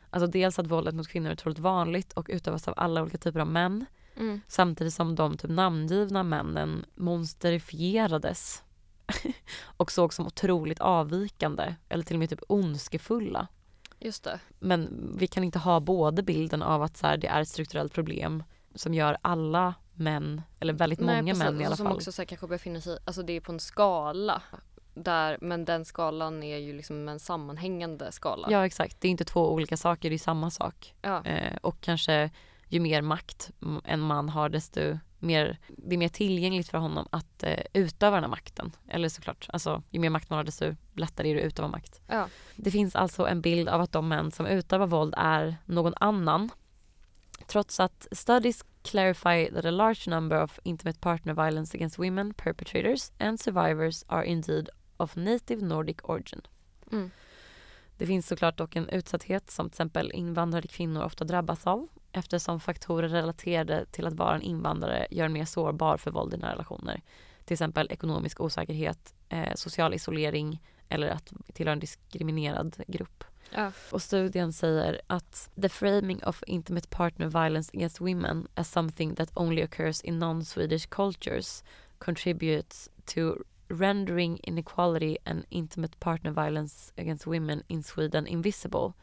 Alltså 0.10 0.28
dels 0.28 0.60
att 0.60 0.68
våldet 0.68 0.96
mot 0.96 1.08
kvinnor 1.08 1.30
är 1.30 1.34
otroligt 1.34 1.60
vanligt 1.60 2.14
och 2.14 2.26
utövas 2.30 2.68
av 2.68 2.74
alla 2.78 3.02
olika 3.02 3.18
typer 3.18 3.40
av 3.40 3.48
män. 3.48 3.86
Mm. 4.16 4.42
Samtidigt 4.48 4.94
som 4.94 5.16
de 5.16 5.38
typ 5.38 5.52
namngivna 5.52 6.24
männen 6.24 6.86
monsterifierades 6.96 8.63
och 9.78 9.92
såg 9.92 10.14
som 10.14 10.28
otroligt 10.28 10.80
avvikande 10.80 11.76
eller 11.90 12.04
till 12.04 12.16
och 12.16 12.20
med 12.20 12.30
typ 12.30 12.44
ondskefulla. 12.48 13.48
Just 14.00 14.24
det. 14.24 14.40
Men 14.60 15.12
vi 15.18 15.28
kan 15.28 15.44
inte 15.44 15.60
ha 15.60 15.80
både 15.80 16.24
bilden 16.24 16.62
av 16.62 16.82
att 16.84 16.98
så 16.98 17.08
här, 17.08 17.18
det 17.18 17.28
är 17.28 17.42
ett 17.42 17.48
strukturellt 17.50 17.94
problem 17.94 18.44
som 18.76 18.94
gör 18.94 19.18
alla 19.22 19.74
män, 19.94 20.42
eller 20.60 20.74
väldigt 20.74 21.00
Nej, 21.00 21.16
många 21.22 21.34
precis. 21.34 21.44
män 21.44 21.62
i 21.62 21.66
alla 21.66 21.76
som 21.76 21.86
fall. 21.86 21.96
också 21.96 22.12
så 22.12 22.22
här, 22.22 22.28
kanske 22.28 22.48
befinner 22.48 22.80
sig, 22.80 22.98
alltså 23.06 23.24
det 23.24 23.34
är 23.34 23.42
på 23.42 23.52
en 23.52 23.60
skala. 23.60 24.42
Där, 24.96 25.38
men 25.42 25.66
den 25.66 25.86
skalan 25.86 26.44
är 26.44 26.58
ju 26.58 26.74
liksom 26.74 27.10
en 27.10 27.20
sammanhängande 27.20 28.12
skala. 28.12 28.48
Ja 28.52 28.66
exakt, 28.66 29.02
det 29.02 29.08
är 29.08 29.10
inte 29.10 29.26
två 29.26 29.52
olika 29.52 29.78
saker, 29.78 30.10
det 30.10 30.16
är 30.16 30.20
samma 30.20 30.52
sak. 30.52 30.96
Ja. 31.02 31.26
Eh, 31.26 31.58
och 31.62 31.82
kanske 31.82 32.30
ju 32.68 32.80
mer 32.80 33.02
makt 33.02 33.52
en 33.84 34.00
man 34.00 34.30
har 34.30 34.50
desto 34.50 34.98
mer, 35.24 35.58
det 35.68 35.96
är 35.96 35.98
mer 35.98 36.10
tillgängligt 36.10 36.70
för 36.70 36.78
honom 36.78 37.08
att 37.12 37.44
eh, 37.44 37.60
utöva 37.74 38.16
den 38.16 38.24
här 38.24 38.30
makten. 38.30 38.72
Eller 38.88 39.10
såklart, 39.10 39.48
alltså 39.54 39.84
ju 39.90 40.00
mer 40.00 40.10
makt 40.10 40.30
man 40.30 40.38
har 40.38 40.44
desto 40.44 40.76
lättare 40.94 41.30
är 41.30 41.36
det 41.36 41.42
att 41.42 41.48
utöva 41.48 41.68
makt. 41.68 42.02
Ja. 42.08 42.28
Det 42.56 42.72
finns 42.72 42.96
alltså 42.96 43.28
en 43.28 43.42
bild 43.42 43.70
av 43.70 43.82
att 43.82 43.92
de 43.92 44.08
män 44.08 44.32
som 44.32 44.46
utövar 44.46 44.88
våld 44.88 45.14
är 45.18 45.56
någon 45.66 45.94
annan. 46.00 46.50
Trots 47.48 47.80
att 47.80 48.08
studies 48.12 48.66
clarify 48.82 49.52
that 49.52 49.66
a 49.66 49.72
large 49.72 50.10
number 50.10 50.44
of 50.44 50.60
intimate 50.64 51.00
partner 51.00 51.34
violence 51.34 51.78
against 51.78 52.00
women, 52.00 52.34
perpetrators 52.34 53.12
and 53.20 53.40
survivors 53.40 54.04
are 54.08 54.26
indeed 54.26 54.70
of 54.98 55.16
native 55.16 55.66
Nordic 55.66 55.98
origin. 56.04 56.42
Mm. 56.92 57.12
Det 57.98 58.06
finns 58.06 58.28
såklart 58.28 58.58
dock 58.58 58.76
en 58.76 58.90
utsatthet 58.90 59.52
som 59.52 59.70
till 59.70 59.74
exempel 59.74 60.12
invandrade 60.12 60.68
kvinnor 60.68 61.04
ofta 61.04 61.26
drabbas 61.26 61.68
av 61.68 61.88
eftersom 62.14 62.60
faktorer 62.60 63.10
relaterade 63.10 63.86
till 63.86 64.08
att 64.08 64.14
vara 64.14 64.36
en 64.36 64.42
invandrare 64.42 65.08
gör 65.12 65.26
en 65.26 65.34
mer 65.34 65.46
sårbar 65.46 65.98
för 65.98 66.12
våld 66.12 66.34
i 66.34 66.38
nära 66.38 66.52
relationer. 66.52 67.02
Till 67.46 67.54
exempel 67.54 67.88
ekonomisk 67.92 68.42
osäkerhet, 68.42 69.14
eh, 69.30 69.54
social 69.56 69.94
isolering 69.94 70.62
eller 70.90 71.10
att 71.10 71.34
tillhöra 71.54 71.74
en 71.74 71.80
diskriminerad 71.80 72.76
grupp. 72.88 73.24
Ja. 73.52 73.72
Och 73.92 74.02
studien 74.02 74.54
säger 74.54 75.02
att 75.08 75.50
the 75.62 75.70
framing 75.70 76.24
of 76.24 76.44
intimate 76.48 76.88
partner 76.88 77.28
violence 77.28 77.72
against 77.74 78.02
women 78.02 78.48
as 78.56 78.72
something 78.72 79.16
that 79.16 79.30
only 79.34 79.64
occurs 79.64 80.02
in 80.02 80.20
non-Swedish 80.20 80.90
cultures 80.90 81.64
contributes 81.98 82.90
to 83.06 83.36
rendering 83.68 84.40
inequality 84.44 85.18
and 85.26 85.46
intimate 85.50 86.00
partner 86.00 86.32
violence 86.32 86.94
against 86.98 87.28
women 87.28 87.64
in 87.68 87.84
Sweden 87.84 88.28
invisible 88.28 88.94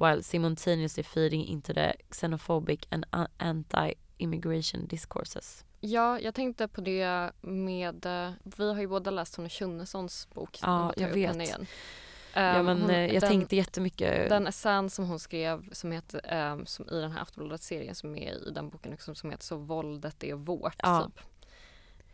while 0.00 0.22
simultaneously 0.22 1.02
feeding 1.02 1.46
into 1.46 1.72
the 1.74 1.92
xenophobic 2.10 2.86
and 2.90 3.04
anti-immigration 3.38 4.86
discourses. 4.88 5.64
ja, 5.80 6.20
jag 6.20 6.34
tänkte 6.34 6.68
på 6.68 6.80
det 6.80 7.30
med, 7.40 8.06
eh, 8.06 8.30
vi 8.42 8.72
har 8.72 8.80
ju 8.80 8.86
båda 8.86 9.10
läst 9.10 9.34
Tone 9.34 9.48
Schunnessons 9.48 10.28
bok. 10.34 10.58
Ja, 10.62 10.92
jag 10.96 11.08
vet. 11.08 11.36
Igen. 11.36 11.66
ja 12.34 12.40
Ehm, 12.40 12.66
men 12.66 12.80
hon- 12.80 12.90
eh, 12.90 13.00
jag 13.06 13.20
den, 13.22 13.30
tänkte 13.30 13.56
jättemycket. 13.56 14.28
Den 14.28 14.46
essän 14.46 14.90
som 14.90 15.06
hon 15.06 15.18
skrev 15.18 15.72
som 15.72 15.92
heter, 15.92 16.20
ehm, 16.24 16.66
som 16.66 16.88
i 16.88 17.00
den 17.00 17.12
här 17.12 17.22
Aftonbladet-serien 17.22 17.94
som 17.94 18.16
är 18.16 18.48
i 18.48 18.50
den 18.50 18.68
boken 18.68 18.92
också, 18.92 19.14
som 19.14 19.30
heter 19.30 19.44
Så 19.44 19.56
våldet 19.56 20.24
är 20.24 20.34
vårt. 20.34 20.74
Ja. 20.78 21.02
Typ. 21.16 21.24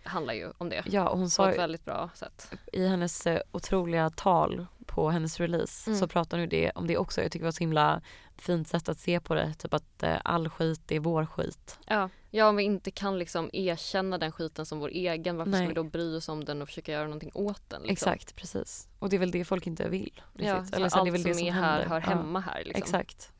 Handlar 0.02 0.34
ju 0.34 0.52
om 0.58 0.68
det. 0.68 0.82
ja, 0.86 1.12
hon 1.12 1.24
På 1.24 1.30
sa 1.30 1.50
ett 1.50 1.58
väldigt 1.58 1.84
bra 1.84 2.10
sätt. 2.14 2.50
i 2.72 2.86
hennes 2.86 3.26
eh, 3.26 3.40
otroliga 3.52 4.10
tal 4.10 4.66
på 4.96 5.10
hennes 5.10 5.40
release 5.40 5.90
Mm. 5.90 6.00
så 6.00 6.08
pratar 6.08 6.38
hon 6.38 6.48
det, 6.48 6.70
om 6.70 6.86
det 6.86 6.96
också. 6.98 7.22
Jag 7.22 7.32
tycker 7.32 7.42
det 7.42 7.46
var 7.46 7.48
ett 7.48 7.54
så 7.54 7.60
himla 7.64 8.00
fint 8.36 8.68
sätt 8.68 8.88
att 8.88 8.98
se 8.98 9.20
på 9.20 9.34
det. 9.34 9.54
Typ 9.54 9.74
att 9.74 10.02
eh, 10.02 10.16
all 10.24 10.48
skit 10.48 10.92
är 10.92 11.00
vår 11.00 11.26
skit. 11.26 11.78
Ja. 11.86 12.08
ja, 12.30 12.48
om 12.48 12.56
vi 12.56 12.62
inte 12.62 12.90
kan 12.90 13.18
liksom 13.18 13.50
erkänna 13.52 14.18
den 14.18 14.32
skiten 14.32 14.66
som 14.66 14.78
vår 14.78 14.88
egen, 14.88 15.36
varför 15.36 15.50
Nej. 15.50 15.60
ska 15.60 15.68
vi 15.68 15.74
då 15.74 15.82
bry 15.84 16.16
oss 16.16 16.28
om 16.28 16.44
den 16.44 16.62
och 16.62 16.68
försöka 16.68 16.92
göra 16.92 17.04
någonting 17.04 17.30
åt 17.34 17.62
den? 17.70 17.82
Liksom? 17.82 17.92
Exakt, 18.12 18.36
precis. 18.36 18.88
Och 18.98 19.08
det 19.08 19.16
är 19.16 19.20
väl 19.20 19.30
det 19.30 19.44
folk 19.44 19.66
inte 19.66 19.88
vill. 19.88 20.22
Ja, 20.34 20.64
Eller 20.72 20.84
allt 20.96 21.04
det 21.04 21.08
är 21.08 21.12
väl 21.12 21.22
som 21.22 21.30
det 21.30 21.30
är 21.30 21.34
som 21.34 21.46
här 21.52 21.78
händer. 21.78 21.88
hör 21.88 22.00
Ja. 22.00 22.06
hemma 22.06 22.40
här. 22.40 22.64
Liksom. 22.64 22.82
Exakt. 22.82 23.32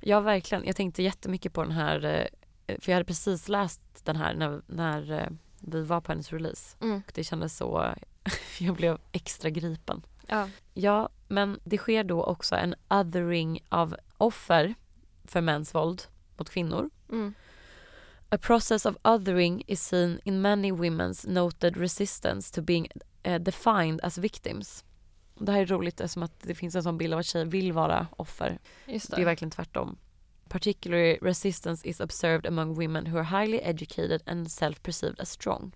Ja, 0.00 0.20
verkligen. 0.20 0.66
Jag 0.66 0.76
tänkte 0.76 1.02
jättemycket 1.02 1.52
på 1.52 1.62
den 1.62 1.72
här 1.72 2.04
eh, 2.66 2.76
för 2.80 2.92
jag 2.92 2.96
hade 2.96 3.04
precis 3.04 3.48
läst 3.48 3.80
den 4.04 4.16
här 4.16 4.34
när, 4.34 4.62
när 4.66 5.12
eh, 5.12 5.28
vi 5.60 5.82
var 5.82 6.00
på 6.00 6.12
hennes 6.12 6.32
release. 6.32 6.76
Mm. 6.80 7.02
Och 7.06 7.12
det 7.14 7.24
kändes 7.24 7.56
så, 7.56 7.94
jag 8.58 8.74
blev 8.74 8.98
extra 9.12 9.50
gripen. 9.50 10.02
Ja. 10.32 10.48
Ja, 10.74 11.08
men 11.28 11.60
det 11.64 11.78
sker 11.78 12.04
då 12.04 12.24
också 12.24 12.54
en 12.54 12.74
othering 12.90 13.60
av 13.68 13.96
offer 14.18 14.74
för 15.24 15.40
mäns 15.40 15.74
våld 15.74 16.02
mot 16.36 16.50
kvinnor. 16.50 16.90
Mm. 17.10 17.34
A 18.28 18.38
process 18.38 18.86
of 18.86 18.96
othering 19.04 19.62
is 19.66 19.86
seen 19.88 20.20
in 20.24 20.40
many 20.40 20.72
women's 20.72 21.28
noted 21.28 21.76
resistance 21.76 22.54
to 22.54 22.62
being 22.62 22.88
eh, 23.22 23.40
defined 23.40 24.00
as 24.02 24.18
victims. 24.18 24.84
Det 25.38 25.52
här 25.52 25.60
är 25.60 25.66
roligt 25.66 26.00
eftersom 26.00 26.22
att 26.22 26.40
det 26.42 26.54
finns 26.54 26.74
en 26.74 26.82
sån 26.82 26.98
bild 26.98 27.12
av 27.14 27.18
att 27.20 27.26
tjejer 27.26 27.46
vill 27.46 27.72
vara 27.72 28.06
offer. 28.16 28.58
Det. 28.86 29.08
Det 29.08 29.20
är 29.22 29.24
verkligen 29.24 29.50
tvärtom. 29.50 29.98
Particularly 30.48 31.18
resistance 31.22 31.88
is 31.88 32.00
observed 32.00 32.46
among 32.46 32.74
women 32.74 33.06
who 33.06 33.18
are 33.18 33.40
highly 33.40 33.58
educated 33.62 34.22
and 34.26 34.50
self-perceived 34.50 35.20
as 35.20 35.30
strong. 35.30 35.72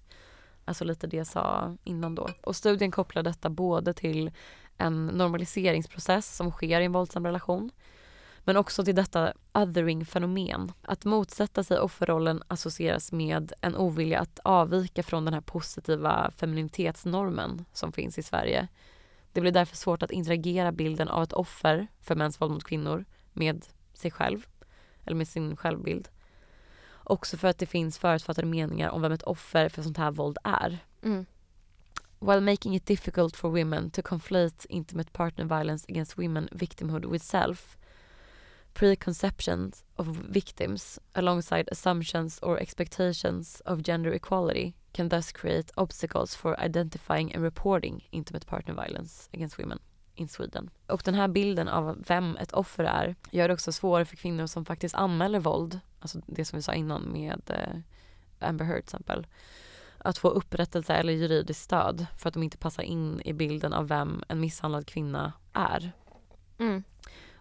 Alltså 0.66 0.84
lite 0.84 1.06
det 1.06 1.16
jag 1.16 1.26
sa 1.26 1.76
innan 1.84 2.14
då. 2.14 2.28
Och 2.42 2.56
studien 2.56 2.90
kopplar 2.90 3.22
detta 3.22 3.50
både 3.50 3.92
till 3.92 4.30
en 4.76 5.06
normaliseringsprocess 5.06 6.36
som 6.36 6.50
sker 6.50 6.80
i 6.80 6.84
en 6.84 6.92
våldsam 6.92 7.26
relation 7.26 7.70
men 8.46 8.56
också 8.56 8.84
till 8.84 8.94
detta 8.94 9.32
othering-fenomen. 9.54 10.72
Att 10.82 11.04
motsätta 11.04 11.64
sig 11.64 11.78
offerrollen 11.78 12.42
associeras 12.48 13.12
med 13.12 13.52
en 13.60 13.76
ovilja 13.76 14.20
att 14.20 14.40
avvika 14.44 15.02
från 15.02 15.24
den 15.24 15.34
här 15.34 15.40
positiva 15.40 16.30
femininitetsnormen 16.36 17.64
som 17.72 17.92
finns 17.92 18.18
i 18.18 18.22
Sverige. 18.22 18.68
Det 19.32 19.40
blir 19.40 19.52
därför 19.52 19.76
svårt 19.76 20.02
att 20.02 20.10
interagera 20.10 20.72
bilden 20.72 21.08
av 21.08 21.22
ett 21.22 21.32
offer 21.32 21.86
för 22.00 22.14
mäns 22.14 22.40
våld 22.40 22.52
mot 22.52 22.64
kvinnor 22.64 23.04
med 23.32 23.66
sig 23.94 24.10
själv, 24.10 24.46
eller 25.04 25.16
med 25.16 25.28
sin 25.28 25.56
självbild. 25.56 26.08
Också 27.08 27.36
för 27.36 27.48
att 27.48 27.58
det 27.58 27.66
finns 27.66 27.98
förutfattade 27.98 28.46
meningar 28.46 28.90
om 28.90 29.02
vem 29.02 29.12
ett 29.12 29.22
offer 29.22 29.68
för 29.68 29.82
sånt 29.82 29.96
här 29.96 30.10
våld 30.10 30.38
är. 30.44 30.78
Mm. 31.02 31.26
While 32.18 32.40
making 32.40 32.76
it 32.76 32.86
difficult 32.86 33.36
for 33.36 33.50
women 33.50 33.90
to 33.90 34.02
conflate 34.02 34.66
intimate 34.68 35.10
partner 35.12 35.44
violence 35.44 35.86
against 35.88 36.18
women 36.18 36.48
victimhood 36.52 37.04
with 37.04 37.24
self, 37.24 37.76
preconceptions 38.72 39.84
of 39.96 40.06
victims 40.28 40.98
alongside 41.12 41.68
assumptions 41.72 42.38
or 42.42 42.58
expectations 42.58 43.62
of 43.66 43.82
gender 43.82 44.12
equality 44.12 44.72
can 44.92 45.08
thus 45.08 45.32
create 45.32 45.72
obstacles 45.76 46.36
for 46.36 46.56
identifying 46.64 47.34
and 47.34 47.44
reporting 47.44 48.08
intimate 48.10 48.46
partner 48.46 48.74
violence 48.74 49.28
against 49.32 49.58
women 49.58 49.78
in 50.14 50.28
Sweden. 50.28 50.70
Och 50.86 51.02
den 51.04 51.14
här 51.14 51.28
bilden 51.28 51.68
av 51.68 52.04
vem 52.06 52.36
ett 52.36 52.52
offer 52.52 52.84
är 52.84 53.14
gör 53.30 53.48
det 53.48 53.54
också 53.54 53.72
svårare 53.72 54.04
för 54.04 54.16
kvinnor 54.16 54.46
som 54.46 54.64
faktiskt 54.64 54.94
anmäler 54.94 55.40
våld, 55.40 55.80
alltså 56.06 56.32
det 56.34 56.44
som 56.44 56.56
vi 56.56 56.62
sa 56.62 56.74
innan 56.74 57.02
med 57.02 57.42
eh, 57.46 58.48
Amber 58.48 58.64
Heard 58.64 58.76
till 58.82 58.96
exempel, 58.96 59.26
att 59.98 60.18
få 60.18 60.28
upprättelse 60.28 60.94
eller 60.94 61.12
juridiskt 61.12 61.64
stöd 61.64 62.06
för 62.18 62.28
att 62.28 62.34
de 62.34 62.42
inte 62.42 62.58
passar 62.58 62.82
in 62.82 63.20
i 63.24 63.32
bilden 63.32 63.72
av 63.72 63.88
vem 63.88 64.22
en 64.28 64.40
misshandlad 64.40 64.86
kvinna 64.86 65.32
är. 65.52 65.92
Mm. 66.58 66.84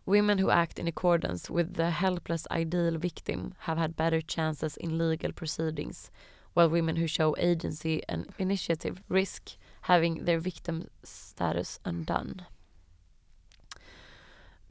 Women 0.03 0.39
who 0.39 0.49
act 0.49 0.80
in 0.80 0.88
accordance 0.88 1.53
with 1.53 1.74
the 1.74 1.84
helpless 1.84 2.47
ideal 2.57 2.97
victim 2.97 3.53
have 3.59 3.82
had 3.82 3.95
better 3.95 4.22
chances 4.22 4.78
in 4.78 4.97
legal 4.97 5.34
proceedings, 5.34 6.11
while 6.53 6.70
women 6.70 6.97
who 6.97 7.07
show 7.07 7.36
agency 7.39 8.01
and 8.07 8.34
initiative 8.38 9.01
risk 9.07 9.59
having 9.82 10.26
their 10.26 10.39
victim 10.39 10.89
status 11.03 11.80
undone. 11.86 12.45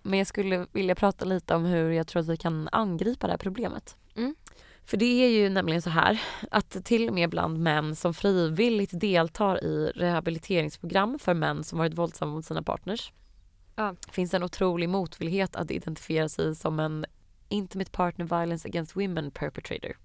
Men 0.07 0.19
jag 0.19 0.27
skulle 0.27 0.67
vilja 0.73 0.95
prata 0.95 1.25
lite 1.25 1.55
om 1.55 1.65
hur 1.65 1.91
jag 1.91 2.07
tror 2.07 2.21
att 2.21 2.29
vi 2.29 2.37
kan 2.37 2.69
angripa 2.73 3.27
det 3.27 3.33
här 3.33 3.39
problemet. 3.39 3.97
Mm. 4.17 4.35
För 4.85 4.97
det 4.97 5.25
är 5.25 5.29
ju 5.29 5.49
nämligen 5.49 5.83
så 5.83 5.91
här 5.91 6.23
att 6.51 6.85
till 6.85 7.09
och 7.09 7.15
med 7.15 7.31
bland 7.31 7.59
män 7.59 7.97
som 7.97 8.15
frivilligt 8.15 9.01
deltar 9.01 9.65
i 9.65 9.93
rehabiliteringsprogram 9.95 11.19
för 11.19 11.35
män 11.35 11.65
som 11.65 11.79
varit 11.79 11.95
våldsamma 11.95 12.33
mot 12.33 12.45
sina 12.45 12.63
partners 12.63 13.13
Ja. 13.77 13.95
finns 14.11 14.35
en 14.35 14.43
otrolig 14.43 14.89
motvillighet 14.89 15.57
att 15.57 15.71
identifiera 15.71 16.29
sig 16.29 16.55
som 16.55 16.81
en 16.81 17.07
intimate 17.49 17.91
partner 17.91 18.25
violence 18.25 18.69
against 18.69 18.97
women 18.97 19.31
perpetrator. 19.31 19.97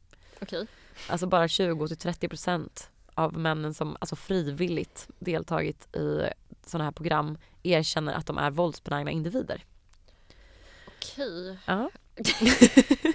Okej. 0.41 0.67
Alltså 1.09 1.27
bara 1.27 1.47
20-30% 1.47 2.89
av 3.13 3.37
männen 3.37 3.73
som 3.73 3.97
alltså 3.99 4.15
frivilligt 4.15 5.09
deltagit 5.19 5.95
i 5.95 6.29
sådana 6.65 6.83
här 6.83 6.91
program 6.91 7.37
erkänner 7.63 8.13
att 8.13 8.25
de 8.25 8.37
är 8.37 8.51
våldsbenägna 8.51 9.11
individer. 9.11 9.65
Okej. 10.99 11.57
Ja. 11.65 11.89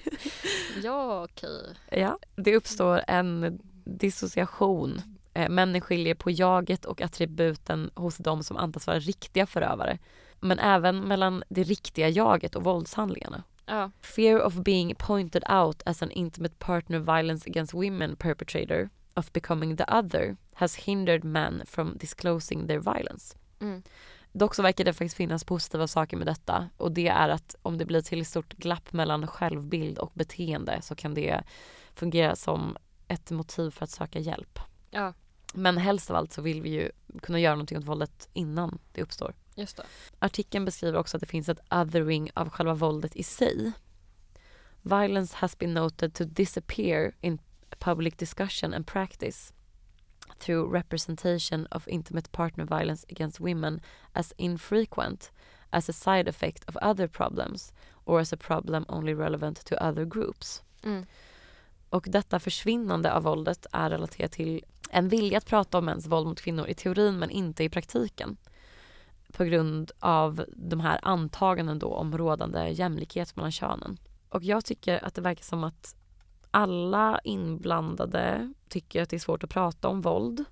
Ja, 0.82 1.24
okej. 1.24 1.74
Ja, 1.91 2.18
det 2.37 2.57
uppstår 2.57 3.01
en 3.09 3.61
dissociation. 3.85 5.01
Eh, 5.35 5.49
Männen 5.49 5.80
skiljer 5.80 6.14
på 6.14 6.30
jaget 6.30 6.85
och 6.85 7.01
attributen 7.01 7.91
hos 7.95 8.16
de 8.16 8.43
som 8.43 8.57
antas 8.57 8.87
vara 8.87 8.99
riktiga 8.99 9.47
förövare. 9.47 9.99
Men 10.41 10.59
även 10.59 11.01
mellan 11.01 11.45
det 11.49 11.62
riktiga 11.62 12.09
jaget 12.09 12.57
och 12.57 12.64
våldshandlingarna. 12.64 13.43
Ja. 13.66 13.91
Fear 14.01 14.41
of 14.43 14.55
being 14.55 14.95
pointed 14.95 15.43
out 15.51 15.82
as 15.87 16.03
an 16.03 16.11
intimate 16.11 16.55
partner 16.59 16.99
violence 16.99 17.51
against 17.51 17.74
women 17.74 18.16
perpetrator 18.16 18.91
of 19.14 19.32
becoming 19.32 19.76
the 19.76 19.85
other 19.89 20.37
has 20.55 20.76
hindered 20.76 21.24
men 21.24 21.62
from 21.66 21.97
disclosing 21.99 22.66
their 22.66 22.80
violence. 22.80 23.37
Mm. 23.61 23.82
Dock 24.37 24.55
så 24.55 24.62
verkar 24.62 24.85
det 24.85 24.93
faktiskt 24.93 25.16
finnas 25.16 25.45
positiva 25.45 25.87
saker 25.87 26.16
med 26.16 26.26
detta 26.26 26.68
och 26.76 26.93
det 26.93 27.09
är 27.09 27.28
att 27.28 27.57
om 27.62 27.78
det 27.78 27.85
blir 27.85 28.03
till 28.03 28.26
stort 28.26 28.53
glapp 28.53 28.93
mellan 28.93 29.26
självbild 29.26 29.99
och 29.99 30.11
beteende 30.14 30.82
så 30.82 30.95
kan 30.95 31.14
det 31.14 31.43
fungera 31.95 32.37
som 32.37 32.76
ett 33.09 33.30
motiv 33.30 33.70
för 33.70 33.85
att 33.85 33.91
söka 33.91 34.18
hjälp. 34.18 34.59
Ja, 34.91 35.14
Men 35.55 35.78
helst 35.78 36.11
av 36.11 36.16
allt 36.16 36.32
så 36.32 36.43
vill 36.43 36.62
vi 36.62 36.70
ju 36.70 36.91
kunna 37.22 37.41
göra 37.41 37.55
någonting 37.55 37.78
åt 37.78 37.85
våldet 37.85 38.28
innan 38.32 38.78
det 38.93 39.03
uppstår. 39.03 39.35
just 39.55 39.76
det. 39.76 39.82
Artikeln 40.18 40.64
beskriver 40.64 40.99
också 40.99 41.16
att 41.16 41.20
det 41.20 41.26
finns 41.26 41.49
ett 41.49 41.61
othering 41.70 42.30
av 42.35 42.51
själva 42.51 42.74
våldet 42.74 43.16
i 43.16 43.22
sig. 43.22 43.72
Violence 44.82 45.37
has 45.37 45.59
been 45.59 45.74
noted 45.74 46.14
to 46.14 46.24
disappear 46.24 47.12
in 47.20 47.39
public 47.78 48.14
discussion 48.16 48.74
and 48.74 48.87
practice 48.87 49.53
through 50.45 50.74
representation 50.74 51.66
of 51.70 51.88
intimate 51.88 52.32
partner 52.32 52.64
violence 52.64 53.07
against 53.11 53.40
women 53.40 53.80
as 54.12 54.34
infrequent 54.36 55.32
as 55.70 55.88
a 55.88 55.92
side 55.92 56.28
effect 56.28 56.64
of 56.68 56.76
other 56.76 57.09
problems 57.09 57.72
or 58.05 58.20
as 58.20 58.32
a 58.32 58.36
problem 58.36 58.84
only 58.88 59.14
relevant 59.14 59.64
to 59.64 59.88
other 59.88 60.05
groups. 60.05 60.62
Mm. 60.82 61.07
Och 61.90 62.07
detta 62.09 62.40
försvinnande 62.40 63.12
av 63.12 63.22
våldet 63.22 63.66
är 63.72 63.90
relaterat 63.90 64.32
till 64.32 64.64
en 64.90 65.09
vilja 65.09 65.38
att 65.38 65.47
prata 65.47 65.78
om 65.78 65.84
mäns 65.84 66.07
våld 66.07 66.26
mot 66.26 66.40
kvinnor 66.40 66.68
i 66.68 66.74
teorin 66.74 67.18
men 67.18 67.30
inte 67.30 67.64
i 67.64 67.68
praktiken. 67.68 68.36
På 69.32 69.45
grund 69.45 69.92
av 69.99 70.45
de 70.57 70.80
här 70.80 71.01
antaganden 71.03 71.78
då 71.78 71.88
om 71.88 72.18
rådande 72.18 72.68
jämlikhet 72.68 73.36
mellan 73.36 73.53
könen. 73.53 73.99
Och 74.28 74.42
jag 74.42 74.64
tycker 74.64 75.05
att 75.05 75.14
det 75.14 75.20
verkar 75.20 75.45
som 75.45 75.64
att 75.64 75.97
alla 76.55 77.20
inblandade 77.24 78.52
tycker 78.68 79.02
att 79.02 79.09
det 79.11 79.16
är 79.16 79.20
svårt 79.20 79.44
att 79.44 79.50
prata 79.50 79.88
om 79.88 80.00
våld. 80.00 80.44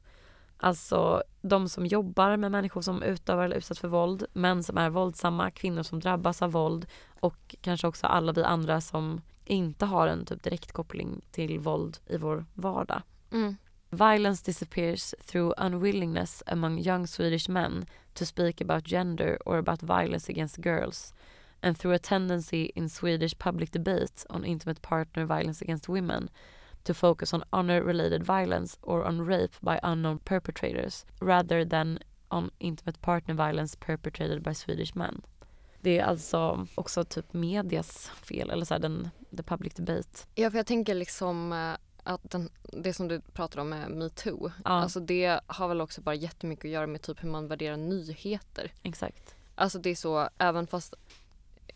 Alltså 0.57 1.23
de 1.43 1.69
som 1.69 1.87
jobbar 1.87 2.37
med 2.37 2.53
människor 2.53 2.81
som 2.81 3.03
utövar 3.03 3.45
eller 3.45 3.57
utsätts 3.57 3.81
för 3.81 3.89
våld, 3.89 4.25
män 4.33 4.63
som 4.63 4.79
är 4.79 4.91
våldsamma, 4.91 5.51
kvinnor 5.51 5.83
som 5.83 6.01
drabbas 6.01 6.43
av 6.43 6.53
våld 6.53 6.87
och 7.21 7.57
kanske 7.61 7.87
också 7.87 8.07
alla 8.07 8.33
vi 8.33 8.45
andra 8.45 8.81
som 8.81 9.21
inte 9.45 9.87
har 9.87 10.09
en 10.09 10.27
typ 10.27 10.43
direkt 10.43 10.73
koppling 10.73 11.21
till 11.31 11.59
våld 11.59 11.99
i 12.07 12.17
vår 12.17 12.45
vardag. 12.55 13.03
Mm. 13.31 13.57
Violence 13.91 14.43
disappears 14.45 15.15
through 15.27 15.55
unwillingness 15.67 16.43
among 16.47 16.79
young 16.79 17.07
Swedish 17.07 17.51
men 17.51 17.87
to 18.15 18.25
speak 18.25 18.61
about 18.61 18.89
gender 18.93 19.39
or 19.47 19.59
about 19.59 19.83
violence 19.83 20.33
against 20.33 20.59
girls, 20.65 21.15
and 21.63 21.79
through 21.79 21.95
a 21.95 21.99
tendency 21.99 22.73
in 22.77 22.89
Swedish 22.89 23.39
public 23.39 23.71
debate 23.71 24.27
on 24.31 24.45
intimate 24.45 24.81
partner 24.83 25.27
violence 25.27 25.63
against 25.65 25.89
women 25.89 26.29
to 26.85 26.95
focus 26.95 27.35
on 27.35 27.45
honor 27.51 27.83
related 27.83 28.25
violence 28.25 28.79
or 28.83 29.05
on 29.05 29.27
rape 29.27 29.55
by 29.61 29.79
unknown 29.83 30.19
perpetrators 30.19 31.05
rather 31.21 31.65
than 31.65 31.99
on 32.31 32.51
intimate 32.59 33.01
partner 33.01 33.35
violence 33.35 33.77
perpetrated 33.87 34.43
by 34.43 34.55
Swedish 34.55 34.95
men. 34.97 35.23
Det 35.81 35.99
är 35.99 36.05
alltså 36.05 36.67
också 36.75 37.05
typ 37.05 37.33
medias 37.33 38.09
fel, 38.09 38.51
eller 38.51 38.65
så 38.65 38.75
här, 38.75 38.79
den, 38.79 39.11
the 39.37 39.43
public 39.43 39.75
debate. 39.75 40.09
Ja, 40.35 40.51
för 40.51 40.59
jag 40.59 40.67
tänker 40.67 40.95
liksom 40.95 41.53
eh, 41.53 41.75
att 42.03 42.31
den, 42.31 42.49
det 42.73 42.93
som 42.95 43.09
du 43.09 43.21
pratar 43.21 43.61
om 43.61 43.69
med 43.69 43.91
metoo, 43.91 44.51
Ja, 44.65 44.71
alltså 44.71 45.01
det 45.01 45.41
har 45.47 45.69
väl 45.69 45.81
också 45.81 46.01
bara 46.01 46.15
jättemycket 46.15 46.65
att 46.65 46.71
göra 46.71 46.87
med 46.87 47.03
typ 47.03 47.25
hur 47.25 47.29
man 47.29 47.49
värderar 47.49 47.77
nyheter. 47.77 48.73
exakt. 48.83 49.35
Alltså 49.55 49.79
det 49.79 49.91
är 49.91 49.95
så, 49.95 50.29
även 50.39 50.67
fast 50.67 50.95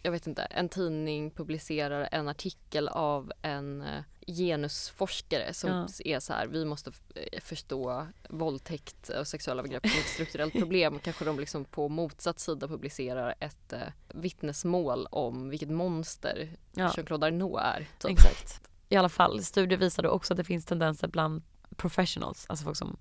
jag 0.07 0.13
vet 0.13 0.27
inte, 0.27 0.43
en 0.43 0.69
tidning 0.69 1.31
publicerar 1.31 2.09
en 2.13 2.29
artikel 2.29 2.89
av 2.89 3.33
en 3.43 3.83
eh, 3.83 4.03
genusforskare 4.27 5.55
som 5.55 5.71
Ja. 5.71 5.89
är 6.05 6.21
så 6.21 6.33
här, 6.33 6.47
vi 6.47 6.65
måste 6.65 6.93
eh, 7.15 7.41
förstå 7.41 8.07
våldtäkt 8.29 9.09
och 9.09 9.27
sexuella 9.29 9.61
övergrepp 9.63 9.87
som 9.89 10.01
ett 10.01 10.07
strukturellt 10.07 10.53
problem. 10.59 10.99
Kanske 10.99 11.25
de 11.25 11.41
liksom 11.41 11.65
på 11.65 11.89
motsatt 11.89 12.41
sida 12.41 12.69
publicerar 12.69 13.35
ett 13.41 13.73
eh, 13.73 13.81
vittnesmål 14.15 15.07
om 15.11 15.49
vilket 15.49 15.71
monster 15.71 16.49
Ja. 16.73 16.93
Jean-Claude 16.97 17.27
Arnault 17.27 17.59
är. 17.63 17.87
Typ. 17.99 18.11
Exakt. 18.11 18.61
i 18.89 18.97
alla 18.97 19.09
fall, 19.09 19.45
studier 19.45 19.79
visade 19.79 20.09
också 20.09 20.33
att 20.33 20.37
det 20.37 20.45
finns 20.45 20.65
tendenser 20.65 21.09
bland 21.09 21.43
professionals, 21.77 22.47
alltså 22.49 22.65
folk 22.65 22.77
som, 22.77 22.97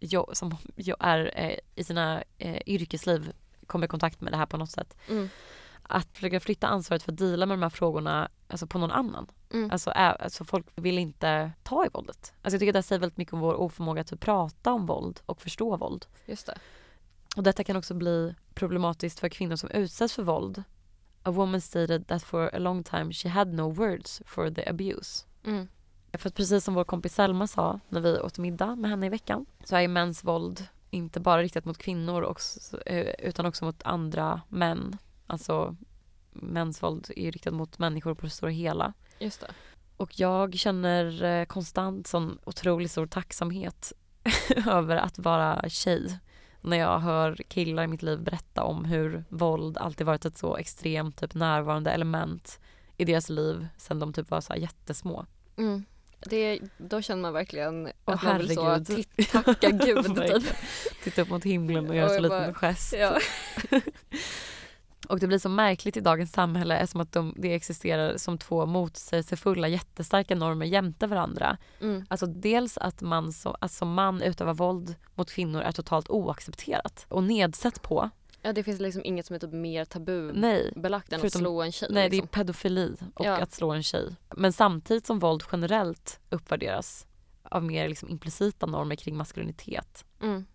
jo, 0.00 0.30
som 0.32 0.56
jo, 0.76 0.96
är 1.00 1.30
eh, 1.34 1.58
i 1.74 1.84
sina 1.84 2.22
eh, 2.38 2.62
yrkesliv 2.66 3.32
kommer 3.66 3.84
i 3.86 3.88
kontakt 3.88 4.20
med 4.20 4.32
det 4.32 4.36
här 4.36 4.46
på 4.46 4.56
något 4.56 4.70
sätt. 4.70 4.96
Mm. 5.08 5.28
Att 5.88 6.08
försöka 6.12 6.40
flytta 6.40 6.66
ansvaret 6.66 7.02
för 7.02 7.12
att 7.12 7.18
deala 7.18 7.46
med 7.46 7.58
de 7.58 7.62
här 7.62 7.70
frågorna 7.70 8.28
alltså 8.48 8.66
på 8.66 8.78
någon 8.78 8.90
annan. 8.90 9.26
Mm. 9.52 9.70
Alltså, 9.70 9.90
alltså 9.90 10.44
folk 10.44 10.66
vill 10.74 10.98
inte 10.98 11.52
ta 11.62 11.86
i 11.86 11.88
våldet. 11.92 12.32
Alltså 12.42 12.54
jag 12.54 12.60
tycker 12.60 12.72
det 12.72 12.82
säger 12.82 13.00
väldigt 13.00 13.16
mycket 13.16 13.34
om 13.34 13.40
vår 13.40 13.54
oförmåga 13.54 14.00
att 14.00 14.20
prata 14.20 14.72
om 14.72 14.86
våld 14.86 15.20
och 15.26 15.42
förstå 15.42 15.76
våld. 15.76 16.06
Just 16.26 16.46
det. 16.46 16.58
Och 17.36 17.42
detta 17.42 17.64
kan 17.64 17.76
också 17.76 17.94
bli 17.94 18.34
problematiskt 18.54 19.20
för 19.20 19.28
kvinnor 19.28 19.56
som 19.56 19.70
utsätts 19.70 20.14
för 20.14 20.22
våld. 20.22 20.62
A 21.22 21.30
woman 21.30 21.60
stated 21.60 22.06
that 22.06 22.22
for 22.22 22.54
a 22.54 22.58
long 22.58 22.84
time 22.84 23.12
she 23.12 23.28
had 23.28 23.54
no 23.54 23.72
words 23.72 24.22
for 24.26 24.50
the 24.50 24.68
abuse. 24.68 25.24
Mm. 25.44 25.68
För 26.12 26.28
att 26.28 26.34
precis 26.34 26.64
som 26.64 26.74
vår 26.74 26.84
kompis 26.84 27.14
Selma 27.14 27.46
sa 27.46 27.80
när 27.88 28.00
vi 28.00 28.20
åt 28.20 28.38
middag 28.38 28.76
med 28.76 28.90
henne 28.90 29.06
i 29.06 29.08
veckan 29.08 29.46
så 29.64 29.76
är 29.76 29.88
mäns 29.88 30.24
våld 30.24 30.66
inte 30.90 31.20
bara 31.20 31.42
riktat 31.42 31.64
mot 31.64 31.78
kvinnor 31.78 32.22
också, 32.22 32.80
eh, 32.86 33.14
utan 33.18 33.46
också 33.46 33.64
mot 33.64 33.82
andra 33.82 34.40
män. 34.48 34.96
Alltså 35.26 35.76
mäns 36.32 36.82
våld 36.82 37.10
är 37.16 37.22
ju 37.22 37.30
riktat 37.30 37.54
mot 37.54 37.78
människor 37.78 38.14
på 38.14 38.26
det 38.26 38.30
stora 38.30 38.50
hela. 38.50 38.92
Just 39.18 39.40
det. 39.40 39.50
Och 39.96 40.20
jag 40.20 40.54
känner 40.54 41.24
eh, 41.24 41.44
konstant 41.44 42.06
sån 42.06 42.38
otroligt 42.44 42.90
stor 42.90 43.06
tacksamhet 43.06 43.92
över 44.66 44.96
att 44.96 45.18
vara 45.18 45.68
tjej. 45.68 46.18
När 46.60 46.76
jag 46.76 46.98
hör 46.98 47.36
killar 47.48 47.82
i 47.82 47.86
mitt 47.86 48.02
liv 48.02 48.20
berätta 48.20 48.62
om 48.62 48.84
hur 48.84 49.24
våld 49.28 49.78
alltid 49.78 50.06
varit 50.06 50.24
ett 50.24 50.38
så 50.38 50.56
extremt 50.56 51.20
typ 51.20 51.34
närvarande 51.34 51.90
element 51.90 52.60
i 52.96 53.04
deras 53.04 53.28
liv 53.28 53.68
sen 53.76 53.98
de 53.98 54.12
typ 54.12 54.30
var 54.30 54.40
så 54.40 54.54
jättesmå. 54.56 55.26
Mm. 55.56 55.84
Det, 56.20 56.60
då 56.78 57.02
känner 57.02 57.22
man 57.22 57.32
verkligen 57.32 57.86
Åh, 58.04 58.14
att 58.14 58.22
man 58.22 58.38
vill 58.38 58.54
så 58.54 58.84
titt- 58.84 59.30
tacka 59.32 59.70
gud. 59.84 60.16
Typ. 60.16 60.44
Titta 61.04 61.22
upp 61.22 61.28
mot 61.28 61.44
himlen 61.44 61.88
och 61.88 61.96
göra 61.96 62.08
så 62.08 62.20
liten 62.20 62.54
gest. 62.54 62.94
Ja. 62.98 63.18
Och 65.08 65.18
det 65.20 65.26
blir 65.26 65.38
så 65.38 65.48
märkligt 65.48 65.96
i 65.96 66.00
dagens 66.00 66.32
samhälle 66.32 66.78
eftersom 66.78 67.00
att 67.00 67.12
de, 67.12 67.34
det 67.36 67.54
existerar 67.54 68.16
som 68.16 68.38
två 68.38 68.66
motsägelsefulla 68.66 69.68
jättestarka 69.68 70.34
normer 70.34 70.66
jämte 70.66 71.06
varandra. 71.06 71.56
Mm. 71.80 72.04
Alltså 72.08 72.26
dels 72.26 72.78
att 72.78 73.00
man 73.00 73.32
som, 73.32 73.54
att 73.60 73.72
som 73.72 73.94
man 73.94 74.22
utövar 74.22 74.54
våld 74.54 74.94
mot 75.14 75.30
kvinnor 75.30 75.60
är 75.60 75.72
totalt 75.72 76.10
oaccepterat 76.10 77.06
och 77.08 77.22
nedsett 77.24 77.82
på. 77.82 78.10
ja, 78.42 78.52
det 78.52 78.62
finns 78.62 78.80
liksom 78.80 79.02
inget 79.04 79.26
som 79.26 79.34
är 79.36 79.40
typ 79.40 79.52
mer 79.52 79.84
tabubelagt 79.84 81.12
än 81.12 81.16
att 81.16 81.20
förutom- 81.20 81.40
slå 81.40 81.62
en 81.62 81.72
tjej. 81.72 81.88
nej 81.92 82.02
det 82.10 82.16
är 82.16 82.20
liksom. 82.20 82.28
pedofili 82.28 82.96
och 83.14 83.24
Ja. 83.26 83.36
att 83.36 83.52
slå 83.52 83.70
en 83.70 83.82
tjej. 83.82 84.16
Men 84.36 84.52
samtidigt 84.52 85.06
som 85.06 85.18
våld 85.18 85.42
generellt 85.52 86.20
uppvärderas 86.30 87.06
av 87.42 87.64
mer 87.64 87.88
liksom 87.88 88.08
implicita 88.08 88.66
normer 88.66 88.96
kring 88.96 89.16
maskulinitet. 89.16 90.04
mm. 90.22 90.46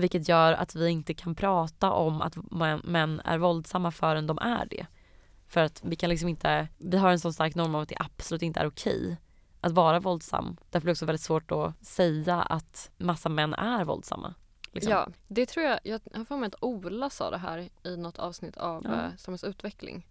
Vilket 0.00 0.28
gör 0.28 0.52
att 0.52 0.74
vi 0.74 0.88
inte 0.88 1.14
kan 1.14 1.34
prata 1.34 1.90
om 1.92 2.22
att 2.22 2.36
män- 2.36 3.20
är 3.24 3.38
våldsamma 3.38 3.90
förrän 3.90 4.26
de 4.26 4.38
är 4.38 4.66
det. 4.70 4.86
För 5.48 5.60
att 5.60 5.80
vi 5.84 5.96
kan 5.96 6.10
liksom 6.10 6.28
inte, 6.28 6.68
vi 6.78 6.96
har 6.98 7.10
en 7.10 7.20
sån 7.20 7.32
stark 7.32 7.54
norm 7.54 7.74
om 7.74 7.80
att 7.82 7.88
det 7.88 7.96
absolut 7.98 8.42
inte 8.42 8.60
är 8.60 8.66
okej 8.66 9.16
att 9.60 9.72
vara 9.72 10.00
våldsam. 10.00 10.56
Därför 10.70 10.80
blir 10.84 10.90
det 10.90 10.92
också 10.92 11.06
väldigt 11.06 11.22
svårt 11.22 11.52
att 11.52 11.86
säga 11.86 12.42
att 12.42 12.90
massa 12.98 13.28
män 13.28 13.54
är 13.54 13.84
våldsamma. 13.84 14.34
liksom. 14.72 14.92
Ja, 14.92 15.08
det 15.28 15.46
tror 15.46 15.66
jag, 15.66 15.80
jag 15.84 16.00
har 16.14 16.24
för 16.24 16.36
mig 16.36 16.46
att 16.46 16.54
Ola 16.62 17.10
sa 17.10 17.30
det 17.30 17.38
här 17.38 17.68
i 17.84 17.96
något 17.96 18.18
avsnitt 18.18 18.56
av 18.56 18.82
Ja. 18.84 18.90
ja. 18.90 19.16
samhällsutveckling. 19.18 20.06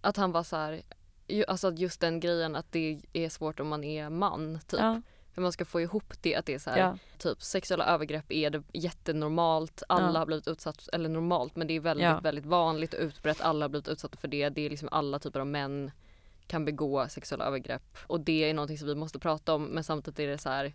Att 0.00 0.16
han 0.16 0.32
var 0.32 0.42
så 0.42 0.56
här, 0.56 0.82
ju, 1.28 1.44
alltså 1.46 1.72
just 1.72 2.00
den 2.00 2.20
grejen 2.20 2.56
att 2.56 2.72
det 2.72 3.00
är 3.12 3.28
svårt 3.28 3.60
om 3.60 3.68
man 3.68 3.84
är 3.84 4.10
man 4.10 4.58
typ. 4.66 4.80
Ja, 4.80 5.02
Hur 5.34 5.42
man 5.42 5.52
ska 5.52 5.64
få 5.64 5.80
ihop 5.80 6.12
det 6.20 6.34
att 6.34 6.46
det 6.46 6.54
är 6.54 6.58
så 6.58 6.70
här, 6.70 6.78
ja, 6.78 6.96
typ 7.18 7.42
sexuella 7.42 7.86
övergrepp 7.86 8.32
är 8.32 8.50
det 8.50 8.62
jättenormalt, 8.72 9.82
alla 9.88 10.12
Ja. 10.12 10.18
har 10.18 10.26
blivit 10.26 10.48
utsatt, 10.48 10.88
eller 10.92 11.08
normalt 11.08 11.56
men 11.56 11.66
det 11.66 11.74
är 11.76 11.80
väldigt 11.80 12.04
Ja. 12.04 12.20
väldigt 12.20 12.46
vanligt 12.46 12.94
och 12.94 13.00
utbrett, 13.00 13.40
alla 13.40 13.64
har 13.64 13.68
blivit 13.68 13.88
utsatta 13.88 14.16
för 14.16 14.28
det. 14.28 14.48
Det 14.48 14.60
är 14.66 14.70
liksom 14.70 14.88
alla 14.92 15.18
typer 15.18 15.40
av 15.40 15.46
män 15.46 15.90
kan 16.46 16.64
begå 16.64 17.08
sexuella 17.08 17.44
övergrepp 17.44 17.96
och 18.06 18.20
det 18.20 18.50
är 18.50 18.54
någonting 18.54 18.78
som 18.78 18.88
vi 18.88 18.94
måste 18.94 19.18
prata 19.18 19.54
om 19.54 19.64
men 19.64 19.84
samtidigt 19.84 20.18
är 20.20 20.26
det 20.26 20.38
så 20.38 20.48
här 20.48 20.72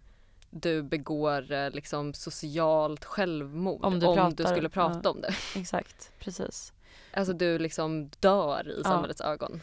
du 0.52 0.84
begår 0.84 1.52
eh, 1.52 1.70
liksom 1.72 2.14
socialt 2.14 3.06
självmord 3.06 3.86
Om 3.86 4.00
du 4.00 4.06
pratar, 4.16 4.46
skulle 4.46 4.70
prata 4.70 5.10
om 5.10 5.22
det. 5.22 5.34
exakt. 5.60 6.12
Precis. 6.20 6.74
Alltså 7.14 7.34
du 7.34 7.60
liksom 7.60 8.10
dör 8.20 8.80
i 8.80 8.84
samhällets 8.84 9.22
ögon. 9.22 9.62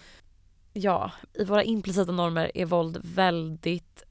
Ja, 0.72 1.10
i 1.32 1.44
våra 1.44 1.62
implicita 1.62 2.12
normer 2.12 2.50
är 2.54 2.64
våld 2.64 3.00
väldigt 3.04 4.02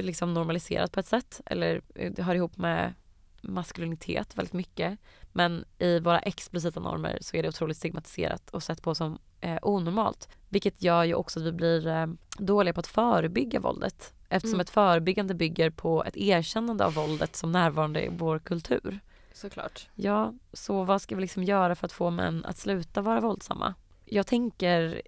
liksom 0.00 0.34
normaliserat 0.34 0.92
på 0.92 1.00
ett 1.00 1.06
sätt. 1.06 1.40
Eller 1.46 1.80
eh, 1.94 2.12
det 2.12 2.22
hör 2.22 2.34
ihop 2.34 2.56
med 2.56 2.94
maskulinitet 3.40 4.38
väldigt 4.38 4.52
mycket. 4.52 4.98
Men 5.32 5.64
i 5.78 5.98
våra 6.00 6.18
explicita 6.18 6.80
normer 6.80 7.18
så 7.20 7.36
är 7.36 7.42
det 7.42 7.48
otroligt 7.48 7.76
stigmatiserat 7.76 8.50
och 8.50 8.62
sett 8.62 8.82
på 8.82 8.94
som 8.94 9.18
eh, 9.40 9.58
onormalt. 9.62 10.28
Vilket 10.48 10.82
gör 10.82 11.04
ju 11.04 11.14
också 11.14 11.40
att 11.40 11.46
vi 11.46 11.52
blir 11.52 11.86
eh, 11.86 12.06
dåliga 12.38 12.74
på 12.74 12.80
att 12.80 12.86
förebygga 12.86 13.60
våldet. 13.60 14.12
Eftersom 14.28 14.54
Mm. 14.54 14.60
ett 14.60 14.70
förebyggande 14.70 15.34
bygger 15.34 15.70
på 15.70 16.04
ett 16.04 16.16
erkännande 16.16 16.86
av 16.86 16.94
våldet 16.94 17.36
som 17.36 17.52
närvarande 17.52 18.04
i 18.04 18.08
vår 18.12 18.38
kultur. 18.38 19.00
Såklart. 19.32 19.88
Ja, 19.94 20.34
så 20.52 20.84
vad 20.84 21.02
ska 21.02 21.14
vi 21.14 21.20
liksom 21.20 21.44
göra 21.44 21.74
för 21.74 21.86
att 21.86 21.92
få 21.92 22.10
män 22.10 22.44
att 22.44 22.58
sluta 22.58 23.02
vara 23.02 23.20
våldsamma? 23.20 23.74
Jag 24.04 24.26
tänker 24.26 25.02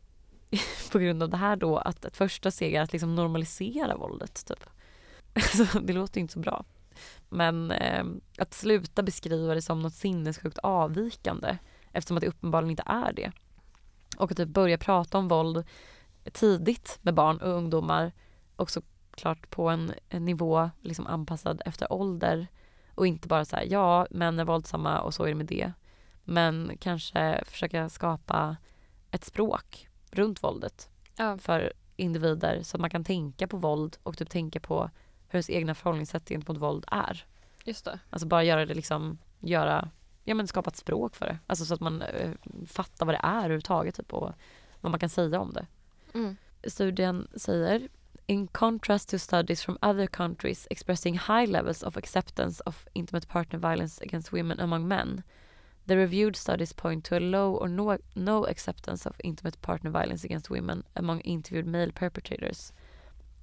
på 0.93 0.99
grund 0.99 1.23
av 1.23 1.29
det 1.29 1.37
här 1.37 1.57
då 1.57 1.77
att 1.77 2.05
ett 2.05 2.17
första 2.17 2.51
steg 2.51 2.75
är 2.75 2.83
att 2.83 2.93
liksom 2.93 3.15
normalisera 3.15 3.97
våldet 3.97 4.47
typ. 4.47 4.65
Alltså, 5.35 5.81
det 5.81 5.93
låter 5.93 6.17
ju 6.17 6.21
inte 6.21 6.33
så 6.33 6.41
bra. 6.41 6.65
Men 7.29 7.71
eh, 7.71 8.05
att 8.39 8.55
sluta 8.55 9.03
beskriva 9.03 9.55
det 9.55 9.63
som 9.63 9.83
något 9.83 9.95
sinnessjukt 9.95 10.59
avvikande 10.59 11.59
eftersom 11.93 12.17
att 12.17 12.21
det 12.21 12.29
uppenbarligen 12.29 12.71
inte 12.71 12.83
är 12.87 13.13
det. 13.13 13.33
Och 14.17 14.31
att 14.31 14.37
typ 14.37 14.49
börja 14.49 14.79
prata 14.79 15.19
om 15.19 15.29
våld 15.29 15.65
tidigt 16.33 16.99
med 17.03 17.15
barn 17.15 17.39
och 17.39 17.49
ungdomar 17.49 18.13
och 18.57 18.71
såklart 18.71 19.51
på 19.51 19.69
en, 19.69 19.93
en 20.09 20.25
nivå 20.25 20.71
liksom 20.83 21.07
anpassad 21.07 21.63
efter 21.65 21.93
ålder 21.93 22.47
och 22.95 23.07
inte 23.07 23.29
bara 23.29 23.45
så 23.45 23.57
här, 23.57 23.67
ja, 23.71 24.07
män 24.11 24.39
är 24.39 24.45
våldsamma 24.45 25.01
och 25.01 25.15
så 25.15 25.25
är 25.25 25.29
det 25.29 25.35
med 25.35 25.47
det. 25.47 25.73
Men 26.25 26.73
kanske 26.81 27.45
försöka 27.47 27.89
skapa 27.89 28.57
ett 29.11 29.25
språk 29.25 29.89
runt 30.13 30.43
våldet 30.43 30.89
Ja. 31.17 31.39
för 31.39 31.73
individer 31.97 32.63
så 32.63 32.77
att 32.77 32.81
man 32.81 32.91
kan 32.91 33.05
tänka 33.05 33.47
på 33.47 33.57
våld 33.57 33.97
och 34.03 34.19
typ 34.19 34.31
tänka 34.31 34.61
på 34.61 34.91
hur 35.29 35.37
ens 35.37 35.51
egna 35.51 35.75
förhållningssätt 35.75 36.29
gentemot 36.29 36.63
våld 36.63 36.85
är. 36.89 37.25
Just 37.65 37.85
det. 37.85 38.01
Alltså 38.11 38.27
bara 38.29 38.45
göra 38.45 38.67
det 38.67 38.75
liksom, 38.75 39.19
göra, 39.39 39.91
ja 40.25 40.35
men 40.35 40.49
skapa 40.49 40.71
ett 40.71 40.77
språk 40.77 41.17
för 41.17 41.27
det. 41.27 41.39
Alltså 41.47 41.65
så 41.65 41.75
att 41.75 41.81
man 41.81 42.03
eh, 42.03 42.31
fattar 42.67 43.07
vad 43.07 43.15
det 43.15 43.21
är 43.23 43.39
överhuvudtaget 43.39 43.95
typ 43.95 44.13
och 44.13 44.33
vad 44.81 44.91
man 44.91 45.01
kan 45.01 45.09
säga 45.09 45.41
om 45.41 45.53
det. 45.53 45.67
Mm. 46.15 46.37
Studien 46.65 47.29
säger 47.37 47.89
In 48.27 48.47
contrast 48.47 49.09
to 49.09 49.19
studies 49.19 49.63
from 49.63 49.79
other 49.83 50.07
countries 50.07 50.67
expressing 50.71 51.15
high 51.15 51.47
levels 51.47 51.83
of 51.83 51.97
acceptance 51.97 52.63
of 52.67 52.87
intimate 52.93 53.29
partner 53.29 53.59
violence 53.59 54.05
against 54.05 54.33
women 54.33 54.61
among 54.61 54.89
men, 54.89 55.23
the 55.89 55.97
reviewed 55.97 56.37
studies 56.37 56.73
point 56.73 57.03
to 57.05 57.17
a 57.17 57.21
low 57.21 57.55
or 57.55 57.69
no, 57.69 57.97
no 58.15 58.45
acceptance 58.45 59.07
of 59.07 59.21
intimate 59.25 59.61
partner 59.63 59.91
violence 59.91 60.23
against 60.23 60.51
women 60.51 60.85
among 60.95 61.21
interviewed 61.21 61.67
male 61.67 61.91
perpetrators. 61.91 62.73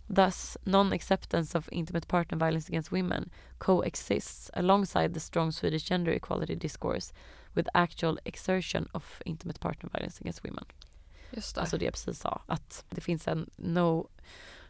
Thus, 0.08 0.56
non-acceptance 0.66 1.56
of 1.56 1.68
intimate 1.72 2.08
partner 2.08 2.38
violence 2.38 2.70
against 2.70 2.92
women 2.92 3.32
coexists 3.58 4.52
alongside 4.54 5.16
the 5.16 5.20
strong 5.20 5.52
Swedish 5.52 5.84
gender 5.84 6.12
equality 6.12 6.56
discourse 6.56 7.12
with 7.56 7.68
actual 7.74 8.20
exertion 8.26 8.88
of 8.94 9.22
intimate 9.26 9.60
partner 9.60 9.90
violence 9.92 10.22
against 10.22 10.44
women. 10.44 10.66
Just 11.32 11.56
det. 11.56 11.62
Alltså 11.62 11.78
det 11.78 11.86
jag 11.86 11.94
precis 11.94 12.20
sa, 12.20 12.42
att 12.48 12.86
det 12.90 13.02
finns 13.02 13.28
en 13.28 13.50
no, 13.56 14.08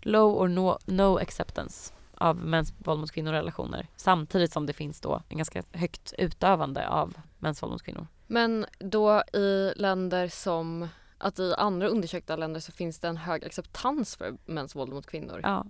low 0.02 0.34
or 0.36 0.48
no, 0.48 0.78
no 0.86 1.18
acceptance 1.18 1.94
av 2.18 2.36
mäns 2.38 2.74
våld 2.78 3.00
mot 3.00 3.12
kvinnor 3.12 3.30
och 3.34 3.38
relationer 3.38 3.88
samtidigt 3.96 4.52
som 4.54 4.66
det 4.66 4.74
finns 4.74 5.02
då 5.02 5.22
en 5.30 5.38
ganska 5.38 5.64
högt 5.72 6.14
utövande 6.18 6.88
av 6.90 7.14
mäns 7.40 7.64
våld 7.64 7.72
mot 7.72 7.84
kvinnor. 7.84 8.08
Men 8.28 8.66
då 8.80 9.24
i 9.34 9.74
länder 9.76 10.28
som, 10.28 10.88
att 11.18 11.40
i 11.40 11.54
andra 11.58 11.88
undersökta 11.88 12.36
länder 12.36 12.60
så 12.60 12.72
finns 12.72 13.00
det 13.00 13.08
en 13.08 13.18
hög 13.18 13.46
acceptans 13.46 14.16
för 14.16 14.38
mäns 14.46 14.76
våld 14.76 14.94
mot 14.94 15.06
kvinnor. 15.08 15.40
Ja, 15.44 15.66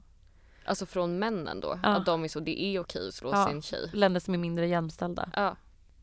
Alltså 0.68 0.86
från 0.86 1.20
männen 1.20 1.60
då. 1.60 1.80
Ja. 1.84 1.90
Att 1.90 2.06
de 2.06 2.24
är 2.24 2.28
så, 2.28 2.40
det 2.40 2.64
är 2.64 2.80
okej 2.80 3.08
att 3.08 3.14
slå 3.14 3.30
Ja. 3.32 3.48
sin 3.48 3.62
tjej. 3.62 3.90
länder 3.94 4.20
som 4.20 4.34
är 4.34 4.38
mindre 4.38 4.68
jämställda. 4.68 5.30
Ja. 5.34 5.56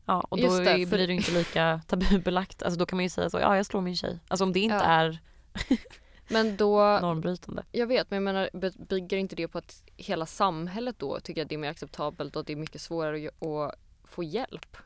Ja, 0.05 0.19
och 0.29 0.37
då 0.37 0.43
Just 0.43 0.57
det, 0.57 0.87
för- 0.87 0.97
blir 0.97 1.07
det 1.07 1.13
inte 1.13 1.31
lika 1.31 1.81
tabubelagt. 1.87 2.63
Alltså 2.63 2.79
då 2.79 2.85
kan 2.85 2.97
man 2.97 3.03
ju 3.03 3.09
säga 3.09 3.29
så, 3.29 3.39
ja 3.39 3.55
jag 3.57 3.65
slår 3.65 3.81
min 3.81 3.95
tjej. 3.95 4.19
Alltså 4.27 4.43
om 4.43 4.53
det 4.53 4.59
inte 4.59 4.75
Ja. 4.75 4.81
är 4.81 5.19
Men 6.33 6.57
då, 6.57 6.99
normbrytande. 7.01 7.63
jag 7.71 7.87
vet 7.87 8.11
men 8.11 8.17
jag 8.17 8.23
menar 8.23 8.49
by- 8.53 8.85
bygger 8.89 9.17
inte 9.17 9.35
det 9.35 9.47
på 9.47 9.57
att 9.57 9.83
hela 9.97 10.25
samhället 10.25 10.95
då 10.99 11.19
tycker 11.19 11.41
att 11.41 11.49
det 11.49 11.55
är 11.55 11.59
mer 11.59 11.69
acceptabelt 11.69 12.35
och 12.35 12.39
att 12.39 12.47
det 12.47 12.53
är 12.53 12.57
mycket 12.57 12.81
svårare 12.81 13.27
att, 13.27 13.75
få 14.03 14.23
hjälp? 14.23 14.77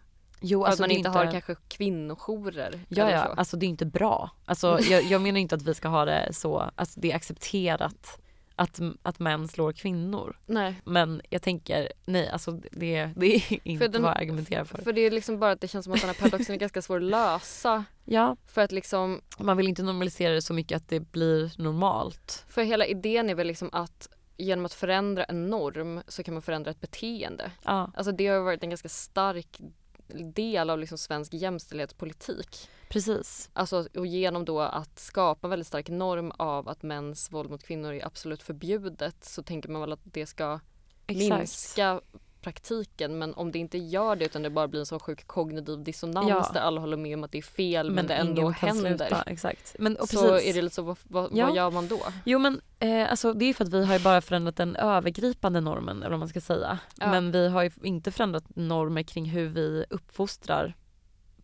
Jo, 0.41 0.63
alltså 0.63 0.83
att 0.83 0.89
man 0.89 0.97
inte, 0.97 1.09
har 1.09 1.31
kanske 1.31 1.55
kvinnojourer. 1.67 2.79
Ja, 2.89 3.11
ja, 3.11 3.25
så. 3.25 3.31
alltså 3.31 3.57
det 3.57 3.65
är 3.65 3.67
inte 3.67 3.85
bra. 3.85 4.29
Alltså, 4.45 4.79
jag, 4.81 5.03
jag 5.03 5.21
menar 5.21 5.39
inte 5.39 5.55
att 5.55 5.61
vi 5.61 5.73
ska 5.73 5.87
ha 5.87 6.05
det 6.05 6.33
så, 6.33 6.71
alltså 6.75 6.99
det 6.99 7.11
är 7.11 7.15
accepterat 7.15 8.19
att, 8.57 8.79
att 9.01 9.19
män 9.19 9.47
slår 9.47 9.71
kvinnor. 9.73 10.37
Nej. 10.45 10.81
Men 10.85 11.21
jag 11.29 11.41
tänker, 11.41 11.91
nej 12.05 12.29
alltså 12.29 12.51
det, 12.51 13.09
det 13.15 13.35
är 13.35 13.59
inte 13.67 13.87
den- 13.87 14.01
vad 14.01 14.11
jag 14.11 14.17
argumenterar 14.21 14.63
för. 14.63 14.77
För 14.81 14.93
det 14.93 15.01
är 15.01 15.11
liksom 15.11 15.39
bara 15.39 15.51
att 15.51 15.61
det 15.61 15.67
känns 15.67 15.83
som 15.85 15.93
att 15.93 16.01
den 16.01 16.09
här 16.09 16.15
paradoxen 16.15 16.55
är 16.55 16.59
ganska 16.59 16.81
svår 16.81 16.97
att 16.97 17.03
lösa. 17.03 17.83
Ja, 18.05 18.35
För 18.47 18.61
att 18.61 18.71
liksom, 18.71 19.21
man 19.39 19.57
vill 19.57 19.67
inte 19.67 19.83
normalisera 19.83 20.33
det 20.33 20.41
så 20.41 20.53
mycket 20.53 20.75
att 20.75 20.89
det 20.89 20.99
blir 20.99 21.51
normalt. 21.61 22.45
för 22.47 22.63
hela 22.63 22.85
idén 22.85 23.29
är 23.29 23.35
väl 23.35 23.47
liksom 23.47 23.69
att 23.71 24.07
genom 24.37 24.65
att 24.65 24.73
förändra 24.73 25.23
en 25.23 25.47
norm 25.49 26.01
så 26.07 26.23
kan 26.23 26.33
man 26.33 26.41
förändra 26.43 26.71
ett 26.71 26.81
beteende. 26.81 27.51
Ja, 27.63 27.91
Alltså 27.95 28.11
det 28.11 28.27
har 28.27 28.39
varit 28.39 28.63
en 28.63 28.69
ganska 28.69 28.89
stark 28.89 29.59
del 30.07 30.69
av 30.69 30.79
liksom 30.79 30.97
svensk 30.97 31.33
jämställdhetspolitik. 31.33 32.69
precis. 32.89 33.49
Alltså 33.53 33.87
och 33.95 34.07
genom 34.07 34.45
då 34.45 34.59
att 34.61 34.99
skapa 34.99 35.47
en 35.47 35.49
väldigt 35.49 35.67
stark 35.67 35.89
norm 35.89 36.31
av 36.31 36.69
att 36.69 36.83
mäns 36.83 37.31
våld 37.31 37.49
mot 37.49 37.63
kvinnor 37.63 37.93
är 37.93 38.05
absolut 38.05 38.43
förbjudet 38.43 39.25
så 39.25 39.43
tänker 39.43 39.69
man 39.69 39.81
väl 39.81 39.93
att 39.93 39.99
det 40.03 40.25
ska 40.25 40.59
Exakt. 41.07 41.37
minska 41.39 42.01
praktiken 42.47 43.17
men 43.17 43.33
om 43.33 43.51
det 43.51 43.59
inte 43.59 43.77
gör 43.77 44.15
det 44.15 44.25
utan 44.25 44.41
det 44.41 44.49
bara 44.49 44.67
blir 44.67 44.79
en 44.79 44.85
sån 44.85 44.99
sjuk 44.99 45.27
kognitiv 45.27 45.83
dissonans 45.83 46.29
Ja. 46.29 46.49
där 46.53 46.59
alla 46.61 46.81
håller 46.81 46.97
med 46.97 47.17
om 47.17 47.23
att 47.23 47.31
det 47.31 47.37
är 47.37 47.41
fel 47.41 47.91
men, 47.91 48.07
det 48.07 48.13
ändå 48.13 48.49
händer. 48.49 48.89
sluta. 48.97 49.21
Exakt. 49.21 49.75
Men, 49.79 49.97
och 49.97 50.09
Så 50.09 50.21
precis. 50.29 50.49
är 50.49 50.53
det 50.53 50.61
lite 50.61 50.75
så, 50.75 50.81
vad, 50.81 50.97
vad, 51.03 51.29
Ja. 51.33 51.45
vad 51.47 51.55
gör 51.55 51.71
man 51.71 51.87
då? 51.87 51.99
Jo 52.25 52.39
men 52.39 52.61
eh, 52.79 53.09
alltså 53.11 53.33
det 53.33 53.45
är 53.45 53.53
för 53.53 53.63
att 53.63 53.73
vi 53.73 53.85
har 53.85 53.93
ju 53.93 54.03
bara 54.03 54.21
förändrat 54.21 54.55
den 54.55 54.75
övergripande 54.75 55.61
normen 55.61 55.97
eller 55.97 56.09
vad 56.09 56.19
man 56.19 56.29
ska 56.29 56.41
säga. 56.41 56.79
Ja. 56.99 57.11
Men 57.11 57.31
vi 57.31 57.47
har 57.49 57.63
ju 57.63 57.71
inte 57.83 58.11
förändrat 58.11 58.43
normer 58.55 59.03
kring 59.03 59.25
hur 59.25 59.47
vi 59.47 59.85
uppfostrar 59.89 60.75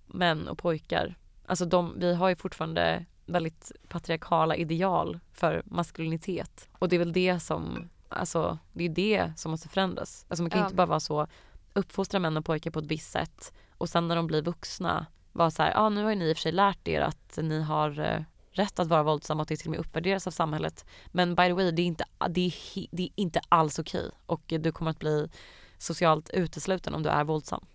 män 0.07 0.47
och 0.47 0.57
pojkar. 0.57 1.15
Alltså 1.45 1.65
de, 1.65 1.93
vi 1.99 2.13
har 2.13 2.29
ju 2.29 2.35
fortfarande 2.35 3.05
väldigt 3.25 3.71
patriarkala 3.87 4.55
ideal 4.55 5.19
för 5.33 5.61
maskulinitet. 5.65 6.69
Och 6.79 6.89
det 6.89 6.95
är 6.95 6.99
väl 6.99 7.13
det 7.13 7.39
som, 7.39 7.89
alltså 8.13 8.57
det 8.73 8.83
är 8.83 8.89
det 8.89 9.33
som 9.37 9.51
måste 9.51 9.69
förändras. 9.69 10.25
Alltså 10.29 10.43
man 10.43 10.49
kan 10.49 10.59
Ja. 10.59 10.65
inte 10.65 10.75
bara 10.75 10.87
vara 10.87 10.99
så, 10.99 11.27
uppfostra 11.73 12.19
män 12.19 12.37
och 12.37 12.45
pojkar 12.45 12.71
på 12.71 12.79
ett 12.79 12.85
visst 12.85 13.11
sätt 13.11 13.53
och 13.77 13.89
sen 13.89 14.07
när 14.07 14.15
de 14.15 14.27
blir 14.27 14.41
vuxna 14.41 15.05
vara 15.31 15.51
så 15.51 15.63
här, 15.63 15.71
ja 15.71 15.79
ah, 15.79 15.89
nu 15.89 16.03
har 16.03 16.09
ju 16.09 16.15
ni 16.15 16.29
i 16.29 16.33
och 16.33 16.37
för 16.37 16.41
sig 16.41 16.51
lärt 16.51 16.87
er 16.87 17.01
att 17.01 17.37
ni 17.41 17.61
har 17.61 17.99
eh, 17.99 18.21
rätt 18.51 18.79
att 18.79 18.87
vara 18.87 19.03
våldsamma 19.03 19.39
och 19.39 19.41
att 19.41 19.47
det 19.47 19.57
till 19.57 19.67
och 19.67 19.71
med 19.71 19.79
uppvärderas 19.79 20.27
av 20.27 20.31
samhället. 20.31 20.85
Men 21.07 21.35
by 21.35 21.43
the 21.43 21.53
way, 21.53 21.71
det 21.71 21.81
är 21.81 21.85
inte, 21.85 22.05
det 22.29 22.45
är, 22.45 22.85
det 22.91 23.03
är 23.03 23.09
inte 23.15 23.41
alls 23.49 23.79
okej 23.79 24.11
och 24.25 24.41
du 24.59 24.71
kommer 24.71 24.91
att 24.91 24.99
bli 24.99 25.29
socialt 25.77 26.29
utesluten 26.29 26.93
om 26.93 27.03
du 27.03 27.09
är 27.09 27.23
våldsam. 27.23 27.65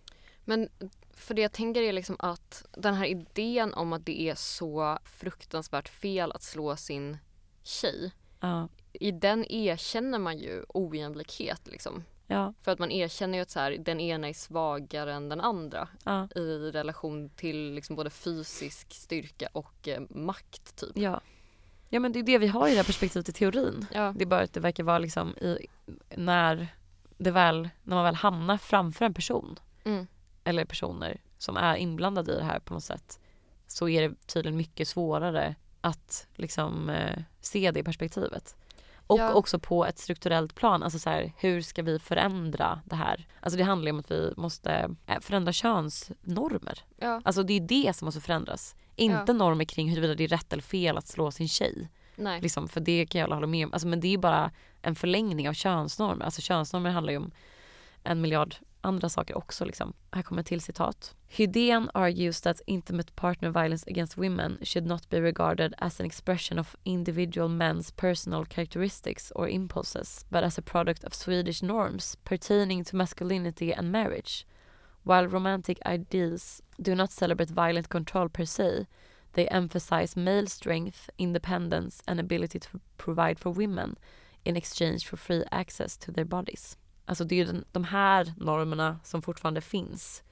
Men 0.44 0.68
för 1.14 1.34
det 1.34 1.42
jag 1.42 1.52
tänker 1.52 1.82
är 1.82 1.92
liksom 1.92 2.16
att 2.18 2.66
den 2.76 2.94
här 2.94 3.06
idén 3.06 3.74
om 3.74 3.92
att 3.92 4.06
det 4.06 4.20
är 4.20 4.34
så 4.34 4.98
fruktansvärt 5.04 5.88
fel 5.88 6.32
att 6.32 6.42
slå 6.42 6.76
sin 6.76 7.18
tjej. 7.62 8.12
Ja, 8.40 8.68
I 8.92 9.10
den 9.10 9.44
erkänner 9.52 10.18
man 10.18 10.38
ju 10.38 10.64
ojämlikhet 10.68 11.60
liksom. 11.68 12.04
ja, 12.26 12.54
För 12.62 12.72
att 12.72 12.78
man 12.78 12.90
erkänner 12.90 13.38
ju 13.38 13.42
att 13.42 13.50
så 13.50 13.60
här, 13.60 13.70
den 13.78 14.00
ena 14.00 14.28
är 14.28 14.32
svagare 14.32 15.14
än 15.14 15.28
den 15.28 15.40
andra 15.40 15.88
ja, 16.04 16.28
i 16.36 16.70
relation 16.70 17.30
till 17.30 17.72
liksom 17.74 17.96
både 17.96 18.10
fysisk 18.10 18.94
styrka 18.94 19.48
och 19.52 19.88
eh, 19.88 20.00
makt 20.10 20.76
typ. 20.76 20.90
ja. 20.98 21.20
Ja 21.90 22.00
men 22.00 22.12
det 22.12 22.18
är 22.18 22.22
det 22.22 22.38
vi 22.38 22.46
har 22.46 22.68
i 22.68 22.70
det 22.70 22.76
här 22.76 22.84
perspektivet 22.84 23.28
i 23.28 23.32
teorin. 23.32 23.86
Ja. 23.92 24.14
Det 24.16 24.24
är 24.24 24.26
bara 24.26 24.40
att 24.42 24.52
det 24.52 24.60
verkar 24.60 24.84
vara 24.84 24.98
liksom 24.98 25.36
i, 25.36 25.66
när 26.16 26.68
det 27.18 27.30
väl, 27.30 27.68
när 27.82 27.96
man 27.96 28.04
väl 28.04 28.14
hamnar 28.14 28.56
framför 28.56 29.04
en 29.04 29.14
person 29.14 29.58
Mm. 29.84 30.06
eller 30.44 30.64
personer 30.64 31.20
som 31.38 31.56
är 31.56 31.76
inblandade 31.76 32.32
i 32.32 32.36
det 32.36 32.44
här 32.44 32.58
på 32.60 32.74
något 32.74 32.84
sätt 32.84 33.18
så 33.66 33.88
är 33.88 34.08
det 34.08 34.26
tydligen 34.26 34.56
mycket 34.56 34.88
svårare 34.88 35.54
att 35.80 36.26
liksom 36.34 36.90
eh, 36.90 37.22
se 37.40 37.70
det 37.70 37.82
perspektivet. 37.84 38.56
Och 39.08 39.18
Ja. 39.18 39.32
också 39.34 39.58
på 39.58 39.86
ett 39.86 39.98
strukturellt 39.98 40.54
plan, 40.54 40.82
alltså 40.82 40.98
så 40.98 41.10
här, 41.10 41.32
hur 41.38 41.60
ska 41.62 41.82
vi 41.82 41.98
förändra 41.98 42.80
det 42.84 42.96
här? 42.96 43.26
Alltså 43.40 43.56
det 43.58 43.64
handlar 43.64 43.86
ju 43.86 43.92
om 43.92 43.98
att 44.00 44.10
vi 44.10 44.34
måste 44.36 44.94
eh, 45.06 45.20
förändra 45.20 45.52
könsnormer. 45.52 46.78
Ja, 46.96 47.20
Alltså 47.24 47.42
det 47.42 47.52
är 47.52 47.60
det 47.60 47.96
som 47.96 48.06
måste 48.06 48.20
förändras. 48.20 48.76
Inte 48.96 49.24
Ja. 49.26 49.32
normer 49.32 49.64
kring 49.64 49.88
huruvida 49.90 50.14
det 50.14 50.24
är 50.24 50.28
rätt 50.28 50.52
eller 50.52 50.62
fel 50.62 50.98
att 50.98 51.06
slå 51.08 51.30
sin 51.30 51.48
tjej. 51.48 51.88
nej. 52.16 52.40
Liksom, 52.40 52.68
för 52.68 52.80
det 52.80 53.06
kan 53.06 53.20
jag 53.20 53.28
hålla 53.28 53.46
med 53.46 53.66
om. 53.66 53.72
Alltså, 53.72 53.88
men 53.88 54.00
det 54.00 54.14
är 54.14 54.18
bara 54.18 54.50
en 54.82 54.94
förlängning 54.94 55.48
av 55.48 55.52
könsnormer. 55.52 56.24
Alltså 56.24 56.40
könsnormer 56.40 56.90
handlar 56.90 57.10
ju 57.12 57.16
om 57.18 57.30
en 58.04 58.20
miljard 58.20 58.54
andra 58.88 59.08
saker 59.08 59.38
också. 59.38 59.64
Liksom. 59.64 59.92
Här 60.10 60.22
kommer 60.22 60.40
ett 60.40 60.46
till 60.46 60.60
citat. 60.60 61.14
Hydén 61.26 61.90
argues 61.94 62.40
that 62.40 62.60
intimate 62.66 63.12
partner 63.14 63.50
violence 63.50 63.90
against 63.90 64.18
women 64.18 64.58
should 64.62 64.86
not 64.86 65.10
be 65.10 65.20
regarded 65.20 65.74
as 65.78 66.00
an 66.00 66.06
expression 66.06 66.58
of 66.58 66.76
individual 66.84 67.48
men's 67.48 67.90
personal 67.90 68.44
characteristics 68.44 69.32
or 69.34 69.48
impulses, 69.48 70.26
but 70.28 70.42
as 70.42 70.58
a 70.58 70.62
product 70.62 71.04
of 71.04 71.14
Swedish 71.14 71.62
norms 71.62 72.16
pertaining 72.24 72.84
to 72.84 72.96
masculinity 72.96 73.72
and 73.74 73.92
marriage. 73.92 74.46
While 75.04 75.28
romantic 75.28 75.78
ideals 75.86 76.62
do 76.82 76.94
not 76.94 77.12
celebrate 77.12 77.50
violent 77.50 77.88
control 77.88 78.28
per 78.28 78.44
se, 78.44 78.86
they 79.32 79.48
emphasize 79.48 80.16
male 80.16 80.46
strength, 80.46 81.10
independence 81.18 82.02
and 82.06 82.20
ability 82.20 82.58
to 82.58 82.80
provide 82.96 83.38
for 83.38 83.50
women 83.50 83.96
in 84.44 84.56
exchange 84.56 85.06
for 85.06 85.16
free 85.16 85.44
access 85.50 85.96
to 85.98 86.12
their 86.12 86.24
bodies. 86.24 86.76
Alltså 87.08 87.24
det 87.24 87.34
är 87.34 87.36
ju 87.36 87.44
den, 87.44 87.64
de 87.72 87.84
här 87.84 88.32
normerna 88.36 88.98
som 89.04 89.22
fortfarande 89.22 89.60
finns. 89.60 90.22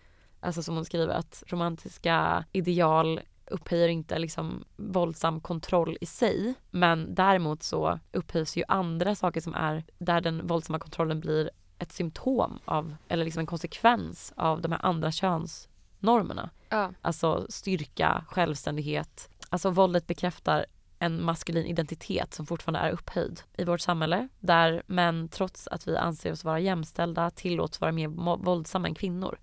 Alltså 0.40 0.62
som 0.62 0.74
hon 0.74 0.84
skriver 0.84 1.14
att 1.14 1.42
romantiska 1.46 2.44
ideal 2.52 3.20
upphöjer 3.46 3.88
inte 3.88 4.18
liksom 4.18 4.64
våldsam 4.76 5.40
kontroll 5.40 5.98
i 6.00 6.06
sig. 6.06 6.54
Men 6.70 7.14
däremot 7.14 7.62
så 7.62 7.98
upphöjs 8.12 8.56
ju 8.56 8.64
andra 8.68 9.14
saker 9.14 9.40
som 9.40 9.54
är 9.54 9.84
där 9.98 10.20
den 10.20 10.46
våldsamma 10.46 10.78
kontrollen 10.78 11.20
blir 11.20 11.50
ett 11.78 11.92
symptom 11.92 12.58
av, 12.64 12.96
eller 13.08 13.24
liksom 13.24 13.40
en 13.40 13.46
konsekvens 13.46 14.32
av 14.36 14.62
de 14.62 14.72
här 14.72 14.86
andra 14.86 15.12
könsnormerna. 15.12 16.50
Ja. 16.68 16.92
Alltså 17.02 17.46
styrka, 17.48 18.24
självständighet. 18.28 19.30
Alltså 19.48 19.70
våldet 19.70 20.06
bekräftar 20.06 20.66
en 20.98 21.22
maskulin 21.22 21.66
identitet 21.66 22.34
som 22.34 22.46
fortfarande 22.46 22.80
är 22.80 22.90
upphöjd 22.90 23.40
i 23.56 23.64
vårt 23.64 23.80
samhälle 23.80 24.28
där 24.40 24.82
män 24.86 25.28
trots 25.28 25.68
att 25.68 25.88
vi 25.88 25.96
anser 25.96 26.32
oss 26.32 26.44
vara 26.44 26.60
jämställda 26.60 27.30
tillåts 27.30 27.80
vara 27.80 27.92
mer 27.92 28.08
våldsamma 28.44 28.88
än 28.88 28.94
kvinnor. 28.94 29.38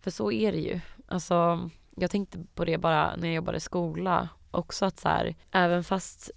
För 0.00 0.10
så 0.10 0.32
är 0.32 0.52
det 0.52 0.58
ju. 0.58 0.80
Alltså, 1.08 1.70
jag 1.96 2.10
tänkte 2.10 2.44
på 2.54 2.64
det 2.64 2.78
bara 2.78 3.16
när 3.16 3.28
jag 3.28 3.34
jobbade 3.34 3.56
i 3.56 3.60
skola 3.60 4.28
också 4.50 4.84
att 4.84 5.00
så 5.00 5.08
här, 5.08 5.34
även 5.50 5.84
fast 5.84 6.30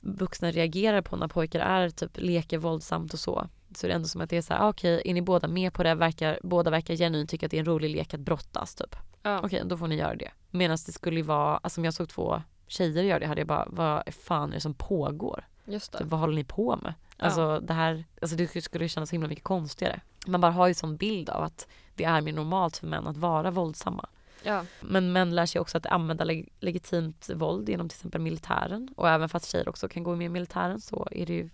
vuxna 0.00 0.50
reagerar 0.50 1.02
på 1.02 1.16
när 1.16 1.28
pojkar 1.28 1.60
är 1.60 1.90
typ 1.90 2.10
leker 2.14 2.58
våldsamt 2.58 3.12
och 3.12 3.18
så 3.18 3.48
så 3.76 3.86
är 3.86 3.88
det 3.88 3.94
ändå 3.94 4.08
som 4.08 4.20
att 4.20 4.30
det 4.30 4.36
är 4.36 4.42
så 4.42 4.54
här, 4.54 4.60
ah, 4.60 4.68
okej, 4.68 5.02
är 5.04 5.14
ni 5.14 5.22
båda 5.22 5.48
med 5.48 5.72
på 5.72 5.82
det? 5.82 5.94
Verkar, 5.94 6.40
båda 6.42 6.70
verkar 6.70 6.96
genuint 6.96 7.30
tycka 7.30 7.46
att 7.46 7.50
det 7.50 7.56
är 7.56 7.60
en 7.60 7.66
rolig 7.66 7.90
lek 7.90 8.14
att 8.14 8.20
brottas 8.20 8.74
typ. 8.74 8.96
Ja. 9.22 9.40
Okej, 9.44 9.62
då 9.64 9.76
får 9.76 9.88
ni 9.88 9.96
göra 9.96 10.14
det. 10.14 10.30
Medan 10.50 10.78
det 10.86 10.92
skulle 10.92 11.22
vara, 11.22 11.56
alltså 11.56 11.80
om 11.80 11.84
jag 11.84 11.94
såg 11.94 12.08
två 12.08 12.42
tjejer 12.72 13.02
göra 13.02 13.18
det 13.18 13.26
hade 13.26 13.40
jag 13.40 13.48
bara, 13.48 13.66
vad 13.70 14.14
fan 14.14 14.50
är 14.50 14.54
det 14.54 14.60
som 14.60 14.74
pågår? 14.74 15.44
Just 15.64 15.92
det. 15.92 15.98
Typ, 15.98 16.06
vad 16.06 16.20
håller 16.20 16.34
ni 16.34 16.44
på 16.44 16.76
med? 16.76 16.94
Ja. 17.16 17.24
Alltså 17.24 17.60
det 17.60 17.72
här, 17.72 18.04
alltså 18.22 18.36
det 18.36 18.62
skulle 18.62 18.88
kännas 18.88 19.08
så 19.08 19.14
himla 19.14 19.28
mycket 19.28 19.44
konstigare. 19.44 20.00
Man 20.26 20.40
bara 20.40 20.52
har 20.52 20.66
ju 20.68 20.74
sån 20.74 20.96
bild 20.96 21.30
av 21.30 21.42
att 21.42 21.68
det 21.94 22.04
är 22.04 22.20
mer 22.20 22.32
normalt 22.32 22.76
för 22.76 22.86
män 22.86 23.06
att 23.06 23.16
vara 23.16 23.50
våldsamma. 23.50 24.08
Ja. 24.42 24.64
Men 24.80 25.12
män 25.12 25.34
lär 25.34 25.46
sig 25.46 25.60
också 25.60 25.78
att 25.78 25.86
använda 25.86 26.24
leg- 26.24 26.48
legitimt 26.60 27.30
våld 27.34 27.68
genom 27.68 27.88
till 27.88 27.96
exempel 27.96 28.20
militären. 28.20 28.94
Och 28.96 29.08
även 29.08 29.28
fast 29.28 29.50
tjejer 29.50 29.68
också 29.68 29.88
kan 29.88 30.02
gå 30.02 30.16
med 30.16 30.24
i 30.26 30.28
militären 30.28 30.80
så 30.80 31.08
är 31.10 31.26
det 31.26 31.32
ju 31.32 31.50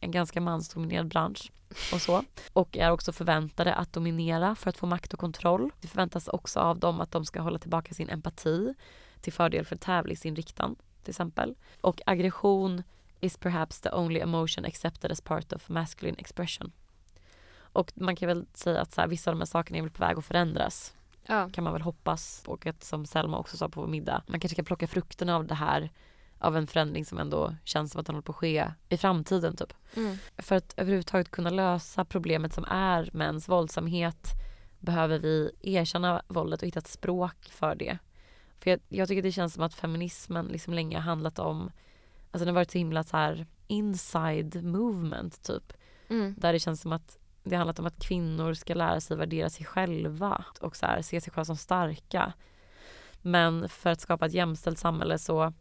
en 0.00 0.10
ganska 0.10 0.40
mansdominerad 0.40 1.08
bransch 1.08 1.52
och 1.94 2.00
så. 2.00 2.22
Och 2.52 2.76
är 2.76 2.90
också 2.90 3.12
förväntade 3.12 3.74
att 3.74 3.92
dominera 3.92 4.54
för 4.54 4.70
att 4.70 4.76
få 4.76 4.86
makt 4.86 5.12
och 5.12 5.20
kontroll. 5.20 5.70
Det 5.80 5.88
förväntas 5.88 6.28
också 6.28 6.60
av 6.60 6.78
dem 6.78 7.00
att 7.00 7.10
de 7.10 7.24
ska 7.24 7.40
hålla 7.40 7.58
tillbaka 7.58 7.94
sin 7.94 8.10
empati 8.10 8.74
till 9.20 9.32
fördel 9.32 9.64
för 9.64 9.76
tävlingsinriktan 9.76 10.76
till 11.02 11.10
exempel. 11.10 11.54
Och 11.80 12.00
aggression 12.06 12.82
is 13.20 13.36
perhaps 13.36 13.80
the 13.80 13.90
only 13.90 14.20
emotion 14.20 14.64
accepted 14.64 15.12
as 15.12 15.20
part 15.20 15.52
of 15.52 15.68
masculine 15.68 16.16
expression. 16.18 16.72
Och 17.72 17.92
man 17.94 18.16
kan 18.16 18.28
väl 18.28 18.46
säga 18.54 18.80
att 18.80 18.92
så 18.92 19.00
här, 19.00 19.08
vissa 19.08 19.30
av 19.30 19.36
de 19.36 19.40
här 19.40 19.46
sakerna 19.46 19.78
är 19.78 19.82
väl 19.82 19.90
på 19.90 20.04
väg 20.04 20.18
att 20.18 20.24
förändras 20.24 20.94
Ja. 21.26 21.48
kan 21.52 21.64
man 21.64 21.72
väl 21.72 21.82
hoppas. 21.82 22.42
Och 22.46 22.66
att 22.66 22.84
som 22.84 23.06
Selma 23.06 23.38
också 23.38 23.56
sa 23.56 23.68
på 23.68 23.80
vår 23.80 23.88
middag, 23.88 24.22
man 24.26 24.40
kanske 24.40 24.56
kan 24.56 24.64
plocka 24.64 24.86
frukterna 24.86 25.36
av 25.36 25.46
det 25.46 25.54
här 25.54 25.90
av 26.38 26.56
en 26.56 26.66
förändring 26.66 27.04
som 27.04 27.18
ändå 27.18 27.54
känns 27.64 27.92
som 27.92 28.00
att 28.00 28.06
den 28.06 28.14
håller 28.14 28.22
på 28.22 28.32
att 28.32 28.36
ske 28.36 28.72
i 28.88 28.96
framtiden 28.96 29.56
typ. 29.56 29.72
Mm. 29.96 30.16
För 30.38 30.56
att 30.56 30.74
överhuvudtaget 30.76 31.30
kunna 31.30 31.50
lösa 31.50 32.04
problemet 32.04 32.54
som 32.54 32.64
är 32.64 33.10
mäns 33.12 33.48
våldsamhet 33.48 34.28
behöver 34.78 35.18
vi 35.18 35.50
erkänna 35.62 36.22
våldet 36.28 36.62
och 36.62 36.68
hitta 36.68 36.78
ett 36.78 36.88
språk 36.88 37.48
för 37.50 37.74
det. 37.74 37.98
För 38.60 38.70
jag, 38.70 38.80
jag 38.88 39.08
tycker 39.08 39.22
det 39.22 39.32
känns 39.32 39.54
som 39.54 39.62
att 39.62 39.74
feminismen 39.74 40.46
liksom 40.46 40.74
länge 40.74 40.96
har 40.96 41.02
handlat 41.02 41.38
om, 41.38 41.70
alltså 42.30 42.44
den 42.44 42.48
har 42.54 42.60
varit 42.60 42.70
så 42.70 42.78
himla 42.78 43.04
så 43.04 43.16
här 43.16 43.46
inside 43.66 44.64
movement 44.64 45.42
typ. 45.42 45.72
Mm. 46.08 46.34
Där 46.38 46.52
det 46.52 46.58
känns 46.58 46.80
som 46.80 46.92
att 46.92 47.18
det 47.42 47.50
har 47.54 47.58
handlat 47.58 47.78
om 47.78 47.86
att 47.86 48.02
kvinnor 48.02 48.54
ska 48.54 48.74
lära 48.74 49.00
sig 49.00 49.16
värdera 49.16 49.50
sig 49.50 49.66
själva 49.66 50.44
och 50.60 50.76
så 50.76 50.86
här, 50.86 51.02
se 51.02 51.20
sig 51.20 51.32
själva 51.32 51.44
som 51.44 51.56
starka. 51.56 52.32
Men 53.22 53.68
för 53.68 53.90
att 53.90 54.00
skapa 54.00 54.26
ett 54.26 54.34
jämställt 54.34 54.78
samhälle 54.78 55.18
så 55.18 55.52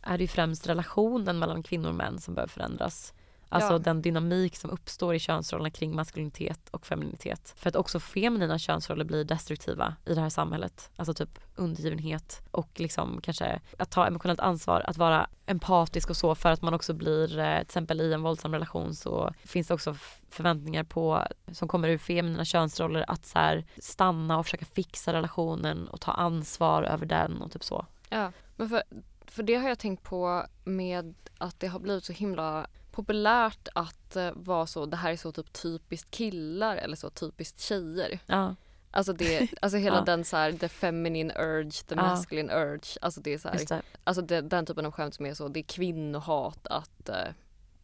är 0.00 0.18
det 0.18 0.24
ju 0.24 0.28
främst 0.28 0.66
relationen 0.66 1.38
mellan 1.38 1.62
kvinnor 1.62 1.88
och 1.88 1.94
män 1.94 2.18
som 2.18 2.34
behöver 2.34 2.52
förändras. 2.52 3.14
Alltså 3.48 3.72
Ja. 3.72 3.78
den 3.78 4.02
dynamik 4.02 4.56
som 4.56 4.70
uppstår 4.70 5.14
i 5.14 5.18
könsrollerna 5.18 5.70
kring 5.70 5.96
maskulinitet 5.96 6.68
och 6.70 6.86
femininitet. 6.86 7.54
För 7.56 7.68
att 7.68 7.76
också 7.76 8.00
feminina 8.00 8.58
könsroller 8.58 9.04
blir 9.04 9.24
destruktiva 9.24 9.96
i 10.04 10.14
det 10.14 10.20
här 10.20 10.28
samhället. 10.28 10.90
Alltså 10.96 11.14
typ 11.14 11.38
undergivenhet 11.56 12.42
och 12.50 12.80
liksom 12.80 13.20
kanske 13.22 13.60
att 13.78 13.90
ta 13.90 14.06
emotionellt 14.06 14.40
ansvar, 14.40 14.80
att 14.86 14.96
vara 14.96 15.28
empatisk 15.46 16.10
och 16.10 16.16
så 16.16 16.34
för 16.34 16.52
att 16.52 16.62
man 16.62 16.74
också 16.74 16.94
blir, 16.94 17.38
eh, 17.38 17.54
till 17.58 17.62
exempel 17.62 18.00
i 18.00 18.12
en 18.12 18.22
våldsam 18.22 18.52
relation 18.52 18.94
så 18.94 19.34
finns 19.44 19.68
det 19.68 19.74
också 19.74 19.94
förväntningar 20.28 20.84
på, 20.84 21.22
som 21.52 21.68
kommer 21.68 21.88
ur 21.88 21.98
feminina 21.98 22.44
könsroller 22.44 23.04
att 23.08 23.26
så 23.26 23.38
här 23.38 23.64
stanna 23.78 24.38
och 24.38 24.44
försöka 24.46 24.64
fixa 24.64 25.12
relationen 25.12 25.88
och 25.88 26.00
ta 26.00 26.12
ansvar 26.12 26.82
över 26.82 27.06
den 27.06 27.42
och 27.42 27.52
typ 27.52 27.64
så. 27.64 27.86
Ja, 28.08 28.32
men 28.56 28.68
för, 28.68 28.82
för 29.26 29.42
det 29.42 29.54
har 29.54 29.68
jag 29.68 29.78
tänkt 29.78 30.02
på 30.02 30.46
med 30.64 31.14
att 31.38 31.60
det 31.60 31.66
har 31.66 31.78
blivit 31.80 32.04
så 32.04 32.12
himla 32.12 32.66
populärt 32.96 33.68
att 33.74 34.16
eh, 34.16 34.30
vara 34.34 34.66
så, 34.66 34.86
det 34.86 34.96
här 34.96 35.12
är 35.12 35.16
så 35.16 35.32
typ 35.32 35.52
typiskt 35.52 36.10
killar 36.10 36.76
eller 36.76 36.96
så 36.96 37.10
typiskt 37.10 37.60
tjejer. 37.60 38.18
Ja, 38.26 38.54
Alltså, 38.90 39.12
det, 39.12 39.48
alltså 39.62 39.78
hela 39.78 39.96
Ja. 39.96 40.04
den 40.04 40.24
så 40.24 40.36
här, 40.36 40.52
the 40.52 40.68
feminine 40.68 41.32
urge, 41.38 41.70
the 41.86 41.94
Ja. 41.94 42.02
masculine 42.02 42.50
urge. 42.50 42.98
Alltså 43.00 43.20
det 43.20 43.34
är 43.34 43.38
så 43.38 43.48
här, 43.48 43.58
det. 43.68 43.82
alltså 44.04 44.22
det, 44.22 44.40
den 44.40 44.66
typen 44.66 44.86
av 44.86 44.92
skämt 44.92 45.14
som 45.14 45.26
är 45.26 45.34
så, 45.34 45.48
det 45.48 45.60
är 45.60 45.64
kvinnohat 45.64 46.66
att, 46.66 47.08
eh, 47.08 47.28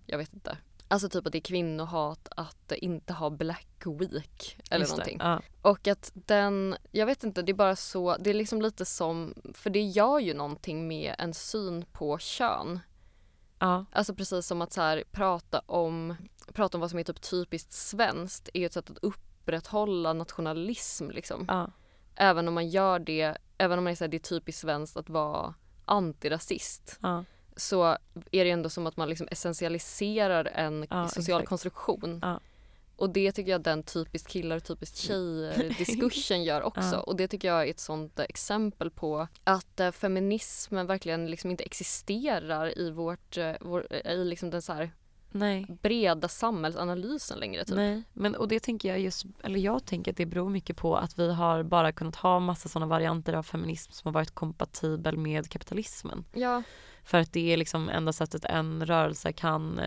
jag 0.07 0.19
vet 0.19 0.35
inte. 0.35 0.57
Alltså 0.89 1.09
typ 1.09 1.27
att 1.27 1.33
det 1.33 1.39
är 1.39 1.41
kvinnohat 1.41 2.29
att 2.37 2.73
inte 2.73 3.13
ha 3.13 3.31
black 3.31 3.83
week 4.01 4.59
eller 4.71 4.81
Just 4.81 4.93
någonting. 4.93 5.19
Ja, 5.21 5.41
Och 5.63 5.87
att 5.89 6.11
den, 6.15 6.77
jag 6.91 7.07
vet 7.07 7.25
inte, 7.25 7.43
det 7.43 7.53
är 7.53 7.55
bara 7.55 7.77
så, 7.77 8.17
det 8.21 8.31
är 8.31 8.35
liksom 8.35 8.63
lite 8.63 8.85
som, 8.85 9.35
för 9.55 9.71
det 9.71 9.83
gör 9.83 10.19
ju 10.19 10.35
någonting 10.35 10.89
med 10.89 11.15
en 11.19 11.35
syn 11.35 11.85
på 11.93 12.19
kön. 12.19 12.81
Ja, 13.63 13.85
Alltså 13.93 14.15
precis 14.15 14.47
som 14.47 14.63
att 14.63 14.73
så 14.73 14.81
här, 14.81 15.05
prata, 15.11 15.63
om, 15.67 16.17
prata 16.53 16.77
om 16.77 16.81
vad 16.81 16.91
som 16.91 16.99
är 16.99 17.05
typ 17.05 17.21
typiskt 17.21 17.73
svenskt 17.73 18.49
är 18.55 18.67
ett 18.67 18.73
sätt 18.73 18.91
att 18.91 18.99
upprätthålla 18.99 20.13
nationalism 20.13 21.11
liksom. 21.11 21.45
ja, 21.49 21.71
Även 22.15 22.49
om 22.49 22.55
man 22.55 22.69
gör 22.69 22.99
det, 22.99 23.37
även 23.59 23.79
om 23.79 23.85
man 23.85 23.91
är 23.91 23.95
så 23.95 24.05
här, 24.05 24.09
det 24.09 24.17
är 24.17 24.19
typiskt 24.19 24.61
svenskt 24.61 24.97
att 24.97 25.09
vara 25.09 25.55
antirasist 25.85 26.99
ja, 27.03 27.25
så 27.57 27.85
är 28.31 28.45
det 28.45 28.51
ändå 28.51 28.69
som 28.69 28.87
att 28.87 28.97
man 28.97 29.09
liksom 29.09 29.29
essentialiserar 29.31 30.45
en 30.45 30.87
social 31.09 31.41
exakt. 31.41 31.49
konstruktion. 31.49 32.21
Och 32.97 33.11
det 33.11 33.33
tycker 33.33 33.53
jag 33.53 33.63
den 33.63 33.83
typiskt 33.83 34.29
killar 34.29 34.57
och 34.57 34.65
typiskt 34.65 34.97
tjejer 34.97 35.75
diskursen 35.79 36.45
gör 36.45 36.63
också. 36.63 36.95
Ja. 36.95 37.01
Och 37.01 37.17
det 37.17 37.29
tycker 37.29 37.49
jag 37.49 37.67
är 37.67 37.71
ett 37.71 37.81
sånt 37.81 38.21
exempel 38.21 38.91
på 38.91 39.29
att 39.45 39.81
eh, 39.81 39.91
feminismen 39.91 40.87
verkligen 40.87 41.31
liksom 41.31 41.51
inte 41.51 41.65
existerar 41.65 42.79
i 42.79 42.91
vårt, 42.91 43.37
eh, 43.37 43.53
vår, 43.61 43.87
eh, 43.91 44.13
i 44.13 44.25
liksom 44.25 44.51
den 44.51 44.63
så 44.63 44.73
här 44.73 44.91
nej. 45.33 45.67
breda 45.83 46.29
samhällsanalysen 46.29 47.39
längre. 47.39 47.65
Typ. 47.65 47.77
Nej, 47.77 48.03
men 48.13 48.35
och 48.35 48.49
det 48.49 48.61
tänker 48.61 48.89
jag 48.89 49.01
just, 49.01 49.25
eller 49.43 49.61
jag 49.61 49.85
tänker 49.85 50.11
att 50.11 50.17
det 50.17 50.27
beror 50.27 50.51
mycket 50.51 50.77
på 50.77 50.97
att 50.97 51.19
vi 51.19 51.33
har 51.33 51.63
bara 51.63 51.93
kunnat 51.93 52.17
ha 52.17 52.41
massa 52.41 52.69
sådana 52.69 52.87
varianter 52.87 53.33
av 53.33 53.43
feminism 53.43 53.93
som 53.93 54.09
har 54.09 54.13
varit 54.13 54.31
kompatibel 54.31 55.17
med 55.17 55.51
kapitalismen. 55.51 56.25
Ja, 56.33 56.63
För 57.05 57.19
att 57.19 57.33
det 57.33 57.53
är 57.53 57.57
liksom 57.57 57.89
enda 57.89 58.13
sättet 58.13 58.45
en 58.45 58.87
rörelse 58.87 59.33
kan 59.33 59.79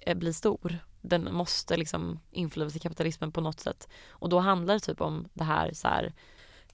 eh, 0.00 0.14
bli 0.14 0.32
stor. 0.32 0.78
Den 1.00 1.34
måste 1.34 1.76
liksom 1.76 2.20
införlivas 2.30 2.76
i 2.76 2.78
kapitalismen 2.78 3.32
på 3.32 3.40
något 3.40 3.60
sätt. 3.60 3.88
Och 4.08 4.28
då 4.28 4.38
handlar 4.38 4.74
det 4.74 4.80
typ 4.80 5.00
om 5.00 5.28
det 5.32 5.44
här 5.44 5.72
så 5.72 5.88
här 5.88 6.12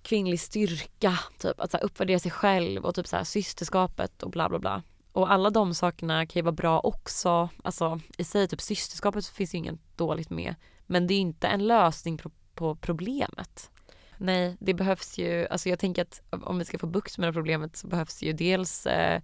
kvinnlig 0.03 0.41
styrka, 0.41 1.19
typ 1.39 1.61
att 1.61 1.71
så 1.71 1.77
här, 1.77 1.85
uppvärdera 1.85 2.19
sig 2.19 2.31
själv 2.31 2.85
och 2.85 2.95
typ 2.95 3.07
så 3.07 3.17
här 3.17 3.25
systerskapet 3.25 4.23
och 4.23 4.31
bla 4.31 4.49
bla 4.49 4.59
bla. 4.59 4.83
Och 5.13 5.33
alla 5.33 5.51
de 5.51 5.75
sakerna 5.75 6.27
kan 6.27 6.41
ju 6.41 6.45
vara 6.45 6.53
bra 6.53 6.81
också. 6.81 7.49
Alltså 7.65 8.01
i 8.19 8.25
sig, 8.25 8.49
typ 8.49 8.61
systerskapet 8.61 9.27
finns 9.27 9.55
ju 9.55 9.59
inget 9.59 9.97
dåligt 9.97 10.31
med. 10.31 10.55
Men 10.87 11.07
det 11.07 11.15
är 11.15 11.19
inte 11.19 11.47
en 11.47 11.67
lösning 11.67 12.19
på, 12.19 12.31
på 12.55 12.75
problemet. 12.75 13.71
Nej, 14.17 14.57
det 14.61 14.75
behövs 14.75 15.19
ju, 15.19 15.47
alltså 15.49 15.69
jag 15.69 15.79
tänker 15.79 16.03
att 16.03 16.23
om 16.31 16.59
vi 16.59 16.65
ska 16.65 16.79
få 16.79 16.87
bukt 16.87 17.19
med 17.19 17.25
det 17.25 17.29
här 17.29 17.33
problemet 17.33 17.77
så 17.77 17.87
behövs 17.87 18.23
ju 18.23 18.33
dels 18.33 18.87
eh, 18.87 19.23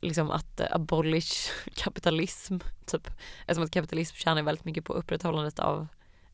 liksom 0.00 0.30
att 0.30 0.60
abolish 0.70 1.50
kapitalism, 1.74 2.58
typ. 2.86 3.10
Eftersom 3.40 3.64
att 3.64 3.70
kapitalism 3.70 4.16
tjänar 4.16 4.42
väldigt 4.42 4.64
mycket 4.64 4.84
på 4.84 4.92
upprätthållandet 4.92 5.58
av 5.58 5.86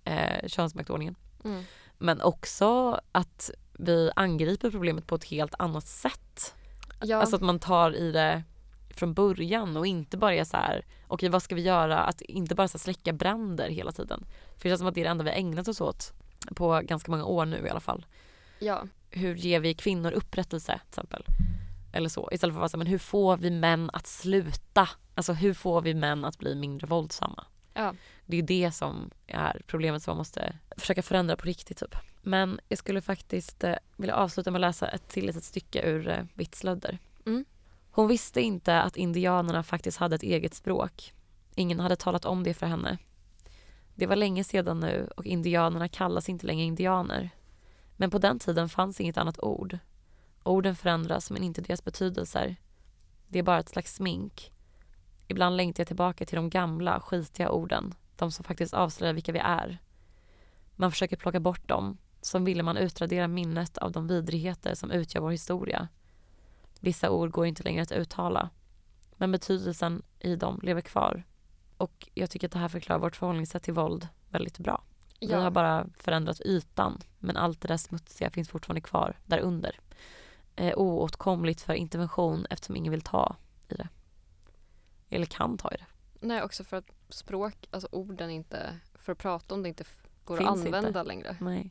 eh, 0.04 0.48
könsmaktordningen. 0.48 1.14
mm. 1.44 1.64
Men 1.98 2.20
också 2.20 3.00
att 3.12 3.50
vi 3.72 4.10
angriper 4.16 4.70
problemet 4.70 5.06
på 5.06 5.14
ett 5.14 5.24
helt 5.24 5.54
annat 5.58 5.86
sätt. 5.86 6.54
ja. 7.00 7.16
Alltså 7.16 7.36
att 7.36 7.42
man 7.42 7.58
tar 7.58 7.96
i 7.96 8.12
det 8.12 8.42
från 8.90 9.14
början 9.14 9.76
och 9.76 9.86
inte 9.86 10.16
bara 10.16 10.34
är 10.34 10.44
så 10.44 10.56
här, 10.56 10.84
okej 11.06 11.28
vad 11.28 11.42
ska 11.42 11.54
vi 11.54 11.62
göra? 11.62 11.98
Att 11.98 12.20
inte 12.20 12.54
bara 12.54 12.68
så 12.68 12.78
släcka 12.78 13.12
bränder 13.12 13.68
hela 13.68 13.92
tiden. 13.92 14.24
För 14.56 14.62
det 14.62 14.68
känns 14.68 14.78
som 14.78 14.88
att 14.88 14.94
det 14.94 15.00
är 15.00 15.04
det 15.04 15.10
enda 15.10 15.24
vi 15.24 15.30
har 15.30 15.36
ägnat 15.36 15.68
oss 15.68 15.80
åt 15.80 16.12
på 16.54 16.80
ganska 16.84 17.10
många 17.10 17.24
år 17.24 17.46
nu 17.46 17.66
i 17.66 17.70
alla 17.70 17.80
fall. 17.80 18.06
ja. 18.58 18.84
Hur 19.14 19.34
ger 19.34 19.60
vi 19.60 19.74
kvinnor 19.74 20.12
upprättelse 20.12 20.72
till 20.72 20.88
exempel? 20.88 21.24
Eller 21.92 22.08
så. 22.08 22.28
Istället 22.32 22.54
för 22.54 22.58
att 22.58 22.60
vara 22.60 22.68
så 22.68 22.78
men 22.78 22.86
hur 22.86 22.98
får 22.98 23.36
vi 23.36 23.50
män 23.50 23.90
att 23.92 24.06
sluta? 24.06 24.88
Alltså 25.14 25.32
hur 25.32 25.54
får 25.54 25.82
vi 25.82 25.94
män 25.94 26.24
att 26.24 26.38
bli 26.38 26.54
mindre 26.54 26.86
våldsamma? 26.86 27.44
Ja. 27.74 27.94
Det 28.26 28.36
är 28.36 28.42
det 28.42 28.72
som 28.72 29.10
är 29.26 29.62
problemet 29.66 30.02
som 30.02 30.10
man 30.10 30.18
måste 30.18 30.58
försöka 30.76 31.02
förändra 31.02 31.36
på 31.36 31.44
riktigt 31.44 31.78
typ. 31.78 31.94
Men 32.22 32.60
jag 32.68 32.78
skulle 32.78 33.00
faktiskt 33.00 33.64
eh, 33.64 33.74
vilja 33.96 34.14
avsluta 34.14 34.50
med 34.50 34.58
att 34.58 34.68
läsa 34.68 34.88
ett 34.88 35.08
till 35.08 35.26
litet 35.26 35.44
stycke 35.44 35.82
ur 35.82 36.08
eh, 36.08 36.24
Vitslödder. 36.34 36.98
Mm. 37.26 37.44
Hon 37.90 38.08
visste 38.08 38.40
inte 38.40 38.80
att 38.80 38.96
indianerna 38.96 39.62
faktiskt 39.62 39.98
hade 39.98 40.14
ett 40.14 40.22
eget 40.22 40.54
språk. 40.54 41.12
Ingen 41.54 41.80
hade 41.80 41.96
talat 41.96 42.24
om 42.24 42.42
det 42.42 42.54
för 42.54 42.66
henne. 42.66 42.98
Det 43.94 44.06
var 44.06 44.16
länge 44.16 44.44
sedan 44.44 44.80
nu 44.80 45.10
och 45.16 45.26
indianerna 45.26 45.88
kallas 45.88 46.28
inte 46.28 46.46
längre 46.46 46.64
indianer. 46.64 47.30
Men 47.96 48.10
på 48.10 48.18
den 48.18 48.38
tiden 48.38 48.68
fanns 48.68 49.00
inget 49.00 49.16
annat 49.16 49.38
ord. 49.38 49.78
Orden 50.42 50.76
förändras 50.76 51.30
men 51.30 51.42
inte 51.42 51.60
deras 51.60 51.84
betydelser. 51.84 52.56
Det 53.28 53.38
är 53.38 53.42
bara 53.42 53.58
ett 53.58 53.68
slags 53.68 53.94
smink. 53.94 54.52
Ibland 55.28 55.56
längtar 55.56 55.80
jag 55.80 55.86
tillbaka 55.86 56.26
till 56.26 56.36
de 56.36 56.50
gamla, 56.50 57.00
skitiga 57.00 57.50
orden. 57.50 57.94
De 58.16 58.32
som 58.32 58.44
faktiskt 58.44 58.74
avslöjar 58.74 59.14
vilka 59.14 59.32
vi 59.32 59.38
är. 59.38 59.78
Man 60.76 60.90
försöker 60.90 61.16
plocka 61.16 61.40
bort 61.40 61.68
dem. 61.68 61.98
Som 62.20 62.44
ville 62.44 62.62
man 62.62 62.76
utradera 62.76 63.28
minnet 63.28 63.78
av 63.78 63.92
de 63.92 64.06
vidrigheter 64.06 64.74
som 64.74 64.90
utgör 64.90 65.20
vår 65.20 65.30
historia. 65.30 65.88
Vissa 66.80 67.10
ord 67.10 67.30
går 67.30 67.46
inte 67.46 67.62
längre 67.62 67.82
att 67.82 67.92
uttala. 67.92 68.50
Men 69.16 69.32
betydelsen 69.32 70.02
i 70.20 70.36
dem 70.36 70.60
lever 70.62 70.80
kvar. 70.80 71.24
Och 71.76 72.08
jag 72.14 72.30
tycker 72.30 72.48
att 72.48 72.52
det 72.52 72.58
här 72.58 72.68
förklarar 72.68 73.00
vårt 73.00 73.16
förhållningssätt 73.16 73.62
till 73.62 73.74
våld 73.74 74.08
väldigt 74.28 74.58
bra. 74.58 74.82
Vi 75.20 75.32
har 75.32 75.50
bara 75.50 75.86
förändrat 75.98 76.40
ytan, 76.40 77.00
men 77.18 77.36
allt 77.36 77.60
det 77.60 77.68
där 77.68 77.76
smutsiga 77.76 78.30
finns 78.30 78.48
fortfarande 78.48 78.80
kvar 78.80 79.18
där 79.26 79.38
under. 79.38 79.80
Eh, 80.56 80.74
oåtkomligt 80.76 81.60
för 81.60 81.72
intervention 81.74 82.46
eftersom 82.50 82.76
ingen 82.76 82.90
vill 82.90 83.02
ta 83.02 83.36
i 83.68 83.74
det. 83.74 83.88
Eller 85.10 85.26
kan 85.26 85.58
ta 85.58 85.70
i 85.70 85.76
det. 85.76 85.86
Nej, 86.26 86.42
också 86.42 86.64
för 86.64 86.76
att 86.76 86.90
språk, 87.08 87.54
alltså 87.70 87.88
orden 87.92 88.30
inte, 88.30 88.78
för 88.94 89.12
att 89.12 89.18
prata 89.18 89.54
om 89.54 89.62
det 89.62 89.68
inte 89.68 89.84
går 90.24 90.36
Finns 90.36 90.50
att 90.50 90.56
inte. 90.66 90.78
använda 90.78 91.02
längre. 91.02 91.36
Nej. 91.40 91.70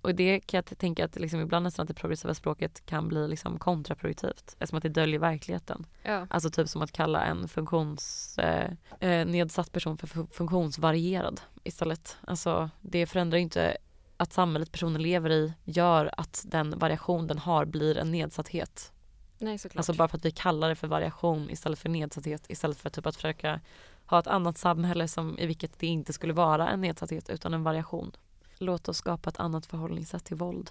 Och 0.00 0.14
det 0.14 0.40
kan 0.40 0.58
jag 0.68 0.78
tänka 0.78 1.04
att 1.04 1.16
liksom 1.16 1.40
ibland 1.40 1.62
nästan 1.64 1.82
att 1.84 1.88
det 1.88 1.94
progressiva 1.94 2.34
språket 2.34 2.86
kan 2.86 3.08
bli 3.08 3.28
liksom 3.28 3.58
kontraproduktivt 3.58 4.56
eftersom 4.58 4.76
att 4.76 4.82
det 4.82 4.88
döljer 4.88 5.18
verkligheten. 5.18 5.86
Ja. 6.02 6.26
Alltså 6.30 6.50
typ 6.50 6.68
som 6.68 6.82
att 6.82 6.92
kalla 6.92 7.24
en 7.24 7.48
funktions, 7.48 8.38
eh, 8.38 8.70
eh, 9.00 9.46
person 9.72 9.98
för 9.98 10.06
fu- 10.06 10.26
funktionsvarierad 10.30 11.40
istället. 11.64 12.16
Alltså 12.26 12.70
det 12.80 13.06
förändrar 13.06 13.38
inte 13.38 13.76
att 14.16 14.32
samhället 14.32 14.72
personen 14.72 15.02
lever 15.02 15.30
i 15.30 15.52
gör 15.64 16.10
att 16.16 16.44
den 16.46 16.78
variation 16.78 17.26
den 17.26 17.38
har 17.38 17.64
blir 17.64 17.96
en 17.98 18.10
nedsatthet. 18.10 18.92
Nej, 19.38 19.58
såklart. 19.58 19.76
Alltså 19.78 19.92
bara 19.94 20.08
för 20.08 20.16
att 20.18 20.24
vi 20.24 20.30
kallar 20.30 20.68
det 20.68 20.74
för 20.74 20.88
variation 20.88 21.50
istället 21.50 21.78
för 21.78 21.88
nedsatthet 21.88 22.44
istället 22.48 22.76
för 22.78 22.90
typ 22.90 23.06
att 23.06 23.16
försöka 23.16 23.60
ha 24.06 24.18
ett 24.18 24.26
annat 24.26 24.58
samhälle 24.58 25.08
som, 25.08 25.38
i 25.38 25.46
vilket 25.46 25.78
det 25.78 25.86
inte 25.86 26.12
skulle 26.12 26.32
vara 26.32 26.68
en 26.68 26.80
nedsatthet 26.80 27.28
utan 27.30 27.54
en 27.54 27.62
variation. 27.62 28.12
Låt 28.58 28.88
oss 28.88 28.96
skapa 28.96 29.30
ett 29.30 29.40
annat 29.40 29.66
förhållningssätt 29.66 30.24
till 30.24 30.36
våld. 30.36 30.70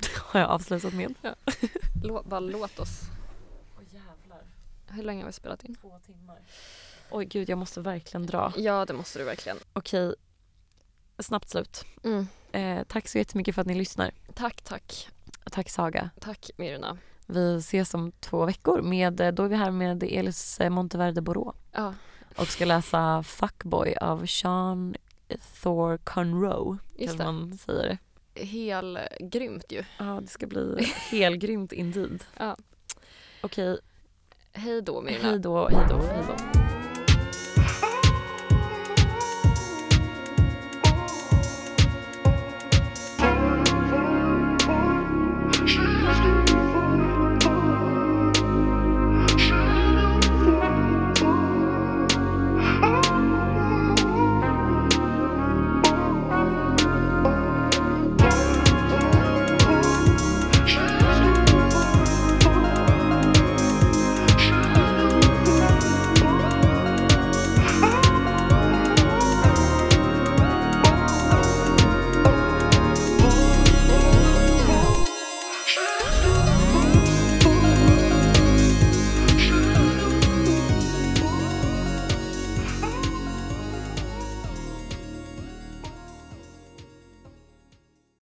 Det 0.00 0.08
har 0.18 0.40
jag 0.40 0.50
avslutat 0.50 0.92
med. 0.94 1.14
Lå, 2.04 2.22
bara 2.22 2.40
låt 2.40 2.78
oss. 2.78 3.00
Åh 3.76 3.82
jävlar, 3.94 4.42
Hur 4.88 5.02
länge 5.02 5.22
har 5.22 5.26
vi 5.26 5.32
spelat 5.32 5.64
in? 5.64 5.74
två 5.74 5.98
timmar. 6.06 6.38
Oj 7.10 7.24
gud, 7.24 7.48
jag 7.48 7.58
måste 7.58 7.80
verkligen 7.80 8.26
dra. 8.26 8.52
Ja, 8.56 8.84
det 8.84 8.92
måste 8.94 9.18
du 9.18 9.24
verkligen. 9.24 9.58
Okej, 9.72 10.14
snabbt 11.18 11.48
slut. 11.50 11.84
Mm. 12.04 12.26
Eh, 12.52 12.84
tack 12.88 13.08
så 13.08 13.18
jättemycket 13.18 13.54
för 13.54 13.62
att 13.62 13.68
ni 13.68 13.74
lyssnar. 13.74 14.10
Tack, 14.34 14.62
tack. 14.62 15.08
Tack 15.50 15.70
Saga. 15.70 16.10
Tack 16.20 16.50
Mirna. 16.56 16.98
Vi 17.26 17.56
ses 17.56 17.94
om 17.94 18.12
två 18.12 18.44
veckor. 18.44 18.82
Med, 18.82 19.20
eh, 19.20 19.32
då 19.32 19.42
är 19.42 19.48
vi 19.48 19.56
här 19.56 19.70
med 19.70 20.02
Elis 20.02 20.60
eh, 20.60 20.70
Monteverde 20.70 21.20
Borå 21.22 21.54
Ja, 21.72 21.94
och 22.36 22.46
ska 22.46 22.64
läsa 22.64 23.22
Fuckboy 23.22 23.94
av 23.96 24.26
Sean 24.26 24.94
Thor 25.62 25.96
Conroe. 25.96 26.78
Just 26.98 27.18
det. 27.18 27.24
man 27.24 27.58
säga 27.58 27.82
det. 27.82 27.98
Hel 28.44 28.98
grymt 29.20 29.72
ju. 29.72 29.84
Ja 29.98 30.18
det 30.22 30.26
ska 30.28 30.46
bli 30.46 30.92
helgrymt 31.10 31.72
indeed. 31.72 32.24
Ja. 32.38 32.56
Okej, 33.40 33.78
Hej 34.52 34.82
då 34.82 35.00
Mirna. 35.02 35.28
hej 35.28 35.38
då, 35.38 35.68
hej 35.68 35.86
då, 35.90 35.96
hej 35.96 36.22
då. 36.28 36.55